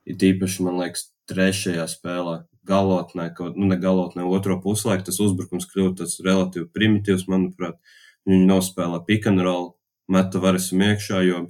ir 0.10 0.18
tīpaši, 0.22 0.64
man 0.66 0.80
liekas, 0.82 1.12
trešajā 1.30 1.86
spēlē. 1.90 2.40
Galotnē, 2.66 3.28
kaut, 3.38 3.58
nu 3.60 3.68
ne 3.70 3.78
galotnē, 3.78 4.24
otro 4.26 4.58
puslaiku 4.62 5.06
tas 5.12 5.20
uzbrukums 5.22 5.68
kļūst 5.70 6.24
relatīvi 6.26 6.66
primitīvs, 6.74 7.28
manuprāt. 7.30 7.78
Viņi 8.26 8.48
nospēlē 8.50 9.04
pick 9.06 9.30
and 9.30 9.44
roll, 9.46 9.76
meta 10.10 10.42
varas 10.42 10.72
iekšā, 10.74 11.22
jo 11.28 11.44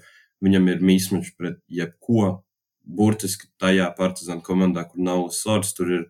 viņam 0.43 0.67
ir 0.73 0.83
mīsmaņš 0.83 1.31
pret 1.39 1.61
jebko. 1.71 2.41
Burtiski 2.85 3.47
tajā 3.57 3.87
partizāna 3.97 4.43
komandā, 4.45 4.83
kur 4.89 5.01
nav 5.07 5.23
Lasors, 5.23 5.71
tur 5.73 5.93
ir 5.93 6.03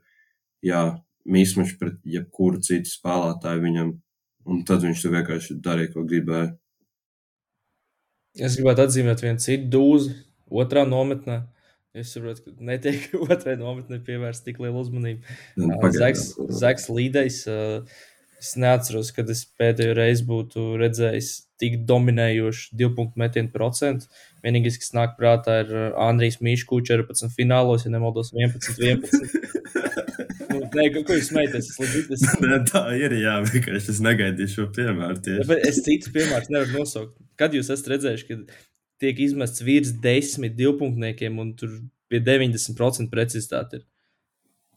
jā, 0.65 0.83
mīsmaņš 1.25 1.73
pret 1.79 1.97
jebkuru 2.17 2.61
citu 2.65 2.91
spēlētāju 2.91 3.63
viņam. 3.65 3.91
Un 4.45 4.61
tad 4.67 4.83
viņš 4.85 5.01
tur 5.01 5.15
vienkārši 5.15 5.57
darīja, 5.65 5.91
ko 5.95 6.05
gribēja. 6.05 6.51
Es 8.35 8.57
gribētu 8.59 8.83
atzīmēt 8.83 9.23
vienu 9.23 9.41
citu 9.41 9.69
dūzi, 9.73 10.15
otrā 10.51 10.83
nometnē. 10.87 11.39
Es 11.95 12.11
saprotu, 12.11 12.43
ka 12.43 12.67
netiek 12.67 13.07
otrai 13.31 13.55
nometnē 13.57 14.01
pievērsta 14.05 14.49
tik 14.49 14.59
liela 14.61 14.81
uzmanība. 14.81 15.23
Zeks, 15.95 16.33
Zeks 16.59 16.89
Līdais. 16.91 17.45
Es 18.35 18.51
neatceros, 18.59 19.13
kad 19.15 19.29
es 19.31 19.45
pēdējo 19.57 19.95
reizi 19.97 20.25
būtu 20.27 20.75
redzējis 20.77 21.29
tik 21.61 21.79
dominējošu 21.87 22.75
divu 22.77 22.91
punktu 22.97 23.21
metienu 23.23 23.49
procentu. 23.53 24.11
Vienīgais, 24.45 24.77
kas 24.81 24.91
nāk 24.93 25.15
prātā, 25.17 25.61
ir 25.63 25.95
Andrijs 26.03 26.41
Mīškū 26.43 26.83
14 26.85 27.31
finālos, 27.33 27.87
ja 27.87 27.95
nemaldos 27.95 28.33
11, 28.35 28.75
11. 28.83 30.03
nu, 30.51 30.61
nē, 30.75 30.85
ko 30.95 31.17
jūs 31.17 31.31
smējaties? 31.31 31.71
Es. 32.15 32.23
Nē, 32.43 32.59
tā 32.69 32.83
ir, 32.97 33.15
jā, 33.21 33.35
vienkārši 33.47 33.91
es 33.95 34.03
negaidīju 34.05 34.51
šo 34.53 34.67
piemēru 34.75 35.19
tieši. 35.25 35.47
Bet 35.49 35.65
es 35.69 35.81
citus 35.85 36.13
piemērus 36.15 36.51
nevaru 36.53 36.79
nosaukt. 36.81 37.17
Kad 37.39 37.57
jūs 37.57 37.71
esat 37.73 37.91
redzējuši, 37.95 38.27
ka 38.29 38.61
tiek 39.03 39.19
izmests 39.25 39.65
virs 39.65 39.91
desmit 40.03 40.55
divpunktniekiem 40.59 41.41
un 41.41 41.51
tur 41.59 41.75
pie 42.11 42.21
90% 42.23 43.11
precizitāte 43.11 43.81
ir? 43.81 43.85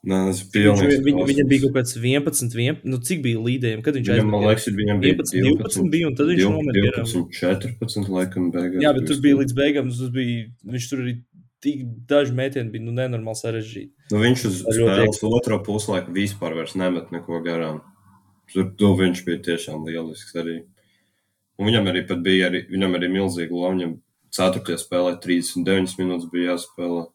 Nē, 0.09 0.19
tas 0.29 0.43
bija 0.47 0.73
pilnīgi. 0.77 1.01
Viņam, 1.09 1.25
viņam 1.27 1.49
bija 1.51 1.63
kaut 1.65 1.75
kāds 1.75 1.97
11, 1.99 2.53
11 2.55 2.85
nu, 2.87 3.01
cik 3.03 3.23
bija 3.25 3.41
līdējiem, 3.43 3.81
kad 3.83 3.97
viņš 3.99 4.11
aizgāja? 4.15 4.29
Man 4.31 4.45
liekas, 4.47 4.69
viņam 4.79 5.01
bija 5.03 5.17
11, 5.17 5.41
12 5.59 5.91
bija, 5.95 6.11
un 6.11 6.19
tad 6.19 6.31
viņš 6.31 6.45
nomira 6.47 6.85
garām. 6.87 7.09
14, 7.35 8.13
laikam, 8.15 8.53
beigās. 8.55 8.85
Jā, 8.85 8.93
bet 8.95 9.09
tur 9.11 9.19
bija 9.25 9.41
līdz 9.41 9.57
beigām, 9.59 9.91
tas 9.91 10.13
bija, 10.15 10.45
viņš 10.71 10.87
tur 10.93 11.03
arī 11.03 11.17
tik 11.65 11.85
daži 12.09 12.35
metieni 12.37 12.73
bija, 12.73 12.87
nu, 12.87 12.95
nenormāli 12.97 13.41
sarežģīti. 13.41 13.93
Nu, 14.13 14.23
viņš 14.23 14.45
uz 14.49 14.59
spēles 14.65 15.23
otro 15.29 15.61
puslaiku 15.67 16.15
vispār 16.15 16.57
nemet 16.79 17.13
neko 17.15 17.41
garām. 17.45 17.81
Tur 18.53 18.71
to 18.81 18.95
viņš 18.97 19.25
bija 19.27 19.45
tiešām 19.51 19.85
lielisks 19.85 20.37
arī. 20.41 20.63
Un 21.59 21.69
viņam 21.69 21.91
arī 21.91 22.05
bija, 22.15 22.49
arī, 22.49 22.63
viņam 22.71 22.95
arī 22.97 23.11
milzīgi 23.13 23.53
loma, 23.53 23.75
viņam 23.77 23.97
4. 24.39 24.79
spēlē 24.81 25.17
39 25.21 25.99
minūtes 25.99 26.31
bija 26.33 26.55
jāspēlē. 26.55 27.07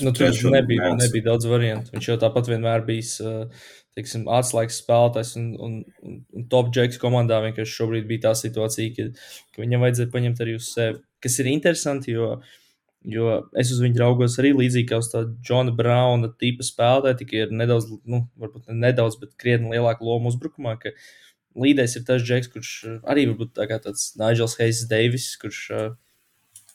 Nu, 0.00 0.12
tur 0.16 0.52
nebija, 0.54 0.94
nebija 0.96 1.26
daudz 1.26 1.44
variantu. 1.50 1.92
Viņš 1.92 2.06
jau 2.08 2.16
tāpat 2.22 2.48
vienmēr 2.48 2.84
bijis 2.86 3.18
uh, 3.20 3.50
teiksim, 3.98 4.24
atslēgas 4.30 4.78
spēlētājs 4.80 5.34
un, 5.40 5.50
un, 5.60 5.76
un, 6.06 6.16
un 6.36 6.46
top 6.52 6.70
džeks 6.74 7.00
komandā. 7.02 7.40
Vienkārši 7.44 7.76
šobrīd 7.76 8.08
bija 8.08 8.28
tā 8.28 8.34
situācija, 8.38 8.94
ka, 8.96 9.08
ka 9.54 9.64
viņam 9.64 9.84
vajadzēja 9.84 10.12
paņemt 10.14 10.42
arī 10.44 10.56
uz 10.60 10.70
sevi. 10.72 11.00
Kas 11.20 11.38
ir 11.42 11.50
interesanti, 11.50 12.14
jo, 12.16 12.32
jo 13.08 13.32
es 13.58 13.70
uz 13.72 13.80
viņu 13.80 14.00
raugos 14.02 14.36
arī 14.40 14.52
līdzīgi 14.56 14.90
kā 14.90 15.00
uz 15.00 15.08
tādu 15.12 15.32
Džona 15.44 15.72
Brauna 15.76 16.30
tipa 16.40 16.66
spēlētāju, 16.66 17.20
tikai 17.22 17.42
ir 17.46 17.54
nedaudz, 17.56 17.88
nu, 18.04 18.24
varbūt 18.40 18.68
ne 18.68 18.76
nedaudz, 18.88 19.16
bet 19.20 19.36
krietni 19.40 19.72
lielāka 19.72 20.04
loma 20.04 20.28
uzbrukumā. 20.32 20.76
Līdais 21.60 21.96
ir 21.96 22.04
tas 22.06 22.22
džeks, 22.22 22.52
kurš 22.52 22.74
arī 23.08 23.26
varbūt 23.30 23.56
tā 23.56 23.66
tāds 23.72 24.12
Nigels 24.20 24.58
Heiss 24.60 24.86
Deivis, 24.90 25.32
kurš 25.40 25.62
uh, 25.74 25.86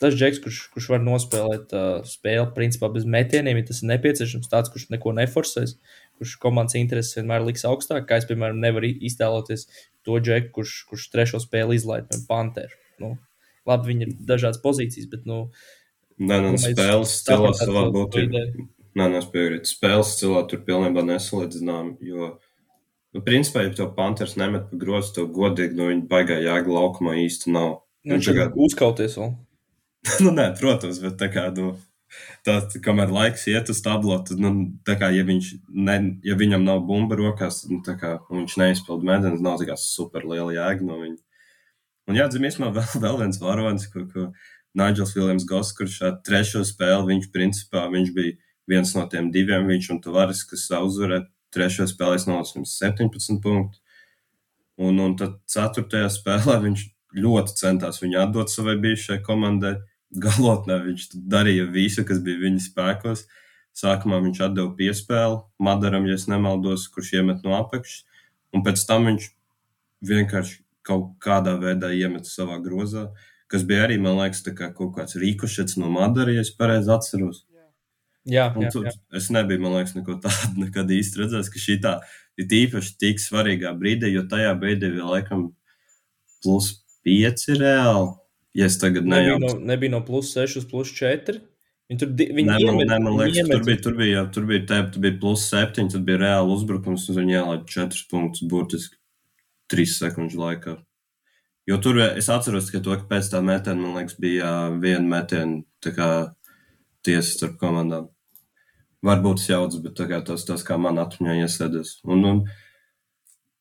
tas 0.02 0.16
džeks, 0.18 0.42
kurš, 0.44 0.64
kurš 0.74 0.90
var 0.96 1.06
nospēlēt 1.06 1.76
uh, 1.78 2.02
spēli 2.10 2.50
principā 2.58 2.90
bez 2.92 3.06
metieniem, 3.08 3.62
ja 3.62 3.70
tas 3.70 3.84
ir 3.84 3.92
nepieciešams, 3.94 4.50
tāds, 4.52 4.74
kurš 4.74 4.90
neko 4.92 5.14
neforsēs, 5.16 5.78
kurš 6.20 6.36
komandas 6.42 6.76
intereses 6.80 7.16
vienmēr 7.20 7.46
liks 7.46 7.64
augstāk. 7.70 8.10
Kā 8.10 8.20
es, 8.20 8.28
piemēram, 8.28 8.60
nevaru 8.64 8.92
iztēloties 9.08 9.70
to 10.06 10.20
džeku, 10.20 10.52
kurš, 10.60 10.76
kurš 10.90 11.08
trešo 11.14 11.42
spēli 11.44 11.80
izlaiž 11.80 12.10
no 12.12 12.22
Panteru. 12.28 12.76
Nu, 13.00 13.16
labi, 13.68 13.94
viņi 13.94 14.08
ir 14.08 14.14
dažādas 14.34 14.62
pozīcijas, 14.64 15.08
bet. 15.12 15.26
Nu, 15.30 15.46
Nē, 16.16 16.38
nē, 16.40 16.52
spēles 16.62 17.14
stilā 17.20 17.52
savā 17.58 17.88
būtībā. 17.92 18.42
Nē, 18.96 19.08
nē, 19.12 19.20
es 19.20 19.26
piekrītu. 19.32 19.68
Spēles 19.68 20.14
stilā 20.16 20.46
tur 20.48 20.62
pilnībā 20.68 21.04
nesalīdzinām, 21.04 21.98
jo, 22.08 22.30
nu, 23.16 23.24
principā, 23.26 23.66
ja 23.66 23.74
tev 23.76 23.92
Panthers 23.98 24.38
nemet 24.40 24.70
pa 24.70 24.80
grozu, 24.80 25.12
tev 25.18 25.34
godīgi, 25.36 25.76
nu, 25.76 25.90
viņi 25.92 26.06
baigā 26.12 26.40
jēga 26.40 26.72
laukumā 26.78 27.18
īsti 27.26 27.52
nav. 27.52 27.82
Nu, 28.06 28.16
viņš 28.16 28.32
tagad 28.32 28.56
uzkauties 28.68 29.20
vēl. 29.20 29.36
nu, 30.24 30.32
nē, 30.38 30.54
protams, 30.62 31.02
bet 31.04 31.20
tā 31.20 31.28
kā, 31.34 31.50
nu, 31.58 31.74
tā, 32.48 32.62
kamēr 32.86 33.12
laiks 33.12 33.44
iet 33.52 33.74
uz 33.74 33.84
tablo, 33.84 34.16
tad, 34.24 34.40
nu, 34.40 34.54
tā 34.88 34.96
kā, 35.02 35.12
ja, 35.12 35.28
viņš 35.28 35.52
ne, 35.76 36.00
ja 36.24 36.40
viņam 36.40 36.64
nav 36.64 36.86
bumba 36.88 37.20
rokās, 37.20 37.66
nu, 37.68 37.82
tā 37.84 37.98
kā 38.00 38.16
viņš 38.32 38.56
neizpild 38.62 39.04
medaļas, 39.04 39.44
nav 39.44 39.60
tā 39.60 39.68
kā 39.68 39.76
super 39.82 40.24
liela 40.24 40.56
jēga 40.56 40.88
no 40.88 41.04
viņa. 41.04 41.20
Un 42.08 42.20
jāatzīmē, 42.22 42.56
vēl, 42.80 42.92
vēl 43.04 43.24
viens 43.26 43.42
varonis, 43.44 43.90
ko, 43.92 44.08
ko 44.14 44.30
Nigels 44.76 45.16
Viljams 45.16 45.46
Goss, 45.48 45.76
kurš 45.78 46.00
šā 46.02 46.12
trešo 46.26 46.64
spēli, 46.68 47.14
viņš 47.14 47.32
principā, 47.34 47.86
viņš 47.92 48.12
bija 48.16 48.36
viens 48.70 48.92
no 48.98 49.06
tiem 49.12 49.32
diviem, 49.32 49.68
viņš 49.70 49.90
un 49.94 50.02
Tavares, 50.04 50.44
kas 50.48 50.68
uzvarēja 50.76 51.28
trešo 51.56 51.88
spēlē, 51.88 52.20
nolaicījums 52.28 52.76
17 52.82 53.42
punktu. 53.44 53.80
Un, 54.76 55.00
un 55.00 55.16
tad 55.16 55.38
ceturtajā 55.48 56.10
spēlē 56.12 56.60
viņš 56.66 56.88
ļoti 57.16 57.56
centās 57.56 58.02
viņu 58.04 58.20
atdot 58.26 58.52
savai 58.52 58.76
bijušajai 58.84 59.24
komandai 59.24 59.78
galotnē 60.16 60.80
viņš 60.84 61.08
darīja 61.16 61.68
visu, 61.72 62.04
kas 62.08 62.22
bija 62.24 62.44
viņa 62.44 62.64
spēkos. 62.68 63.26
Sākumā 63.76 64.22
viņš 64.24 64.42
deva 64.56 64.70
piespēli 64.78 65.42
Madaram, 65.60 66.06
ja 66.08 66.16
nemaldos, 66.32 66.88
kurš 66.88 67.18
iemet 67.20 67.44
no 67.44 67.58
apakšas, 67.58 68.06
un 68.56 68.64
pēc 68.64 68.86
tam 68.88 69.10
viņš 69.10 69.28
vienkārši 70.06 70.62
kaut 70.86 71.18
kādā 71.20 71.58
veidā 71.60 71.90
iemet 71.92 72.30
savā 72.30 72.62
grozā, 72.64 73.10
kas 73.52 73.66
bija 73.68 73.86
arī, 73.88 74.00
man 74.02 74.18
liekas, 74.20 74.44
kā 74.58 74.72
kaut 74.76 74.96
kāds 74.98 75.18
rīkušets 75.22 75.80
no 75.82 75.92
Madara, 75.94 76.34
ja 76.36 76.46
es 76.46 76.54
pareizi 76.56 76.92
atceros. 76.96 77.44
Jā, 78.26 78.50
jā, 78.58 78.72
jā. 78.74 78.94
Es 79.16 79.30
nebiju, 79.34 79.62
man 79.64 79.78
liekas, 79.78 79.96
neko 79.98 80.18
tādu 80.24 80.60
nekad 80.66 80.92
īsti 80.92 81.24
redzējis, 81.24 81.54
ka 81.54 81.64
šī 81.68 81.80
tā 81.84 81.96
ir 82.42 82.60
īpaši 82.66 82.98
tik 83.02 83.24
svarīgā 83.24 83.72
brīdī, 83.80 84.12
jo 84.16 84.26
tajā 84.30 84.54
brīdī 84.60 84.92
vēl 84.98 85.18
laikam 85.18 85.50
plus 86.44 86.74
pieci 87.06 87.56
reāli 87.58 88.16
Ja 88.56 88.70
es 88.70 88.78
tagad 88.80 89.08
nebija 89.08 89.36
no, 89.40 89.52
nebija 89.60 89.92
no 89.92 90.00
plus 90.06 90.32
6 90.38 90.62
uz 90.62 90.66
plus 90.70 90.94
4. 90.96 91.42
Viņi 91.92 92.02
tur 92.02 92.12
viņi 92.18 92.46
ne, 92.48 92.60
man, 92.64 92.78
ne, 92.88 93.00
man 93.04 93.18
liekas, 93.20 93.50
tur 93.52 93.66
bija, 93.66 93.80
tur 93.84 93.98
bija, 94.00 94.22
tur 94.34 94.46
bija, 94.50 94.62
tā, 94.70 94.78
tur 94.94 95.04
bija 95.04 95.18
plus 95.22 95.44
7, 95.52 95.90
tad 95.92 96.06
bija 96.08 96.22
reāli 96.24 96.56
uzbrukums, 96.56 97.10
un 97.12 97.20
viņi 97.20 97.36
ielaida 97.36 97.68
4 97.76 98.06
punktus 98.10 98.48
burtiski 98.50 98.98
3 99.74 99.92
sekundžu 99.92 100.40
laikā. 100.40 100.78
Jo 101.66 101.80
tur 101.82 101.98
es 102.04 102.28
atceros, 102.30 102.70
ka, 102.70 102.82
to, 102.86 102.94
ka 102.94 103.08
pēc 103.10 103.32
tā 103.34 103.42
metiena, 103.42 103.82
man 103.82 103.96
liekas, 103.98 104.20
bija 104.22 104.50
viena 104.82 105.08
metiena 105.10 105.64
tiesa 107.06 107.32
starp 107.32 107.58
komandām. 107.62 108.12
Varbūt 109.06 109.42
tas 109.42 109.50
jauts, 109.50 109.80
bet 109.82 109.98
tas, 109.98 110.46
tas 110.46 110.66
kā 110.66 110.78
man 110.82 111.02
atmiņā 111.02 111.40
iesēdies. 111.46 112.00
Un, 112.10 112.24
un 112.30 112.44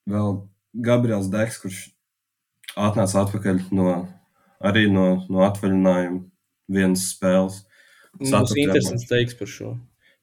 vēl 0.08 0.38
Gabriels 0.84 1.30
Deks, 1.32 1.58
kurš 1.62 1.80
atnāca 2.76 3.24
atpakaļ 3.24 3.60
no 3.76 3.88
arī 4.64 4.86
no, 4.92 5.24
no 5.28 5.44
atvaļinājuma 5.46 6.22
vienas 6.74 7.08
spēles. 7.12 7.62
Tas 8.20 8.52
ir 8.54 8.64
interesants 8.64 9.08
teiks 9.10 9.36
par 9.38 9.50
šo. 9.50 9.74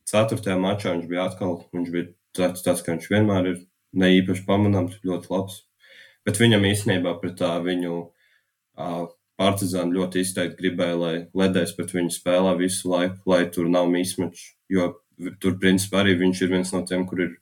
Ceturtajā 0.10 0.58
mačā 0.60 0.96
viņš 0.96 1.10
bija 1.10 1.28
atkal, 1.30 1.58
viņš 1.76 1.92
bija 1.94 2.10
tāds, 2.38 2.64
tāds 2.66 2.82
ka 2.86 2.96
viņš 2.96 3.10
vienmēr 3.12 3.52
ir 3.52 3.60
ne 4.02 4.10
īpaši 4.18 4.46
pamanāms, 4.48 4.98
ļoti 5.06 5.32
labs. 5.32 5.62
Bet 6.28 6.38
viņam 6.42 6.68
īstenībā 6.70 7.16
pret 7.22 7.38
tā 7.40 7.56
viņu 7.64 7.96
uh, 8.02 9.06
partizānu 9.42 9.98
ļoti 9.98 10.22
izteikti 10.22 10.60
gribēja, 10.60 10.98
lai 11.02 11.14
ledēs 11.38 11.74
pret 11.78 11.94
viņu 11.96 12.14
spēlē 12.14 12.56
visu 12.60 12.92
laiku, 12.92 13.24
lai 13.32 13.46
tur 13.54 13.70
nav 13.74 13.90
mīsmečs. 13.90 14.52
Jo 14.72 14.92
tur, 15.42 15.58
principā, 15.62 16.04
arī 16.04 16.18
viņš 16.20 16.44
ir 16.44 16.54
viens 16.54 16.74
no 16.76 16.84
tiem, 16.88 17.08
kur 17.10 17.26
ir 17.26 17.34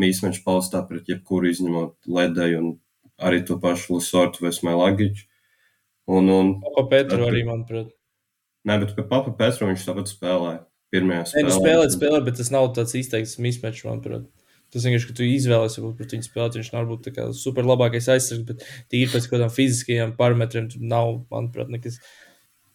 mīsmečs 0.00 0.42
paustā 0.44 0.82
pret 0.88 1.08
jebkuru 1.10 1.50
izņemot 1.52 2.08
ledēju 2.08 2.62
un 2.62 2.72
arī 3.22 3.42
to 3.46 3.58
pašu 3.60 3.98
Lisortu 3.98 4.46
vai 4.46 4.52
Smailagiču. 4.56 5.28
Un, 6.12 6.28
un, 6.34 6.54
Papa 6.64 6.88
Petru 6.90 7.28
arī, 7.28 7.44
manuprāt. 7.46 7.92
Nē, 8.66 8.78
bet 8.82 8.94
pie 8.96 9.04
Papa 9.06 9.32
Petru 9.38 9.68
viņš 9.68 9.84
tāpat 9.86 10.10
spēlēja. 10.10 10.62
Pirmajā 10.92 11.28
spēlē. 11.30 11.42
Nē, 11.42 11.48
nu 11.48 11.56
spēlēt, 11.56 11.94
spēlēt, 11.94 12.24
bet 12.26 12.38
tas 12.40 12.50
nav 12.52 12.66
tāds 12.76 12.96
izteikts 12.98 13.38
mismečs, 13.40 13.84
manuprāt. 13.86 14.26
Tas 14.72 14.86
vienkārši, 14.86 15.08
ka 15.10 15.16
tu 15.18 15.26
izvēlēsies, 15.28 15.82
varbūt 15.82 15.98
pret 16.00 16.14
viņu 16.16 16.26
spēlēt, 16.26 16.54
viņš 16.56 16.70
nav 16.72 16.86
būt 16.88 17.08
super 17.36 17.66
labākais 17.68 18.08
aizsargs, 18.14 18.44
bet 18.48 18.62
tīri 18.92 19.10
pēc 19.12 19.26
kaut 19.26 19.34
kādām 19.34 19.52
fiziskajām 19.52 20.14
parametriem 20.16 20.70
tur 20.72 20.86
nav, 20.94 21.10
manuprāt, 21.32 21.68
nekas, 21.72 21.98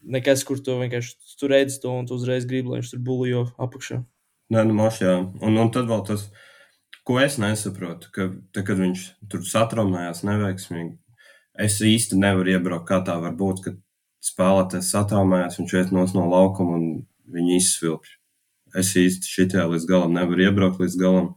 nekas 0.05 0.45
kur 0.45 0.61
tu 0.61 0.77
vienkārši 0.77 1.39
tu 1.39 1.49
redzi 1.49 1.79
to 1.81 1.95
un 1.97 2.05
tu 2.05 2.19
uzreiz 2.19 2.45
gribi, 2.45 2.69
lai 2.69 2.83
viņš 2.83 2.91
tur 2.93 3.01
bulijo 3.07 3.47
apakšā. 3.57 4.03
Nē, 4.53 4.67
nu 4.69 4.77
maš, 4.77 5.01
jā. 5.03 5.15
Un, 5.41 5.57
un 5.57 5.73
tad 5.73 5.89
vēl 5.89 6.05
tas, 6.07 6.27
ko 7.07 7.17
es 7.23 7.39
nesaprotu, 7.41 8.13
ka, 8.13 8.29
tad, 8.53 8.67
kad 8.69 8.79
viņš 8.79 9.07
tur 9.33 9.43
satraumējās 9.49 10.21
neveiksmīgi, 10.27 10.93
es 11.65 11.81
īsti 11.81 12.21
nevaru 12.21 12.53
iebraukt, 12.53 12.87
kā 12.87 13.01
tā 13.09 13.17
var 13.23 13.33
būt, 13.41 13.65
kad 13.65 13.81
spēlētājs 14.23 14.93
satraumējas, 14.93 15.57
viņš 15.59 15.75
iet 15.81 15.93
no 15.95 16.29
laukuma 16.29 16.77
un 16.77 16.87
viņi 17.33 17.57
izsvilpj. 17.57 18.15
Es 18.77 18.93
īsti 18.99 19.29
šitajā 19.31 19.65
līdz 19.71 19.85
galam 19.89 20.15
nevaru 20.15 20.47
iebraukt 20.47 20.81
līdz 20.83 20.97
galam. 20.99 21.29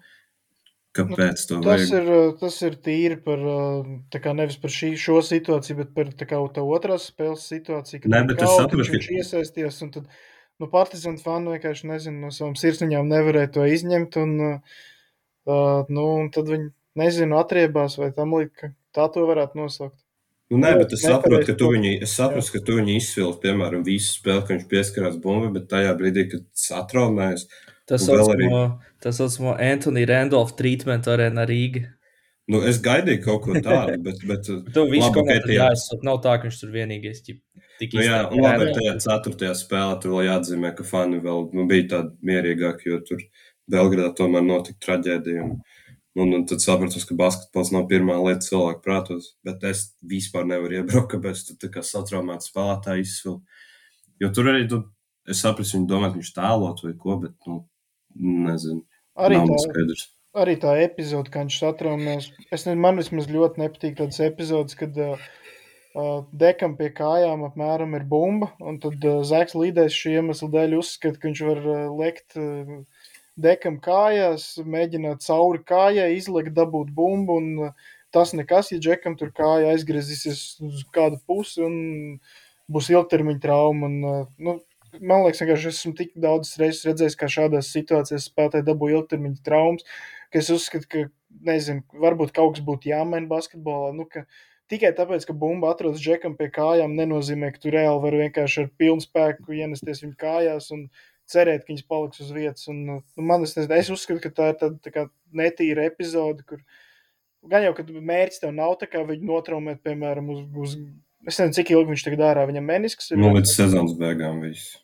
Kāpēc 1.09 1.45
to 1.49 1.61
tas 1.65 1.85
vajag? 1.85 1.93
ir, 1.99 2.35
tas 2.41 2.59
ir 2.67 2.77
tīri 2.87 3.17
par, 3.25 3.45
kā, 4.15 4.35
nevis 4.37 4.59
par 4.61 4.75
šī, 4.75 4.91
šo 5.01 5.21
situāciju, 5.27 5.79
bet 5.81 5.95
par 5.97 6.13
tā 6.21 6.29
kā 6.29 6.41
tā 6.57 6.65
otrās 6.77 7.09
spēles 7.11 7.47
situāciju, 7.51 8.03
kad 8.05 8.13
Nē, 8.15 8.21
bet 8.29 8.45
es 8.45 8.53
saprotu, 8.59 8.93
viņš 8.97 9.09
ka... 9.09 9.17
iesaisties, 9.21 9.81
un 9.87 9.95
tad, 9.97 10.11
nu, 10.61 10.69
partizānu 10.73 11.23
fani 11.25 11.57
vienkārši, 11.57 11.89
nezinu, 11.93 12.27
no 12.27 12.35
savām 12.35 12.59
sirsniņām 12.61 13.11
nevarēja 13.15 13.55
to 13.57 13.67
izņemt, 13.71 14.21
un, 14.21 14.37
uh, 14.51 15.81
nu, 15.89 16.07
un 16.21 16.31
tad 16.35 16.53
viņi, 16.53 16.71
nezinu, 17.01 17.41
atriebās 17.41 17.99
vai 18.01 18.13
tam 18.17 18.37
līdz, 18.39 18.55
ka 18.61 18.73
tā 18.97 19.11
to 19.15 19.27
varētu 19.31 19.63
nosaukt. 19.63 19.99
Nu, 20.51 20.59
nē, 20.59 20.73
bet 20.81 20.97
es 20.97 21.05
saprotu, 21.07 21.47
ka 21.47 21.55
tu 21.55 21.69
viņu, 21.71 21.93
saprotu, 22.11 22.57
ka 22.57 22.61
tu 22.67 22.81
viņu 22.81 22.97
izsvilti, 22.99 23.39
piemēram, 23.45 23.85
visu 23.87 24.17
spēli, 24.17 24.43
ka 24.43 24.57
viņš 24.57 24.65
pieskarās 24.73 25.19
bumbai, 25.23 25.53
bet 25.55 25.69
tajā 25.71 25.93
brīdī, 25.99 26.25
kad 26.33 26.49
satraumējas, 26.59 27.45
tas 27.91 28.07
saucamo, 28.07 28.61
tas 29.03 29.19
saucamo 29.21 29.57
Anthony 29.59 30.07
Randolph 30.09 30.55
treatment 30.59 31.09
arēnā 31.11 31.47
Rīga. 31.51 31.89
Nu, 32.51 32.63
es 32.67 32.81
gaidīju 32.83 33.23
kaut 33.23 33.45
ko 33.45 33.55
tādu, 33.63 33.99
bet. 34.07 34.23
bet 34.27 34.49
tu 34.75 34.87
visu 34.91 35.11
komandu 35.15 35.51
tie... 35.51 35.59
jāizsūt, 35.61 36.07
nav 36.07 36.23
tā, 36.25 36.39
ka 36.39 36.49
viņš 36.49 36.63
tur 36.63 36.73
vienīgais. 36.75 37.23
Tik 37.27 37.95
nu, 37.97 38.03
jā, 38.05 38.25
un 38.29 38.43
labi, 38.43 38.73
tajā 38.77 38.97
ceturtajā 39.05 39.53
spēlē 39.59 40.01
tur 40.03 40.17
vēl 40.17 40.27
jāatzīmē, 40.31 40.73
ka 40.77 40.87
fani 40.87 41.21
vēl 41.23 41.47
nu, 41.57 41.67
bija 41.71 41.87
tādi 41.95 42.31
mierīgāki, 42.31 42.91
jo 42.91 42.99
tur 43.07 43.23
Belgradā 43.71 44.11
tomēr 44.19 44.47
notika 44.47 44.87
traģēdija. 44.89 45.47
Un, 45.47 45.61
Un, 46.19 46.33
un 46.35 46.43
tad 46.43 46.59
sapratu, 46.59 46.99
ka 47.07 47.15
basketbols 47.15 47.69
nav 47.71 47.85
pirmā 47.91 48.17
lieta 48.19 48.43
cilvēku 48.43 48.83
prātos. 48.83 49.29
Bet 49.47 49.63
es 49.69 49.85
vispār 50.03 50.43
nevaru 50.49 50.81
iebraukt, 50.81 51.13
kāpēc 51.13 51.45
tu 51.47 51.55
tā 51.63 51.71
kā 51.71 51.85
satraumēts 51.87 52.51
spēlētāji 52.51 53.05
izsvilti. 53.07 53.61
Jo 54.21 54.33
tur 54.35 54.51
arī, 54.51 54.65
tu, 54.69 54.81
es 55.31 55.43
sapratu, 55.45 55.71
viņi 55.77 55.87
domā, 55.89 56.11
ka 56.11 56.19
viņš 56.19 56.33
tēlot 56.35 56.83
vai 56.83 56.97
ko, 56.99 57.17
bet, 57.23 57.37
nu, 57.47 57.61
nezinu. 58.15 58.83
Arī 59.21 59.41
tā, 59.43 59.59
skaidrs. 59.65 60.07
arī 60.39 60.57
tā 60.63 60.77
epizode, 60.85 61.33
kad 61.33 61.47
viņš 61.47 61.59
satraumēs. 61.63 62.31
Es 62.51 62.65
nezinu, 62.67 62.81
man 62.87 63.01
vismaz 63.01 63.29
ļoti 63.31 63.63
nepatīk 63.65 63.99
tādas 63.99 64.21
epizodes, 64.25 64.79
kad 64.79 64.97
uh, 64.97 65.29
uh, 65.95 66.17
dekam 66.33 66.77
pie 66.79 66.91
kājām 66.97 67.45
apmēram 67.51 67.95
ir 67.99 68.07
bumba, 68.09 68.53
un 68.63 68.81
tad 68.83 69.03
uh, 69.05 69.21
Zeks 69.27 69.59
līdēs 69.59 69.97
šī 69.97 70.19
iemesla 70.21 70.51
dēļ 70.57 70.79
uzskata, 70.81 71.21
ka 71.21 71.29
viņš 71.29 71.47
var 71.51 71.65
uh, 71.67 71.87
lekt. 72.01 72.39
Uh, 72.39 72.85
dekam 73.41 73.79
kājās, 73.83 74.55
mēģināt 74.67 75.25
cauri 75.25 75.63
kājai 75.67 76.11
izlikt, 76.17 76.53
dabūt 76.57 76.93
bumbu. 76.97 77.39
Un 77.41 77.73
tas 78.15 78.35
nekas, 78.37 78.73
ja 78.73 78.81
džekam 78.83 79.17
tur 79.19 79.33
kāja 79.37 79.75
aizgriezīsies 79.75 80.61
uz 80.67 80.85
kādu 80.95 81.21
pusi 81.27 81.63
un 81.65 81.75
būs 82.71 82.91
ilgtermiņa 82.93 83.43
trauma. 83.43 83.91
Un, 83.91 84.29
nu, 84.39 84.57
man 84.99 85.25
liekas, 85.25 85.43
ka 85.45 85.55
es 85.55 85.67
esmu 85.71 85.95
tik 85.99 86.13
daudz 86.19 86.53
reizes 86.61 86.87
redzējis, 86.89 87.17
kā 87.19 87.29
šādās 87.31 87.71
situācijās 87.75 88.29
spēlētāji 88.31 88.67
dabū 88.67 88.91
ilgtermiņa 88.97 89.43
traumas, 89.47 89.87
ka 90.33 90.41
es 90.43 90.51
uzskatu, 90.55 90.89
ka 90.91 91.05
nezinu, 91.47 91.85
varbūt 92.03 92.35
kaut 92.37 92.57
kas 92.57 92.65
būtu 92.67 92.91
jāmaina 92.91 93.31
basketbolā. 93.31 93.93
Nu, 93.97 94.07
ka 94.11 94.25
tikai 94.71 94.93
tāpēc, 94.97 95.27
ka 95.29 95.37
bumba 95.37 95.73
atrodas 95.75 96.03
džekam 96.03 96.37
pie 96.39 96.51
kājām, 96.55 96.97
nenozīmē, 96.99 97.53
ka 97.55 97.63
tu 97.63 97.75
reāli 97.75 98.03
vari 98.05 98.23
vienkārši 98.25 98.65
ar 98.65 98.71
pilnu 98.81 99.05
spēku 99.05 99.57
ienesties 99.57 100.05
viņa 100.05 100.19
kājās 100.21 100.71
un 100.77 100.87
cerēt, 101.31 101.65
ka 101.65 101.73
viņas 101.73 101.89
paliks 101.91 102.23
uz 102.25 102.31
vietas. 102.35 102.67
Un, 102.71 102.83
nu, 102.89 103.01
man, 103.17 103.47
es, 103.47 103.57
nezinu, 103.59 103.77
es 103.79 103.91
uzskatu, 103.95 104.23
ka 104.25 104.35
tā 104.35 104.53
ir 104.53 104.61
tāda 104.63 104.81
tā 104.83 104.95
kā 104.95 105.07
netīra 105.37 105.87
epizode, 105.91 106.47
kur 106.47 106.63
gan 107.51 107.65
jau, 107.67 107.75
ka 107.77 107.87
mērķis 107.87 108.43
tev 108.43 108.55
nav 108.57 108.77
tā 108.81 108.91
kā 108.91 109.05
viņu 109.07 109.31
notraumēt, 109.31 109.83
piemēram, 109.87 110.33
uz, 110.35 110.43
uz 110.65 110.77
es 111.29 111.41
nezinu, 111.41 111.57
cik 111.57 111.73
ilgi 111.75 111.93
viņš 111.95 112.05
tagad 112.07 112.23
dārā, 112.25 112.47
viņam 112.49 112.71
menisks 112.71 113.11
ir. 113.11 113.21
Nu, 113.21 113.33
līdz 113.37 113.57
sezonas 113.57 113.97
beigām 113.99 114.41
viss. 114.45 114.79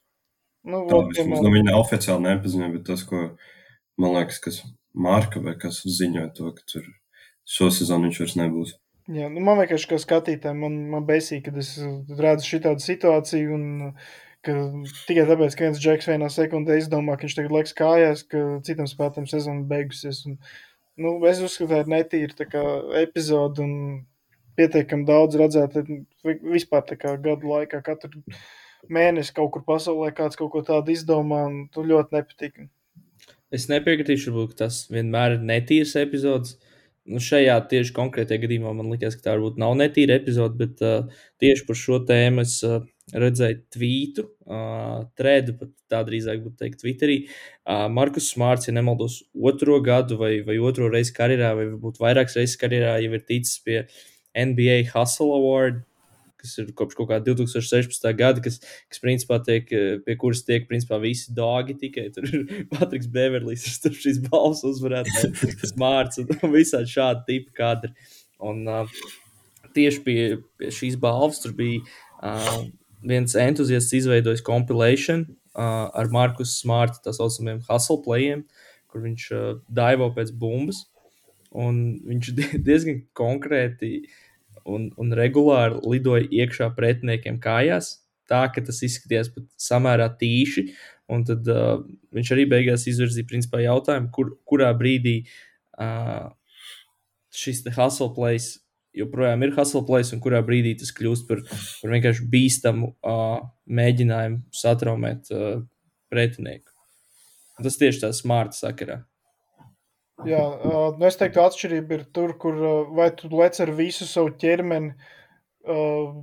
Nu, 0.66 0.82
Tā 0.90 0.98
vismaz, 1.12 1.44
nu, 1.44 1.52
viņa 1.54 1.76
oficiāli 1.78 2.26
nepaziņoja, 2.26 2.72
bet 2.74 2.88
tas, 2.88 3.04
ko 3.06 3.28
man 4.02 4.16
liekas, 4.18 4.40
kas 4.42 4.64
Marka 4.96 5.42
vai 5.44 5.54
kas 5.60 5.82
ziņoja 5.84 6.32
to, 6.34 6.50
ka 6.56 6.64
tur 6.72 6.86
šo 7.46 7.70
sezonu 7.70 8.08
viņš 8.08 8.20
vairs 8.22 8.36
nebūs. 8.40 8.74
Jā, 9.06 9.28
nu 9.30 9.42
man 9.44 9.60
vienkārši 9.60 9.90
kā 9.92 9.98
skatītājiem, 10.02 10.62
man, 10.64 10.78
man 10.90 11.04
besīk, 11.06 11.44
kad 11.46 11.58
es 11.62 11.76
redzu 12.18 12.48
šitādu 12.48 12.82
situāciju 12.82 13.52
un 13.54 13.66
ka 14.46 14.54
tikai 15.06 15.26
tāpēc, 15.28 15.54
ka 15.54 15.68
viens 15.68 15.82
džeks 15.82 16.08
vienā 16.10 16.30
sekundē 16.32 16.80
izdomā, 16.80 17.14
ka 17.14 17.26
viņš 17.26 17.36
tagad 17.38 17.54
liks 17.54 17.76
kājās, 17.78 18.24
ka 18.26 18.42
citam 18.66 18.88
spēlētājam 18.90 19.28
sezona 19.30 19.62
beigusies. 19.70 20.24
Un, 20.26 20.40
nu, 20.98 21.14
es 21.30 21.38
uzskatu, 21.38 21.68
ka 21.70 21.76
tā 21.76 21.84
ir 21.84 21.92
netīra 21.92 22.64
epizode 23.04 23.62
un 23.62 23.76
pietiekami 24.58 25.06
daudz 25.08 25.38
redzēt 25.40 25.76
vispār 26.24 26.86
tā 26.88 26.98
kā 27.00 27.16
gadu 27.22 27.52
laikā 27.52 27.82
katru 27.86 28.22
mēnesi 28.92 29.34
kaut 29.36 29.52
kur 29.54 29.64
pasaulē 29.66 30.12
kāds 30.16 30.38
kaut 30.38 30.52
ko 30.54 30.62
tādu 30.66 30.94
izdomā 30.94 31.44
un 31.50 31.66
tu 31.72 31.84
ļoti 31.86 32.18
nepatīk. 32.18 32.64
Es 33.54 33.68
nepiekritīšu, 33.70 34.32
varbūt, 34.34 34.56
tas 34.58 34.84
vienmēr 34.90 35.36
ir 35.36 35.44
netīrs 35.46 35.94
epizodes. 36.00 36.56
Nu, 37.06 37.20
šajā 37.22 37.54
tieši 37.70 37.92
konkrētajā 37.94 38.42
gadījumā 38.42 38.72
man 38.74 38.90
liekas, 38.90 39.14
ka 39.14 39.28
tā 39.28 39.36
varbūt 39.36 39.60
nav 39.62 39.76
netīra 39.78 40.16
epizode, 40.18 40.58
bet 40.58 40.82
uh, 40.82 41.20
tieši 41.42 41.62
par 41.68 41.78
šo 41.78 42.00
tēmu 42.08 42.42
es 42.42 42.56
uh, 42.66 42.80
redzēju 43.14 43.60
tvītu, 43.76 44.24
uh, 44.50 45.04
trēdu, 45.18 45.54
pat 45.60 45.70
tā 45.92 46.00
drīzāk 46.08 46.42
būtu 46.42 46.58
teikt, 46.64 46.80
Twitterī. 46.82 47.20
Uh, 47.62 47.86
Markus 47.94 48.32
Smārts, 48.32 48.66
ja 48.66 48.74
nemaldos, 48.74 49.20
otro 49.38 49.78
gadu 49.86 50.18
vai, 50.18 50.40
vai 50.46 50.58
otro 50.58 50.90
reizi 50.90 51.14
karjerā, 51.14 51.52
vai 51.54 51.68
varbūt 51.68 52.02
vairākas 52.02 52.34
reizes 52.40 52.58
karjerā, 52.58 52.96
jau 53.04 53.14
ir 53.14 53.22
ticis 53.30 53.62
pie 53.62 53.84
NBA 54.36 54.82
Hustle 54.92 55.32
Award 55.36 55.84
kas 56.46 56.56
ir 56.62 56.70
kopš 56.76 56.96
kaut 56.98 57.10
kā 57.10 57.18
2016. 57.24 58.06
gada, 58.18 58.42
kas, 58.44 58.58
kas 58.90 59.02
principā 59.02 59.38
tiek, 59.44 59.68
pie 60.06 60.16
kuras 60.20 60.44
tiek 60.46 60.66
principā 60.70 60.98
visi 61.02 61.34
dāgi 61.36 61.76
tikai. 61.80 62.08
Tur 62.14 62.28
ir 62.28 62.46
Patriks 62.72 63.10
Beverlijs, 63.12 63.66
tur 63.82 63.96
šīs 63.96 64.22
balvas 64.28 64.64
uzvarētājs, 64.68 65.70
smārts 65.72 66.22
un 66.22 66.54
visādi 66.54 66.92
šādi 66.92 67.26
tipi 67.30 67.56
kadri. 67.56 67.92
Un 68.46 68.66
uh, 68.68 68.98
tieši 69.76 70.02
pie, 70.06 70.18
pie 70.60 70.72
šīs 70.74 70.98
balvas 71.00 71.40
tur 71.42 71.56
bija 71.56 71.82
uh, 72.20 72.66
viens 73.06 73.36
entuziasts 73.40 73.96
izveidojis 73.96 74.44
compilation 74.46 75.24
uh, 75.26 75.88
ar 75.88 76.12
Markus 76.12 76.58
Smartu, 76.60 77.00
tā 77.04 77.14
saucamiem 77.16 77.64
hustle 77.70 78.02
playiem, 78.04 78.44
kur 78.92 79.04
viņš 79.06 79.30
uh, 79.32 79.48
daivo 79.72 80.12
pēc 80.16 80.34
bumbas. 80.36 80.84
Un 81.56 81.96
viņš 82.04 82.32
diezgan 82.66 83.00
konkrēti 83.16 83.92
uh, 84.02 84.22
un, 84.66 84.90
un 85.00 85.14
regulāri 85.16 85.80
lidoja 85.86 86.26
iekšā 86.42 86.70
pretiniekiem 86.76 87.40
kājās. 87.42 87.96
Tā 88.26 88.42
ka 88.50 88.62
tas 88.66 88.82
izskatījās 88.82 89.30
samērā 89.62 90.10
tīši. 90.20 90.66
Un 91.14 91.22
tad 91.26 91.46
uh, 91.52 91.78
viņš 92.16 92.32
arī 92.34 92.48
beigās 92.50 92.88
izvirzīja 92.90 93.28
principā, 93.30 93.60
jautājumu, 93.62 94.10
kur, 94.14 94.32
kurā 94.48 94.72
brīdī 94.74 95.20
uh, 95.78 96.32
šis 97.30 97.62
hustle 97.76 98.10
place 98.16 98.58
joprojām 98.96 99.44
ir 99.44 99.54
hustle 99.56 99.84
place, 99.86 100.14
un 100.16 100.22
kurā 100.24 100.40
brīdī 100.46 100.74
tas 100.80 100.92
kļūst 100.96 101.28
par, 101.28 101.42
par 101.82 101.92
vienkārši 101.92 102.28
bīstamu 102.32 102.92
uh, 102.94 103.42
mēģinājumu 103.78 104.56
satraumēt 104.56 105.30
uh, 105.34 105.60
pretinieku. 106.12 106.72
Un 107.56 107.68
tas 107.68 107.78
tieši 107.80 108.04
tā 108.04 108.12
smārta 108.16 108.58
sakarā. 108.58 109.00
Jā, 110.24 110.40
nu 110.96 111.04
es 111.04 111.18
teiktu, 111.20 111.42
atšķirība 111.44 111.98
ir 111.98 112.06
tur, 112.16 112.32
kur 112.40 112.56
vai 112.96 113.10
tu 113.12 113.28
lec 113.36 113.58
ar 113.60 113.72
visu 113.76 114.06
savu 114.08 114.30
ķermeni 114.40 114.94
uh, 114.96 116.14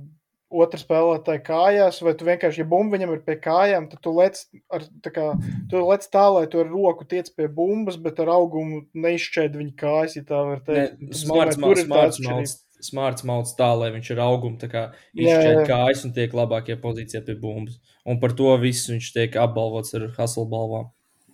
otra 0.54 0.78
spēlētāja 0.80 1.42
kājās, 1.44 2.00
vai 2.04 2.14
tu 2.18 2.26
vienkārši, 2.26 2.62
ja 2.62 2.68
bumba 2.68 2.96
viņam 2.96 3.14
ir 3.14 3.22
pie 3.26 3.36
kājām, 3.42 3.86
tad 3.90 4.02
tu 4.04 4.12
lec, 4.16 4.40
ar, 4.74 4.84
kā, 5.14 5.28
tu 5.70 5.82
lec 5.88 6.06
tā, 6.10 6.24
lai 6.36 6.44
tu 6.50 6.60
ar 6.62 6.70
roku 6.70 7.06
tiec 7.10 7.30
pie 7.34 7.48
bumbas, 7.50 7.98
bet 8.00 8.20
ar 8.22 8.32
augumu 8.36 8.84
neizšķēdi 9.06 9.62
viņa 9.62 9.74
kājas, 9.80 10.18
ja 10.18 10.26
tā 10.28 10.42
var 10.50 10.62
teikt. 10.66 11.00
Ne, 11.00 11.18
smarts, 11.18 11.58
domāju, 11.58 11.86
smarts, 11.86 12.20
smarts, 12.20 12.56
smarts 12.90 13.26
malts 13.26 13.56
tā, 13.58 13.70
lai 13.78 13.90
viņš 13.94 14.12
ar 14.14 14.24
augumu 14.28 14.60
tā 14.62 14.70
kā 14.72 14.84
izšķēdi 15.16 15.66
kājas 15.70 16.04
un 16.06 16.14
tiek 16.16 16.36
labākajā 16.36 16.78
pozīcijā 16.82 17.24
pie 17.26 17.38
bumbas. 17.40 17.80
Un 18.04 18.20
par 18.22 18.36
to 18.36 18.54
visu 18.62 18.94
viņš 18.94 19.14
tiek 19.16 19.40
apbalvots 19.40 19.96
ar 19.98 20.10
hustle 20.18 20.46
balvām. 20.50 20.90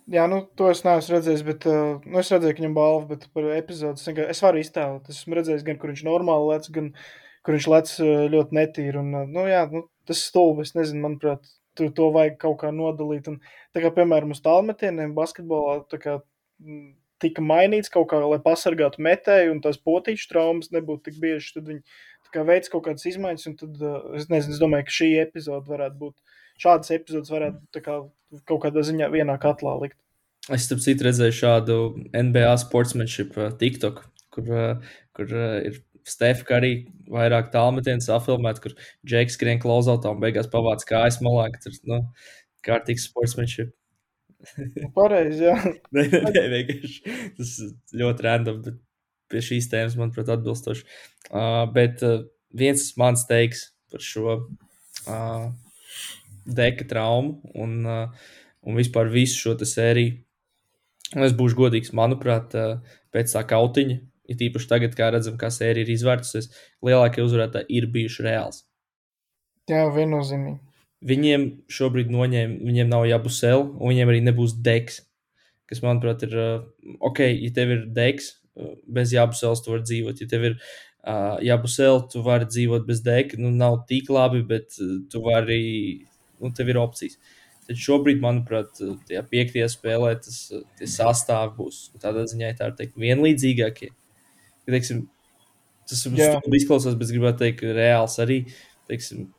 Jā, 0.09 0.25
nu, 0.31 0.41
to 0.57 0.69
es 0.71 0.81
neesmu 0.85 1.15
redzējis, 1.15 1.41
bet 1.45 1.65
uh, 1.69 1.99
nu, 2.01 2.19
es 2.19 2.31
redzēju, 2.33 2.55
ka 2.57 2.63
viņam 2.63 2.77
balva, 2.77 3.03
bet 3.11 3.27
par 3.35 3.49
epizodes 3.53 4.07
es 4.09 4.41
varu 4.43 4.61
iztēlot. 4.61 5.09
Es 5.11 5.21
esmu 5.21 5.37
redzējis, 5.37 5.65
gan 5.67 5.77
kur 5.81 5.91
viņš 5.93 6.03
normāli 6.07 6.47
lec, 6.49 6.69
gan 6.73 6.89
kur 7.45 7.57
viņš 7.57 7.67
lec 7.71 7.93
ļoti 8.33 8.57
netīri. 8.57 8.97
Un, 9.01 9.11
uh, 9.21 9.27
nu, 9.29 9.45
jā, 9.51 9.61
nu, 9.71 9.85
tas 10.09 10.23
stulbi. 10.25 10.65
Es 10.65 10.73
nezinu, 10.77 11.03
manuprāt, 11.05 11.45
tu, 11.77 11.91
to 11.95 12.09
vajag 12.15 12.39
kaut 12.41 12.57
kā 12.63 12.73
nodalīt. 12.75 13.29
Un, 13.31 13.37
tā 13.75 13.83
kā, 13.85 13.93
piemēram, 13.95 14.33
uz 14.35 14.41
tālmetieniem 14.43 15.13
basketbolā 15.17 15.79
kā, 16.01 16.17
tika 17.21 17.43
mainīts 17.45 17.93
kaut 17.93 18.09
kā, 18.11 18.19
lai 18.25 18.41
pasargātu 18.43 19.03
metēju, 19.05 19.53
un 19.53 19.61
tās 19.63 19.77
potīšu 19.77 20.31
traumas 20.31 20.71
nebūtu 20.73 21.09
tik 21.09 21.21
biežas. 21.21 21.53
Tad 21.55 21.69
viņi 21.69 21.83
kā, 22.33 22.45
veids 22.47 22.71
kaut 22.71 22.85
kādas 22.87 23.07
izmaiņas, 23.09 23.47
un 23.51 23.57
tad 23.59 23.81
uh, 23.85 23.97
es, 24.17 24.27
nezinu, 24.31 24.55
es 24.55 24.61
domāju, 24.61 24.87
ka 24.87 24.97
šī 24.97 25.09
epizode 25.21 25.71
varētu 25.71 25.99
būt. 26.01 26.30
Šādas 26.61 26.93
epizodes 26.93 27.33
varētu 27.33 27.83
kā, 27.83 27.97
kaut 28.49 28.63
kādā 28.65 28.83
ziņā 28.85 29.09
vienā 29.13 29.37
katlā 29.41 29.77
likt. 29.81 29.97
Es 30.51 30.67
tam 30.69 30.81
citu 30.81 31.05
redzēju 31.05 31.37
šādu 31.37 31.77
NBA 32.17 32.51
sportsmanship 32.63 33.37
uh, 33.37 33.51
TikTok, 33.57 34.01
kur, 34.33 34.47
uh, 34.49 34.93
kur 35.17 35.33
uh, 35.37 35.57
ir 35.69 35.81
Stefka 36.07 36.57
arī 36.57 36.71
vairāk 37.11 37.51
tālmetienus 37.53 38.09
apfilmēt, 38.13 38.61
kur 38.63 38.73
Džeks 39.05 39.37
skrien 39.37 39.61
klauzultā 39.61 40.09
un 40.09 40.21
beigās 40.23 40.49
pavāc 40.49 40.85
kājas 40.89 41.19
malā, 41.21 41.51
ka 41.53 41.61
tur, 41.65 41.77
nu, 41.89 41.99
kārtīgs 42.65 43.05
sportsmanship. 43.09 43.73
Nu, 44.57 44.89
pareizi, 44.95 45.45
jā. 45.45 45.55
nē, 45.95 46.07
nē, 46.09 46.45
vienkārši 46.55 47.17
tas 47.37 47.51
ļoti 48.01 48.25
random, 48.25 48.63
bet 48.65 48.79
pie 49.31 49.43
šīs 49.45 49.69
tēmas, 49.71 49.97
manuprāt, 49.99 50.31
atbilstoši. 50.33 50.87
Uh, 51.29 51.63
bet 51.75 52.01
uh, 52.05 52.23
viens 52.57 52.87
mans 52.99 53.27
teiks 53.29 53.67
par 53.93 54.03
šo 54.03 54.39
uh, 54.39 55.45
deka 56.45 56.87
traumu 56.89 57.39
un, 57.53 57.79
uh, 57.85 58.29
un 58.61 58.77
vispār 58.77 59.09
visu 59.13 59.39
šo 59.39 59.57
sēriju 59.57 60.19
Un 61.11 61.25
es 61.25 61.33
būšu 61.35 61.57
godīgs, 61.59 61.91
manuprāt, 61.97 62.53
pēc 63.11 63.33
tā 63.35 63.43
kautiņa, 63.47 63.97
ir 64.31 64.37
tīpaši 64.39 64.67
tagad, 64.69 64.93
kā 64.95 65.09
redzam, 65.11 65.37
kā 65.39 65.49
sērija 65.51 65.83
ir 65.83 65.93
izvērtusies, 65.97 66.51
lielākie 66.87 67.23
uzvarētāji 67.25 67.67
ir 67.79 67.87
bijuši 67.91 68.27
reāls. 68.27 68.61
Jā, 69.69 69.83
viennozīmīgi. 69.95 70.59
Viņiem 71.07 71.47
šobrīd 71.71 72.11
noņēma, 72.13 72.59
viņiem 72.67 72.91
nav 72.91 73.07
jābusel, 73.09 73.65
un 73.73 73.91
viņiem 73.91 74.11
arī 74.13 74.21
nebūs 74.27 74.53
deks. 74.63 75.01
Kas, 75.67 75.81
manuprāt, 75.83 76.23
ir 76.27 76.37
ok, 76.99 77.23
ja 77.25 77.51
tev 77.55 77.73
ir 77.75 77.83
deks, 77.95 78.35
bez 78.91 79.11
jābusels 79.15 79.63
tu 79.63 79.73
vari 79.73 79.87
dzīvot. 79.87 80.21
Ja 80.21 80.31
tev 80.31 80.47
ir 80.51 80.57
uh, 80.59 81.39
jābusel, 81.43 82.03
tu 82.11 82.23
vari 82.23 82.47
dzīvot 82.47 82.85
bez 82.87 83.01
deka. 83.03 83.39
Nu, 83.41 83.51
nav 83.55 83.81
tik 83.89 84.11
labi, 84.13 84.43
bet 84.47 84.77
tu 84.77 85.23
vari, 85.25 85.61
nu, 86.41 86.51
tev 86.57 86.71
ir 86.71 86.79
opcijas. 86.81 87.17
Tad 87.67 87.77
šobrīd, 87.77 88.19
manuprāt, 88.23 88.79
tajā 89.07 89.21
piektajā 89.29 89.67
spēlē 89.71 90.15
tas 90.19 90.39
sastāvs 90.89 91.53
būs 91.57 91.81
tādā 92.01 92.25
ziņā, 92.29 92.55
tā 92.57 92.71
ir 92.71 92.77
teikt, 92.79 92.97
vienlīdzīgākie. 92.99 93.91
Ja, 93.91 94.73
teiksim, 94.73 95.05
tas 95.89 96.01
izklausās, 96.07 96.97
bet 96.97 97.13
gribētu 97.13 97.43
teikt, 97.45 97.61
ka 97.61 97.77
reāls 97.77 98.17
arī 98.23 98.41
teiksim, 98.89 99.29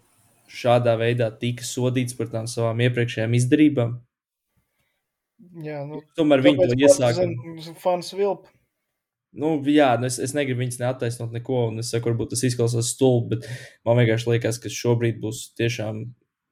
šādā 0.53 0.95
veidā 1.01 1.29
tika 1.41 1.67
sodīts 1.67 2.17
par 2.17 2.31
tām 2.33 2.49
savām 2.51 2.81
iepriekšējām 2.87 3.37
izdarībām. 3.39 3.95
Jā, 5.63 5.83
nu, 5.89 6.01
Tomēr 6.17 6.43
viņi 6.45 6.69
to 6.71 6.77
iesāka. 6.79 7.27
Fans 7.83 8.13
vilp. 8.17 8.49
Nu, 9.33 9.55
jā, 9.65 9.95
nu 9.97 10.09
es, 10.09 10.19
es 10.21 10.35
negribu 10.37 10.61
viņus 10.61 10.79
neattaisnot 10.83 11.33
neko, 11.33 11.67
un 11.71 11.81
es 11.81 11.89
saku, 11.93 12.11
varbūt 12.11 12.35
tas 12.35 12.43
izklausās 12.45 12.91
stulbi, 12.93 13.39
bet 13.39 13.47
man 13.89 13.97
vienkārši 14.03 14.29
liekas, 14.29 14.59
ka 14.61 14.73
šobrīd 14.73 15.23
būs 15.23 15.47
tiešām 15.57 16.03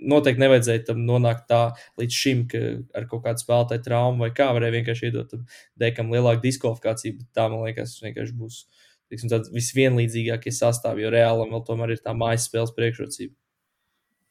noteikti 0.00 0.42
nevajadzēja 0.42 0.84
tam 0.90 1.02
nonākt 1.06 1.46
tā 1.50 1.60
līdz 2.00 2.18
šim, 2.22 2.44
ka 2.50 2.60
ar 2.96 3.06
kaut 3.10 3.24
kādu 3.26 3.42
spēlētāju 3.42 3.84
traumu 3.84 4.24
vai 4.24 4.30
kā 4.36 4.50
varēja 4.56 4.76
vienkārši 4.78 5.10
iedot 5.10 5.34
dekam 5.80 6.12
lielāku 6.14 6.44
diskvalifikāciju, 6.46 7.18
bet 7.20 7.28
tā 7.36 7.48
man 7.52 7.66
liekas, 7.66 7.98
vienkārši 8.04 8.36
būs 8.40 8.62
tiksim, 9.10 9.30
tāds 9.32 9.50
visvienlīdzīgākie 9.54 10.52
sastāvji, 10.54 11.04
jo 11.04 11.14
reālam 11.14 11.52
vēl 11.54 11.64
tomēr 11.66 11.94
ir 11.96 12.02
tā 12.04 12.14
mājas 12.16 12.46
spēles 12.48 12.74
priekšrocība. 12.76 13.34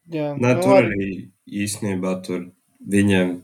Jā, 0.10 0.32
Nē, 0.40 0.56
nu, 0.56 0.62
tur 0.64 0.78
arī 0.80 1.10
īstenībā 1.46 2.16
tur 2.26 2.48
viņiem 2.90 3.36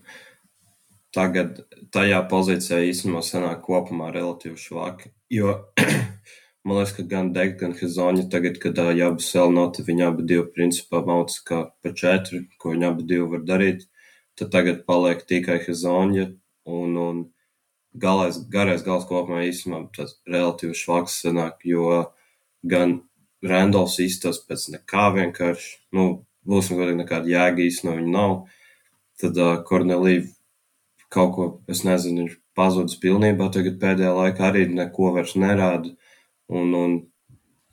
tagad 1.16 1.62
tajā 1.94 2.24
pozīcijā 2.32 2.82
īstenībā 2.90 3.22
sanāk 3.24 3.62
kopumā 3.68 4.10
relatīvi 4.16 4.58
švaki. 4.60 5.12
Jo 5.32 5.60
man 6.66 6.80
liekas, 6.80 6.96
ka 6.98 7.06
gan 7.10 7.32
Dega, 7.36 7.56
gan 7.60 7.76
Hezoņa 7.78 8.26
tagad, 8.34 8.58
kad 8.64 8.80
uh, 8.82 8.92
jābūt 8.98 9.28
vēl 9.38 9.54
nav, 9.54 9.72
tad 9.78 9.88
viņi 9.90 10.06
abi 10.08 10.26
divi 10.32 10.46
principā 10.56 11.04
mauc 11.06 11.34
kā 11.48 11.62
pa 11.84 11.94
četri, 11.94 12.46
ko 12.60 12.74
viņi 12.74 12.90
abi 12.90 13.06
divi 13.12 13.30
var 13.36 13.46
darīt. 13.46 13.86
Tad 14.36 14.52
tagad 14.52 14.84
paliek 14.90 15.22
tikai 15.30 15.60
Hezoņa 15.64 16.28
un, 16.66 16.98
un 17.00 17.24
galais, 17.96 18.40
garais 18.52 18.84
gals 18.84 19.06
kopumā 19.10 19.46
īstenībā 19.48 19.86
tas 19.96 20.18
relatīvi 20.28 20.76
švaks 20.76 21.22
sanāk, 21.24 21.62
jo 21.64 22.06
gan 22.66 23.00
Randolfs 23.46 24.00
izstāsta 24.02 24.50
pēc 24.50 24.70
nekā 24.74 25.10
vienkārši, 25.20 25.70
nu, 25.96 26.26
būsim 26.50 26.80
godīgi, 26.80 27.04
nekāda 27.04 27.30
jēga 27.30 27.64
īstenībā 27.66 28.00
viņa 28.00 28.16
nav. 28.16 28.34
Tad 29.22 29.38
uh, 29.40 29.54
Kornelija 29.68 30.26
kaut 31.14 31.32
ko, 31.36 31.46
es 31.72 31.86
nezinu, 31.88 32.26
viņš 32.26 32.40
pazudis 32.58 33.00
pilnībā 33.00 33.48
tagad 33.54 33.78
pēdējā 33.82 34.12
laikā 34.16 34.50
arī 34.50 34.66
neko 34.72 35.14
vairs 35.16 35.36
nerāda. 35.40 35.94
Un, 36.52 36.74
un 36.78 36.96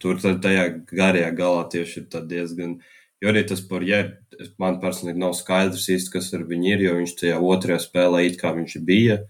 tur 0.02 0.18
tajā 0.22 0.66
garajā 0.90 1.30
galā 1.36 1.64
tieši 1.72 2.02
ir 2.02 2.26
diezgan. 2.28 2.76
Jo 3.22 3.30
arī 3.30 3.44
tas 3.46 3.60
par 3.62 3.84
Jēru 3.86 4.48
man 4.58 4.80
personīgi 4.82 5.20
nav 5.22 5.36
skaidrs 5.38 5.86
īsti, 5.94 6.10
kas 6.16 6.32
ar 6.34 6.42
viņu 6.48 6.72
ir, 6.72 6.86
jo 6.88 6.94
viņš 6.98 7.12
tajā 7.20 7.36
otrajā 7.38 7.78
spēlē 7.84 8.24
it 8.26 8.38
kā 8.40 8.50
viņš 8.56 8.78
bija. 8.86 9.20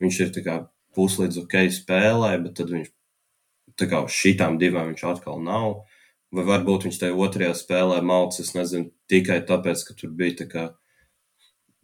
Viņš 0.00 0.20
ir 0.24 0.30
kā 0.46 0.60
puslīdz 0.96 1.42
ok 1.42 1.58
spēlē, 1.74 2.30
bet 2.44 2.54
tad 2.60 2.72
viņš 2.72 2.88
tā 3.80 3.88
kā 3.90 4.04
uz 4.06 4.14
šitām 4.14 4.56
divām 4.60 4.92
viņš 4.92 5.04
atkal 5.10 5.42
nav. 5.44 5.82
Vai 6.34 6.46
varbūt 6.48 6.88
viņš 6.88 6.96
tajā 7.02 7.18
otrajā 7.26 7.52
spēlē 7.58 8.00
maucis, 8.02 8.48
es 8.48 8.56
nezinu, 8.56 8.88
tikai 9.10 9.42
tāpēc, 9.46 9.84
ka 9.86 9.94
tur 9.98 10.14
bija 10.18 10.38
tā 10.40 10.48
kā 10.50 10.64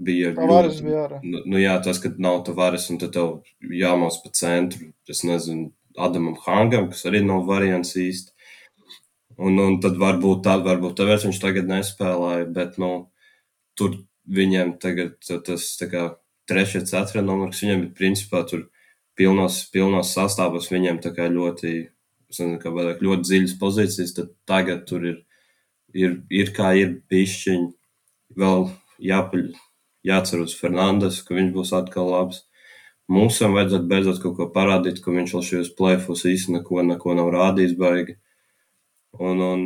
bija. 0.02 0.32
Tavares 0.38 0.80
bija 0.82 1.04
ārā. 1.04 1.20
Nu, 1.22 1.44
nu 1.46 1.60
jā, 1.60 1.76
tas, 1.84 2.00
ka 2.02 2.10
nav 2.18 2.40
tavares 2.48 2.88
un 2.90 2.98
tad 3.02 3.14
tev 3.14 3.36
jāmauc 3.60 4.16
pa 4.24 4.32
centru, 4.34 4.90
es 5.10 5.22
nezinu, 5.28 5.70
Adamam 5.98 6.36
Hangam, 6.44 6.90
kas 6.92 7.06
arī 7.08 7.22
nav 7.24 7.46
variants 7.48 7.96
īsti. 7.98 8.34
Un, 9.40 9.56
un 9.58 9.78
tad 9.80 9.96
varbūt 10.00 10.44
tā, 10.44 10.58
varbūt 10.60 10.98
tāpēc 10.98 11.24
viņš 11.26 11.38
tagad 11.40 11.70
nespēlēja, 11.70 12.48
bet, 12.52 12.76
nu, 12.82 12.90
tur 13.78 13.96
viņiem 14.30 14.74
tagad 14.82 15.16
tas, 15.46 15.70
kā, 15.80 16.10
trešie, 16.50 16.82
ceturtie 16.88 17.22
numurs, 17.24 17.62
viņiem 17.62 17.86
ir 17.86 17.94
principā 17.96 18.42
tur 18.48 18.66
pilnos, 19.18 19.62
pilnos 19.72 20.12
sastāvos, 20.16 20.68
viņiem 20.72 21.00
tā 21.04 21.14
kā 21.16 21.30
ļoti, 21.32 21.72
nezinu, 22.30 22.60
kā 22.62 22.72
vēl 22.74 22.92
ļoti 23.00 23.26
dziļas 23.28 23.56
pozīcijas, 23.62 24.14
tad 24.18 24.34
tagad 24.50 24.84
tur 24.90 25.06
ir, 25.08 25.18
ir, 25.96 26.20
ir 26.28 26.52
kā 26.56 26.74
ir 26.78 26.98
pišķiņi, 27.10 27.70
vēl 28.40 28.68
jāpaļ, 29.10 29.48
jācer 30.06 30.44
uz 30.44 30.54
Fernandes, 30.56 31.22
ka 31.24 31.36
viņš 31.36 31.52
būs 31.56 31.74
atkal 31.76 32.12
labs. 32.12 32.44
Mūsam 33.10 33.56
vajadzētu 33.56 33.90
beidzot 33.90 34.20
kaut 34.22 34.36
ko 34.38 34.46
parādīt, 34.54 35.00
ka 35.02 35.10
viņš 35.10 35.32
vēl 35.34 35.46
šajos 35.48 35.70
plēfos 35.78 36.22
īsti 36.30 36.54
neko, 36.58 36.84
neko 36.86 37.16
nav 37.18 37.32
rādījis 37.34 37.74
baigi. 37.78 38.14
Un, 39.18 39.42
un 39.42 39.64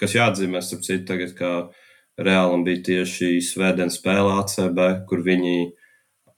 kas 0.00 0.16
jāatzīmē, 0.16 0.62
starp 0.64 0.86
citu, 0.86 1.04
tagad, 1.10 1.34
kā 1.36 1.52
Reālam 2.20 2.64
bija 2.64 2.82
tieši 2.86 3.38
svētdienas 3.44 3.98
spēle 4.00 4.32
ACB, 4.40 4.80
kur 5.08 5.22
viņi 5.24 5.70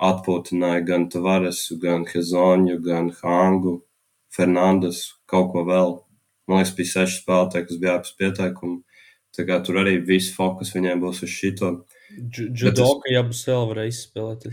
atpūtināja 0.02 0.82
gan 0.86 1.06
Tavaresu, 1.10 1.78
gan 1.82 2.04
Hezoņu, 2.10 2.80
gan 2.82 3.10
Hangu, 3.22 3.76
Fernandes, 4.34 5.04
kaut 5.30 5.52
ko 5.54 5.64
vēl. 5.68 5.96
Man 6.50 6.60
liekas, 6.62 6.74
bija 6.78 6.92
seši 6.96 7.22
spēlētāji, 7.22 7.68
kas 7.68 7.80
bija 7.82 7.96
ārpus 7.96 8.16
pieteikumu. 8.18 8.82
Tā 9.32 9.46
kā 9.48 9.62
tur 9.64 9.78
arī 9.80 9.96
viss 10.04 10.34
fokus 10.34 10.74
viņiem 10.74 11.00
būs 11.02 11.22
uz 11.24 11.30
šito. 11.32 11.72
Džudoka 12.34 13.06
es... 13.06 13.14
jābūt 13.14 13.46
vēl 13.48 13.68
varēja 13.70 13.94
izspēlēt. 13.94 14.50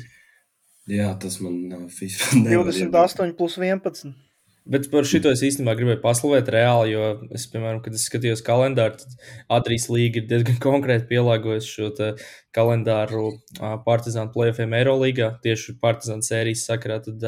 Jā, 0.90 1.12
tas 1.22 1.38
man 1.44 1.60
nav 1.70 1.86
vispār. 1.94 2.40
28 2.50 3.36
plus 3.38 3.58
11. 3.62 4.16
Bet 4.70 4.86
par 4.92 5.08
šito 5.10 5.32
es 5.34 5.42
īstenībā 5.42 5.74
gribēju 5.80 5.98
paslavēt 6.04 6.50
reāli, 6.54 6.92
jo 6.94 7.06
es, 7.34 7.48
piemēram, 7.50 7.80
kad 7.82 7.96
es 7.98 8.04
skatījos 8.06 8.44
kalendāru, 8.46 9.00
tad 9.02 9.16
Adrijas 9.58 9.88
līga 9.90 10.22
ir 10.22 10.28
diezgan 10.30 10.60
konkrēti 10.68 11.08
pielāgojusi 11.10 11.72
šo 11.72 11.88
kalendāru 12.54 13.32
Partizānu 13.88 14.30
plēsoņiem 14.36 14.76
Eirolandā. 14.78 15.32
Tieši 15.42 15.74
Partizāna 15.82 16.26
sērijas 16.26 16.68
sakarā, 16.70 17.00
tad 17.02 17.26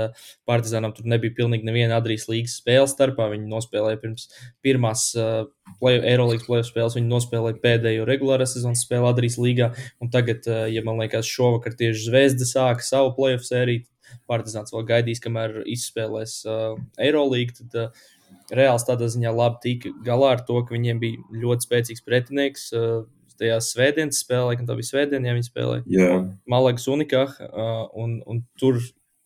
Partizānam 0.49 0.93
tur 0.93 1.09
nebija 1.09 1.33
pilnīgi 1.39 1.65
neviena 1.65 1.97
Adrijas 1.97 2.27
līgas 2.29 2.59
spēle 2.61 2.85
starpā. 2.91 3.31
Viņi 3.33 3.49
nospēlēja 3.49 4.01
pirms 4.03 4.29
pirmās 4.61 5.07
play, 5.15 5.97
Eirolandas 5.97 6.45
plēsoņu 6.45 6.69
spēles, 6.69 6.99
viņi 6.99 7.09
nospēlēja 7.09 7.61
pēdējo 7.65 8.05
regulārā 8.09 8.45
sezonas 8.49 8.85
spēli 8.85 9.09
Adrijas 9.09 9.41
līgā. 9.41 9.73
Un 9.97 10.13
tagad, 10.13 10.45
ja 10.45 10.85
man 10.85 11.01
liekas, 11.01 11.29
šovakar 11.29 11.73
tieši 11.79 12.05
Zvezda 12.05 12.49
sāka 12.53 12.85
savu 12.85 13.15
plēsoņu 13.17 13.49
sēriju 13.49 13.87
Partizāns 14.29 14.73
vēl 14.73 14.87
gaidīs, 14.89 15.21
kamēr 15.23 15.61
izspēlēs 15.69 16.41
uh, 16.49 16.75
Eirolandu. 17.01 17.55
Tad 17.61 17.79
uh, 17.79 18.03
Reāls 18.51 18.85
tādā 18.87 19.07
ziņā 19.11 19.31
labi 19.35 19.59
tika 19.63 19.91
galā 20.05 20.35
ar 20.35 20.45
to, 20.47 20.59
ka 20.65 20.75
viņiem 20.75 20.99
bija 21.01 21.41
ļoti 21.43 21.67
spēcīgs 21.67 22.05
pretinieks. 22.07 22.69
Uh, 22.75 23.03
tajā 23.41 23.57
svētdienas 23.65 24.21
spēlē, 24.21 24.55
kad 24.59 24.69
tā 24.69 24.77
bija 24.77 24.89
svētdiena, 24.91 25.29
ja 25.29 25.37
viņi 25.37 25.47
spēlēja 25.47 25.83
yeah. 25.89 26.25
Malagas 26.49 26.87
Unikā. 26.91 27.25
Uh, 27.47 27.87
un, 27.97 28.19
un 28.29 28.43
tur 28.61 28.77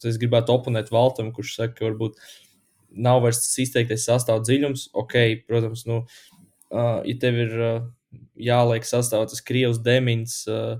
es 0.05 0.19
gribētu 0.21 0.53
oponēt 0.55 0.91
Valtam, 0.93 1.31
kurš 1.35 1.55
saka, 1.57 1.75
ka 1.79 1.87
varbūt 1.89 2.19
nav 2.95 3.23
vairs 3.25 3.41
tas 3.43 3.59
izteiktais 3.65 4.05
sastāvdaļas 4.07 4.47
dziļums. 4.47 4.87
Ok, 5.01 5.15
protams, 5.49 5.83
nu, 5.89 6.03
uh, 6.71 6.99
ja 7.03 7.15
tev 7.21 7.39
ir 7.43 7.55
uh, 7.57 7.79
jāliek 8.39 8.87
sastāvā 8.87 9.27
tas 9.31 9.43
Krievijas 9.43 9.81
demons. 9.83 10.43
Uh, 10.47 10.77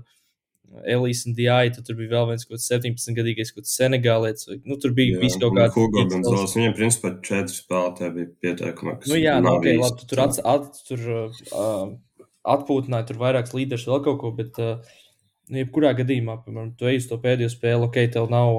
Elīze 0.86 1.28
un 1.30 1.36
Dijai, 1.36 1.70
tad 1.74 1.86
tur 1.86 1.96
bija 1.98 2.12
vēl 2.12 2.30
viens 2.32 2.44
kaut 2.44 2.56
kāds 2.56 2.66
17-gadīgais, 2.72 3.52
kaut 3.54 3.64
kāds 3.64 3.76
senegālietis. 3.78 4.48
Nu, 4.68 4.78
tur 4.82 4.92
bija 4.96 5.20
viss 5.22 5.38
kaut 5.40 5.54
kāds. 5.56 5.74
Hugo 5.76 6.04
Gonzales, 6.10 6.56
viņiem 6.58 6.74
principā 6.76 7.12
četri 7.26 7.56
spēlētāji 7.56 8.14
bija 8.16 8.32
pieteikumā. 8.44 8.96
Nu 9.06 9.20
jā, 9.20 9.38
nu, 9.44 9.54
ok, 9.56 9.70
labi, 9.80 10.02
tu 10.02 10.10
tur, 10.12 10.22
at, 10.26 10.40
at, 10.52 10.82
tur 10.88 11.06
uh, 11.14 11.88
atpūtināji 12.56 13.10
tur 13.10 13.20
vairākas 13.22 13.56
līderus 13.56 13.86
vēl 13.88 14.02
kaut 14.06 14.20
ko, 14.22 14.32
bet 14.36 14.60
uh, 14.62 14.98
jebkurā 15.52 15.92
gadījumā, 15.94 16.34
piemēram, 16.42 16.72
tu 16.78 16.88
ej 16.90 16.98
uz 16.98 17.06
to 17.06 17.16
pēdējo 17.22 17.48
spēli, 17.52 17.86
ok, 17.86 17.96
tev 18.14 18.26
nav, 18.32 18.56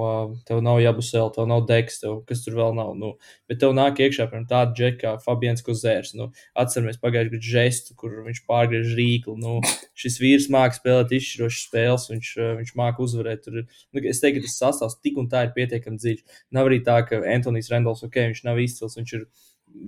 tev 0.48 0.62
nav 0.64 0.80
jābusēl, 0.80 1.30
tev 1.36 1.48
nav 1.50 1.66
deks, 1.68 2.00
tev 2.04 2.22
kas 2.30 2.44
tur 2.46 2.56
vēl 2.56 2.76
nav. 2.78 2.94
Nu, 3.00 3.10
bet 3.50 3.60
tev 3.64 3.74
nāk 3.76 4.00
iekšā, 4.04 4.28
piemēram, 4.30 4.46
tāda 4.48 4.76
džeka 4.78 5.00
kā 5.02 5.12
Fabians 5.24 5.66
Kozērs. 5.66 6.14
Nu, 6.18 6.30
atceramies 6.56 7.00
pagājušajā 7.02 7.34
gadā 7.34 7.50
žestu, 7.52 7.96
kur 8.00 8.14
viņš 8.28 8.40
pārgriež 8.48 8.94
rīkli. 9.00 9.36
Nu, 9.42 9.58
šis 10.00 10.20
vīrs 10.24 10.48
māca 10.54 10.80
spēlēt 10.80 11.12
izšķirošas 11.18 11.66
spēles, 11.68 12.08
viņš, 12.14 12.32
viņš 12.62 12.72
māca 12.80 13.04
uzvarēt. 13.04 13.44
Tur, 13.48 13.66
nu, 13.66 14.04
es 14.04 14.24
teiktu, 14.24 14.46
ka 14.46 14.48
tas 14.48 14.60
sastāvs 14.62 15.00
tik 15.04 15.20
un 15.20 15.28
tā 15.32 15.44
ir 15.48 15.52
pietiekami 15.58 16.00
dziļš. 16.00 16.40
Nav 16.56 16.70
arī 16.72 16.80
tā, 16.86 17.02
ka 17.10 17.20
Antonius 17.34 17.72
Rendals, 17.74 18.06
ok, 18.08 18.22
viņš 18.32 18.46
nav 18.48 18.62
izcils, 18.64 18.96
viņš 19.00 19.18
ir 19.20 19.28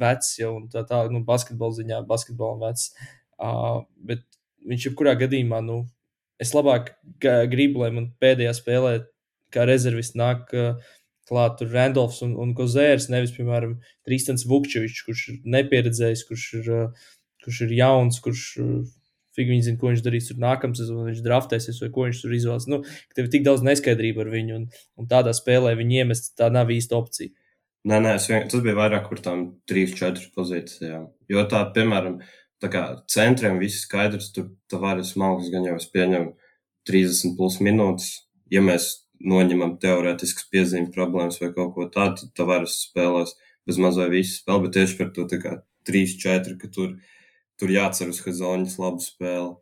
vecs 0.03 0.33
jau 0.41 0.51
un 0.57 0.67
tā 0.71 0.83
tā, 0.87 1.05
nu, 1.13 1.23
basketbola 1.27 1.79
ziņā, 1.79 2.03
basketbolam 2.09 2.59
vecs. 2.67 2.91
Uh, 3.39 3.85
bet 4.03 4.25
viņš 4.67 4.89
jebkurā 4.89 5.15
gadījumā, 5.21 5.61
nu, 5.63 5.85
es 6.41 6.53
labāk 6.55 6.93
gribu, 7.21 7.83
lai 7.83 7.91
man 7.95 8.11
pēdējā 8.21 8.53
spēlē, 8.57 8.93
kā 9.53 9.65
rezervists, 9.67 10.17
nāk 10.19 10.53
uh, 10.55 10.77
klāt 11.29 11.61
Randolfs 11.65 12.21
un, 12.25 12.35
un 12.41 12.53
Kozērs, 12.57 13.09
nevis, 13.13 13.33
piemēram, 13.35 13.77
Tristans 14.07 14.45
Vukčevičs, 14.49 15.03
kurš 15.07 15.25
ir 15.33 15.41
nepieredzējis, 15.57 16.23
kurš 16.29 16.45
ir, 16.61 16.71
uh, 16.75 17.11
kurš 17.45 17.65
ir 17.67 17.75
jauns, 17.81 18.23
kurš. 18.23 18.47
Uh, 18.63 18.79
Fīgi 19.37 19.53
viņi 19.53 19.63
zina, 19.67 19.77
ko 19.79 19.91
viņš 19.91 20.01
darīs 20.03 20.25
tur 20.25 20.39
nākamā 20.41 20.75
sezonā, 20.75 21.03
viņš 21.05 21.19
draftēsies 21.23 21.77
vai 21.83 21.87
ko 21.93 22.07
viņš 22.07 22.21
tur 22.23 22.31
izvēlas. 22.33 22.65
Nu, 22.67 22.79
tev 23.15 23.27
ir 23.27 23.29
tik 23.31 23.43
daudz 23.45 23.61
neskaidrību 23.63 24.23
ar 24.23 24.31
viņu, 24.33 24.55
un, 24.57 24.63
un 24.99 25.07
tādā 25.07 25.31
spēlē 25.37 25.75
viņa 25.79 25.99
iemest, 26.01 26.31
tā 26.35 26.49
nav 26.51 26.73
īsta 26.73 26.97
opcija. 26.97 27.29
Nē, 27.87 28.01
nē, 28.03 28.15
vien, 28.25 28.49
tas 28.49 28.65
bija 28.65 28.75
vairāk 28.75 29.05
par 29.07 29.21
tām 29.23 29.45
3-4 29.69 30.33
pozīcijām. 30.35 31.05
Jo 31.31 31.45
tā, 31.47 31.61
piemēram, 31.77 32.17
uh, 32.17 32.38
Tā 32.59 32.67
kā 32.71 32.81
centriem 33.07 33.59
viss 33.61 33.85
skaidrs, 33.85 34.33
tur 34.35 34.49
Tavares 34.71 35.13
Malks 35.19 35.51
gan 35.53 35.67
jau 35.67 35.77
es 35.79 35.87
pieņemu 35.93 36.33
30 36.89 37.37
plus 37.37 37.59
minūtes. 37.63 38.09
Ja 38.51 38.63
mēs 38.65 38.89
noņemam 39.19 39.77
teorētiskas 39.79 40.47
piezīmes 40.51 40.91
problēmas 40.95 41.39
vai 41.41 41.53
kaut 41.55 41.73
ko 41.75 41.87
tādu, 41.91 42.23
tad 42.23 42.35
Tavares 42.39 42.75
spēlēs 42.87 43.35
bez 43.67 43.79
mazai 43.79 44.09
visu 44.11 44.39
spēli, 44.39 44.65
bet 44.65 44.75
tieši 44.75 44.97
par 44.99 45.11
to 45.15 45.25
tā 45.29 45.39
kā 45.43 45.55
3-4, 45.87 46.57
ka 46.59 46.71
tur, 46.73 46.95
tur 47.59 47.71
jācer 47.71 48.11
uz 48.11 48.19
Hazoņas 48.25 48.79
labu 48.81 49.03
spēli. 49.03 49.53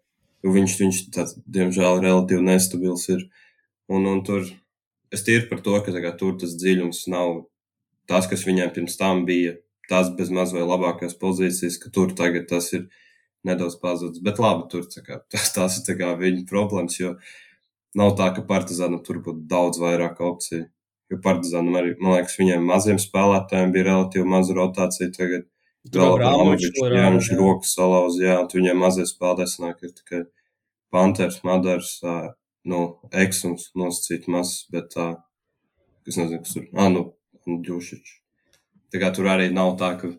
Jo 0.45 0.53
viņš, 0.53 0.77
viņš 0.81 1.03
tāds, 1.13 1.35
diemžēl, 1.49 2.01
relatīvi 2.03 2.45
nestabils 2.45 3.07
ir. 3.13 3.25
Un, 3.91 4.05
un 4.09 4.23
tur 4.25 4.45
es 5.13 5.23
tīri 5.25 5.47
par 5.49 5.61
to, 5.65 5.77
ka 5.83 5.93
kā, 5.93 6.13
tur 6.17 6.37
tas 6.39 6.55
dziļums 6.59 7.05
nav 7.11 7.43
tas, 8.07 8.27
kas 8.29 8.45
viņiem 8.47 8.73
pirms 8.75 8.97
tam 8.99 9.25
bija 9.27 9.57
tās 9.89 10.09
bez 10.17 10.31
maz 10.33 10.53
vai 10.55 10.65
labākās 10.67 11.17
pozīcijas, 11.19 11.79
ka 11.81 11.91
tur 11.93 12.13
tagad 12.17 12.47
tas 12.49 12.71
ir 12.75 12.87
nedaudz 13.47 13.77
pazudis. 13.81 14.23
Bet 14.23 14.41
labi, 14.43 14.67
tur 14.71 14.87
kā, 14.87 15.21
tas, 15.31 15.51
tas 15.55 15.77
ir 15.81 16.01
viņa 16.21 16.47
problēmas, 16.49 16.99
jo 16.99 17.15
nav 17.97 18.15
tā, 18.19 18.31
ka 18.35 18.45
partizānam 18.47 19.03
tur 19.05 19.21
būtu 19.25 19.47
daudz 19.49 19.81
vairāk 19.81 20.21
opciju. 20.23 20.67
Jo 21.07 21.21
partizānam 21.23 21.77
arī, 21.79 21.93
man 22.03 22.17
liekas, 22.17 22.35
viņiem 22.35 22.65
maziem 22.67 22.97
spēlētājiem 22.99 23.71
bija 23.71 23.85
relatīvi 23.87 24.27
maza 24.27 24.55
rotācija. 24.57 25.07
Tagad 25.15 25.45
viņš 27.15 27.29
rokas 27.39 27.71
salauz, 27.77 28.19
jā, 28.19 28.35
un 28.41 28.49
viņiem 28.51 28.81
mazie 28.83 29.07
spēlētāji 29.07 29.53
sanāk, 29.53 29.85
ir 29.87 29.93
tikai 29.95 30.21
Panters, 30.91 31.39
Madars, 31.47 31.93
nu, 32.67 32.81
Eksums 33.23 33.69
nosacīt 33.79 34.27
mazs, 34.31 34.65
bet 34.73 34.91
tā, 34.95 35.07
es 36.07 36.19
nezinu, 36.19 36.43
kas 36.43 36.57
tur, 36.57 36.67
ah, 36.75 36.91
nu, 36.91 37.07
Džušičs. 37.47 38.26
Tā 38.93 39.01
kā 39.01 39.11
tur 39.15 39.27
arī 39.31 39.49
nav 39.53 39.75
tā, 39.79 39.93
ka 39.99 40.13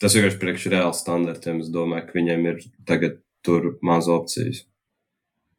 tas 0.00 0.16
vienkārši 0.16 0.40
priekš 0.40 0.70
reāli 0.72 0.96
standartiem. 0.96 1.60
Es 1.64 1.72
domāju, 1.72 2.08
ka 2.08 2.16
viņiem 2.16 2.48
ir 2.52 2.64
tagad 2.88 3.20
tur 3.46 3.74
maz 3.84 4.08
opcijas. 4.12 4.64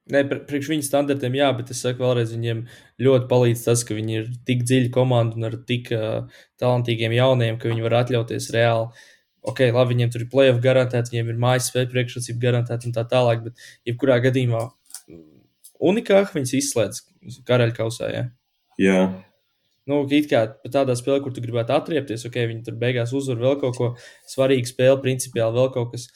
Nē, 0.08 0.22
priekš 0.48 0.70
viņu 0.72 0.86
standartiem, 0.88 1.36
jā, 1.36 1.50
bet 1.58 1.74
es 1.74 1.82
saku 1.84 2.06
vēlreiz, 2.06 2.32
viņiem 2.32 2.62
ļoti 3.04 3.28
palīdz 3.28 3.66
tas, 3.66 3.84
ka 3.84 3.96
viņi 3.98 4.16
ir 4.16 4.30
tik 4.48 4.64
dziļi 4.64 4.92
komanda 4.96 5.36
un 5.36 5.50
ar 5.50 5.58
tik 5.68 5.92
uh, 5.96 6.40
talantīgiem 6.62 7.16
jauniem, 7.18 7.58
ka 7.60 7.68
viņi 7.68 7.84
var 7.84 7.98
atļauties 8.00 8.48
reāli. 8.56 9.04
Ok, 9.48 9.66
labi, 9.68 9.94
viņiem 9.94 10.14
tur 10.14 10.24
ir 10.24 10.32
playoff 10.32 10.64
garantēti, 10.64 11.12
viņiem 11.12 11.34
ir 11.34 11.42
mājas 11.44 11.68
spēļu 11.72 11.92
priekšrocība 11.92 12.44
garantēta 12.46 12.88
un 12.88 12.96
tā 12.96 13.04
tālāk, 13.12 13.44
bet 13.50 13.68
jebkurā 13.88 14.18
gadījumā 14.24 14.64
unikāk 15.92 16.32
viņas 16.36 16.56
izslēdz 16.62 17.04
karaļkausā. 17.48 18.12
Ja? 18.14 18.24
Jā. 18.80 19.02
Nu, 19.88 20.02
it 20.12 20.28
kā 20.32 20.44
tādā 20.68 20.98
spēlē, 21.00 21.22
kur 21.24 21.36
tu 21.36 21.44
gribētu 21.44 21.76
atriepties, 21.76 22.26
ok, 22.28 22.42
viņi 22.52 22.66
tur 22.68 22.80
beigās 22.80 23.14
uzvar 23.16 23.40
vēl 23.44 23.60
kaut 23.62 23.78
ko 23.78 23.92
svarīgu 24.28 24.68
spēli, 24.68 25.04
principiāli 25.04 25.56
vēl 25.60 25.70
kaut 25.76 25.94
kas, 25.94 26.10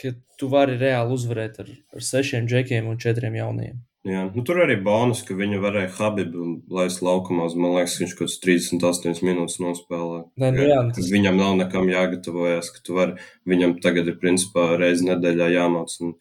ka 0.00 0.14
tu 0.40 0.48
vari 0.52 0.78
reāli 0.80 1.12
uzvarēt 1.16 1.60
ar, 1.64 1.68
ar 1.92 2.08
sešiem 2.08 2.48
džekiem 2.48 2.88
un 2.88 2.98
četriem 3.00 3.36
jauniem. 3.36 3.84
Jā, 4.06 4.20
nu, 4.30 4.44
tur 4.46 4.60
arī 4.62 4.76
bonus, 4.86 5.24
ka 5.26 5.34
viņi 5.34 5.58
varēja 5.58 5.90
Habibu 5.96 6.44
laist 6.70 7.00
laukumā. 7.02 7.48
Man 7.58 7.72
liekas, 7.74 7.96
viņš 7.98 8.12
kaut 8.14 8.28
kāds 8.28 8.36
38 8.44 9.24
minūtes 9.26 9.58
nospēlē. 9.58 10.20
Nē, 10.38 10.50
nu, 10.54 10.66
jā, 10.68 10.76
tas... 10.94 11.08
Viņam 11.10 11.40
nav 11.40 11.56
nekam 11.58 11.90
jāgatavojas, 11.90 12.70
ka 12.70 12.84
tu 12.86 12.94
vari, 12.94 13.16
viņam 13.50 13.80
tagad 13.82 14.06
ir 14.06 14.20
principā 14.22 14.68
reizi 14.78 15.08
nedēļā 15.08 15.50
jāmāc. 15.56 15.96
Un 16.06 16.14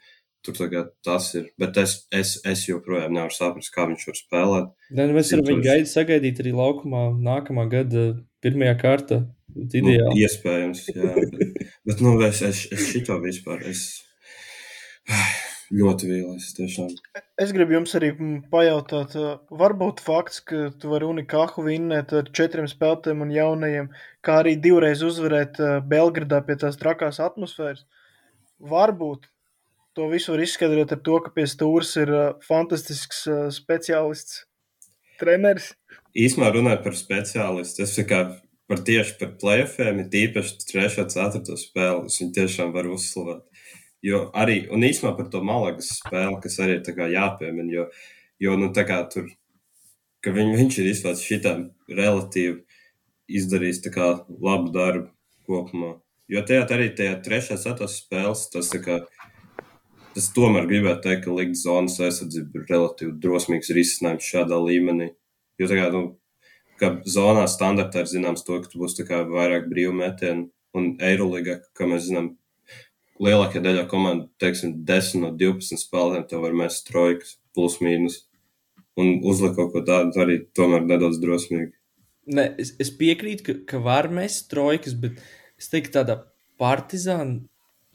tur 0.46 0.58
tagad 0.58 0.92
tas 1.06 1.32
ir. 1.38 1.50
Bet 1.62 1.78
es, 1.82 1.98
es, 2.14 2.36
es 2.48 2.66
joprojām 2.70 3.16
nevaru 3.16 3.36
saprast, 3.36 3.74
kā 3.74 3.88
viņš 3.90 4.06
var 4.10 4.20
spēlēt. 4.20 4.70
Nē, 4.92 5.08
nu, 5.10 5.18
mēs 5.18 5.32
varam 5.34 5.50
viņu 5.50 5.66
gaidīt, 5.66 5.92
sagaidīt 5.92 6.44
arī 6.44 6.54
laukumā 6.56 7.08
nākamā 7.26 7.68
gada 7.72 8.06
pirmajā 8.46 8.76
kārta. 8.82 9.24
Nu, 9.56 9.96
iespējams, 10.20 10.86
jā. 10.92 11.14
Bet, 11.16 11.66
bet 11.88 12.04
nu, 12.04 12.16
es, 12.28 12.44
es, 12.44 12.66
es 12.76 12.88
šito 12.92 13.18
vispār. 13.24 13.66
Es... 13.72 13.88
Ļoti 15.74 16.06
vīlies, 16.06 16.52
tiešām. 16.54 16.92
Es 17.42 17.50
gribu 17.56 17.74
jums 17.74 17.96
arī 17.98 18.12
pajautāt, 18.52 19.16
varbūt 19.50 20.04
fakts, 20.06 20.44
ka 20.46 20.68
tu 20.78 20.92
vari 20.92 21.08
Unikahu 21.10 21.64
vinnēt 21.66 22.14
ar 22.14 22.30
četriem 22.38 22.68
spēlētājiem 22.70 23.24
un 23.26 23.32
jaunajiem, 23.34 23.88
kā 24.22 24.36
arī 24.44 24.54
divreiz 24.62 25.02
uzvarēt 25.08 25.58
Belgradā 25.90 26.44
pie 26.46 26.60
tās 26.62 26.78
trakās 26.78 27.18
atmosfēras. 27.24 27.82
Varbūt 28.62 29.26
to 29.96 30.10
visu 30.12 30.34
var 30.34 30.44
izskaidrot 30.44 30.92
ar 30.92 31.02
to, 31.06 31.20
ka 31.24 31.32
pie 31.36 31.46
stūres 31.50 31.94
ir 32.02 32.12
fantastisks 32.46 33.26
speciālists, 33.56 34.44
treneris. 35.20 35.72
Īsumā 36.16 36.52
runājot 36.56 36.84
par 36.84 36.98
speciālistu, 37.00 37.84
es 37.86 37.96
kā 38.10 38.26
par 38.70 38.82
tieši 38.86 39.18
par 39.20 39.34
playoffiem, 39.42 40.02
ir 40.02 40.12
tīpaši 40.12 40.60
3. 40.72 40.86
un 41.04 41.10
4. 41.14 41.58
spēli. 41.62 42.10
Es 42.10 42.20
viņu 42.22 42.36
tiešām 42.40 42.74
varu 42.76 42.96
uzslavēt. 42.98 43.44
Jo 44.06 44.28
arī, 44.38 44.60
un 44.74 44.86
īsumā 44.86 45.16
par 45.18 45.30
to 45.34 45.42
Malagas 45.46 45.90
spēli, 46.00 46.38
kas 46.44 46.60
arī 46.62 46.80
ir 46.80 47.14
jāpiemina, 47.16 47.72
jo, 47.74 47.86
jo 48.42 48.56
nu, 48.62 48.72
tur, 48.74 49.30
ka 50.22 50.34
viņ, 50.34 50.56
viņš 50.60 50.80
ir 50.82 50.90
izslēdzis 50.92 51.30
šitā 51.30 51.54
relatīvi 51.90 52.64
izdarījis 53.40 53.82
kā, 53.94 54.10
labu 54.30 54.74
darbu 54.74 55.10
kopumā. 55.48 55.96
Jo 56.30 56.42
tajā 56.46 56.66
arī 56.74 56.90
tajā 56.98 57.18
trešajā 57.26 57.62
ceturtajā 57.62 57.94
spēlē 57.94 58.36
tas 58.54 58.70
tā 58.74 58.82
kā. 58.82 59.00
Es 60.16 60.30
tomēr 60.32 60.68
gribētu 60.70 61.10
teikt, 61.10 61.26
ka 61.26 61.34
likt 61.36 61.58
zonas 61.60 61.98
aizsardzība 62.00 62.62
ir 62.62 62.70
relatīvi 62.70 63.18
drosmīgs 63.20 63.74
risinājums 63.76 64.28
šādā 64.32 64.60
līmenī. 64.64 65.10
Jo 65.60 65.68
tā 65.68 65.80
kā, 65.80 65.90
nu, 65.92 66.04
ka 66.80 66.92
zonā 67.10 67.44
standartā 67.52 68.04
ir 68.04 68.12
zināms 68.12 68.46
to, 68.48 68.62
ka 68.64 68.72
tu 68.72 68.80
būsi 68.80 69.04
vairāk 69.08 69.68
brīvu 69.72 69.92
metienu, 69.96 70.50
un 70.76 70.94
Eirolandā, 71.04 71.60
kā 71.76 71.88
mēs 71.90 72.08
zinām, 72.08 72.34
lielākajā 73.24 73.64
daļā 73.64 73.84
komandu, 73.92 74.30
teiksim, 74.40 74.78
10 74.88 75.24
no 75.24 75.32
12 75.40 75.80
spēlēm 75.80 76.28
tev 76.30 76.44
var 76.44 76.56
mest 76.64 76.88
trojkas, 76.88 77.38
plus 77.56 77.80
mīnus. 77.84 78.22
Un 79.00 79.20
uzlikt 79.28 79.58
kaut 79.58 79.74
ko 79.74 79.84
tādu 79.84 80.22
arī 80.24 80.38
tomēr 80.56 80.86
nedaudz 80.88 81.20
drosmīgi. 81.20 81.74
Ne, 82.32 82.48
es, 82.60 82.72
es 82.80 82.92
piekrītu, 82.96 83.44
ka, 83.44 83.58
ka 83.72 83.82
var 83.84 84.08
mest 84.12 84.48
trojkas, 84.52 84.96
bet 85.00 85.20
es 85.60 85.68
teiktu, 85.72 85.92
tādā 86.00 86.22
partizāna 86.60 87.44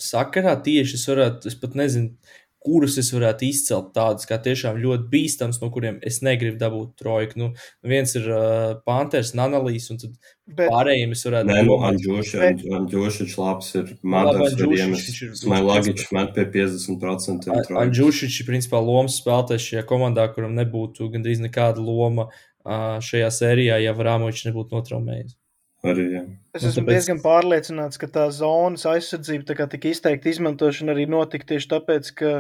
sakarā 0.05 0.57
tieši 0.65 0.99
es 0.99 1.09
varētu, 1.11 1.51
es 1.51 1.59
pat 1.61 1.77
nezinu, 1.79 2.15
kurus 2.61 2.99
es 3.01 3.09
varētu 3.15 3.47
izcelt 3.49 3.93
tādus, 3.97 4.27
kā 4.29 4.37
tiešām 4.43 4.77
ļoti 4.83 5.09
bīstams, 5.13 5.61
no 5.63 5.71
kuriem 5.73 5.97
es 6.07 6.21
negribu 6.25 6.59
dabūt 6.61 6.93
trojku. 7.01 7.39
Nu, 7.41 7.49
viens 7.87 8.13
ir 8.19 8.27
uh, 8.29 8.75
Panthers, 8.85 9.33
Nanalīs, 9.39 9.89
un 9.93 10.01
tad 10.03 10.13
Bet... 10.45 10.69
pārējiem 10.69 11.15
es 11.17 11.25
varētu. 11.25 11.49
Nē, 11.49 11.63
nu, 11.65 11.79
Andžūšiņš 11.89 13.39
labs 13.41 13.73
ir 13.81 13.95
Mantars 14.05 14.59
Radiemis. 14.61 15.09
Smailagičs 15.41 16.13
met 16.17 16.37
pie 16.37 16.47
50%. 16.61 17.51
Andžūšiņš 17.81 18.41
ir 18.43 18.51
principā 18.53 18.85
lomas 18.85 19.17
spēlētājs 19.23 19.71
šajā 19.73 19.87
komandā, 19.89 20.29
kuram 20.37 20.53
nebūtu 20.61 21.09
gandrīz 21.15 21.41
nekāda 21.41 21.81
loma 21.81 22.29
uh, 22.29 22.99
šajā 23.01 23.33
sērijā, 23.41 23.81
ja 23.87 23.97
Vrāmovičs 23.97 24.51
nebūtu 24.51 24.77
notraumējis. 24.77 25.40
Arī, 25.81 26.03
jā. 26.13 26.25
es 26.53 26.65
esmu 26.69 26.83
tāpēc... 26.83 26.97
diezgan 26.97 27.21
pārliecināts, 27.25 28.01
ka 28.01 28.09
tā 28.13 28.27
zonas 28.37 28.85
aizsardzība 28.89 29.49
tā 29.49 29.67
tik 29.73 29.87
izteikti 29.95 30.35
izmantošana 30.35 30.93
arī 30.93 31.07
notika 31.09 31.49
tieši 31.55 31.71
tāpēc, 31.71 32.11
ka 32.19 32.33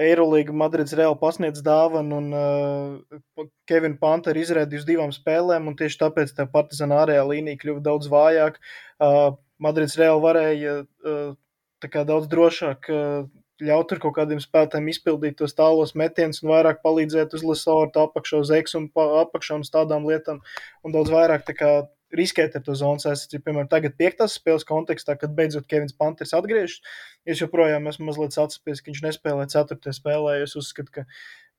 Eirolanda 0.00 0.54
Madrids 0.56 0.94
reāli 0.96 1.18
pasniedz 1.20 1.60
dāvanu, 1.66 2.22
un 2.22 2.30
uh, 2.32 3.50
Kevina 3.68 3.98
Pantera 4.00 4.40
izrādīja 4.40 4.80
uz 4.80 4.88
divām 4.88 5.12
spēlēm, 5.12 5.68
un 5.68 5.76
tieši 5.76 6.00
tāpēc 6.06 6.32
tā 6.38 6.48
partizāna 6.48 7.02
ārējā 7.02 7.26
līnija 7.28 7.60
kļuva 7.60 7.84
daudz 7.84 8.08
vājāka. 8.12 8.64
Uh, 8.96 9.36
Madrids 9.60 9.98
reāli 10.00 10.24
varēja 10.24 10.74
uh, 10.80 11.36
kā, 11.84 12.06
daudz 12.08 12.30
drošāk 12.32 12.88
uh, 12.88 13.28
ļaut 13.60 13.92
ar 13.92 14.00
kaut 14.00 14.16
kādiem 14.16 14.40
spēlētājiem 14.40 14.88
izpildīt 14.94 15.36
tos 15.36 15.52
tālos 15.58 15.92
metienus 15.98 16.40
un 16.40 16.54
vairāk 16.54 16.80
palīdzēt 16.84 17.36
uz 17.36 17.44
Lasorta 17.44 18.06
apakšā, 18.08 18.40
uz 18.40 18.52
Eksu 18.56 18.80
un 18.80 18.90
apakšā 18.96 19.60
un 19.60 19.68
tādām 19.68 20.08
lietām, 20.08 20.40
un 20.86 20.96
daudz 20.96 21.12
vairāk 21.12 21.44
tā 21.44 21.56
kā 21.58 21.72
riskēt 22.16 22.56
ar 22.58 22.64
to 22.66 22.74
zonas 22.78 23.06
aizsardzību. 23.08 23.44
Piemēram, 23.46 23.68
tagad 23.70 23.96
piektās 24.00 24.34
spēles 24.38 24.66
kontekstā, 24.68 25.16
kad 25.20 25.34
beidzot 25.36 25.68
Kevins 25.70 25.96
Panters 25.96 26.34
atgriežas, 26.36 26.80
es 27.28 27.42
joprojām 27.42 27.86
esmu 27.90 28.08
mazliet 28.08 28.38
atsapies, 28.40 28.82
ka 28.82 28.90
viņš 28.90 29.04
nespēlē 29.06 29.46
ceturtajā 29.52 29.96
spēlē. 29.98 30.36
Es 30.44 30.56
uzskatu, 30.58 31.00
ka 31.00 31.06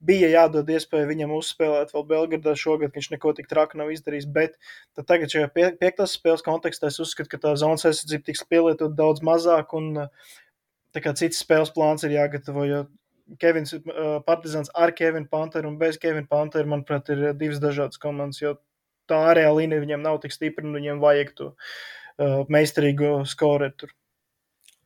bija 0.02 0.32
jādod 0.32 0.70
iespēja 0.74 1.10
viņam 1.10 1.36
uzspēlēt 1.38 1.94
vēl 1.96 2.08
Belgradā 2.10 2.56
šogad, 2.58 2.92
ka 2.92 3.00
viņš 3.00 3.12
neko 3.16 3.36
tik 3.38 3.50
traki 3.52 3.80
nav 3.82 3.92
izdarījis. 3.94 4.30
Bet 4.34 4.58
tagad 4.98 5.34
šajā 5.34 5.52
pie, 5.56 5.68
piektās 5.82 6.16
spēles 6.18 6.46
kontekstā 6.46 6.90
es 6.92 7.00
uzskatu, 7.04 7.32
ka 7.32 7.42
tā 7.46 7.54
zonas 7.60 7.86
aizsardzība 7.90 8.32
tiks 8.32 8.48
pielietot 8.50 8.98
daudz 8.98 9.24
mazāk 9.26 9.76
un 9.78 9.94
cits 10.98 11.40
spēles 11.46 11.72
plāns 11.76 12.04
ir 12.04 12.18
jāgatavo. 12.18 12.66
Jo 12.68 12.82
Kevins 13.40 13.74
uh, 13.74 14.20
Partizans 14.26 14.72
ar 14.76 14.92
Kevinu 14.92 15.30
Panteru 15.32 15.70
un 15.70 15.78
bez 15.80 15.98
Kevina 15.98 16.28
Panteru, 16.28 16.68
manuprāt, 16.68 17.10
ir 17.14 17.32
divas 17.40 17.62
dažādas 17.64 18.02
komandas. 18.02 18.42
Jo 18.42 18.58
tā 19.10 19.20
ārējā 19.32 19.56
līnija 19.58 19.84
viņiem 19.84 20.06
nav 20.06 20.22
tik 20.24 20.36
stipra, 20.36 20.66
un 20.68 20.78
viņiem 20.78 21.02
vajag 21.02 21.34
to 21.38 21.50
uh, 21.52 22.42
meistarīgo 22.52 23.22
skoru. 23.30 23.72
Tur. 23.78 23.94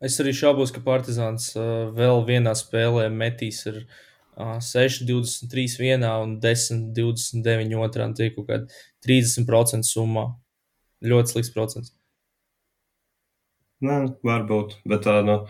Es 0.04 0.20
arī 0.22 0.34
šaubos, 0.36 0.74
ka 0.76 0.84
Partizāns 0.86 1.52
uh, 1.56 1.92
vēl 1.96 2.26
vienā 2.28 2.56
spēlē 2.58 3.08
metīs 3.14 3.64
ar 3.72 3.82
uh, 3.82 4.58
6, 4.64 5.06
23, 5.08 5.68
1 5.96 6.08
un 6.12 6.40
10, 6.44 6.90
29 6.96 7.78
otrā, 7.80 8.10
un 8.10 8.16
tie 8.18 8.32
kaut 8.36 8.50
kādi 8.50 8.82
30% 9.08 9.88
summā. 9.88 10.30
Ļoti 11.06 11.36
slikts 11.36 11.54
procents. 11.54 11.94
Nē, 13.86 14.00
varbūt, 14.26 14.80
bet 14.88 15.04
tā, 15.06 15.20
nu, 15.28 15.42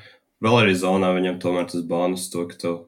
vēl 0.44 0.64
arī 0.64 0.74
zonā 0.78 1.12
viņam 1.16 1.38
tomēr 1.42 1.70
tas 1.72 1.86
bonus 1.88 2.26
to, 2.34 2.48
ka 2.50 2.58
tev, 2.60 2.80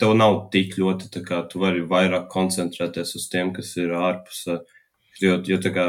tev 0.00 0.16
nav 0.18 0.40
tik 0.52 0.74
ļoti, 0.80 1.08
tā 1.14 1.22
kā 1.24 1.38
tu 1.48 1.62
vari 1.62 1.84
vairāk 1.86 2.26
koncentrēties 2.32 3.14
uz 3.16 3.28
tiem, 3.32 3.54
kas 3.56 3.72
ir 3.80 3.94
ārpus. 3.96 4.42
Uh, 4.50 4.79
Jo, 5.18 5.40
jo 5.44 5.58
tā 5.60 5.74
kā, 5.74 5.86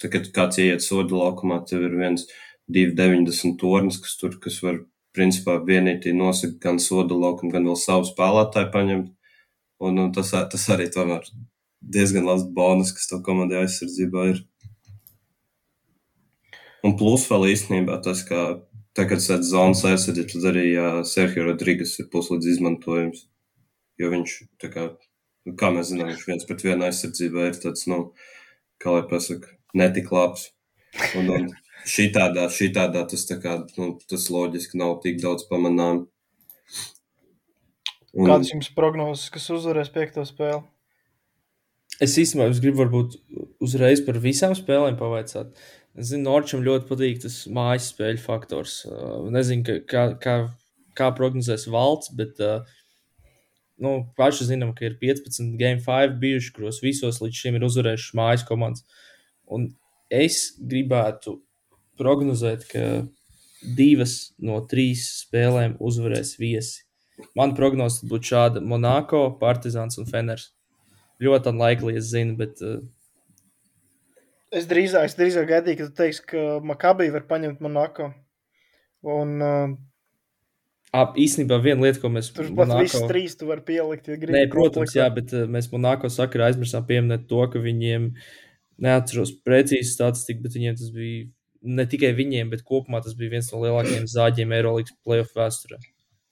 tā, 0.00 0.10
kad 0.12 0.30
kāds 0.34 0.58
ieiet 0.62 0.82
soda 0.82 1.14
laukumā, 1.14 1.60
tev 1.68 1.84
ir 1.86 1.98
viens 2.00 2.26
2,90 2.72 3.58
tornis, 3.60 4.00
kas 4.00 4.16
tur, 4.20 4.38
kas 4.42 4.62
var, 4.64 4.80
principā, 5.14 5.58
vienīgi 5.62 6.14
nosaka 6.16 6.58
gan 6.62 6.80
soda 6.82 7.14
laukumu, 7.14 7.52
gan 7.54 7.68
vēl 7.68 7.78
savu 7.78 8.08
spēlētāju 8.08 8.70
paņemt. 8.74 9.12
Un, 9.84 10.00
un 10.00 10.10
tas, 10.14 10.32
tas 10.32 10.64
arī 10.72 10.88
tomēr 10.90 11.26
diezgan 11.94 12.26
labs 12.26 12.46
bonus, 12.56 12.92
kas 12.96 13.08
to 13.10 13.20
komandai 13.24 13.64
aizsardzībā 13.64 14.28
ir. 14.32 14.42
Un 16.84 16.96
plus 17.00 17.24
vēl 17.30 17.48
īstenībā 17.52 18.00
tas, 18.04 18.22
ka 18.28 18.40
tagad, 18.96 19.18
kad 19.18 19.24
sēž 19.24 19.46
zonas 19.48 19.84
aizsardzība, 19.88 20.28
tad 20.32 20.48
arī 20.52 20.66
uh, 20.76 21.00
Sergio 21.08 21.46
Rodrīgas 21.48 21.96
ir 22.00 22.10
puslīdz 22.12 22.50
izmantojums. 22.54 23.24
Jo 24.00 24.10
viņš, 24.12 24.36
tā 24.62 24.70
kā, 24.74 24.88
kā 25.60 25.70
mēs 25.74 25.92
zinām, 25.92 26.10
viņš 26.12 26.26
viens 26.28 26.46
pret 26.48 26.64
vienu 26.66 26.86
aizsardzībā 26.88 27.48
ir 27.50 27.60
tāds, 27.62 27.86
nu, 27.90 28.00
kā 28.82 28.96
lai 28.96 29.04
pasaka, 29.10 29.54
netik 29.76 30.10
labs. 30.14 30.50
Un, 31.18 31.30
un 31.34 31.48
šī 31.88 32.08
tādā, 32.14 32.48
šī 32.52 32.70
tādā 32.74 33.04
tas, 33.10 33.24
tā 33.28 33.38
kā, 33.42 33.58
nu, 33.78 33.94
tas 34.10 34.28
loģiski 34.32 34.80
nav 34.80 34.98
tik 35.04 35.20
daudz 35.22 35.46
pamanām. 35.50 36.04
Un... 38.14 38.30
Kāds 38.30 38.52
jums 38.52 38.70
prognozes, 38.76 39.30
kas 39.34 39.50
uzvarēs 39.50 39.90
piekto 39.94 40.22
spēli? 40.26 40.62
Es 42.02 42.16
īstenībā 42.18 42.48
es 42.50 42.60
gribu 42.62 42.82
varbūt 42.82 43.16
uzreiz 43.62 44.02
par 44.06 44.18
visām 44.22 44.54
spēlēm 44.58 44.96
pavaicāt. 44.98 45.54
Es 45.94 46.10
zinu, 46.10 46.26
Norčam 46.26 46.62
ļoti 46.66 46.88
patīk 46.88 47.20
tas 47.22 47.36
mājas 47.54 47.92
spēļu 47.92 48.22
faktors. 48.22 48.80
Nezinu, 49.34 49.82
kā, 49.90 50.08
kā, 50.22 50.34
kā 50.98 51.10
prognozēs 51.14 51.68
valsts, 51.70 52.10
bet 52.18 52.42
uh, 52.42 52.64
nu, 53.80 53.94
paši 54.18 54.48
zinām, 54.50 54.74
ka 54.76 54.86
ir 54.88 54.98
15 55.00 55.56
Game 55.60 55.82
5 55.84 56.16
bijuši, 56.22 56.52
kuros 56.56 56.80
visos 56.84 57.20
līdz 57.22 57.40
šim 57.40 57.58
ir 57.58 57.66
uzvarējušas 57.66 58.16
mājas 58.18 58.46
komandas. 58.48 58.86
Un 59.44 59.70
es 60.12 60.54
gribētu 60.58 61.38
prognozēt, 61.98 62.66
ka 62.70 63.04
divas 63.76 64.34
no 64.38 64.60
trīs 64.70 65.06
spēlēm 65.24 65.78
uzvarēs 65.82 66.36
viesi. 66.40 66.84
Man 67.38 67.54
prognoze 67.54 68.06
būtu 68.10 68.32
šāda: 68.32 68.62
Monako, 68.64 69.28
Partizāns 69.40 70.00
un 70.02 70.08
Feners 70.10 70.50
ļoti 71.22 71.50
unlikely, 71.52 71.96
es 72.00 72.10
zinu, 72.12 72.36
bet. 72.38 72.60
Uh, 72.64 72.82
es 74.54 74.68
drīzāk, 74.70 75.08
es 75.10 75.18
drīzāk 75.18 75.48
gaidīju, 75.50 75.80
ka 75.80 75.88
tu 75.88 75.96
teiksi, 76.02 76.24
ka 76.32 76.44
Makabī 76.66 77.10
var 77.14 77.26
paņemt 77.30 77.62
Monako. 77.64 78.10
Un, 79.14 79.36
uh, 79.44 79.76
Ap, 80.94 81.16
īstenībā 81.18 81.58
viena 81.62 81.82
lieta, 81.82 81.98
ko 82.02 82.10
mēs 82.14 82.28
tur 82.30 82.46
pat 82.52 82.68
Monako... 82.70 82.84
visas 82.86 83.06
trīs 83.10 83.32
tu 83.38 83.48
vari 83.48 83.64
pielikt. 83.66 84.12
Ja 84.12 84.18
Nē, 84.30 84.44
protams, 84.52 84.94
jā, 84.94 85.08
bet 85.14 85.32
uh, 85.34 85.48
mēs 85.50 85.66
Monako 85.72 86.10
sakarā 86.12 86.52
aizmirsām 86.52 86.84
pieminēt 86.86 87.24
to, 87.30 87.40
ka 87.50 87.62
viņiem 87.62 88.12
neatceros 88.84 89.34
precīzi 89.46 89.90
statistiku, 89.90 90.44
bet 90.46 90.54
viņiem 90.54 90.78
tas 90.78 90.92
bija 90.94 91.24
ne 91.64 91.86
tikai 91.88 92.12
viņiem, 92.14 92.52
bet 92.52 92.62
kopumā 92.68 93.00
tas 93.02 93.16
bija 93.18 93.34
viens 93.34 93.50
no 93.50 93.62
lielākajiem 93.64 94.06
zāģiem 94.10 94.54
Eirolandes 94.54 94.94
playoff 95.02 95.34
vēsturē. 95.36 95.80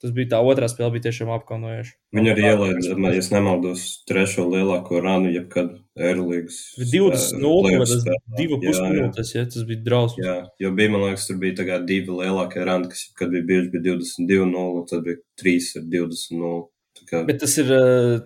Tas 0.03 0.11
bija 0.11 0.33
tā 0.33 0.39
otrā 0.43 0.67
spēle, 0.67 0.89
bija 0.97 1.05
tiešām 1.05 1.29
apkaunojoša. 1.31 1.93
Viņi 2.17 2.31
arī 2.33 2.43
ielaida, 2.49 2.81
ja 2.91 3.11
es 3.15 3.29
nemaldos, 3.31 3.83
trešo 4.09 4.43
lielāko 4.51 4.99
ranu, 4.99 5.29
jebkad 5.31 5.77
Eirolandes. 5.95 6.57
20-0, 6.91 7.77
tas 7.79 7.93
bija 8.03 8.17
2,5 8.41 8.81
minūtes, 8.89 9.31
ja 9.37 9.45
tas 9.47 9.63
bija 9.69 9.79
drausmas. 9.85 10.25
Jā, 10.27 10.35
jo 10.59 10.73
bija, 10.75 10.91
man 10.91 11.05
liekas, 11.05 11.29
tur 11.29 11.39
bija 11.39 11.55
tā 11.61 11.67
kā 11.69 11.77
divi 11.87 12.17
lielākie 12.17 12.65
rani, 12.67 12.89
kas, 12.91 13.05
kad 13.15 13.31
bija 13.31 13.47
bieži 13.47 13.71
bija 13.77 13.93
22-0, 13.93 14.65
un 14.81 14.89
tad 14.89 15.05
bija 15.07 15.21
3 15.39 15.69
ar 15.79 15.85
20-0. 15.95 16.59
Kā... 17.07 17.21
Bet 17.29 17.39
tas 17.45 17.55
ir, 17.63 17.71
eh, 17.77 18.17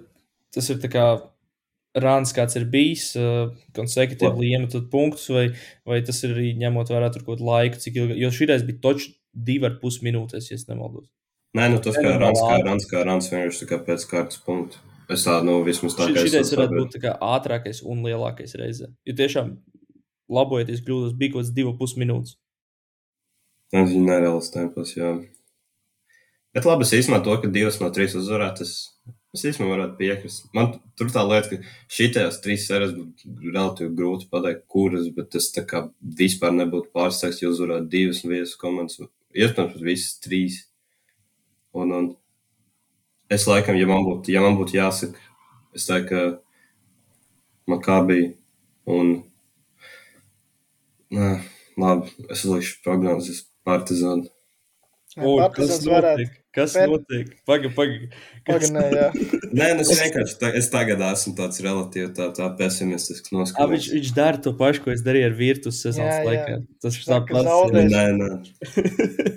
tas 0.58 0.72
ir 0.74 0.82
tā 0.82 0.91
kā 0.95 1.06
rāns, 2.02 2.34
kāds 2.34 2.58
ir 2.58 2.66
bijis, 2.74 3.12
uh, 3.18 3.54
konsekutīvi 3.78 4.52
iemetot 4.54 4.90
punktus, 4.94 5.30
vai, 5.34 5.45
vai 5.88 6.02
tas 6.06 6.24
ir 6.26 6.34
arī 6.36 6.52
ņemot 6.62 6.90
vērā 6.94 7.12
tur 7.14 7.26
kaut 7.26 7.38
kādu 7.38 7.48
laiku, 7.52 7.82
cik 7.82 8.02
ilgi, 8.02 8.20
jo 8.22 8.34
šī 8.34 8.49
reize 8.52 8.68
bija 8.68 8.82
toči 8.84 9.14
divi 9.34 9.70
ar 9.70 9.78
pus 9.82 10.02
minūtes, 10.06 10.52
ja 10.52 10.60
nemaldos. 10.70 11.10
Nē, 11.58 11.70
nu 11.74 11.80
tas 11.82 11.98
kā 11.98 12.12
rāns, 12.22 12.42
kā 12.44 12.58
rāns, 12.62 12.86
kā 12.90 13.02
rāns 13.08 13.32
vienkārši 13.32 13.64
tā 13.64 13.70
kā 13.72 13.80
pēc 13.88 14.06
kārtas 14.12 14.42
punktu. 14.46 14.82
Es 15.10 15.24
tādu, 15.24 15.48
nu, 15.48 15.62
vismaz 15.64 15.96
tā 15.96 16.10
kā. 16.12 16.26
Šis 16.28 16.52
varētu 16.54 16.82
būt 16.82 16.98
tā 16.98 17.02
kā 17.06 17.14
ātrākais 17.24 17.80
un 17.88 18.04
lielākais 18.06 18.58
reizē. 18.60 18.92
Jo 19.08 19.16
tiešām 19.18 19.56
labojoties 20.28 20.84
kļūdos 20.84 21.16
bija 21.18 21.34
kaut 21.34 21.46
kāds 21.46 21.56
divu 21.56 21.74
pus 21.80 21.96
minūtes. 22.00 22.36
Tas 23.72 23.92
ir 23.92 24.04
nereāls 24.04 24.52
tempos, 24.52 24.94
jā. 24.96 25.16
Bet 26.56 26.68
labi, 26.68 26.86
es 26.88 26.94
īstenībā 26.96 27.22
to, 27.24 27.34
ka 27.42 27.50
divas 27.52 27.80
no 27.82 27.90
trīs 27.94 28.16
uzvarētas, 28.20 28.72
es 29.36 29.44
īstenībā 29.50 29.74
varētu 29.74 29.98
piekrist. 30.00 30.48
Man 30.56 30.72
tur 31.00 31.12
tā 31.14 31.24
lieta, 31.28 31.56
ka 31.56 31.92
šitās 31.94 32.40
trīs 32.44 32.68
sērijas 32.68 32.96
būtu 32.96 33.36
relatīvi 33.52 33.92
grūti 33.98 34.30
pateikt, 34.32 34.64
kuras, 34.72 35.10
bet 35.16 35.32
tas 35.36 35.52
tā 35.56 35.64
kā 35.68 35.86
vispār 36.20 36.56
nebūtu 36.56 36.92
pārsteigts, 36.96 37.44
ja 37.44 37.52
uzvarētu 37.52 37.92
divas 37.92 38.24
viesu 38.28 38.60
komandas. 38.60 39.00
Iespējams, 39.38 39.84
visas 39.84 40.18
trīs. 40.24 40.64
Un, 41.78 41.94
un 41.94 42.08
es 43.30 43.45
laikam, 43.49 43.78
ja 43.78 43.88
man 43.90 44.06
būtu, 44.08 44.34
ja 44.34 44.41
man 44.41 44.58
būtu 44.58 44.78
jāsaka, 44.80 45.22
es 45.78 45.86
teiktu, 45.90 46.10
ka 46.10 46.26
Makabī 47.68 48.22
un, 48.88 49.12
nē, 51.14 51.30
labi, 51.78 52.14
es 52.34 52.45
likšu 52.48 52.80
prognozes 52.86 53.44
Partizānu. 53.68 54.30
O, 55.18 55.38
kas 55.52 55.82
notiek? 55.84 56.36
Kas 56.56 56.74
Pēr... 56.74 56.90
notiek? 56.90 57.34
Pagaid, 57.45 57.74
pagaid. 57.76 58.14
Kas... 58.48 58.70
Paga, 58.70 58.70
nē, 58.74 59.08
nē, 59.60 59.68
nu, 59.78 59.84
es 59.84 59.91
vienkārši 59.99 60.38
tā, 60.41 60.52
es 60.58 60.70
tagad 60.74 61.02
esmu 61.10 61.34
tāds 61.38 61.62
relatīvi 61.66 62.12
tā, 62.18 62.30
tā 62.38 62.48
pesimistisks 62.58 63.34
noskaņots. 63.36 63.74
Viņš, 63.74 63.90
viņš 63.98 64.14
dara 64.18 64.41
to 64.41 64.54
pašu, 64.58 64.86
ko 64.86 64.94
es 64.95 65.04
darīju 65.06 65.30
ar 65.30 65.36
virtus 65.38 65.82
sezonas 65.84 66.24
laikā. 66.26 66.62
Tas 66.82 66.98
ir 66.98 67.10
tāpat. 67.12 67.52
Nē, 67.76 68.06
nē. 68.22 68.32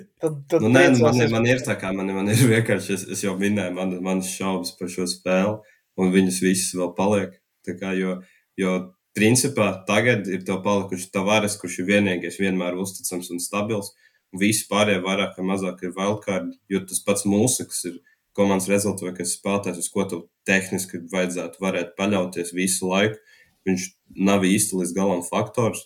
Tad, 0.21 0.37
tad 0.51 0.61
nu, 0.61 0.69
nē, 0.69 0.83
nu, 0.93 1.01
man, 1.01 1.19
man 1.33 1.47
ir 1.49 1.63
tā 1.65 1.73
kā 1.81 1.89
man, 1.95 2.11
man 2.13 2.29
ir 2.29 2.41
vienkārši, 2.53 2.93
es, 2.97 3.05
es 3.15 3.23
jau 3.25 3.33
minēju, 3.39 3.73
man, 3.77 3.95
manas 4.05 4.29
šaubas 4.35 4.75
par 4.77 4.91
šo 4.93 5.07
spēli, 5.09 5.55
un 5.97 6.13
viņas 6.13 6.41
visas 6.45 6.75
vēl 6.77 6.91
paliek. 6.97 7.37
Kā, 7.65 7.91
jo, 7.93 8.19
jo 8.57 8.75
principā 9.17 9.71
tagad 9.87 10.29
ir 10.29 10.45
tev 10.45 10.61
palikuši 10.65 11.09
tavares, 11.13 11.57
kurš 11.61 11.81
ir 11.81 11.89
vienīgais, 11.89 12.39
vienmēr 12.41 12.77
uzticams 12.81 13.29
un 13.33 13.41
stabils. 13.43 13.91
Un 14.31 14.39
visi 14.39 14.63
pārējie 14.69 15.01
vairāk 15.03 15.35
vai 15.37 15.47
mazāk 15.49 15.81
ir 15.83 15.95
wildcard, 15.97 16.53
jo 16.71 16.79
tas 16.87 17.01
pats 17.03 17.25
mūsu, 17.27 17.65
kas 17.67 17.81
ir 17.89 17.97
komandas 18.37 18.69
rezultāts 18.71 19.17
kas 19.17 19.33
spēlētājs, 19.35 19.81
uz 19.81 19.89
ko 19.91 20.05
tev 20.07 20.21
tehniski 20.47 21.01
vajadzētu 21.11 21.59
varēt 21.65 21.97
paļauties 21.97 22.53
visu 22.55 22.87
laiku, 22.87 23.19
viņš 23.67 23.89
nav 24.29 24.45
īsti 24.47 24.79
līdz 24.79 24.95
galam 24.95 25.25
faktors. 25.27 25.83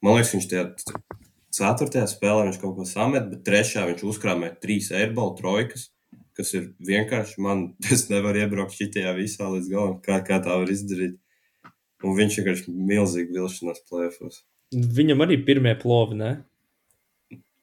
Man 0.00 0.16
liekas, 0.16 0.32
viņš 0.36 0.48
tajā 0.50 0.64
Ceturtajā 1.54 2.06
spēlē 2.10 2.48
viņš 2.48 2.60
kaut 2.62 2.78
ko 2.78 2.86
samet, 2.88 3.28
bet 3.30 3.44
trešajā 3.46 3.84
viņš 3.90 4.06
uzkrāmē 4.10 4.54
trīs 4.62 4.90
airballu 4.94 5.36
trojkas, 5.38 5.88
kas 6.34 6.50
ir 6.58 6.72
vienkārši 6.82 7.44
man, 7.44 7.68
es 7.94 8.08
nevaru 8.10 8.42
iebraukt 8.42 8.74
šitajā 8.74 9.14
visā 9.18 9.50
līdz 9.52 9.70
galam, 9.70 10.00
kā, 10.04 10.18
kā 10.26 10.40
tā 10.42 10.58
var 10.62 10.72
izdarīt. 10.74 11.20
Un 12.04 12.18
viņš 12.18 12.40
vienkārši 12.40 12.72
milzīgi 12.74 13.32
vilšanās 13.38 13.86
plēfos. 13.88 14.42
Viņam 14.74 15.22
arī 15.24 15.38
pirmie 15.46 15.72
plovi, 15.78 16.18
ne? 16.18 16.32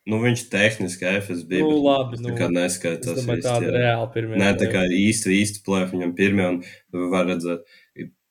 Nu, 0.09 0.17
viņš 0.23 0.47
tehniski 0.49 1.05
FSB. 1.19 1.59
Nu, 1.61 1.75
labi, 1.85 2.17
nu, 2.23 2.31
tā 2.33 2.47
neskaitās. 2.49 3.19
Es 3.19 3.21
domāju, 3.21 3.43
tāda 3.45 3.73
reāli 3.75 4.07
pirmie. 4.15 4.39
Nē, 4.41 4.47
tā 4.57 4.71
kā 4.71 4.81
īsti, 4.87 5.35
īsti 5.43 5.61
plēfi 5.67 5.93
viņam 5.93 6.15
pirmie, 6.17 6.47
un 6.47 7.11
var 7.11 7.27
redzēt, 7.29 7.67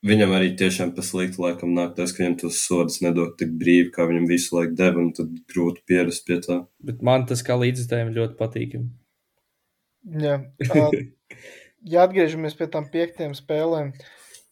Viņam 0.06 0.30
arī 0.32 0.54
tiešām 0.56 0.94
paslikti 0.96 1.42
laikam 1.42 1.74
nāk 1.76 1.92
tas, 1.96 2.14
ka 2.16 2.22
viņam 2.22 2.36
tos 2.40 2.62
sodus 2.64 3.02
nedod 3.04 3.34
tik 3.40 3.50
brīvi, 3.60 3.90
kā 3.92 4.06
viņam 4.08 4.28
visu 4.30 4.54
laiku 4.56 4.72
deva, 4.78 5.02
un 5.02 5.10
tad 5.16 5.34
grūti 5.52 5.82
pierast 5.84 6.24
pie 6.24 6.38
tā. 6.40 6.62
Bet 6.80 7.02
man 7.04 7.26
tas 7.28 7.42
kā 7.44 7.58
līdzekļiem 7.60 8.14
ļoti 8.16 8.38
patīkami. 8.38 8.88
Jā. 10.24 10.38
ja 11.92 12.06
atgriežamies 12.06 12.56
pie 12.56 12.70
tām 12.72 12.88
piektiem 12.92 13.34
spēlēm, 13.36 13.92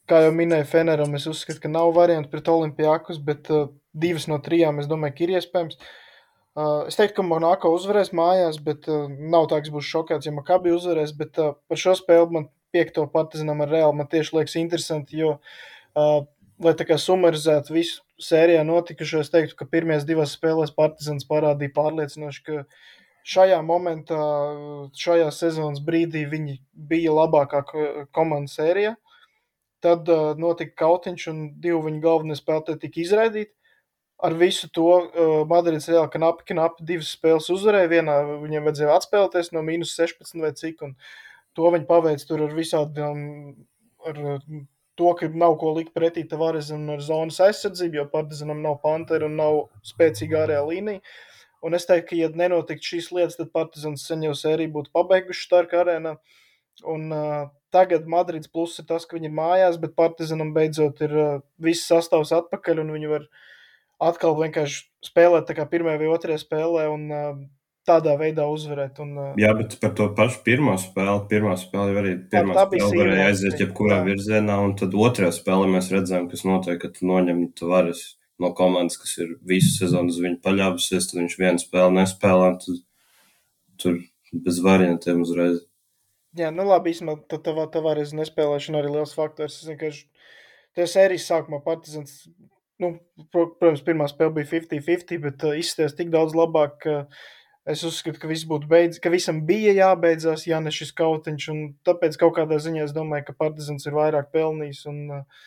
kā 0.08 0.20
jau 0.26 0.34
minēja 0.36 0.68
Feneram, 0.68 1.16
es 1.16 1.24
uzskatu, 1.30 1.62
ka 1.64 1.72
nav 1.72 1.94
variantu 1.96 2.28
pret 2.34 2.52
Olimpijākus, 2.52 3.22
bet 3.24 3.48
uh, 3.48 3.70
divas 3.96 4.28
no 4.28 4.36
trijām 4.44 4.82
es 4.82 4.90
domāju, 4.90 5.16
ka 5.16 5.24
ir 5.24 5.34
iespējams. 5.38 5.80
Uh, 6.58 6.84
es 6.90 6.98
teiktu, 6.98 7.22
ka 7.22 7.24
Monako 7.24 7.72
uzvarēs 7.72 8.12
mājās, 8.16 8.60
bet 8.60 8.84
uh, 8.92 9.06
nav 9.08 9.48
tā, 9.48 9.62
ka 9.64 9.72
būs 9.72 9.88
šokēts, 9.88 10.28
ja 10.28 10.36
Makabi 10.36 10.76
uzvarēs. 10.76 11.16
Bet 11.16 11.40
uh, 11.40 11.54
par 11.70 11.80
šo 11.80 11.96
spēli 11.96 12.36
man 12.36 12.48
piekto 12.74 13.06
partizinam 13.12 13.62
ar 13.64 13.72
Reāli 13.72 14.00
man 14.00 14.10
tieši 14.10 14.36
liekas 14.36 14.56
interesanti, 14.60 15.18
jo, 15.22 15.36
uh, 15.98 16.20
lai 16.62 16.74
tā 16.78 16.86
kā 16.88 16.98
sumarizētu 17.00 17.74
visu 17.76 18.02
sērijā 18.22 18.64
notikušo, 18.66 19.22
es 19.22 19.32
teiktu, 19.32 19.56
ka 19.58 19.68
pirmajās 19.70 20.06
divās 20.08 20.34
spēlēs 20.36 20.74
Partizans 20.76 21.26
parādīja 21.28 21.74
pārliecinoši, 21.76 22.44
ka 22.46 22.64
šajā 23.28 23.60
momentā, 23.66 24.22
šajā 24.98 25.28
sezonas 25.34 25.82
brīdī 25.84 26.24
viņi 26.30 26.58
bija 26.90 27.14
labākā 27.14 27.62
komanda 28.14 28.50
sērijā. 28.52 28.96
Tad 29.84 30.10
uh, 30.10 30.32
notika 30.34 30.74
kautiņš, 30.82 31.28
un 31.30 31.44
divi 31.62 31.78
viņa 31.84 32.02
galvenie 32.02 32.34
spēlētāji 32.34 32.82
tika 32.82 33.00
izraidīti. 33.04 33.52
Ar 34.26 34.34
visu 34.34 34.66
to 34.74 34.88
uh, 34.90 35.28
Madrids 35.46 35.86
reāli 35.86 36.10
knapi, 36.16 36.48
knapi 36.50 36.86
divas 36.88 37.12
spēles 37.14 37.46
uzvarēja. 37.54 37.92
Vienā 37.92 38.16
viņam 38.42 38.66
vajadzēja 38.66 38.96
atspēlēties 38.98 39.52
no 39.54 39.62
mīnus 39.62 39.92
16 39.94 40.42
vai 40.42 40.50
cik. 40.58 40.82
Un, 40.82 40.96
uh, 40.96 41.27
to 41.56 41.70
viņi 41.74 41.88
paveic 41.88 42.24
tur 42.28 42.44
ar 42.46 42.54
visādām, 42.56 43.22
ar 44.06 44.20
to, 44.98 45.14
ka 45.18 45.30
nav 45.30 45.56
ko 45.60 45.72
likt 45.76 45.94
pretī 45.96 46.24
Tavaresam 46.28 46.88
ar 46.92 47.02
zonas 47.04 47.38
aizsardzību, 47.44 48.00
jo 48.00 48.06
Partizanam 48.12 48.62
nav 48.64 48.80
pantera 48.82 49.28
un 49.28 49.38
nav 49.38 49.60
spēcīga 49.86 50.44
ārējā 50.44 50.64
līnija. 50.68 51.02
Un 51.64 51.74
es 51.74 51.86
teiktu, 51.88 52.12
ka, 52.12 52.18
ja 52.18 52.30
nenotiktu 52.38 52.92
šīs 52.92 53.12
lietas, 53.14 53.38
tad 53.38 53.50
Partizans 53.54 54.04
sen 54.06 54.22
jau 54.26 54.34
sēriju 54.38 54.74
būtu 54.76 54.94
pabeiguši 54.94 55.46
Starka 55.46 55.82
arēnā. 55.82 56.14
Un 56.86 57.08
uh, 57.14 57.48
tagad 57.74 58.06
Madrids 58.10 58.50
plus 58.50 58.76
ir 58.78 58.86
tas, 58.90 59.06
ka 59.06 59.18
viņi 59.18 59.30
ir 59.30 59.36
mājās, 59.38 59.78
bet 59.82 59.96
Partizanam 59.98 60.52
beidzot 60.54 61.02
ir 61.06 61.14
uh, 61.18 61.38
viss 61.62 61.88
sastāvs 61.90 62.34
atpakaļ 62.36 62.84
un 62.84 62.92
viņi 62.94 63.10
var 63.10 63.26
atkal 64.10 64.38
vienkārši 64.38 64.84
spēlēt 65.08 65.48
tā 65.48 65.58
kā 65.58 65.66
pirmajā 65.70 66.02
vai 66.02 66.10
otrajā 66.14 66.38
spēlē 66.44 66.86
un 66.92 67.08
uh, 67.10 67.40
tādā 67.88 68.14
veidā 68.20 68.44
uzvarēt. 68.52 69.00
Un, 69.04 69.14
uh, 69.16 69.32
Jā, 69.40 69.54
bet 69.56 69.78
par 69.82 69.94
to 69.98 70.10
pašu 70.16 70.42
pirmo 70.46 70.76
spēli. 70.80 71.24
Pirmā 71.30 71.56
spēle 71.60 71.96
arī 72.02 72.14
pirmā 72.32 72.56
tā, 72.56 72.66
tā 72.68 72.82
spēle 72.82 73.02
varēja 73.02 73.30
aiziet 73.32 73.64
jebkurā 73.64 74.02
virzienā, 74.06 74.60
un 74.64 74.76
tad 74.78 74.96
otrajā 74.96 75.32
spēlē 75.40 75.72
mēs 75.74 75.90
redzējām, 75.94 76.28
kas 76.32 76.44
notiek, 76.48 76.80
kad 76.84 76.96
tu 76.98 77.08
noņem 77.08 77.46
varas 77.70 78.04
no 78.38 78.52
komandas, 78.54 78.98
kas 79.00 79.16
ir 79.22 79.34
visu 79.46 79.72
sezonu 79.74 80.12
uz 80.12 80.20
viņu 80.22 80.38
paļāvusies, 80.44 81.10
tad 81.10 81.22
viņš 81.22 81.38
vienu 81.40 81.62
spēli 81.62 81.96
nespēlē, 81.98 82.52
tad 82.62 82.84
tur 83.82 83.98
bez 84.32 84.60
variantiem 84.62 85.24
uzreiz. 85.24 85.64
Jā, 86.38 86.52
nu 86.54 86.66
labi, 86.68 86.92
īstenībā 86.92 87.16
tā 87.30 87.40
tavā, 87.42 87.66
tavā 87.72 87.96
reiz 87.98 88.12
nespēlēšana 88.14 88.82
arī 88.82 88.92
liels 88.98 89.14
faktors. 89.16 89.58
Es 89.62 89.70
vienkārši 89.70 90.04
tas 90.76 90.94
sērijas 90.94 91.26
sākumā 91.30 91.62
Partizans, 91.64 92.20
nu, 92.82 92.92
protams, 93.34 93.82
pirmā 93.86 94.06
spēle 94.10 94.36
bija 94.36 94.50
50-50, 94.52 95.22
bet 95.24 95.46
uh, 95.48 95.56
izsties 95.58 95.96
tik 95.98 96.12
daudz 96.14 96.36
labāk, 96.38 96.76
ka 96.84 96.98
es 97.68 97.84
uzskatu, 97.86 98.20
ka, 98.22 98.30
būtu 98.50 98.70
beidz, 98.70 99.00
ka 99.02 99.12
visam 99.12 99.42
bija 99.48 99.74
jābeidzās, 99.76 100.46
ja 100.48 100.60
ne 100.64 100.72
šis 100.74 100.94
kautiņš, 100.98 101.48
un 101.52 101.60
tāpēc 101.86 102.16
kaut 102.20 102.36
kādā 102.38 102.60
ziņā 102.62 102.86
es 102.86 102.94
domāju, 102.96 103.28
ka 103.28 103.36
Partizans 103.44 103.86
ir 103.88 103.96
vairāk 103.98 104.30
pelnījis, 104.34 104.84
un 104.90 105.02
uh, 105.20 105.44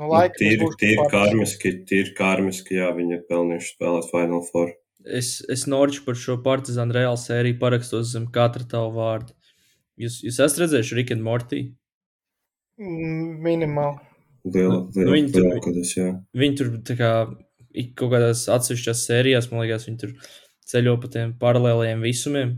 no 0.00 0.10
laika. 0.12 0.36
Nu, 0.36 0.42
tīri, 0.42 0.68
tīri 0.82 1.08
karmiski, 1.12 1.74
tīri 1.88 2.14
karmiski, 2.18 2.78
jā, 2.80 2.90
viņi 2.96 3.18
ir 3.18 3.24
pelnījuši 3.30 3.74
spēlēt 3.74 4.10
Final 4.12 4.44
Four. 4.50 4.74
Es, 5.08 5.38
es 5.48 5.64
Norču 5.70 6.02
par 6.04 6.18
šo 6.18 6.36
Partizānu 6.44 6.96
reālu 6.96 7.20
sēriju 7.20 7.58
parakstos 7.60 8.12
zem 8.12 8.26
katra 8.34 8.66
tavu 8.68 8.96
vārdu. 8.98 9.32
Jūs, 9.98 10.20
jūs 10.26 10.38
esat 10.38 10.64
redzējuši 10.64 10.98
Rick 10.98 11.14
and 11.14 11.24
Morty? 11.26 11.62
Mm, 12.78 13.38
minimāli. 13.42 14.04
Liela, 14.48 14.82
liela, 14.94 15.06
nu, 15.08 15.14
viņi, 15.16 15.32
liela, 15.34 15.62
kodas, 15.62 15.94
viņi 16.38 16.58
tur 16.60 16.68
kā, 16.96 17.12
kaut 17.98 18.12
kādās 18.12 18.44
atsevišķās 18.54 19.02
sērijās, 19.08 19.48
man 19.50 19.64
liekas, 19.64 19.88
viņi 19.88 19.98
tur 20.02 20.12
ceļo 20.68 20.96
pa 21.02 21.12
tiem 21.12 21.36
paralēliem 21.40 22.02
visumiem. 22.04 22.56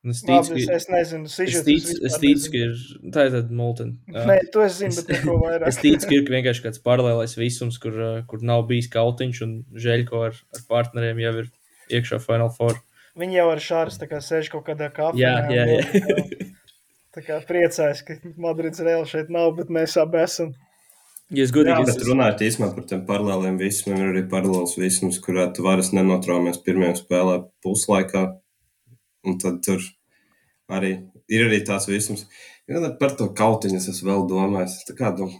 Es 0.00 0.22
ticu, 0.24 0.54
Labi, 0.54 0.62
es, 0.64 0.70
es 0.72 0.86
nezinu, 0.88 1.28
es 1.28 1.64
ticu, 1.66 1.94
es 2.08 2.14
ticu 2.22 2.52
ka 2.54 2.60
ir 2.64 2.76
tā 3.12 3.24
ir 3.28 3.34
tāda 3.34 3.56
multena. 3.56 4.22
Nē, 4.30 4.38
to 4.54 4.62
es 4.64 4.78
zinu, 4.78 4.94
bet 4.96 5.10
neko 5.12 5.34
vairāk. 5.42 5.66
es 5.68 5.78
ticu, 5.82 6.06
ka 6.08 6.14
ir 6.16 6.30
vienkārši 6.32 6.64
kāds 6.64 6.80
paralēlais 6.86 7.36
visums, 7.36 7.76
kur, 7.82 7.98
kur 8.30 8.46
nav 8.48 8.64
bijis 8.70 8.88
kautiņš 8.94 9.42
un 9.44 9.52
žēļko 9.76 10.22
ar, 10.30 10.38
ar 10.56 10.62
partneriem 10.70 11.20
jau 11.20 11.34
ir 11.42 11.50
iekšā 11.98 12.20
Final 12.24 12.48
Four. 12.56 12.80
Viņi 13.20 13.36
jau 13.42 13.46
ar 13.52 13.60
šāras 13.60 14.00
tā 14.00 14.08
kā 14.08 14.22
sēž 14.24 14.48
kaut 14.54 14.64
kādā 14.70 14.88
kafejnē. 14.88 15.52
Jā, 15.52 15.68
jā, 15.68 15.68
jā. 15.68 16.48
tā 17.16 17.26
kā 17.26 17.36
priecājas, 17.44 18.00
ka 18.06 18.16
Madrids 18.40 18.80
reāli 18.80 19.10
šeit 19.10 19.28
nav, 19.34 19.52
bet 19.58 19.68
mēs 19.68 19.98
abi 20.00 20.22
esam. 20.24 20.54
Ja 21.30 21.44
es 21.46 21.52
godīgi 21.54 21.86
esmu. 21.86 22.08
Runājot 22.10 22.44
īstenībā 22.46 22.70
par 22.74 22.86
tiem 22.90 23.02
paralēliem 23.06 23.58
visumiem, 23.60 24.00
ir 24.02 24.12
arī 24.12 24.22
paralēls 24.30 24.74
visums, 24.80 25.20
kurā 25.22 25.46
tu 25.54 25.62
varas 25.66 25.92
nenotraumies 25.94 26.58
pirmajā 26.64 26.96
spēlē 27.04 27.36
puslaikā. 27.64 28.24
Un 29.28 29.36
tad 29.38 29.60
tur 29.66 29.84
arī 30.72 30.96
ir 31.30 31.46
arī 31.46 31.60
tāds 31.66 31.86
visums. 31.90 32.26
Ja 32.70 32.82
par 32.98 33.14
to 33.18 33.28
kautiņu 33.36 33.78
es 33.78 34.02
vēl 34.06 34.26
domāju. 34.30 34.74
Tā 34.88 34.96
kā, 34.98 35.12
nu, 35.18 35.30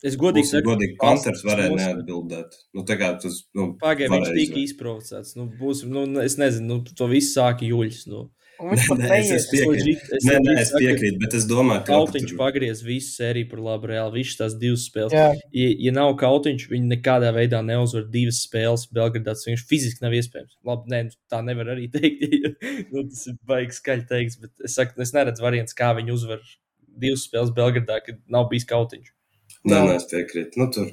Es 0.00 0.14
godīgi 0.16 0.48
saku, 0.48 0.64
godīgi 0.70 0.94
Panthers 1.00 1.42
varēja 1.44 1.72
mūsu... 1.74 1.80
neatbildēt. 1.84 2.54
Nu, 2.76 2.84
tagad 2.88 3.18
tas, 3.20 3.42
nu, 3.56 3.74
Pagaidām 3.82 4.22
viņš 4.22 4.30
tika 4.32 4.60
izprovocēts. 4.62 5.34
Nu, 5.36 5.44
būs, 5.60 5.82
nu, 5.88 6.06
es 6.24 6.38
nezinu, 6.40 6.78
nu, 6.78 6.94
to 6.96 7.08
visu 7.10 7.34
sāka 7.34 7.68
Juļs. 7.68 8.06
Nu. 8.08 8.22
Nē, 8.60 8.76
nē, 9.00 9.18
es, 9.36 9.46
piekrītu, 9.48 10.18
nē, 10.26 10.34
nē, 10.44 10.54
es 10.60 10.70
piekrītu, 10.74 11.16
bet 11.22 11.34
es 11.38 11.46
domāju, 11.48 11.80
ka 11.86 11.96
Kautiņš 11.96 12.34
pagriez 12.36 12.82
visu 12.84 13.14
sēriju 13.14 13.48
par 13.52 13.62
labu 13.64 13.88
reāli, 13.88 14.20
visas 14.20 14.36
tās 14.36 14.56
divas 14.60 14.84
spēles. 14.90 15.14
Jā. 15.16 15.30
Ja, 15.56 15.68
ja 15.86 15.92
nav 15.96 16.12
Kautiņš, 16.20 16.66
viņi 16.68 16.90
nekādā 16.90 17.30
veidā 17.36 17.62
neuzvar 17.64 18.04
divas 18.12 18.42
spēles 18.44 18.84
Belgradā, 18.92 19.32
tas 19.32 19.46
viņš 19.48 19.64
fiziski 19.70 20.04
nav 20.04 20.16
iespējams. 20.18 20.58
Labi, 20.68 20.92
nē, 20.92 21.02
tā 21.32 21.40
nevar 21.46 21.72
arī 21.72 21.88
teikt, 21.94 22.26
nu, 22.92 23.06
tas 23.06 23.22
ir 23.32 23.38
baigi 23.48 23.78
skaļi 23.78 24.04
teiks, 24.10 24.36
bet 24.42 24.68
es 24.68 24.76
saku, 24.76 25.00
es 25.06 25.14
neredzu 25.16 25.46
variants, 25.46 25.76
kā 25.76 25.94
viņi 25.96 26.16
uzvar 26.16 26.44
divas 27.00 27.24
spēles 27.30 27.54
Belgradā, 27.56 28.02
kad 28.04 28.20
nav 28.28 28.50
bijis 28.52 28.68
Kautiņš. 28.68 29.14
Nē, 29.70 29.78
nē, 29.78 29.96
es 29.96 30.10
piekrītu. 30.12 30.60
Nu, 30.60 30.68
tur... 30.74 30.92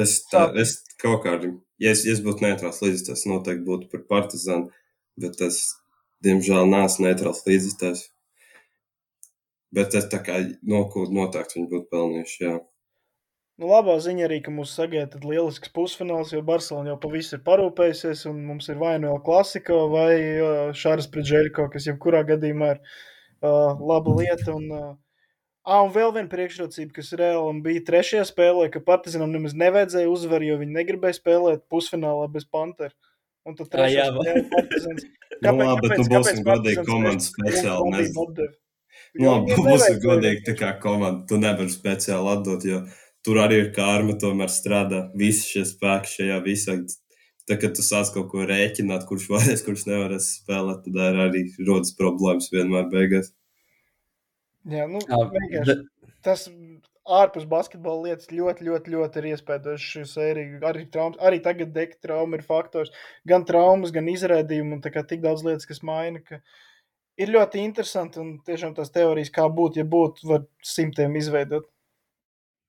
Es, 0.00 0.20
tā, 0.30 0.46
es 0.56 0.78
kaut 1.02 1.24
kādā 1.26 1.50
ja 1.82 1.92
es, 1.94 2.04
ja 2.06 2.14
es 2.14 2.22
būtu 2.24 2.44
neitrāls 2.44 2.80
līdzekļs, 2.84 3.26
noteikti 3.30 3.66
būtu 3.66 3.90
par 3.92 4.06
partizānu, 4.14 4.70
bet 5.20 5.40
es, 5.46 5.60
diemžēl, 6.24 6.68
neesmu 6.70 7.08
neitrāls 7.08 7.44
līdzekļs. 7.48 8.06
Bet 9.74 9.94
es 9.94 10.08
tā 10.10 10.18
kā 10.26 10.40
nokūtu, 10.66 11.14
noteikti 11.14 11.58
viņi 11.58 11.70
būtu 11.70 11.90
pelnījuši. 11.92 12.38
Jā. 12.42 12.58
Nu, 13.60 13.68
labā 13.68 13.98
ziņa 14.00 14.24
arī, 14.24 14.38
ka 14.40 14.52
mūs 14.56 14.72
sagaida 14.72 15.20
lielisks 15.20 15.70
pusfināls, 15.76 16.32
jo 16.32 16.40
Barcelona 16.46 16.94
jau 16.94 17.00
pa 17.02 17.10
visu 17.12 17.36
ir 17.36 17.44
parūpējusies, 17.44 18.24
un 18.30 18.40
mums 18.48 18.70
ir 18.72 18.80
vai 18.80 18.94
nu 19.02 19.10
vēl 19.12 19.20
klasika, 19.26 19.76
vai 19.92 20.14
Šāras 20.80 21.10
pret 21.12 21.28
Žēļko, 21.28 21.68
kas 21.74 21.86
jebkurā 21.90 22.24
gadījumā 22.30 22.70
ir 22.74 22.80
uh, 22.80 23.76
laba 23.92 24.16
lieta. 24.16 24.56
Un, 24.56 24.72
uh, 24.72 24.90
Ah, 25.68 25.82
un 25.84 25.90
vēl 25.92 26.14
viena 26.16 26.30
priekšrocība, 26.32 26.94
kas 26.96 27.12
reāli 27.20 27.60
bija 27.64 27.82
trešajā 27.84 28.24
spēlē, 28.30 28.70
ka 28.72 28.80
Partizanam 28.84 29.32
nemaz 29.34 29.52
nevajadzēja 29.60 30.08
uzvarēt, 30.08 30.48
jo 30.48 30.60
viņi 30.62 30.76
negribēja 30.78 31.18
spēlēt 31.18 31.66
pusfinālā 31.68 32.30
bez 32.32 32.46
Pantera. 32.48 32.94
Un 33.44 33.56
tad 33.58 33.68
trešajā 33.72 34.06
spēlē 34.08 34.44
Partizans. 34.54 35.04
Kāpēc, 35.40 35.56
nu, 35.56 35.66
labi, 35.68 35.88
bet 35.88 36.00
nu 36.00 36.06
būsim 36.14 36.40
godīgi 36.44 36.86
komandas 36.88 37.28
speciāli. 37.32 37.92
Nezinu. 37.94 38.48
Nu, 39.20 39.28
labi, 39.28 39.56
būsim 39.56 40.00
godīgi 40.02 40.42
tā 40.48 40.54
kā 40.58 40.72
komanda. 40.82 41.24
Tu 41.28 41.38
nevari 41.40 41.72
speciāli 41.72 42.32
atdot, 42.34 42.66
jo 42.68 42.80
tur 43.26 43.40
arī 43.44 43.60
ir 43.64 43.70
kārma, 43.76 44.16
tomēr 44.20 44.52
strādā 44.52 45.06
visi 45.16 45.54
šie 45.54 45.66
spēki 45.68 46.14
šajā 46.16 46.40
visā. 46.44 46.76
Tā, 47.48 47.56
kad 47.60 47.74
tu 47.76 47.84
sāc 47.84 48.12
kaut 48.14 48.28
ko 48.32 48.44
rēķināt, 48.48 49.04
kurš 49.08 49.28
varēs, 49.32 49.64
kurš 49.66 49.86
nevarēs 49.88 50.28
spēlēt, 50.40 50.84
tad 50.86 51.00
arī 51.08 51.44
rodas 51.68 51.96
problēmas 51.98 52.48
vienmēr 52.52 52.88
beigās. 52.92 53.32
Jā, 54.68 54.84
nu, 54.90 55.00
bet... 55.64 55.86
tas 56.24 56.48
ārpus 57.10 57.46
basketbola 57.48 58.10
lietas 58.10 58.30
ļoti, 58.32 58.66
ļoti, 58.68 58.92
ļoti 58.94 59.20
ir 59.20 59.28
iespējams 59.32 59.86
šī 59.86 60.04
sērija. 60.08 60.60
Arī, 60.68 60.84
traumas, 60.92 61.18
arī 61.24 61.40
tagad 61.44 61.72
deka 61.74 61.98
trauma 62.04 62.38
ir 62.38 62.44
faktors. 62.46 62.92
Gan 63.28 63.46
traumas, 63.48 63.94
gan 63.94 64.10
izrādījumi 64.12 64.76
un 64.76 64.84
tik 64.84 65.24
daudz 65.24 65.44
lietas, 65.46 65.68
kas 65.68 65.82
maina. 65.86 66.22
Ka 66.26 66.40
ir 67.20 67.32
ļoti 67.34 67.64
interesanti 67.64 68.20
un 68.22 68.36
tiešām 68.46 68.76
tās 68.76 68.92
teorijas, 68.94 69.32
kā 69.34 69.48
būtu, 69.48 69.82
ja 69.82 69.88
būtu, 69.88 70.28
var 70.30 70.46
simtiem 70.64 71.16
izveidot. 71.20 71.68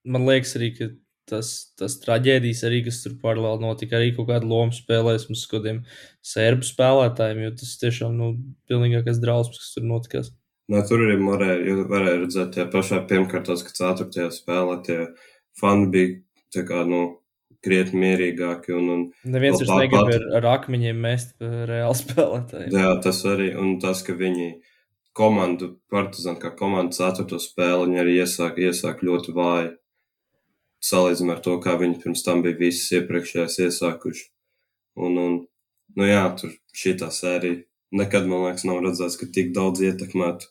Man 0.07 0.25
liekas 0.25 0.55
arī, 0.57 0.71
ka 0.79 0.89
tas, 1.29 1.51
tas 1.77 1.99
traģēdijas 2.01 2.63
arī, 2.67 2.81
kas 2.87 3.03
tur 3.03 3.19
paralēli 3.21 3.61
notika, 3.63 3.99
arī 3.99 4.11
kaut 4.15 4.31
kādu 4.31 4.49
lomu 4.49 4.75
spēlēs 4.75 5.27
mums 5.29 5.45
kādiem 5.51 5.83
sērbu 6.25 6.67
spēlētājiem, 6.67 7.45
jo 7.45 7.55
tas 7.61 7.75
tiešām, 7.83 8.17
nu, 8.17 8.31
pilnīgākais 8.71 9.21
drausmas, 9.21 9.61
kas 9.61 9.75
tur 9.77 9.85
notikās. 9.87 10.31
No, 10.71 10.81
tur 10.87 11.01
arī 11.03 11.17
varēja, 11.19 11.79
varēja 11.89 12.19
redzēt, 12.21 12.53
tie 12.55 12.65
pašā 12.71 13.01
pirmkārtās, 13.09 13.63
ka 13.67 13.73
ceturtajā 13.75 14.29
spēlē 14.31 14.77
tie 14.85 14.99
fani 15.59 15.89
bija 15.91 16.63
kā, 16.67 16.85
nu, 16.87 17.01
krietni 17.65 18.01
mierīgāki. 18.01 18.73
Un, 18.77 18.89
un 18.93 19.01
Neviens 19.33 19.59
vairs 19.61 19.73
negrib 19.75 19.97
pat... 19.97 20.13
ar, 20.15 20.27
ar 20.39 20.49
akmeņiem 20.55 21.01
mest 21.03 21.33
reāli 21.41 21.97
spēlētāji. 21.99 22.71
Jā, 22.75 22.93
tas 23.03 23.19
arī, 23.29 23.51
un 23.59 23.75
tas, 23.83 24.03
ka 24.07 24.15
viņi 24.17 24.51
komandu, 25.17 25.73
partizan 25.91 26.39
kā 26.41 26.53
komandu 26.57 26.95
ceturto 26.97 27.39
spēli, 27.41 27.89
viņi 27.89 28.03
arī 28.05 28.17
iesāk, 28.23 28.61
iesāk 28.63 29.03
ļoti 29.05 29.35
vāji. 29.35 29.73
Salīdzinām 30.81 31.35
ar 31.35 31.41
to, 31.45 31.57
kā 31.61 31.75
viņi 31.77 31.99
pirms 32.01 32.23
tam 32.25 32.39
bija 32.45 32.57
visas 32.57 32.87
iepriekšējās 32.97 33.59
iesākuši. 33.67 34.23
Un, 35.03 35.19
un, 35.19 35.35
nu 35.99 36.07
jā, 36.07 36.23
tur 36.39 36.55
šī 36.73 36.95
tā 37.03 37.11
sērija 37.13 37.61
nekad, 37.91 38.25
man 38.25 38.47
liekas, 38.47 38.65
nav 38.65 38.79
redzēts, 38.85 39.19
ka 39.19 39.27
tik 39.35 39.51
daudz 39.55 39.83
ietekmētu 39.83 40.49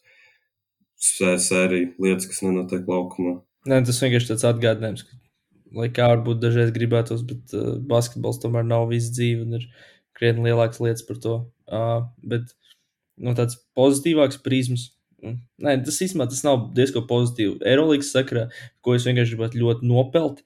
sēriju 1.00 1.94
lietas, 2.02 2.28
kas 2.30 2.42
nenotiek 2.44 2.88
laukumā. 2.88 3.38
Nē, 3.68 3.82
tas 3.84 4.00
vienkārši 4.02 4.32
tāds 4.32 4.46
atgādinājums, 4.48 5.04
ka, 5.08 5.18
lai 5.76 5.88
kā 5.92 6.08
varbūt 6.12 6.40
dažreiz 6.42 6.72
gribētos, 6.76 7.24
bet 7.28 7.54
uh, 7.56 7.74
basketbols 7.90 8.40
tomēr 8.42 8.64
nav 8.68 8.88
viss 8.92 9.12
dzīve 9.16 9.44
un 9.46 9.58
ir 9.60 9.66
krietni 10.16 10.48
lielākas 10.48 10.80
lietas 10.84 11.04
par 11.08 11.20
to. 11.22 11.36
Uh, 11.70 12.06
bet 12.24 12.54
no 13.20 13.34
tāds 13.36 13.58
pozitīvāks 13.76 14.40
prizmas. 14.44 14.90
Nē, 15.20 15.76
tas 15.84 16.00
īstenībā 16.00 16.26
tas 16.32 16.40
nav 16.46 16.70
diezgan 16.76 17.04
pozitīvi. 17.08 17.58
Eirolandes 17.68 18.12
sakarā, 18.14 18.46
ko 18.80 18.96
es 18.96 19.04
vienkārši 19.08 19.36
gribētu 19.36 19.60
ļoti 19.60 19.88
nopelt, 19.88 20.40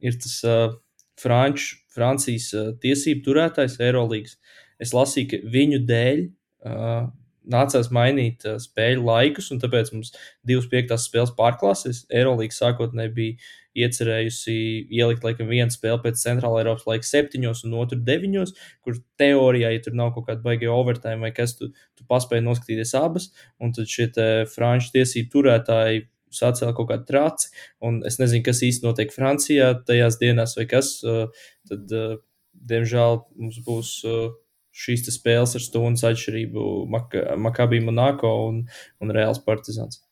ir 0.00 0.16
tas 0.22 0.38
uh, 0.48 0.78
Franču, 1.20 1.76
Francijas 1.92 2.48
uh, 2.56 2.72
tiesību 2.80 3.24
turētājs 3.26 3.76
Eirolandes. 3.84 4.38
Es 4.80 4.92
lasīju, 4.96 5.28
ka 5.32 5.52
viņu 5.52 5.82
dēļ 5.88 6.24
uh, 6.24 7.06
nācās 7.52 7.92
mainīt 7.94 8.46
uh, 8.46 8.56
spēļu 8.62 9.04
laikus, 9.06 9.52
un 9.54 9.60
tāpēc 9.62 9.92
mums 9.94 10.12
divas 10.46 10.66
piektās 10.72 11.06
spēles 11.08 11.34
pārklāsies. 11.38 12.04
Eirolandes 12.10 12.58
sākotnēji 12.62 13.14
bija 13.16 13.52
iecerējusi 13.76 14.56
ielikt 14.96 15.24
laikam 15.26 15.50
vienu 15.50 15.72
spēli 15.72 16.00
pēc 16.04 16.20
Centrālā 16.22 16.62
Eiropas 16.62 16.86
laika 16.88 17.06
septiņos 17.06 17.64
un 17.68 17.76
otru 17.80 17.98
deviņos, 18.06 18.54
kur 18.84 18.98
teorijā, 19.20 19.72
ja 19.74 19.82
tur 19.84 19.96
nav 19.98 20.14
kaut 20.14 20.28
kāda 20.30 20.44
baiga 20.44 20.72
overtime 20.72 21.20
vai 21.26 21.32
kas, 21.36 21.56
tu, 21.58 21.70
tu 21.98 22.06
paspēji 22.08 22.46
noskatīties 22.46 22.94
abas, 22.98 23.30
un 23.60 23.74
tad 23.76 23.90
šie 23.92 24.08
franču 24.52 24.94
tiesību 24.96 25.32
turētāji 25.34 26.06
sacēla 26.36 26.74
kaut 26.76 26.90
kādu 26.90 27.06
traci, 27.08 27.52
un 27.84 28.00
es 28.08 28.18
nezinu, 28.20 28.44
kas 28.46 28.64
īsti 28.66 28.84
notiek 28.86 29.12
Francijā 29.14 29.70
tajās 29.88 30.18
dienās 30.20 30.56
vai 30.58 30.66
kas, 30.70 30.96
tad, 31.68 31.94
diemžēl, 32.66 33.22
mums 33.38 33.60
būs 33.66 33.92
šīs 34.76 35.06
spēles 35.14 35.56
ar 35.56 35.64
stundas 35.64 36.04
atšķirību 36.10 36.66
Makabī 36.92 37.80
Monako 37.84 38.32
un, 38.48 38.64
un 39.02 39.14
Reāls 39.14 39.40
Partizans. 39.44 40.02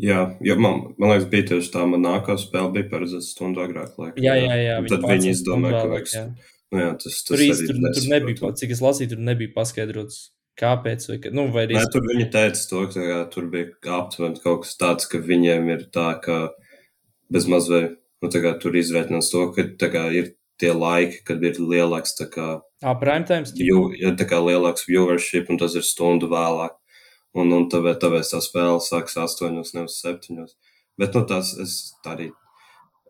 Jā, 0.00 0.26
jo 0.44 0.58
man, 0.60 0.82
man 1.00 1.14
liekas, 1.14 1.28
bija 1.32 1.48
tieši 1.52 1.72
tā, 1.72 1.86
nākamā 1.88 2.36
spēle 2.40 2.72
bija 2.74 2.88
paredzēta 2.90 3.24
stundu 3.24 3.62
agrāk. 3.64 3.94
Laikam, 3.96 4.20
jā, 4.20 4.34
jā, 4.36 4.56
jā. 4.60 4.74
jā 4.76 4.90
tad 4.92 5.06
viņi 5.08 5.30
izdomāja, 5.32 5.78
ka 5.78 5.92
vajag. 5.94 6.32
Nu, 6.74 6.80
jā, 6.82 6.88
tas, 7.00 7.06
tas 7.06 7.24
tur 7.28 7.42
īsti 7.46 7.68
tur, 7.70 7.78
tur 7.96 8.08
nebija, 8.10 8.50
cik 8.60 8.74
es 8.74 8.82
lasīju, 8.84 9.12
tur 9.14 9.22
nebija 9.24 9.52
paskaidrots, 9.54 10.18
kāpēc. 10.60 11.06
Vai, 11.08 11.18
nu, 11.38 11.46
vai 11.54 11.64
Nē, 11.70 11.84
tur 11.94 12.04
viņi 12.04 12.26
teica, 12.34 12.64
to, 12.68 12.82
ka 12.90 12.96
tā, 12.98 13.20
tur 13.32 13.48
bija 13.52 13.70
aptuveni 13.96 14.42
kaut 14.42 14.66
kas 14.66 14.74
tāds, 14.80 15.08
ka 15.08 15.22
viņiem 15.22 15.70
ir 15.72 15.86
tā, 15.94 16.10
ka 16.20 16.40
bez 17.32 17.48
mazliet 17.48 17.96
nu, 18.20 18.32
tur 18.60 18.76
izvērtināts 18.76 19.32
to, 19.32 19.46
ka 19.56 19.88
kā, 19.92 20.04
ir 20.12 20.34
tie 20.60 20.74
laiki, 20.76 21.22
kad 21.24 21.40
ir 21.44 21.60
lielāks. 21.62 22.16
Kā, 22.32 22.58
ah, 22.82 22.96
prime 23.00 23.24
time. 23.28 23.48
View, 23.56 23.90
ja, 23.96 24.12
tā 24.16 24.26
kā 24.28 24.40
lielāks 24.42 24.88
viewership, 24.88 25.50
un 25.52 25.60
tas 25.60 25.76
ir 25.78 25.86
stundu 25.86 26.28
vēlāk. 26.32 26.76
Un, 27.36 27.52
un 27.52 27.68
tāpēc, 27.68 28.00
tāpēc 28.00 28.32
tā 28.32 28.40
spēle 28.40 28.80
sākas 28.80 29.18
astoņos, 29.26 29.74
nevis 29.76 30.00
septiņos. 30.00 30.56
Bet, 30.96 31.16
nu, 31.16 31.26
tas 31.28 31.52
es 31.60 31.76
tā 32.04 32.14
arī. 32.16 32.30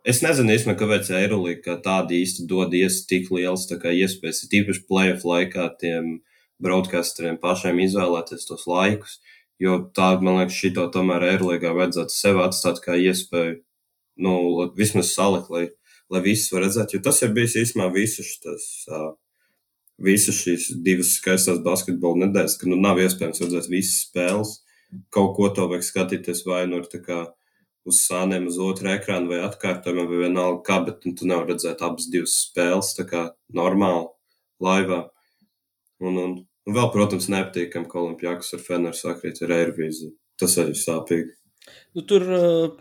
Es 0.06 0.20
nezinu 0.22 0.54
īstenībā, 0.54 0.78
kāpēc 0.78 1.10
Eirolandā 1.18 1.76
tāda 1.82 2.14
īsti 2.14 2.46
dod 2.50 2.74
ies 2.78 3.00
tik 3.10 3.30
liels 3.34 3.66
iespējas, 3.70 4.42
ir 4.44 4.50
tīpaši 4.52 4.84
playoff 4.86 5.26
laikā 5.26 5.66
tiem 5.80 6.20
broadcasteriem 6.62 7.38
pašiem 7.42 7.80
izvēlēties 7.86 8.46
tos 8.46 8.66
laikus. 8.70 9.18
Jo 9.62 9.78
tā, 9.96 10.12
man 10.20 10.40
liekas, 10.40 10.58
šito 10.58 10.86
tomēr 10.94 11.26
Eirolandā 11.32 11.74
vajadzētu 11.74 12.14
sev 12.14 12.42
atstāt 12.44 12.82
kā 12.84 12.94
iespēju, 12.98 13.60
nu, 14.22 14.34
vismaz 14.78 15.10
salikt, 15.14 15.50
lai, 15.50 15.68
lai 16.10 16.22
visus 16.22 16.52
var 16.54 16.66
redzēt. 16.66 16.94
Jo 16.94 17.02
tas 17.02 17.22
ir 17.22 17.34
bijis 17.34 17.58
īstenībā 17.62 17.90
visu 17.94 18.26
šitas. 18.26 18.66
Uh, 18.90 19.14
visas 20.02 20.36
šīs 20.42 20.68
divas 20.84 21.14
skaistās 21.20 21.62
basketbola 21.64 22.26
nedēļas, 22.26 22.58
ka 22.60 22.68
nu, 22.70 22.78
nav 22.80 23.00
iespējams 23.02 23.42
redzēt 23.44 23.70
visas 23.72 24.06
spēles. 24.06 24.54
Kaut 25.12 25.34
ko 25.36 25.48
to 25.54 25.66
vajag 25.70 25.84
skatīties 25.86 26.44
vai 26.46 26.64
nu 26.70 26.80
ir 26.82 26.88
uz 27.86 28.02
sāniem, 28.02 28.48
uz 28.50 28.58
otru 28.62 28.90
ekrānu 28.90 29.30
vai 29.30 29.40
atkārtojumā, 29.46 30.06
vai 30.10 30.22
vienalga 30.24 30.62
kā, 30.66 30.80
bet 30.88 31.06
nu, 31.06 31.14
tu 31.18 31.28
nevari 31.30 31.54
redzēt 31.54 31.84
abas 31.86 32.08
divas 32.10 32.34
spēles 32.48 32.94
tā 32.98 33.06
kā 33.06 33.22
normāli 33.54 34.08
laivā. 34.62 35.04
Un, 36.02 36.18
un, 36.18 36.32
un 36.66 36.76
vēl, 36.76 36.90
protams, 36.94 37.30
nepatīkam, 37.32 37.86
ka 37.90 38.00
Olimpijāks 38.02 38.52
ar 38.56 38.64
Feneru 38.66 38.98
sakrīt 38.98 39.38
ar 39.46 39.54
Eirovīziju. 39.60 40.16
Tas 40.40 40.58
arī 40.60 40.74
sāpīgi. 40.76 41.30
Nu, 41.96 42.02
tur 42.10 42.26
uh, 42.26 42.74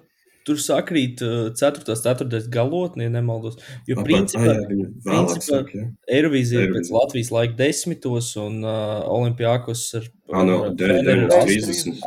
Tur 0.46 0.60
sakrīt 0.62 1.24
uh, 1.26 1.48
4. 1.58 1.86
un 1.90 2.02
4. 2.02 2.42
galotni, 2.54 3.08
ja 3.08 3.14
nemaldos. 3.14 3.58
Jo, 3.90 4.04
principā, 4.06 4.58
principā 4.68 5.64
Eirovīzija 6.06 6.68
ir 6.68 6.76
pēc 6.76 6.92
Latvijas 6.94 7.32
laika 7.34 7.58
desmitos 7.64 8.36
un 8.42 8.62
uh, 8.62 9.02
Olimpijākos 9.16 9.88
ar 10.02 10.12
Ah, 10.34 10.42
no, 10.42 10.74
9.30 10.74 12.00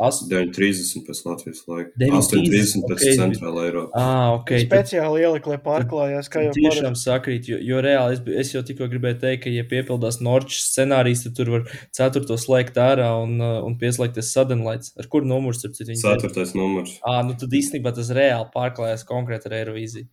pēc 1.07 1.19
Latvijas 1.23 1.61
laika. 1.69 1.93
8.30 1.95 2.83
pēc 2.83 2.97
okay. 2.97 3.13
centrāla 3.15 3.63
Eiropas. 3.69 3.93
Ah, 3.95 4.33
ok. 4.35 4.49
Speciāli 4.65 5.21
ielika, 5.23 5.53
lai 5.53 5.59
pārklājās, 5.63 6.27
kā 6.27 6.43
jau 6.43 6.51
tiešām 6.57 6.89
parasti. 6.89 7.05
sakrīt, 7.05 7.47
jo, 7.47 7.55
jo 7.63 7.79
reāli 7.85 8.17
es, 8.17 8.21
es 8.43 8.51
jau 8.57 8.63
tikko 8.67 8.89
gribēju 8.91 9.21
teikt, 9.21 9.45
ka, 9.45 9.53
ja 9.55 9.63
piepildās 9.71 10.19
Norčs 10.19 10.67
scenārijs, 10.73 11.23
tad 11.23 11.33
tur 11.39 11.47
var 11.53 11.63
ceturto 11.95 12.35
slēgt 12.35 12.75
ārā 12.83 13.07
un, 13.21 13.39
un 13.39 13.79
pieslēgties 13.79 14.33
Sadenlaits. 14.35 14.91
Ar 14.99 15.05
kur 15.07 15.23
numurs 15.23 15.63
ir 15.63 15.71
cits? 15.79 16.03
Ceturtais 16.03 16.51
numurs. 16.59 16.99
Ah, 17.07 17.23
nu 17.23 17.33
tad 17.39 17.55
īstenībā 17.55 17.95
tas 17.95 18.11
reāli 18.11 18.28
pārklājās 18.53 19.05
konkrēti 19.09 19.49
ar 19.49 19.59
Eirovīziju. 19.61 20.09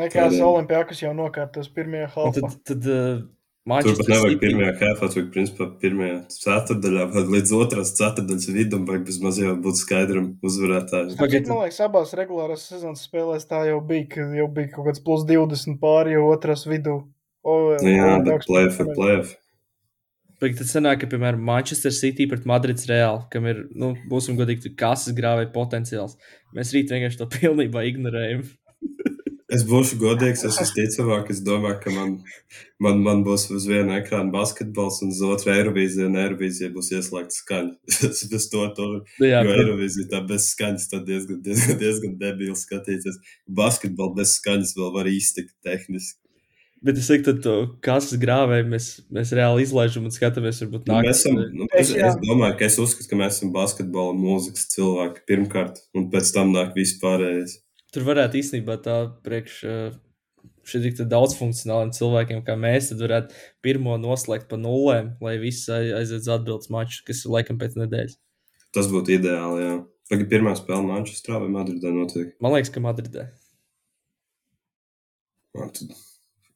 Nekās 0.00 0.38
Olimpijākas 0.46 1.02
jau 1.02 1.12
nokārtos 1.16 1.70
pirmajā 1.74 2.08
halfā. 2.14 2.40
Tad, 2.40 2.58
tad, 2.70 2.88
uh, 2.90 3.22
Manchester 3.68 3.98
Tur 3.98 4.06
pat 4.06 4.14
nevajag 4.14 4.38
pirmajā 4.40 4.70
kēpā, 4.80 5.08
tur 5.12 5.26
principā 5.34 5.66
pirmajā 5.82 6.14
ceturdaļā, 6.32 7.04
vai 7.12 7.24
līdz 7.34 7.52
otrās 7.58 7.92
ceturdaļas 7.98 8.48
vidum, 8.54 8.86
vai 8.88 9.00
vismaz 9.04 9.40
jau 9.42 9.52
būt 9.66 9.82
skaidram 9.82 10.30
uzvarētājiem. 10.46 11.18
Pagaidiet, 11.18 11.50
man 11.50 11.60
liekas, 11.66 11.82
abās 11.84 12.14
regulārās 12.16 12.64
sezonas 12.70 13.04
spēlēs 13.04 13.44
tā 13.50 13.66
jau 13.68 13.82
bija, 13.84 14.06
ka 14.14 14.26
jau 14.38 14.48
bija 14.56 14.72
kaut 14.72 14.88
kāds 14.88 15.04
plus 15.04 15.26
20 15.28 15.76
pāri 15.82 16.16
jau 16.16 16.24
otrās 16.30 16.64
vidū. 16.70 17.02
O, 17.44 17.58
nu 17.84 17.92
Jā, 17.92 18.16
bet 18.24 18.48
playoff 18.48 18.80
ir 18.80 18.90
playoff. 18.96 19.36
Bet 20.40 20.56
tad 20.56 20.70
sanāk, 20.70 21.02
ka, 21.02 21.08
piemēram, 21.12 21.42
Manchester 21.44 21.92
City 21.92 22.24
pret 22.28 22.46
Madrids 22.48 22.86
Reāli, 22.88 23.26
kam 23.32 23.48
ir, 23.50 23.66
nu, 23.76 23.92
būsim 24.08 24.38
godīgi, 24.38 24.72
kases 24.80 25.12
grāvēja 25.16 25.50
potenciāls. 25.52 26.16
Mēs 26.56 26.72
rīt 26.76 26.92
vienkārši 26.94 27.20
to 27.20 27.28
pilnībā 27.36 27.84
ignorējam. 27.90 28.46
Es 29.50 29.64
būšu 29.66 29.96
godīgs, 29.98 30.44
es 30.46 30.56
visticamāk, 30.62 31.32
es 31.34 31.40
domāju, 31.42 31.80
ka 31.82 31.90
man, 31.90 32.12
man, 32.86 33.00
man 33.02 33.24
būs 33.26 33.48
uz 33.50 33.64
viena 33.66 33.96
ekrāna 33.98 34.30
basketbols 34.30 35.00
un 35.02 35.10
uz 35.10 35.22
otru 35.26 35.50
Eirovīzija, 35.56 36.06
un 36.06 36.20
Eirovīzija 36.22 36.70
būs 36.76 36.92
ieslēgta 36.94 37.34
skaņa. 37.34 37.74
es 38.12 38.22
bez 38.30 38.46
to, 38.52 38.62
to 38.76 38.86
nu 38.92 39.26
Jā, 39.26 39.42
jo 39.42 39.56
Eirovīzija 39.56 40.12
tā 40.14 40.22
bez 40.28 40.52
skaņas, 40.52 40.86
tad 40.92 41.02
diezgan, 41.10 41.42
diezgan, 41.42 41.80
diezgan 41.82 42.14
debīli 42.22 42.54
skatīties. 42.62 43.18
Basketbolu 43.60 44.20
bez 44.22 44.36
skaņas 44.38 44.76
vēl 44.78 44.94
var 44.94 45.10
iztikt 45.10 45.56
tehniski. 45.66 46.19
Bet 46.80 46.96
es 46.96 47.10
teiktu, 47.10 47.34
ka 47.44 47.54
kases 47.84 48.16
grāvēju 48.20 48.68
mēs, 48.72 48.84
mēs 49.12 49.34
reāli 49.36 49.66
izlaižam 49.66 50.06
un 50.08 50.14
skatāmies. 50.14 50.62
Varbūt, 50.64 50.86
nu, 50.88 51.00
mēs 51.04 51.18
esam, 51.20 51.40
nu, 51.52 51.66
es, 51.76 51.90
es 51.92 52.16
domāju, 52.22 52.56
ka 52.56 52.68
es 52.70 52.78
uzskatu, 52.80 53.10
ka 53.10 53.18
mēs 53.20 53.36
esam 53.36 53.50
basketbola 53.52 54.14
mūzikas 54.16 54.70
cilvēki 54.72 55.26
pirmkārt, 55.28 55.82
un 55.92 56.08
pēc 56.12 56.32
tam 56.36 56.54
nāk 56.54 56.72
vispārējais. 56.78 57.58
Tur 57.92 58.06
varētu 58.06 58.40
īstenībā 58.40 58.78
tā 58.80 58.96
priekš 59.26 59.60
šeit 60.70 60.86
tik 60.86 61.08
daudz 61.10 61.36
funkcionāliem 61.38 61.92
cilvēkiem, 61.96 62.42
kā 62.46 62.56
mēs, 62.58 62.90
tad 62.92 63.04
varētu 63.04 63.38
pirmo 63.64 63.96
noslēgt 64.00 64.48
pa 64.50 64.58
nulēm, 64.60 65.14
lai 65.24 65.36
viss 65.42 65.68
aiziet 65.72 66.22
uz 66.22 66.32
atbildes 66.32 66.70
maču, 66.72 67.02
kas 67.06 67.24
ir 67.24 67.34
laikam 67.34 67.60
pēc 67.60 67.76
nedēļas. 67.80 68.18
Tas 68.76 68.90
būtu 68.90 69.18
ideāli, 69.18 69.64
jā. 69.66 69.78
Tagad 70.10 70.30
pirmā 70.30 70.56
spēle 70.58 70.86
Manchesterā 70.88 71.38
vai 71.42 71.50
Madridē 71.54 71.92
notiek? 71.94 72.32
Man 72.42 72.56
liekas, 72.56 72.72
ka 72.74 72.82
Madridē. 72.82 73.28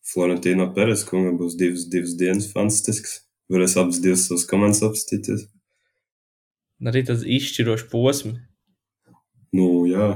Florentino 0.04 0.68
Peres 0.76 1.04
kungam 1.08 1.38
būs 1.40 1.56
divas, 1.60 1.86
divas 1.90 2.14
dienas 2.20 2.50
fantastisks. 2.52 3.22
Varēs 3.52 3.76
abas 3.80 4.00
divas 4.04 4.26
savas 4.28 4.46
komandas 4.48 4.82
apstīties. 4.84 5.46
Arī 6.84 7.04
tas 7.08 7.24
izšķirošs 7.24 7.88
posms. 7.92 8.40
Nu, 9.54 9.84
jā. 9.88 10.14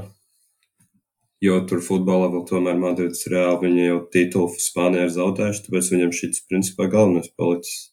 Jo 1.44 1.60
tur 1.70 1.80
futbolā 1.84 2.32
vēl 2.32 2.42
tomēr 2.48 2.80
Madrids 2.80 3.28
reāli 3.30 3.68
viņi 3.68 3.84
jau 3.84 3.98
titulu 4.14 4.58
Spānijā 4.58 5.04
ir 5.06 5.12
zaudējuši, 5.14 5.62
tāpēc 5.68 5.90
viņam 5.92 6.14
šis 6.18 6.42
principā 6.50 6.88
galvenais 6.90 7.30
palicis. 7.38 7.92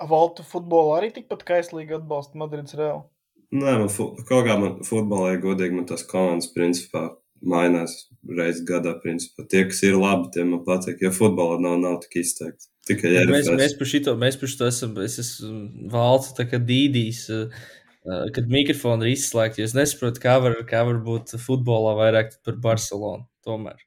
Valtu 0.00 0.44
futbolu 0.46 0.94
arī 0.96 1.10
tikpat 1.12 1.44
kaislīgi 1.48 1.98
atbalsta 1.98 2.40
Madrids 2.40 2.76
reāli? 2.78 3.04
Nē, 3.52 3.76
man 3.82 3.92
fu 3.92 4.08
kaut 4.28 4.48
kā 4.48 4.56
man 4.60 4.80
futbolā 4.86 5.34
ir 5.34 5.44
godīgi, 5.44 5.76
man 5.76 5.86
tās 5.88 6.06
komandas 6.08 6.48
principā 6.54 7.10
mainās 7.42 7.96
reizes 8.28 8.64
gadā. 8.68 8.96
Principā. 9.02 9.46
Tie, 9.50 9.64
kas 9.70 9.82
ir 9.86 9.98
labi, 10.00 10.30
tie 10.34 10.44
man 10.48 10.64
patīk, 10.66 11.02
jo 11.04 11.12
futbolā 11.14 11.60
nav, 11.62 11.78
nav 11.82 12.00
tik 12.04 12.20
izteikti. 12.22 12.70
Tikai 12.86 13.10
ja 13.16 13.24
mēs, 13.26 13.48
mēs 13.50 13.74
par 13.78 13.88
šito, 13.90 14.14
mēs 14.20 14.38
par 14.38 14.50
šito 14.52 14.68
esam, 14.70 14.92
es 15.02 15.18
esmu 15.18 15.90
valsts 15.90 16.36
tā 16.38 16.46
kā 16.46 16.60
dīdīs. 16.62 17.24
Uh, 17.34 17.66
Eh, 18.06 18.26
kad 18.34 18.46
mikrofoni 18.50 19.08
ir 19.08 19.16
izslēgti. 19.16 19.64
Es 19.66 19.74
nesaprotu, 19.74 20.22
kā 20.22 20.36
var, 20.42 20.54
kā 20.68 20.84
var 20.86 21.00
būt 21.02 21.34
futbolā 21.42 21.96
vairāk 21.98 22.36
par 22.46 22.58
Barcelonu. 22.62 23.26
Tomēr. 23.46 23.80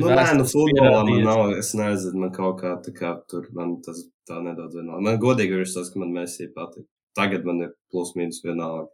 Nu, 0.00 0.10
nē, 0.12 0.26
nu, 0.36 0.44
futbolā 0.48 1.00
man 1.08 1.24
nav, 1.24 1.54
es 1.56 1.72
nezinu, 1.76 2.26
man 2.26 2.32
kaut 2.36 2.60
kā 2.60 2.74
tā 2.84 2.92
kā 2.96 3.14
tur, 3.28 3.48
man 3.56 3.78
tas 3.84 4.04
tā 4.28 4.38
nedaudz 4.44 4.76
vienalga. 4.76 5.04
Man 5.08 5.20
godīgi 5.20 5.56
ir 5.58 5.64
tas, 5.68 5.88
ka 5.92 6.02
man 6.02 6.12
Messi 6.16 6.50
patīk. 6.52 6.86
Tagad 7.16 7.48
man 7.48 7.64
ir 7.64 7.72
plus 7.92 8.12
mīnus 8.16 8.42
vienalga. 8.44 8.90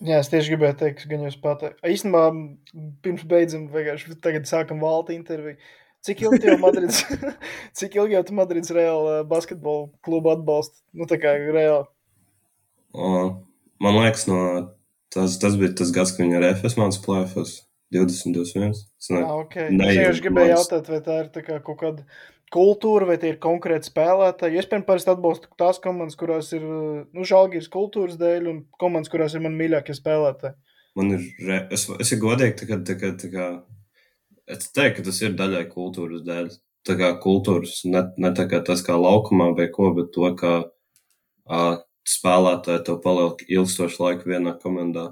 Jā, 0.00 0.22
es 0.22 0.30
tieši 0.32 0.54
gribēju 0.54 0.78
teikt, 0.80 1.04
gan 1.10 1.26
jūs 1.26 1.36
pateikt. 1.42 1.80
Īstenībā, 1.84 2.24
pirms 3.04 3.24
beidzam, 3.28 3.66
vienkārši 3.72 4.16
tagad 4.24 4.48
sākam 4.48 4.80
valta 4.80 5.12
interviju. 5.12 5.58
Cik 6.00 6.22
ilgi 6.24 6.48
jau 6.48 6.56
Madrids, 6.62 7.02
cik 7.78 7.98
ilgi 8.00 8.16
jau 8.16 8.22
Madrids 8.38 8.72
reāli 8.72 9.18
eh, 9.18 9.24
basketbolu 9.28 9.90
klubu 10.04 10.32
atbalsta? 10.32 10.80
Nu, 10.96 11.04
tā 11.08 11.20
kā 11.20 11.34
reāli 11.36 11.84
Man 13.80 13.96
liekas, 13.96 14.26
no, 14.28 14.40
tas, 15.12 15.36
tas 15.40 15.56
bija 15.60 15.74
tas 15.76 15.92
gads, 15.94 16.14
kad 16.16 16.24
viņi 16.24 16.38
ar 16.40 16.48
FS 16.54 16.76
mācīja 16.80 17.04
plēfos 17.04 17.52
20, 17.94 18.34
21. 18.36 18.74
Ne, 19.10 19.22
ah, 19.22 19.36
okay. 19.40 19.68
Es 19.70 19.78
vienkārši 19.80 20.24
gribēju 20.26 20.52
jautāt, 20.54 20.90
vai 20.92 21.00
tā 21.06 21.16
ir 21.24 21.30
tā 21.34 21.44
kā 21.46 21.58
kaut 21.64 21.80
kāda 21.80 22.04
kultūra, 22.54 23.06
vai 23.10 23.16
tie 23.22 23.34
ir 23.34 23.38
konkrēti 23.42 23.90
spēlētāji. 23.90 24.58
Es, 24.60 24.68
piemēram, 24.70 24.86
parasti 24.88 25.12
atbalstu 25.12 25.50
tās 25.60 25.78
komandas, 25.82 26.18
kurās 26.18 26.50
ir, 26.56 26.64
nu, 26.66 27.26
žēlgīras 27.26 27.70
kultūras 27.72 28.18
dēļ, 28.20 28.48
un 28.50 28.64
komandas, 28.80 29.12
kurās 29.12 29.36
ir 29.36 29.44
man 29.44 29.58
mīļākie 29.58 29.96
spēlētāji. 29.96 30.56
Man 30.98 31.14
ir, 31.14 31.28
re... 31.46 31.60
es, 31.74 31.86
es 32.02 32.10
ir 32.14 32.22
godīgi, 32.22 32.56
tā 32.60 32.66
kā, 32.70 32.80
tā 32.86 32.96
kā, 32.98 33.12
tā 33.20 33.30
kā, 33.30 33.46
es 34.50 34.72
teiktu, 34.74 34.98
ka 34.98 35.06
tas 35.10 35.22
ir 35.22 35.38
daļai 35.38 35.62
kultūras 35.70 36.26
dēļ. 36.26 36.50
Tā 36.88 36.96
kā 36.96 37.10
kultūras, 37.20 37.82
ne, 37.84 38.06
ne 38.16 38.30
tā 38.36 38.46
kā 38.48 38.62
tas 38.64 38.82
kā 38.82 38.96
laukumā 38.96 39.50
vai 39.56 39.68
ko, 39.72 39.90
bet 39.94 40.14
to, 40.14 40.26
ka 40.40 40.52
uh, 40.64 41.74
spēlētāji 42.08 42.86
tev 42.86 43.00
paliek 43.04 43.44
ilgstošu 43.46 44.00
laiku 44.02 44.32
vienā 44.32 44.56
komandā. 44.62 45.10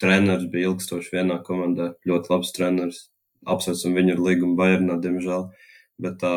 Treneris 0.00 0.46
bija 0.52 0.70
ilgstoši 0.70 1.16
vienā 1.16 1.40
komandā, 1.44 1.94
ļoti 2.08 2.32
labs 2.32 2.52
treneris. 2.56 3.00
Apsveicam 3.48 3.96
viņu 3.96 4.14
ar 4.14 4.22
līgumu 4.26 4.56
Bayernā, 4.60 4.98
diemžēl. 5.00 5.48
Bet 6.00 6.20
tā, 6.20 6.34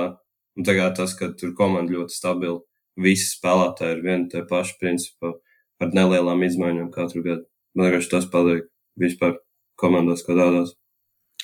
un 0.57 0.67
tagad 0.67 0.95
tas, 0.99 1.15
ka 1.17 1.31
tur 1.39 1.53
komanda 1.57 1.93
ļoti 1.95 2.13
stabila, 2.17 2.59
visi 2.99 3.29
spēlētāji 3.35 3.97
ir 3.97 4.03
vieni 4.05 4.29
tie 4.29 4.43
paši 4.49 4.77
principā 4.81 5.33
ar 5.81 5.91
nelielām 5.97 6.43
izmaiņām 6.45 6.91
katru 6.93 7.23
gadu. 7.25 7.45
Man 7.75 7.89
liekas, 7.89 8.09
tas 8.11 8.27
paliek 8.29 8.67
vispār 9.01 9.39
komandās 9.81 10.21
kā 10.25 10.35
tādās. 10.37 10.75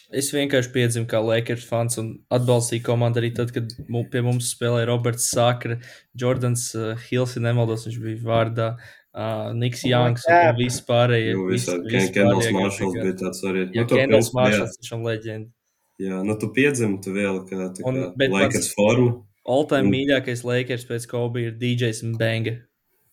Es 0.09 0.31
vienkārši 0.33 0.71
piedzimu 0.73 1.05
kā 1.09 1.19
Lakers 1.21 1.65
fans 1.69 1.97
un 2.01 2.07
atbalstīju 2.33 2.81
komandu 2.85 3.19
arī 3.21 3.29
tad, 3.37 3.51
kad 3.53 3.69
pie 4.09 4.21
mums 4.25 4.47
spēlēja 4.55 4.87
Roberts 4.89 5.27
Sakra, 5.29 5.77
Jordans 6.17 6.63
uh, 6.77 6.95
Hills, 7.09 7.35
ja 7.37 7.43
nemaldos, 7.45 7.83
viņš 7.85 7.97
bija 8.01 8.23
vārdā, 8.25 8.69
uh, 9.13 9.51
Niks 9.53 9.83
Janks 9.85 10.25
un, 10.25 10.33
un 10.49 10.57
visi 10.57 10.81
pārējie. 10.87 11.35
Jo 11.35 11.45
visi- 11.51 11.69
visādi 11.69 11.93
visi 11.93 12.13
Kendalls 12.15 12.49
Maršals 12.57 12.97
bija 12.97 13.13
tāds 13.21 13.43
arī. 13.51 13.67
Jā, 13.69 13.83
Nu, 13.83 13.87
to 13.91 13.99
Kendalls 14.01 14.31
jā. 14.31 14.37
Maršals, 14.39 14.79
viņš 14.81 14.91
ir 14.97 15.03
leģenda. 15.09 15.49
Jā, 15.99 16.21
nu 16.23 16.35
tu 16.39 16.47
piedzimi, 16.55 17.01
tu 17.03 17.11
vēl 17.11 17.41
kā 17.49 17.57
Un- 17.85 18.13
kā 18.15 18.29
Lakers 18.31 18.69
pats- 18.69 18.73
formu. 18.77 19.25
All-time 19.45 19.87
Un- 19.87 19.93
mīļākais 19.93 20.43
Lakers 20.45 20.85
pēc 20.85 21.07
Kobe 21.09 21.41
ir 21.47 21.51
DJs 21.59 22.03
un 22.05 22.17
Banga. 22.17 22.57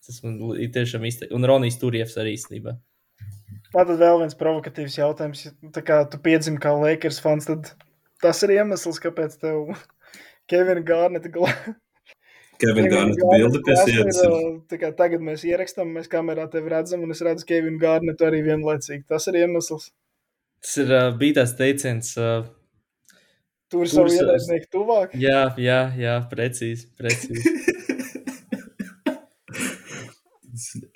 Tas 0.06 0.22
man 0.22 0.38
li- 0.50 0.68
tiešām 0.68 1.02
izteikti. 1.08 1.34
Un 1.34 1.42
Ronijs 1.42 1.78
Turjevs 1.80 2.14
arī 2.16 2.34
īstenībā. 2.36 2.76
Man 3.74 3.86
tad 3.86 3.98
vēl 3.98 4.20
viens 4.20 4.34
provokatīvs 4.38 4.98
jautājums. 5.00 5.44
Ja 5.46 5.70
Tā 5.74 5.82
kā 5.82 5.96
tu 6.10 6.18
piedzimi 6.18 6.58
kā 6.62 6.70
Lakers 6.78 7.18
fans, 7.20 7.46
tad 7.46 7.72
tas 8.22 8.42
ir 8.44 8.50
iemesls, 8.50 9.00
kāpēc 9.02 9.34
tev 9.40 9.74
Kevina 10.48 10.80
Gārneta 10.86 11.28
glābj. 11.32 11.74
Kevin 12.60 12.86
Garnett 12.88 13.18
bildi 13.20 13.60
pie 13.66 13.74
sienas. 13.84 14.16
ir- 14.24 14.92
Tagad 14.96 15.20
mēs 15.20 15.42
ierakstām, 15.44 15.90
mēs 15.92 16.06
kamerā 16.08 16.46
tevi 16.50 16.70
redzam, 16.72 17.02
un 17.02 17.10
es 17.10 17.20
redzu 17.20 17.44
Kevinu 17.44 17.78
Gārnetu 17.82 18.24
arī 18.24 18.40
vienlaicīgi. 18.46 19.04
Tas 19.08 19.26
ir 19.28 19.34
iemesls. 19.42 19.90
Tas 20.62 20.76
ir 20.78 20.92
uh, 20.92 21.10
bija 21.18 21.34
tas 21.42 21.52
teiciens. 21.58 22.14
Uh, 22.16 22.46
Tur 23.72 23.88
savu 23.90 24.12
ienaidnieku 24.14 24.70
tuvāk. 24.70 25.16
jā, 25.18 25.42
jā, 25.58 25.80
jā, 25.98 26.14
precīzi. 26.30 26.86
precīzi. 26.98 27.42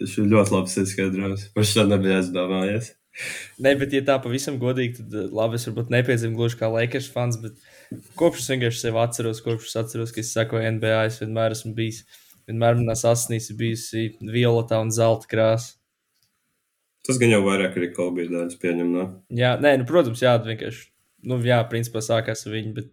Viņš 0.00 0.16
ir 0.22 0.30
ļoti 0.30 0.54
labs 0.54 0.76
izskaidrojums. 0.80 1.42
Par 1.54 1.66
šo 1.68 1.84
nebija 1.88 2.20
aizdomājies. 2.20 2.94
Nē, 3.60 3.74
bet, 3.80 3.92
ja 3.92 4.00
tā 4.06 4.16
pavisam 4.22 4.56
godīgi, 4.60 5.00
tad 5.00 5.16
uh, 5.18 5.26
labi, 5.34 5.58
es 5.58 5.66
varbūt 5.68 5.90
nepiedzimu 5.92 6.38
gluži 6.38 6.60
kā 6.60 6.70
Lakers 6.72 7.10
fans, 7.12 7.36
bet 7.42 7.58
kopš 8.18 8.44
es 8.44 8.52
vienkārši 8.52 8.84
sevi 8.84 9.02
atceros, 9.02 9.42
kopš 9.44 9.66
es 9.68 9.76
atceros, 9.82 10.14
ka 10.14 10.22
es 10.22 10.30
sekoju 10.36 10.70
NBA, 10.78 11.02
es 11.10 11.18
vienmēr 11.20 11.56
esmu 11.56 11.74
bijis. 11.76 12.04
Vienmēr 12.48 12.78
manā 12.78 12.96
asnīs 12.96 13.50
ir 13.52 13.58
bijusi 13.58 14.06
violetā 14.22 14.80
un 14.82 14.94
zelta 14.94 15.28
krāsa. 15.30 15.76
Tas 17.06 17.18
gan 17.20 17.32
jau 17.32 17.42
vairāk 17.44 17.76
arī 17.78 17.90
Kobe 17.96 18.26
daļas 18.28 18.58
pieņem, 18.60 18.88
ne? 18.94 19.04
Jā, 19.34 19.54
nē, 19.60 19.76
nu, 19.80 19.86
protams, 19.88 20.22
jā, 20.22 20.34
vienkārši. 20.44 20.89
Nu, 21.26 21.36
jā, 21.44 21.60
principā 21.68 22.02
sākās 22.04 22.46
ar 22.46 22.54
viņu, 22.56 22.74
bet 22.78 22.90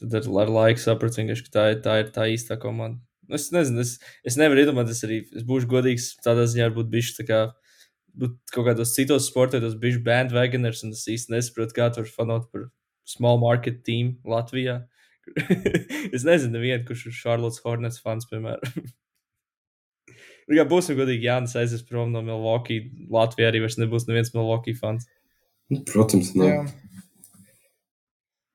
tad 0.00 0.18
ar, 0.18 0.28
ar 0.42 0.52
laiku 0.56 0.82
sapratu, 0.82 1.24
ka 1.28 1.54
tā 1.54 1.66
ir 1.74 1.82
tā, 1.84 1.98
ir 2.02 2.12
tā 2.14 2.28
īstā 2.32 2.58
komanda. 2.60 2.98
Nu, 2.98 3.38
Es 3.38 3.50
nezinu, 3.54 3.80
es, 3.80 3.96
es 4.26 4.36
nevaru 4.36 4.64
iedomāties, 4.64 5.02
arī 5.06 5.22
es 5.30 5.44
būšu 5.48 5.68
godīgs. 5.70 6.08
Tādā 6.24 6.44
ziņā 6.50 6.66
varbūt 6.68 6.90
bijis 6.92 7.12
tā 7.16 7.24
kā 7.28 7.42
būt 8.18 8.34
kaut 8.52 8.66
kādos 8.68 8.94
citos 8.96 9.28
sportos, 9.30 9.76
bijis 9.80 10.00
bandwagoners, 10.04 10.82
un 10.84 10.96
es 10.96 11.06
īsti 11.08 11.32
nesaprotu, 11.32 11.76
kā 11.78 11.88
tur 11.94 12.08
fanot 12.12 12.50
par 12.52 12.66
small 13.08 13.40
market 13.40 13.82
team 13.86 14.16
Latvijā. 14.28 14.82
es 16.16 16.26
nezinu, 16.26 16.58
nevienu, 16.58 16.82
kurš 16.88 17.06
ir 17.08 17.16
Charlotte 17.16 17.62
Hornets 17.64 18.02
fans, 18.02 18.28
piemēram. 18.30 18.90
Nu, 20.50 20.56
kā 20.58 20.64
būsim 20.66 20.96
godīgi, 20.98 21.28
Jānis 21.28 21.52
aizies 21.56 21.84
prom 21.86 22.10
no 22.10 22.18
Milwaukee. 22.26 22.88
Latvijā 23.14 23.52
arī 23.52 23.60
vairs 23.62 23.76
nebūs 23.78 24.08
neviens 24.08 24.32
Milwaukee 24.34 24.74
fans. 24.74 25.06
Nu, 25.70 25.78
Protams, 25.86 26.32
ne. 26.34 26.48
Jā. 26.48 26.64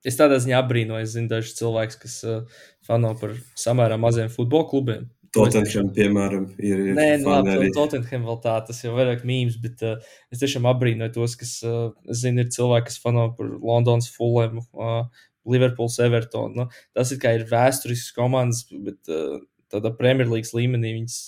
Es 0.05 0.17
tādā 0.19 0.37
ziņā 0.41 0.59
apbrīnoju, 0.61 1.03
es 1.05 1.13
zinu, 1.15 1.29
dažus 1.31 1.57
cilvēkus, 1.57 1.99
kas 2.01 2.17
uh, 2.27 2.65
fano 2.85 3.13
par 3.19 3.33
samērā 3.57 3.97
maziem 3.99 4.29
futbola 4.33 4.67
klubiem. 4.69 5.07
Tottenham, 5.35 5.89
piemēram, 5.93 6.45
ir. 6.61 6.83
ir 6.91 6.97
Nē, 6.97 7.07
nu, 7.21 7.31
labi. 7.33 7.71
Tottenham 7.75 8.27
vēl 8.29 8.37
tā, 8.43 8.55
tas 8.67 8.79
jau 8.83 8.93
vairāk 8.95 9.25
mīmīms, 9.27 9.57
bet 9.61 9.83
uh, 9.85 9.97
es 10.33 10.41
tiešām 10.41 10.67
apbrīnoju 10.69 11.13
tos, 11.17 11.35
kas, 11.39 11.57
uh, 11.67 11.89
zinu, 12.07 12.45
ir 12.45 12.53
cilvēki, 12.53 12.89
kas 12.91 13.01
fano 13.03 13.27
par 13.37 13.49
Londonas 13.57 14.09
Fulham, 14.13 14.61
uh, 14.77 15.25
Liverpools, 15.47 15.99
Everton. 16.03 16.55
Nu, 16.57 16.67
tas 16.95 17.11
ir 17.13 17.21
kā 17.23 17.35
ir 17.37 17.47
vēsturisks 17.49 18.15
komandas, 18.15 18.63
bet 18.71 19.11
uh, 19.11 19.41
tādā 19.73 19.91
Premjerlīgas 19.97 20.55
līmenī 20.55 20.95
viņas 21.01 21.19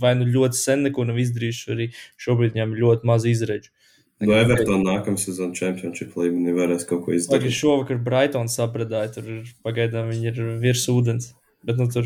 vai 0.00 0.14
nu 0.18 0.26
ļoti 0.28 0.58
sen 0.60 0.84
neko 0.86 1.06
nav 1.08 1.18
izdarījuši, 1.22 1.68
arī 1.74 1.86
šobrīd 2.20 2.56
viņam 2.56 2.76
ļoti 2.78 3.08
maz 3.08 3.26
izredzu. 3.28 3.72
No 4.20 4.36
Everton 4.36 4.82
nākamā 4.84 5.16
sezona 5.20 5.56
Championship 5.56 6.12
līmenī 6.18 6.52
varēs 6.52 6.84
kaut 6.88 7.06
ko 7.06 7.14
izdarīt. 7.16 7.54
šovakar 7.56 8.00
Brightons 8.04 8.56
sapradāja, 8.58 9.14
tur 9.14 9.28
ir 9.32 9.52
pagaidām 9.64 10.10
viņi 10.12 10.28
ir 10.28 10.40
virs 10.60 10.84
ūdens. 10.92 11.30
Bet, 11.64 11.80
nu, 11.80 11.86
tur, 11.92 12.04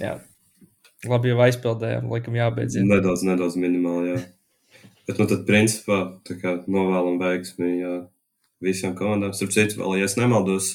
jā, 0.00 0.12
labi 1.08 1.32
jau 1.32 1.38
aizpildējām, 1.46 2.10
laikam 2.12 2.36
jābeidz. 2.36 2.76
jā. 2.76 2.84
Nedaudz, 2.84 3.24
nedaudz 3.24 3.56
minimāli, 3.60 4.12
jā. 4.12 4.20
Bet, 5.08 5.16
nu, 5.20 5.28
tad, 5.30 5.46
principā, 5.48 5.98
tā 6.28 6.36
kā 6.40 6.54
novēlam 6.68 7.16
veiksmi 7.20 7.72
jā, 7.80 7.94
visiem 8.64 8.96
komandām. 8.98 9.32
Starp 9.36 9.56
citu, 9.56 9.80
vēl, 9.80 9.98
ja 10.00 10.08
es 10.08 10.16
nemaldos, 10.20 10.72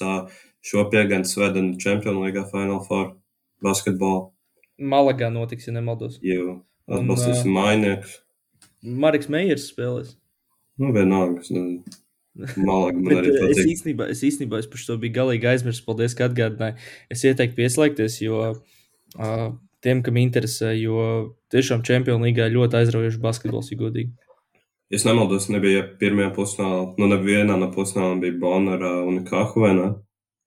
šo 0.65 0.85
piegājienu 0.89 1.29
Svedenu 1.29 1.77
Champions 1.81 2.21
League 2.21 2.45
Final 2.53 2.81
Four 2.85 3.11
basketbolu, 3.61 4.31
Malagā 4.81 5.29
notiks, 5.29 5.67
ja 5.69 5.75
nemaldos. 5.75 6.17
jo 6.25 6.63
Un, 6.89 6.95
atbalstīsim 6.97 7.53
mainiekus. 7.53 8.17
Mariks 8.81 9.29
Meijers 9.29 9.67
spēlēs. 9.69 10.15
Nu, 10.79 10.91
vienalga, 10.95 11.41
es 11.41 11.51
nezinu. 11.51 11.99
Malaga 12.55 12.95
man 12.95 13.17
arī 13.19 13.33
eh, 13.33 13.41
es 13.49 13.57
patīk. 13.57 13.71
īstenībā, 13.73 14.07
es 14.13 14.21
īstenībā 14.23 14.61
es 14.61 14.69
par 14.71 14.79
šo 14.79 14.95
biju 15.01 15.17
galīgi 15.17 15.49
aizmirsis. 15.51 15.83
Paldies, 15.83 16.15
ka 16.15 16.29
atgādināji. 16.29 16.77
Es 17.11 17.25
ieteiktu 17.27 17.57
pieslēgties, 17.57 18.21
jo 18.23 18.39
uh, 18.53 19.47
tiem, 19.83 20.03
kam 20.05 20.19
interesē, 20.21 20.71
jo 20.79 21.01
tiešām 21.51 21.83
Champions 21.87 22.23
League 22.23 22.47
ļoti 22.55 22.79
aizraujoši 22.79 23.21
basketbols, 23.23 23.73
ja 23.73 23.79
godīgi. 23.81 24.13
Es 24.91 25.05
nemaldos, 25.07 25.47
nebija 25.51 25.83
pirmajā 25.99 26.31
pusfinālā, 26.35 26.79
nu, 26.99 27.11
nevienā 27.11 27.55
no 27.59 27.69
pusfinālām 27.71 28.23
bija 28.23 28.35
Bonara 28.39 28.97
un 29.07 29.21
Kahu, 29.27 29.63
vai 29.63 29.75
ne? 29.77 29.91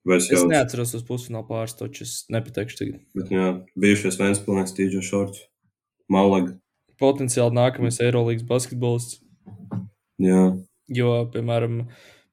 Vai 0.04 0.18
es 0.20 0.26
Es 0.28 0.36
jau, 0.36 0.48
neatceros 0.50 0.92
tos 0.92 1.06
pusfināla 1.08 1.46
pārstāvjus, 1.48 2.02
es 2.04 2.26
nepateikšu 2.32 2.80
tagad. 2.80 2.98
bet, 3.16 3.32
jā, 3.32 3.46
bijušies 3.80 4.20
Vēnspilnieks, 4.20 4.76
Tīģa 4.76 5.00
Šorts, 5.04 5.46
Malaga, 6.12 6.58
Potenciāli 7.00 7.56
nākamais 7.56 7.98
Eirolandes 8.04 8.44
basketbolists. 8.46 9.18
Jā. 10.22 10.44
Jo, 10.92 11.12
piemēram, 11.32 11.84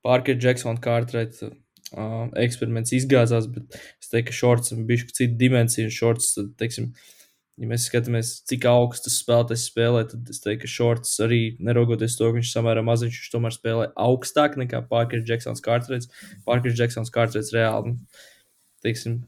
Parker 0.03 0.35
Jacksona 0.41 0.81
kārtrēt 0.81 1.39
uh, 1.45 2.27
eksperiments 2.41 2.93
izgāzās, 2.95 3.47
bet 3.51 3.77
es 3.77 4.11
teiktu, 4.11 4.31
ka 4.31 4.37
šorts 4.37 4.73
ir 4.75 4.83
bijis 4.87 5.07
cita 5.15 5.37
dimensija. 5.39 5.91
Šorts, 5.93 6.33
tad, 6.35 6.49
teiksim, 6.59 6.89
ja 7.61 7.69
mēs 7.69 7.87
skatāmies, 7.87 8.33
cik 8.49 8.67
augstas 8.71 9.19
spēlētājs 9.21 9.67
spēlē, 9.71 10.03
tad 10.11 10.33
es 10.33 10.43
teiktu, 10.43 10.65
ka 10.65 10.73
šorts 10.73 11.15
arī, 11.23 11.41
neraugoties 11.63 12.17
to, 12.19 12.27
ka 12.27 12.39
viņš 12.39 12.53
samērā 12.57 12.83
maziņš, 12.87 13.21
viņš 13.21 13.33
tomēr 13.35 13.55
spēlē 13.55 13.89
augstāk 14.09 14.59
nekā 14.59 14.83
Parker 14.91 15.23
Jacksons 15.27 15.63
kārtrēts. 15.63 16.11
Parker 16.47 16.75
Jacksons 16.75 17.13
kārtrēts 17.13 17.53
reāli, 17.55 17.95
nu, 17.95 18.23
teiksim, 18.83 19.21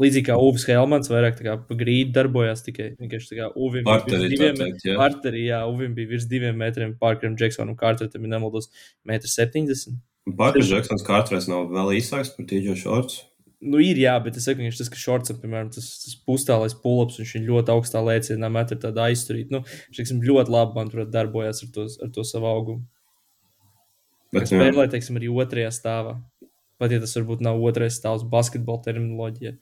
līdzīgi 0.00 0.26
kā 0.26 0.36
Uvis 0.40 0.64
Helmans, 0.68 1.10
vairāk 1.12 1.36
tā 1.38 1.44
kā 1.46 1.54
pa 1.68 1.76
grīdu 1.78 2.14
darbojās 2.16 2.64
tikai 2.66 2.88
vienkārši 2.98 3.30
tā 3.30 3.38
kā 3.38 3.50
Uvim. 3.54 3.84
Partneri, 3.86 4.26
tā 4.26 4.32
diviem- 4.32 4.56
teikt, 4.58 4.86
jā. 4.88 4.96
Parteri, 4.98 5.44
jā, 5.46 5.60
Uvim 5.70 5.94
bija 5.94 6.10
virs 6.14 6.26
diviem 6.30 6.56
metriem, 6.58 6.96
Parkeram 6.98 7.36
Jacksonam 7.38 7.76
kārtrētam, 7.76 8.26
ja 8.26 8.34
nemaldos, 8.38 8.70
1,70 9.06 9.92
m. 9.92 10.00
Un 10.26 10.36
Parkers 10.40 10.70
Džeksons 10.70 11.04
kārtreiz 11.04 11.46
nav 11.48 11.68
vēl 11.68 11.98
īsāks 12.00 12.32
par 12.34 12.46
Tīģa 12.48 12.74
Šorts. 12.80 13.22
Nu, 13.64 13.78
ir, 13.80 13.96
jā, 13.96 14.12
bet 14.24 14.36
es 14.36 14.44
saku, 14.44 14.60
viņš 14.60 14.76
tas, 14.76 14.88
ka 14.92 14.98
šorts, 15.00 15.32
piemēram, 15.40 15.70
tas, 15.72 15.86
tas 16.02 16.16
pustālais 16.28 16.74
pull-ups, 16.76 17.16
viņš 17.20 17.30
ir 17.38 17.46
ļoti 17.48 17.72
augstā 17.72 18.02
lēcienā 18.04 18.50
met 18.52 18.72
ar 18.74 18.80
tādu 18.82 19.00
aizturītu. 19.06 19.54
Nu, 19.54 19.60
viņš, 19.64 19.96
teiksim, 20.00 20.18
ļoti 20.26 20.52
labi, 20.52 20.76
manuprāt, 20.76 21.12
darbojas 21.14 21.62
ar 21.64 21.70
to, 21.72 21.86
ar 22.04 22.10
to 22.12 22.24
savu 22.28 22.50
augumu. 22.50 22.84
Bet, 24.34 24.50
spēlē, 24.50 24.84
teiksim, 24.92 25.16
arī 25.20 25.30
otrajā 25.32 25.70
stāvā. 25.72 26.18
Pat 26.82 26.92
ja 26.92 26.98
tas 27.00 27.14
varbūt 27.16 27.44
nav 27.46 27.62
otrais 27.62 27.96
stāvs 28.00 28.26
basketbola 28.28 28.82
terminoloģija. 28.84 29.54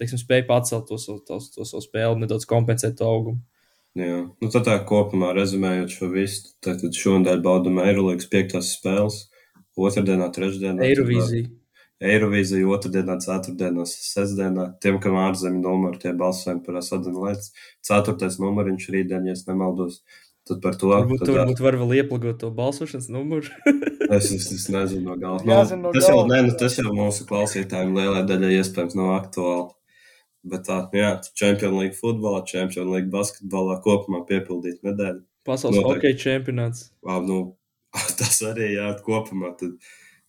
Teiksim, 0.00 0.18
spēja 0.22 0.46
pacelt 0.48 0.86
to, 0.88 0.96
savu- 0.98 1.20
to, 1.28 1.36
to 1.54 1.66
savu 1.68 1.82
spēli, 1.84 2.22
nedaudz 2.24 2.46
kompensēt 2.48 2.96
to 2.98 3.04
augumu. 3.08 3.42
jā. 4.00 4.22
Nu, 4.40 4.48
tad 4.52 4.64
tā 4.66 4.78
kopumā 4.88 5.34
rezumējot 5.36 5.92
šo 5.92 6.08
visu, 6.14 6.54
tad 6.64 6.80
šonadēļ 6.82 7.42
baudam 7.44 7.80
Eirolandes 7.84 8.28
piektās 8.32 8.72
spēles. 8.78 9.26
Otradienā, 9.80 10.26
trešdienā. 10.34 10.82
Eirovīzija. 10.88 11.50
Eirovīzija 12.00 12.64
otrdienā, 12.72 13.18
ceturtdienā, 13.20 13.84
sestdienā. 13.88 14.66
Tiem, 14.80 14.96
kam 15.04 15.18
ārzemju 15.20 15.60
numuri, 15.60 16.00
tie 16.00 16.14
balsojumi 16.16 16.64
par 16.64 16.78
Asadinu 16.80 17.26
Lietas. 17.26 17.52
Ceturtais 17.84 18.38
numuriņš 18.40 18.86
rītdien, 18.94 19.28
ja 19.28 19.36
es 19.36 19.44
nemaldos. 19.48 20.00
Tad 20.48 20.62
par 20.64 20.78
to. 20.80 20.88
Varbūt, 20.90 21.20
tad, 21.26 21.34
varbūt 21.36 21.60
var 21.60 21.76
vēl 21.82 21.92
ieplagot 22.00 22.38
to 22.40 22.48
balsošanas 22.56 23.10
numuru. 23.12 23.52
Es, 24.10 24.26
es, 24.34 24.48
es 24.50 24.64
nezinu 24.74 25.04
no 25.06 25.14
galvas. 25.20 25.44
Jāzina 25.46 25.84
no 25.84 25.90
tas, 25.94 26.08
jau, 26.10 26.24
ne, 26.26 26.40
nu, 26.48 26.54
tas 26.58 26.74
jau 26.80 26.90
mūsu 26.90 27.22
klausītājiem 27.28 27.92
lielai 27.94 28.24
daļai 28.26 28.56
iespējams 28.56 28.96
nav 28.98 29.12
aktuāli. 29.20 29.68
Bet 30.48 30.64
tā, 30.64 30.78
nu 30.88 31.00
jā, 31.02 31.10
Champions 31.36 31.76
League 31.76 31.96
futbolā, 31.98 32.40
Champions 32.48 32.88
League 32.88 33.10
basketbolā 33.12 33.76
kopumā 33.84 34.22
piepildīt 34.28 34.80
nedēļu. 34.86 35.20
Pasaules 35.44 35.76
Noteikti. 35.76 35.96
hokeja 35.98 36.20
čempionāts. 36.22 36.86
Wow, 37.04 37.24
nu, 37.26 37.38
tas 38.20 38.40
arī 38.48 38.72
jā, 38.78 38.88
kopumā 39.04 39.52
tad 39.60 39.74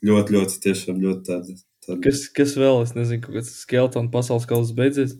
ļoti, 0.04 0.36
ļoti, 0.36 0.60
tiešām 0.66 1.00
ļoti 1.04 1.28
tāda. 1.30 1.56
tāda 1.86 2.00
Kas, 2.04 2.26
kas 2.36 2.56
vēl? 2.60 2.82
Es 2.86 2.96
nezinu, 2.98 3.24
kaut 3.24 3.38
kāds 3.40 3.54
skeletons 3.62 4.12
pasaules 4.14 4.48
kausa 4.50 4.76
beidzies. 4.78 5.16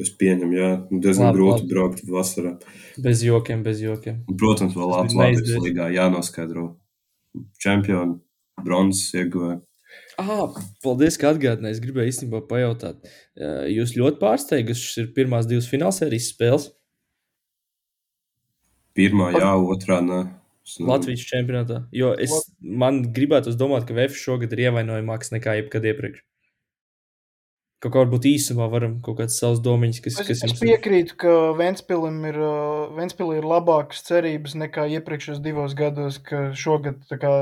es 0.00 0.10
pieņemu, 0.18 0.56
jā, 0.56 0.70
nu, 0.88 1.02
diezgan 1.04 1.28
Labi, 1.28 1.38
grūti 1.38 1.60
labi. 1.60 1.70
braukt 1.70 2.00
vasarā. 2.10 2.56
Bez 3.04 3.22
jokiem, 3.22 3.60
bez 3.66 3.84
jokiem. 3.84 4.24
Protams, 4.40 4.74
vēl 4.74 4.90
Latvijas 4.96 5.60
līgā 5.62 5.92
jānoskaidro. 5.94 6.72
čempioni, 7.60 8.20
bronzas 8.64 9.14
ieguvēji. 9.20 9.60
Ah, 10.20 10.46
paldies, 10.84 11.16
ka 11.18 11.32
atgādināji. 11.34 11.76
Es 11.76 11.82
gribēju 11.82 12.12
īstenībā 12.12 12.44
pajautāt. 12.50 13.02
Uh, 13.34 13.64
Jūs 13.72 13.96
ļoti 13.98 14.20
pārsteigts, 14.22 14.68
ka 14.70 14.78
šis 14.78 15.02
ir 15.02 15.12
pirmās 15.16 15.48
divas 15.50 15.66
finālsērijas 15.70 16.30
spēles 16.34 16.70
Pirmā, 18.94 19.32
jā, 19.34 19.50
otrā 19.58 19.98
nē. 20.06 20.20
Es 20.64 20.76
nezinu. 20.78 20.90
Latvijas 20.92 21.24
čempionātā. 21.28 21.80
Jo 21.92 22.12
es, 22.14 22.32
man 22.62 23.02
gribētu 23.16 23.52
domāt, 23.58 23.84
ka 23.88 23.96
VF 23.96 24.14
šogad 24.16 24.54
ir 24.54 24.62
ievainojamāks 24.68 25.34
nekā 25.34 25.58
jebkad 25.58 25.88
iepriekš. 25.90 26.22
Kaut 27.84 27.92
kā 27.92 28.00
varbūt 28.00 28.24
īsumā 28.30 28.70
varam 28.72 28.94
kaut 29.04 29.18
kādas 29.18 29.36
savas 29.36 29.58
domiņas, 29.60 29.98
kas, 30.06 30.14
Es, 30.22 30.28
kas 30.30 30.38
es 30.38 30.44
jums 30.46 30.62
ir. 30.62 30.70
piekrītu, 30.70 31.18
ka 31.20 31.34
Ventspilim 31.58 32.22
ir, 32.30 32.38
uh, 32.40 32.86
Ventspilī 32.96 33.42
ir 33.42 33.48
labākas 33.50 34.00
cerības 34.06 34.54
nekā 34.62 34.86
iepriekšējos 34.94 35.42
divos 35.44 35.74
gados, 35.76 36.16
ka 36.22 36.46
šogad 36.56 37.02
tā 37.10 37.18
kā, 37.20 37.34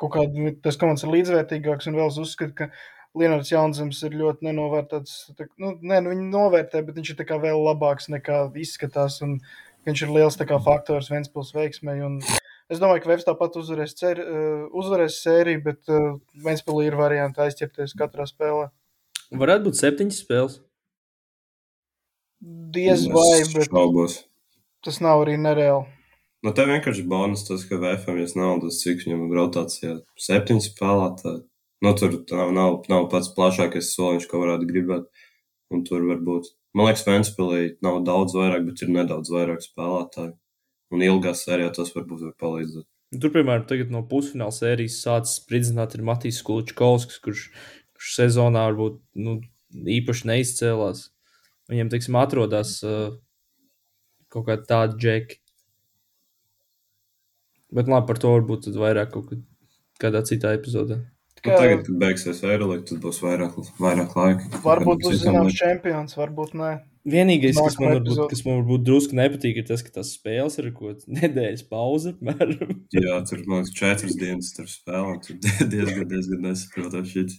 kaut 0.00 0.14
kāda 0.16 0.52
tas 0.64 0.78
komandas 0.80 1.04
ir 1.06 1.12
līdzvērtīgāks, 1.14 1.88
un 1.90 1.98
vēl 2.00 2.10
es 2.10 2.18
uzskatu, 2.22 2.54
ka 2.58 2.70
Lienards 3.14 3.52
Jaunzems 3.52 4.00
ir 4.08 4.16
ļoti 4.18 4.48
nenovērtēts. 4.48 5.12
Tā, 5.38 5.46
nu, 5.62 5.76
ne, 5.80 6.00
nu, 6.02 6.10
viņi 6.10 6.24
novērtē, 6.32 6.82
bet 6.86 6.96
viņš 6.98 7.12
ir 7.12 7.18
tā 7.20 7.26
kā 7.28 7.38
vēl 7.42 7.60
labāks 7.62 8.10
nekā 8.10 8.40
izskatās, 8.58 9.20
un 9.22 9.36
viņš 9.86 10.02
ir 10.06 10.14
liels 10.16 10.38
tā 10.40 10.48
kā 10.50 10.58
faktors 10.62 11.12
Ventspils 11.12 11.52
veiksmē. 11.54 11.94
Un 12.02 12.18
es 12.24 12.82
domāju, 12.82 13.04
ka 13.04 13.12
Vefs 13.12 13.28
tāpat 13.28 13.60
uzvarēs, 13.60 13.94
cer, 14.00 14.18
uh, 14.18 14.64
uzvarēs 14.74 15.20
sēriju, 15.22 15.62
bet 15.68 15.94
uh, 15.94 16.16
Ventspilī 16.42 16.88
ir 16.90 16.98
varianti 16.98 17.44
aizķerties 17.46 17.94
katrā 18.00 18.26
spēlē. 18.26 18.70
Varētu 19.34 19.68
būt 19.70 19.78
septiņas 19.78 20.22
spēles. 20.24 20.58
Diez 22.74 23.06
vai, 23.08 23.40
Es 23.40 23.54
bet 23.54 23.70
šaubos. 23.70 24.18
tas 24.84 24.98
nav 25.00 25.22
arī 25.22 25.38
nereāli. 25.40 25.86
Nu, 26.44 26.52
tev 26.52 26.68
vienkārši 26.68 27.06
bonus 27.08 27.46
tas, 27.48 27.62
ka 27.64 27.78
VFM 27.80 28.18
jūs 28.20 28.34
naudas, 28.36 28.82
cik 28.82 29.06
viņam 29.06 29.22
ir 29.24 29.38
rotācijā 29.38 29.92
septiņi 30.20 30.64
spēlētāji. 30.66 31.38
Nu, 31.84 31.92
tur 31.96 32.18
nav, 32.32 32.50
nav, 32.52 32.74
nav 32.92 33.06
pats 33.12 33.30
plašākais 33.32 33.94
soliņš, 33.94 34.26
ko 34.28 34.42
varētu 34.42 34.68
gribēt. 34.68 35.06
Un 35.72 35.86
tur 35.88 36.04
var 36.04 36.18
būt. 36.24 36.50
Man 36.76 36.90
liekas, 36.90 37.06
Ventspilī 37.06 37.62
nav 37.84 38.02
daudz 38.04 38.34
vairāk, 38.36 38.66
bet 38.68 38.82
ir 38.84 38.92
nedaudz 38.92 39.32
vairāk 39.32 39.64
spēlētāju. 39.64 40.34
Un 40.92 41.04
ilgā 41.06 41.32
sērijā 41.38 41.70
tas 41.78 41.92
varbūt 41.94 42.26
var 42.26 42.34
palīdzēt. 42.42 42.86
Tur, 43.14 43.32
piemēram, 43.32 43.64
tagad 43.70 43.92
no 43.94 44.02
pusfināla 44.10 44.52
sērijas 44.52 44.98
sācis 45.04 45.38
spridzināt 45.40 45.94
ir 45.96 46.04
Matīs 46.04 46.42
Kulčkovskis, 46.44 47.22
kurš, 47.24 47.44
kurš 47.96 48.10
sezonā 48.18 48.66
varbūt 48.68 48.98
nu, 49.24 49.38
īpaši 49.96 50.28
neizcēlās. 50.28 51.06
Viņam, 51.72 51.92
teiksim, 51.94 52.20
atrodas 52.20 52.74
uh, 52.84 53.14
kaut 54.28 54.48
kāda 54.50 54.68
tāda 54.68 55.00
džeki. 55.00 55.40
Bet 57.74 57.90
labi, 57.90 58.06
par 58.10 58.20
to 58.22 58.30
varbūt 58.36 58.68
tad 58.68 58.78
vairāk 58.78 59.12
kaut 59.14 59.32
kad, 59.32 59.42
kādā 60.02 60.22
citā 60.26 60.54
epizodē. 60.54 61.00
Nu, 61.44 61.52
tagad, 61.52 61.82
kad 61.84 61.96
beigsies 62.00 62.40
Eirolīga, 62.46 62.86
tad 62.88 63.00
būs 63.02 63.18
vairāk, 63.20 63.56
vairāk 63.82 64.14
laika. 64.16 64.60
Varbūt 64.64 65.02
būs 65.04 65.18
Citam 65.18 65.34
zināms 65.34 65.50
liekam. 65.50 65.58
čempions, 65.60 66.16
varbūt 66.16 66.54
nē. 66.56 66.70
Vienīgais, 67.04 67.58
kas 67.60 67.74
man, 67.76 67.98
varbūt, 67.98 68.20
kas 68.30 68.40
man 68.46 68.62
varbūt 68.62 68.86
drusku 68.86 69.18
nepatīk, 69.18 69.58
ir 69.60 69.66
tas, 69.68 69.82
ka 69.84 69.92
tas 69.98 70.14
spēles 70.16 70.56
ir 70.62 70.70
kaut 70.72 71.02
kāda 71.02 71.16
nedēļas 71.18 71.66
pauze. 71.68 72.14
Jā, 72.24 73.18
tur 73.28 73.42
man 73.44 73.60
liekas, 73.60 73.74
četras 73.76 74.16
dienas 74.22 74.54
tur 74.56 74.70
spēlē. 74.72 75.18
Tur 75.26 75.36
diezgan, 75.74 76.08
diezgan 76.14 76.46
nesaprotam 76.48 77.04
šit. 77.10 77.36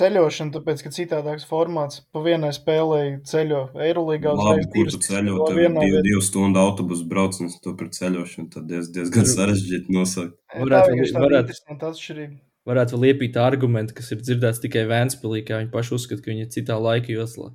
Ceļošana, 0.00 0.54
tāpēc, 0.54 0.82
ka 0.86 0.90
citādāks 0.96 1.44
formāts 1.48 2.00
pa 2.14 2.22
vienai 2.24 2.50
spēlēji 2.56 3.16
ceļo 3.28 3.58
Eirolandā. 3.84 4.32
Labi, 4.38 4.68
kur 4.72 4.88
tu 4.94 5.00
ceļo, 5.04 5.34
tev 5.50 5.58
ir 5.60 5.74
divu, 5.76 6.02
divu 6.06 6.22
stundu 6.24 6.60
autobusu 6.62 7.04
brauciens, 7.10 7.58
to 7.60 7.74
par 7.76 7.90
ceļošanu. 7.92 8.48
Tad 8.54 8.68
diez, 8.70 8.88
diezgan 8.94 9.28
sarežģīti 9.28 9.92
nosaukt. 9.92 10.38
Tā 10.54 10.62
Varētu- 10.64 10.96
tāda 11.04 11.24
varētu- 11.26 11.58
atšķirība. 11.90 12.38
Varētu 12.70 12.96
vēl 12.96 13.06
iepīt 13.10 13.36
argumentu, 13.40 13.94
kas 13.96 14.10
ir 14.12 14.18
dzirdēts 14.24 14.60
tikai 14.64 14.86
Vēnspilī, 14.88 15.44
kā 15.48 15.60
viņi 15.60 15.70
paši 15.72 15.94
uzskata, 15.96 16.22
ka 16.24 16.30
viņi 16.30 16.46
ir 16.46 16.50
citā 16.56 16.76
laika 16.80 17.12
joslā. 17.12 17.52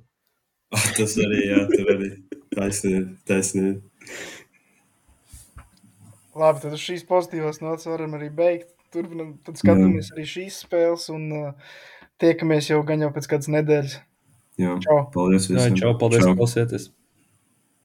Ah, 0.74 0.86
Tas 0.96 1.16
arī, 1.16 1.42
jā, 1.50 1.60
tur 1.70 1.92
arī 1.94 2.08
taisnība. 2.54 3.16
taisnība. 3.26 3.80
Labi, 6.36 6.60
tad 6.60 6.74
uz 6.76 6.82
šīs 6.84 7.04
pozitīvās 7.08 7.62
nots 7.64 7.86
varam 7.88 8.16
arī 8.18 8.30
beigt. 8.34 8.72
Turpinam, 8.94 9.32
tad 9.44 9.58
skatāmies 9.60 10.10
arī 10.14 10.24
šīs 10.30 10.60
spēles 10.66 11.08
un 11.14 11.24
uh, 11.32 11.52
tiekamies 12.22 12.70
jau 12.70 12.82
gan 12.86 13.02
jau 13.04 13.10
pēc 13.14 13.28
kādas 13.32 13.50
nedēļas. 13.52 13.96
Jā, 14.56 14.76
Čau! 14.80 14.98
paldies 15.12 15.50
Jā, 15.50 15.56
visiem. 15.58 15.76
čau, 15.76 15.92
paldies, 16.00 16.24
ka 16.24 16.32
klausieties! 16.38 16.88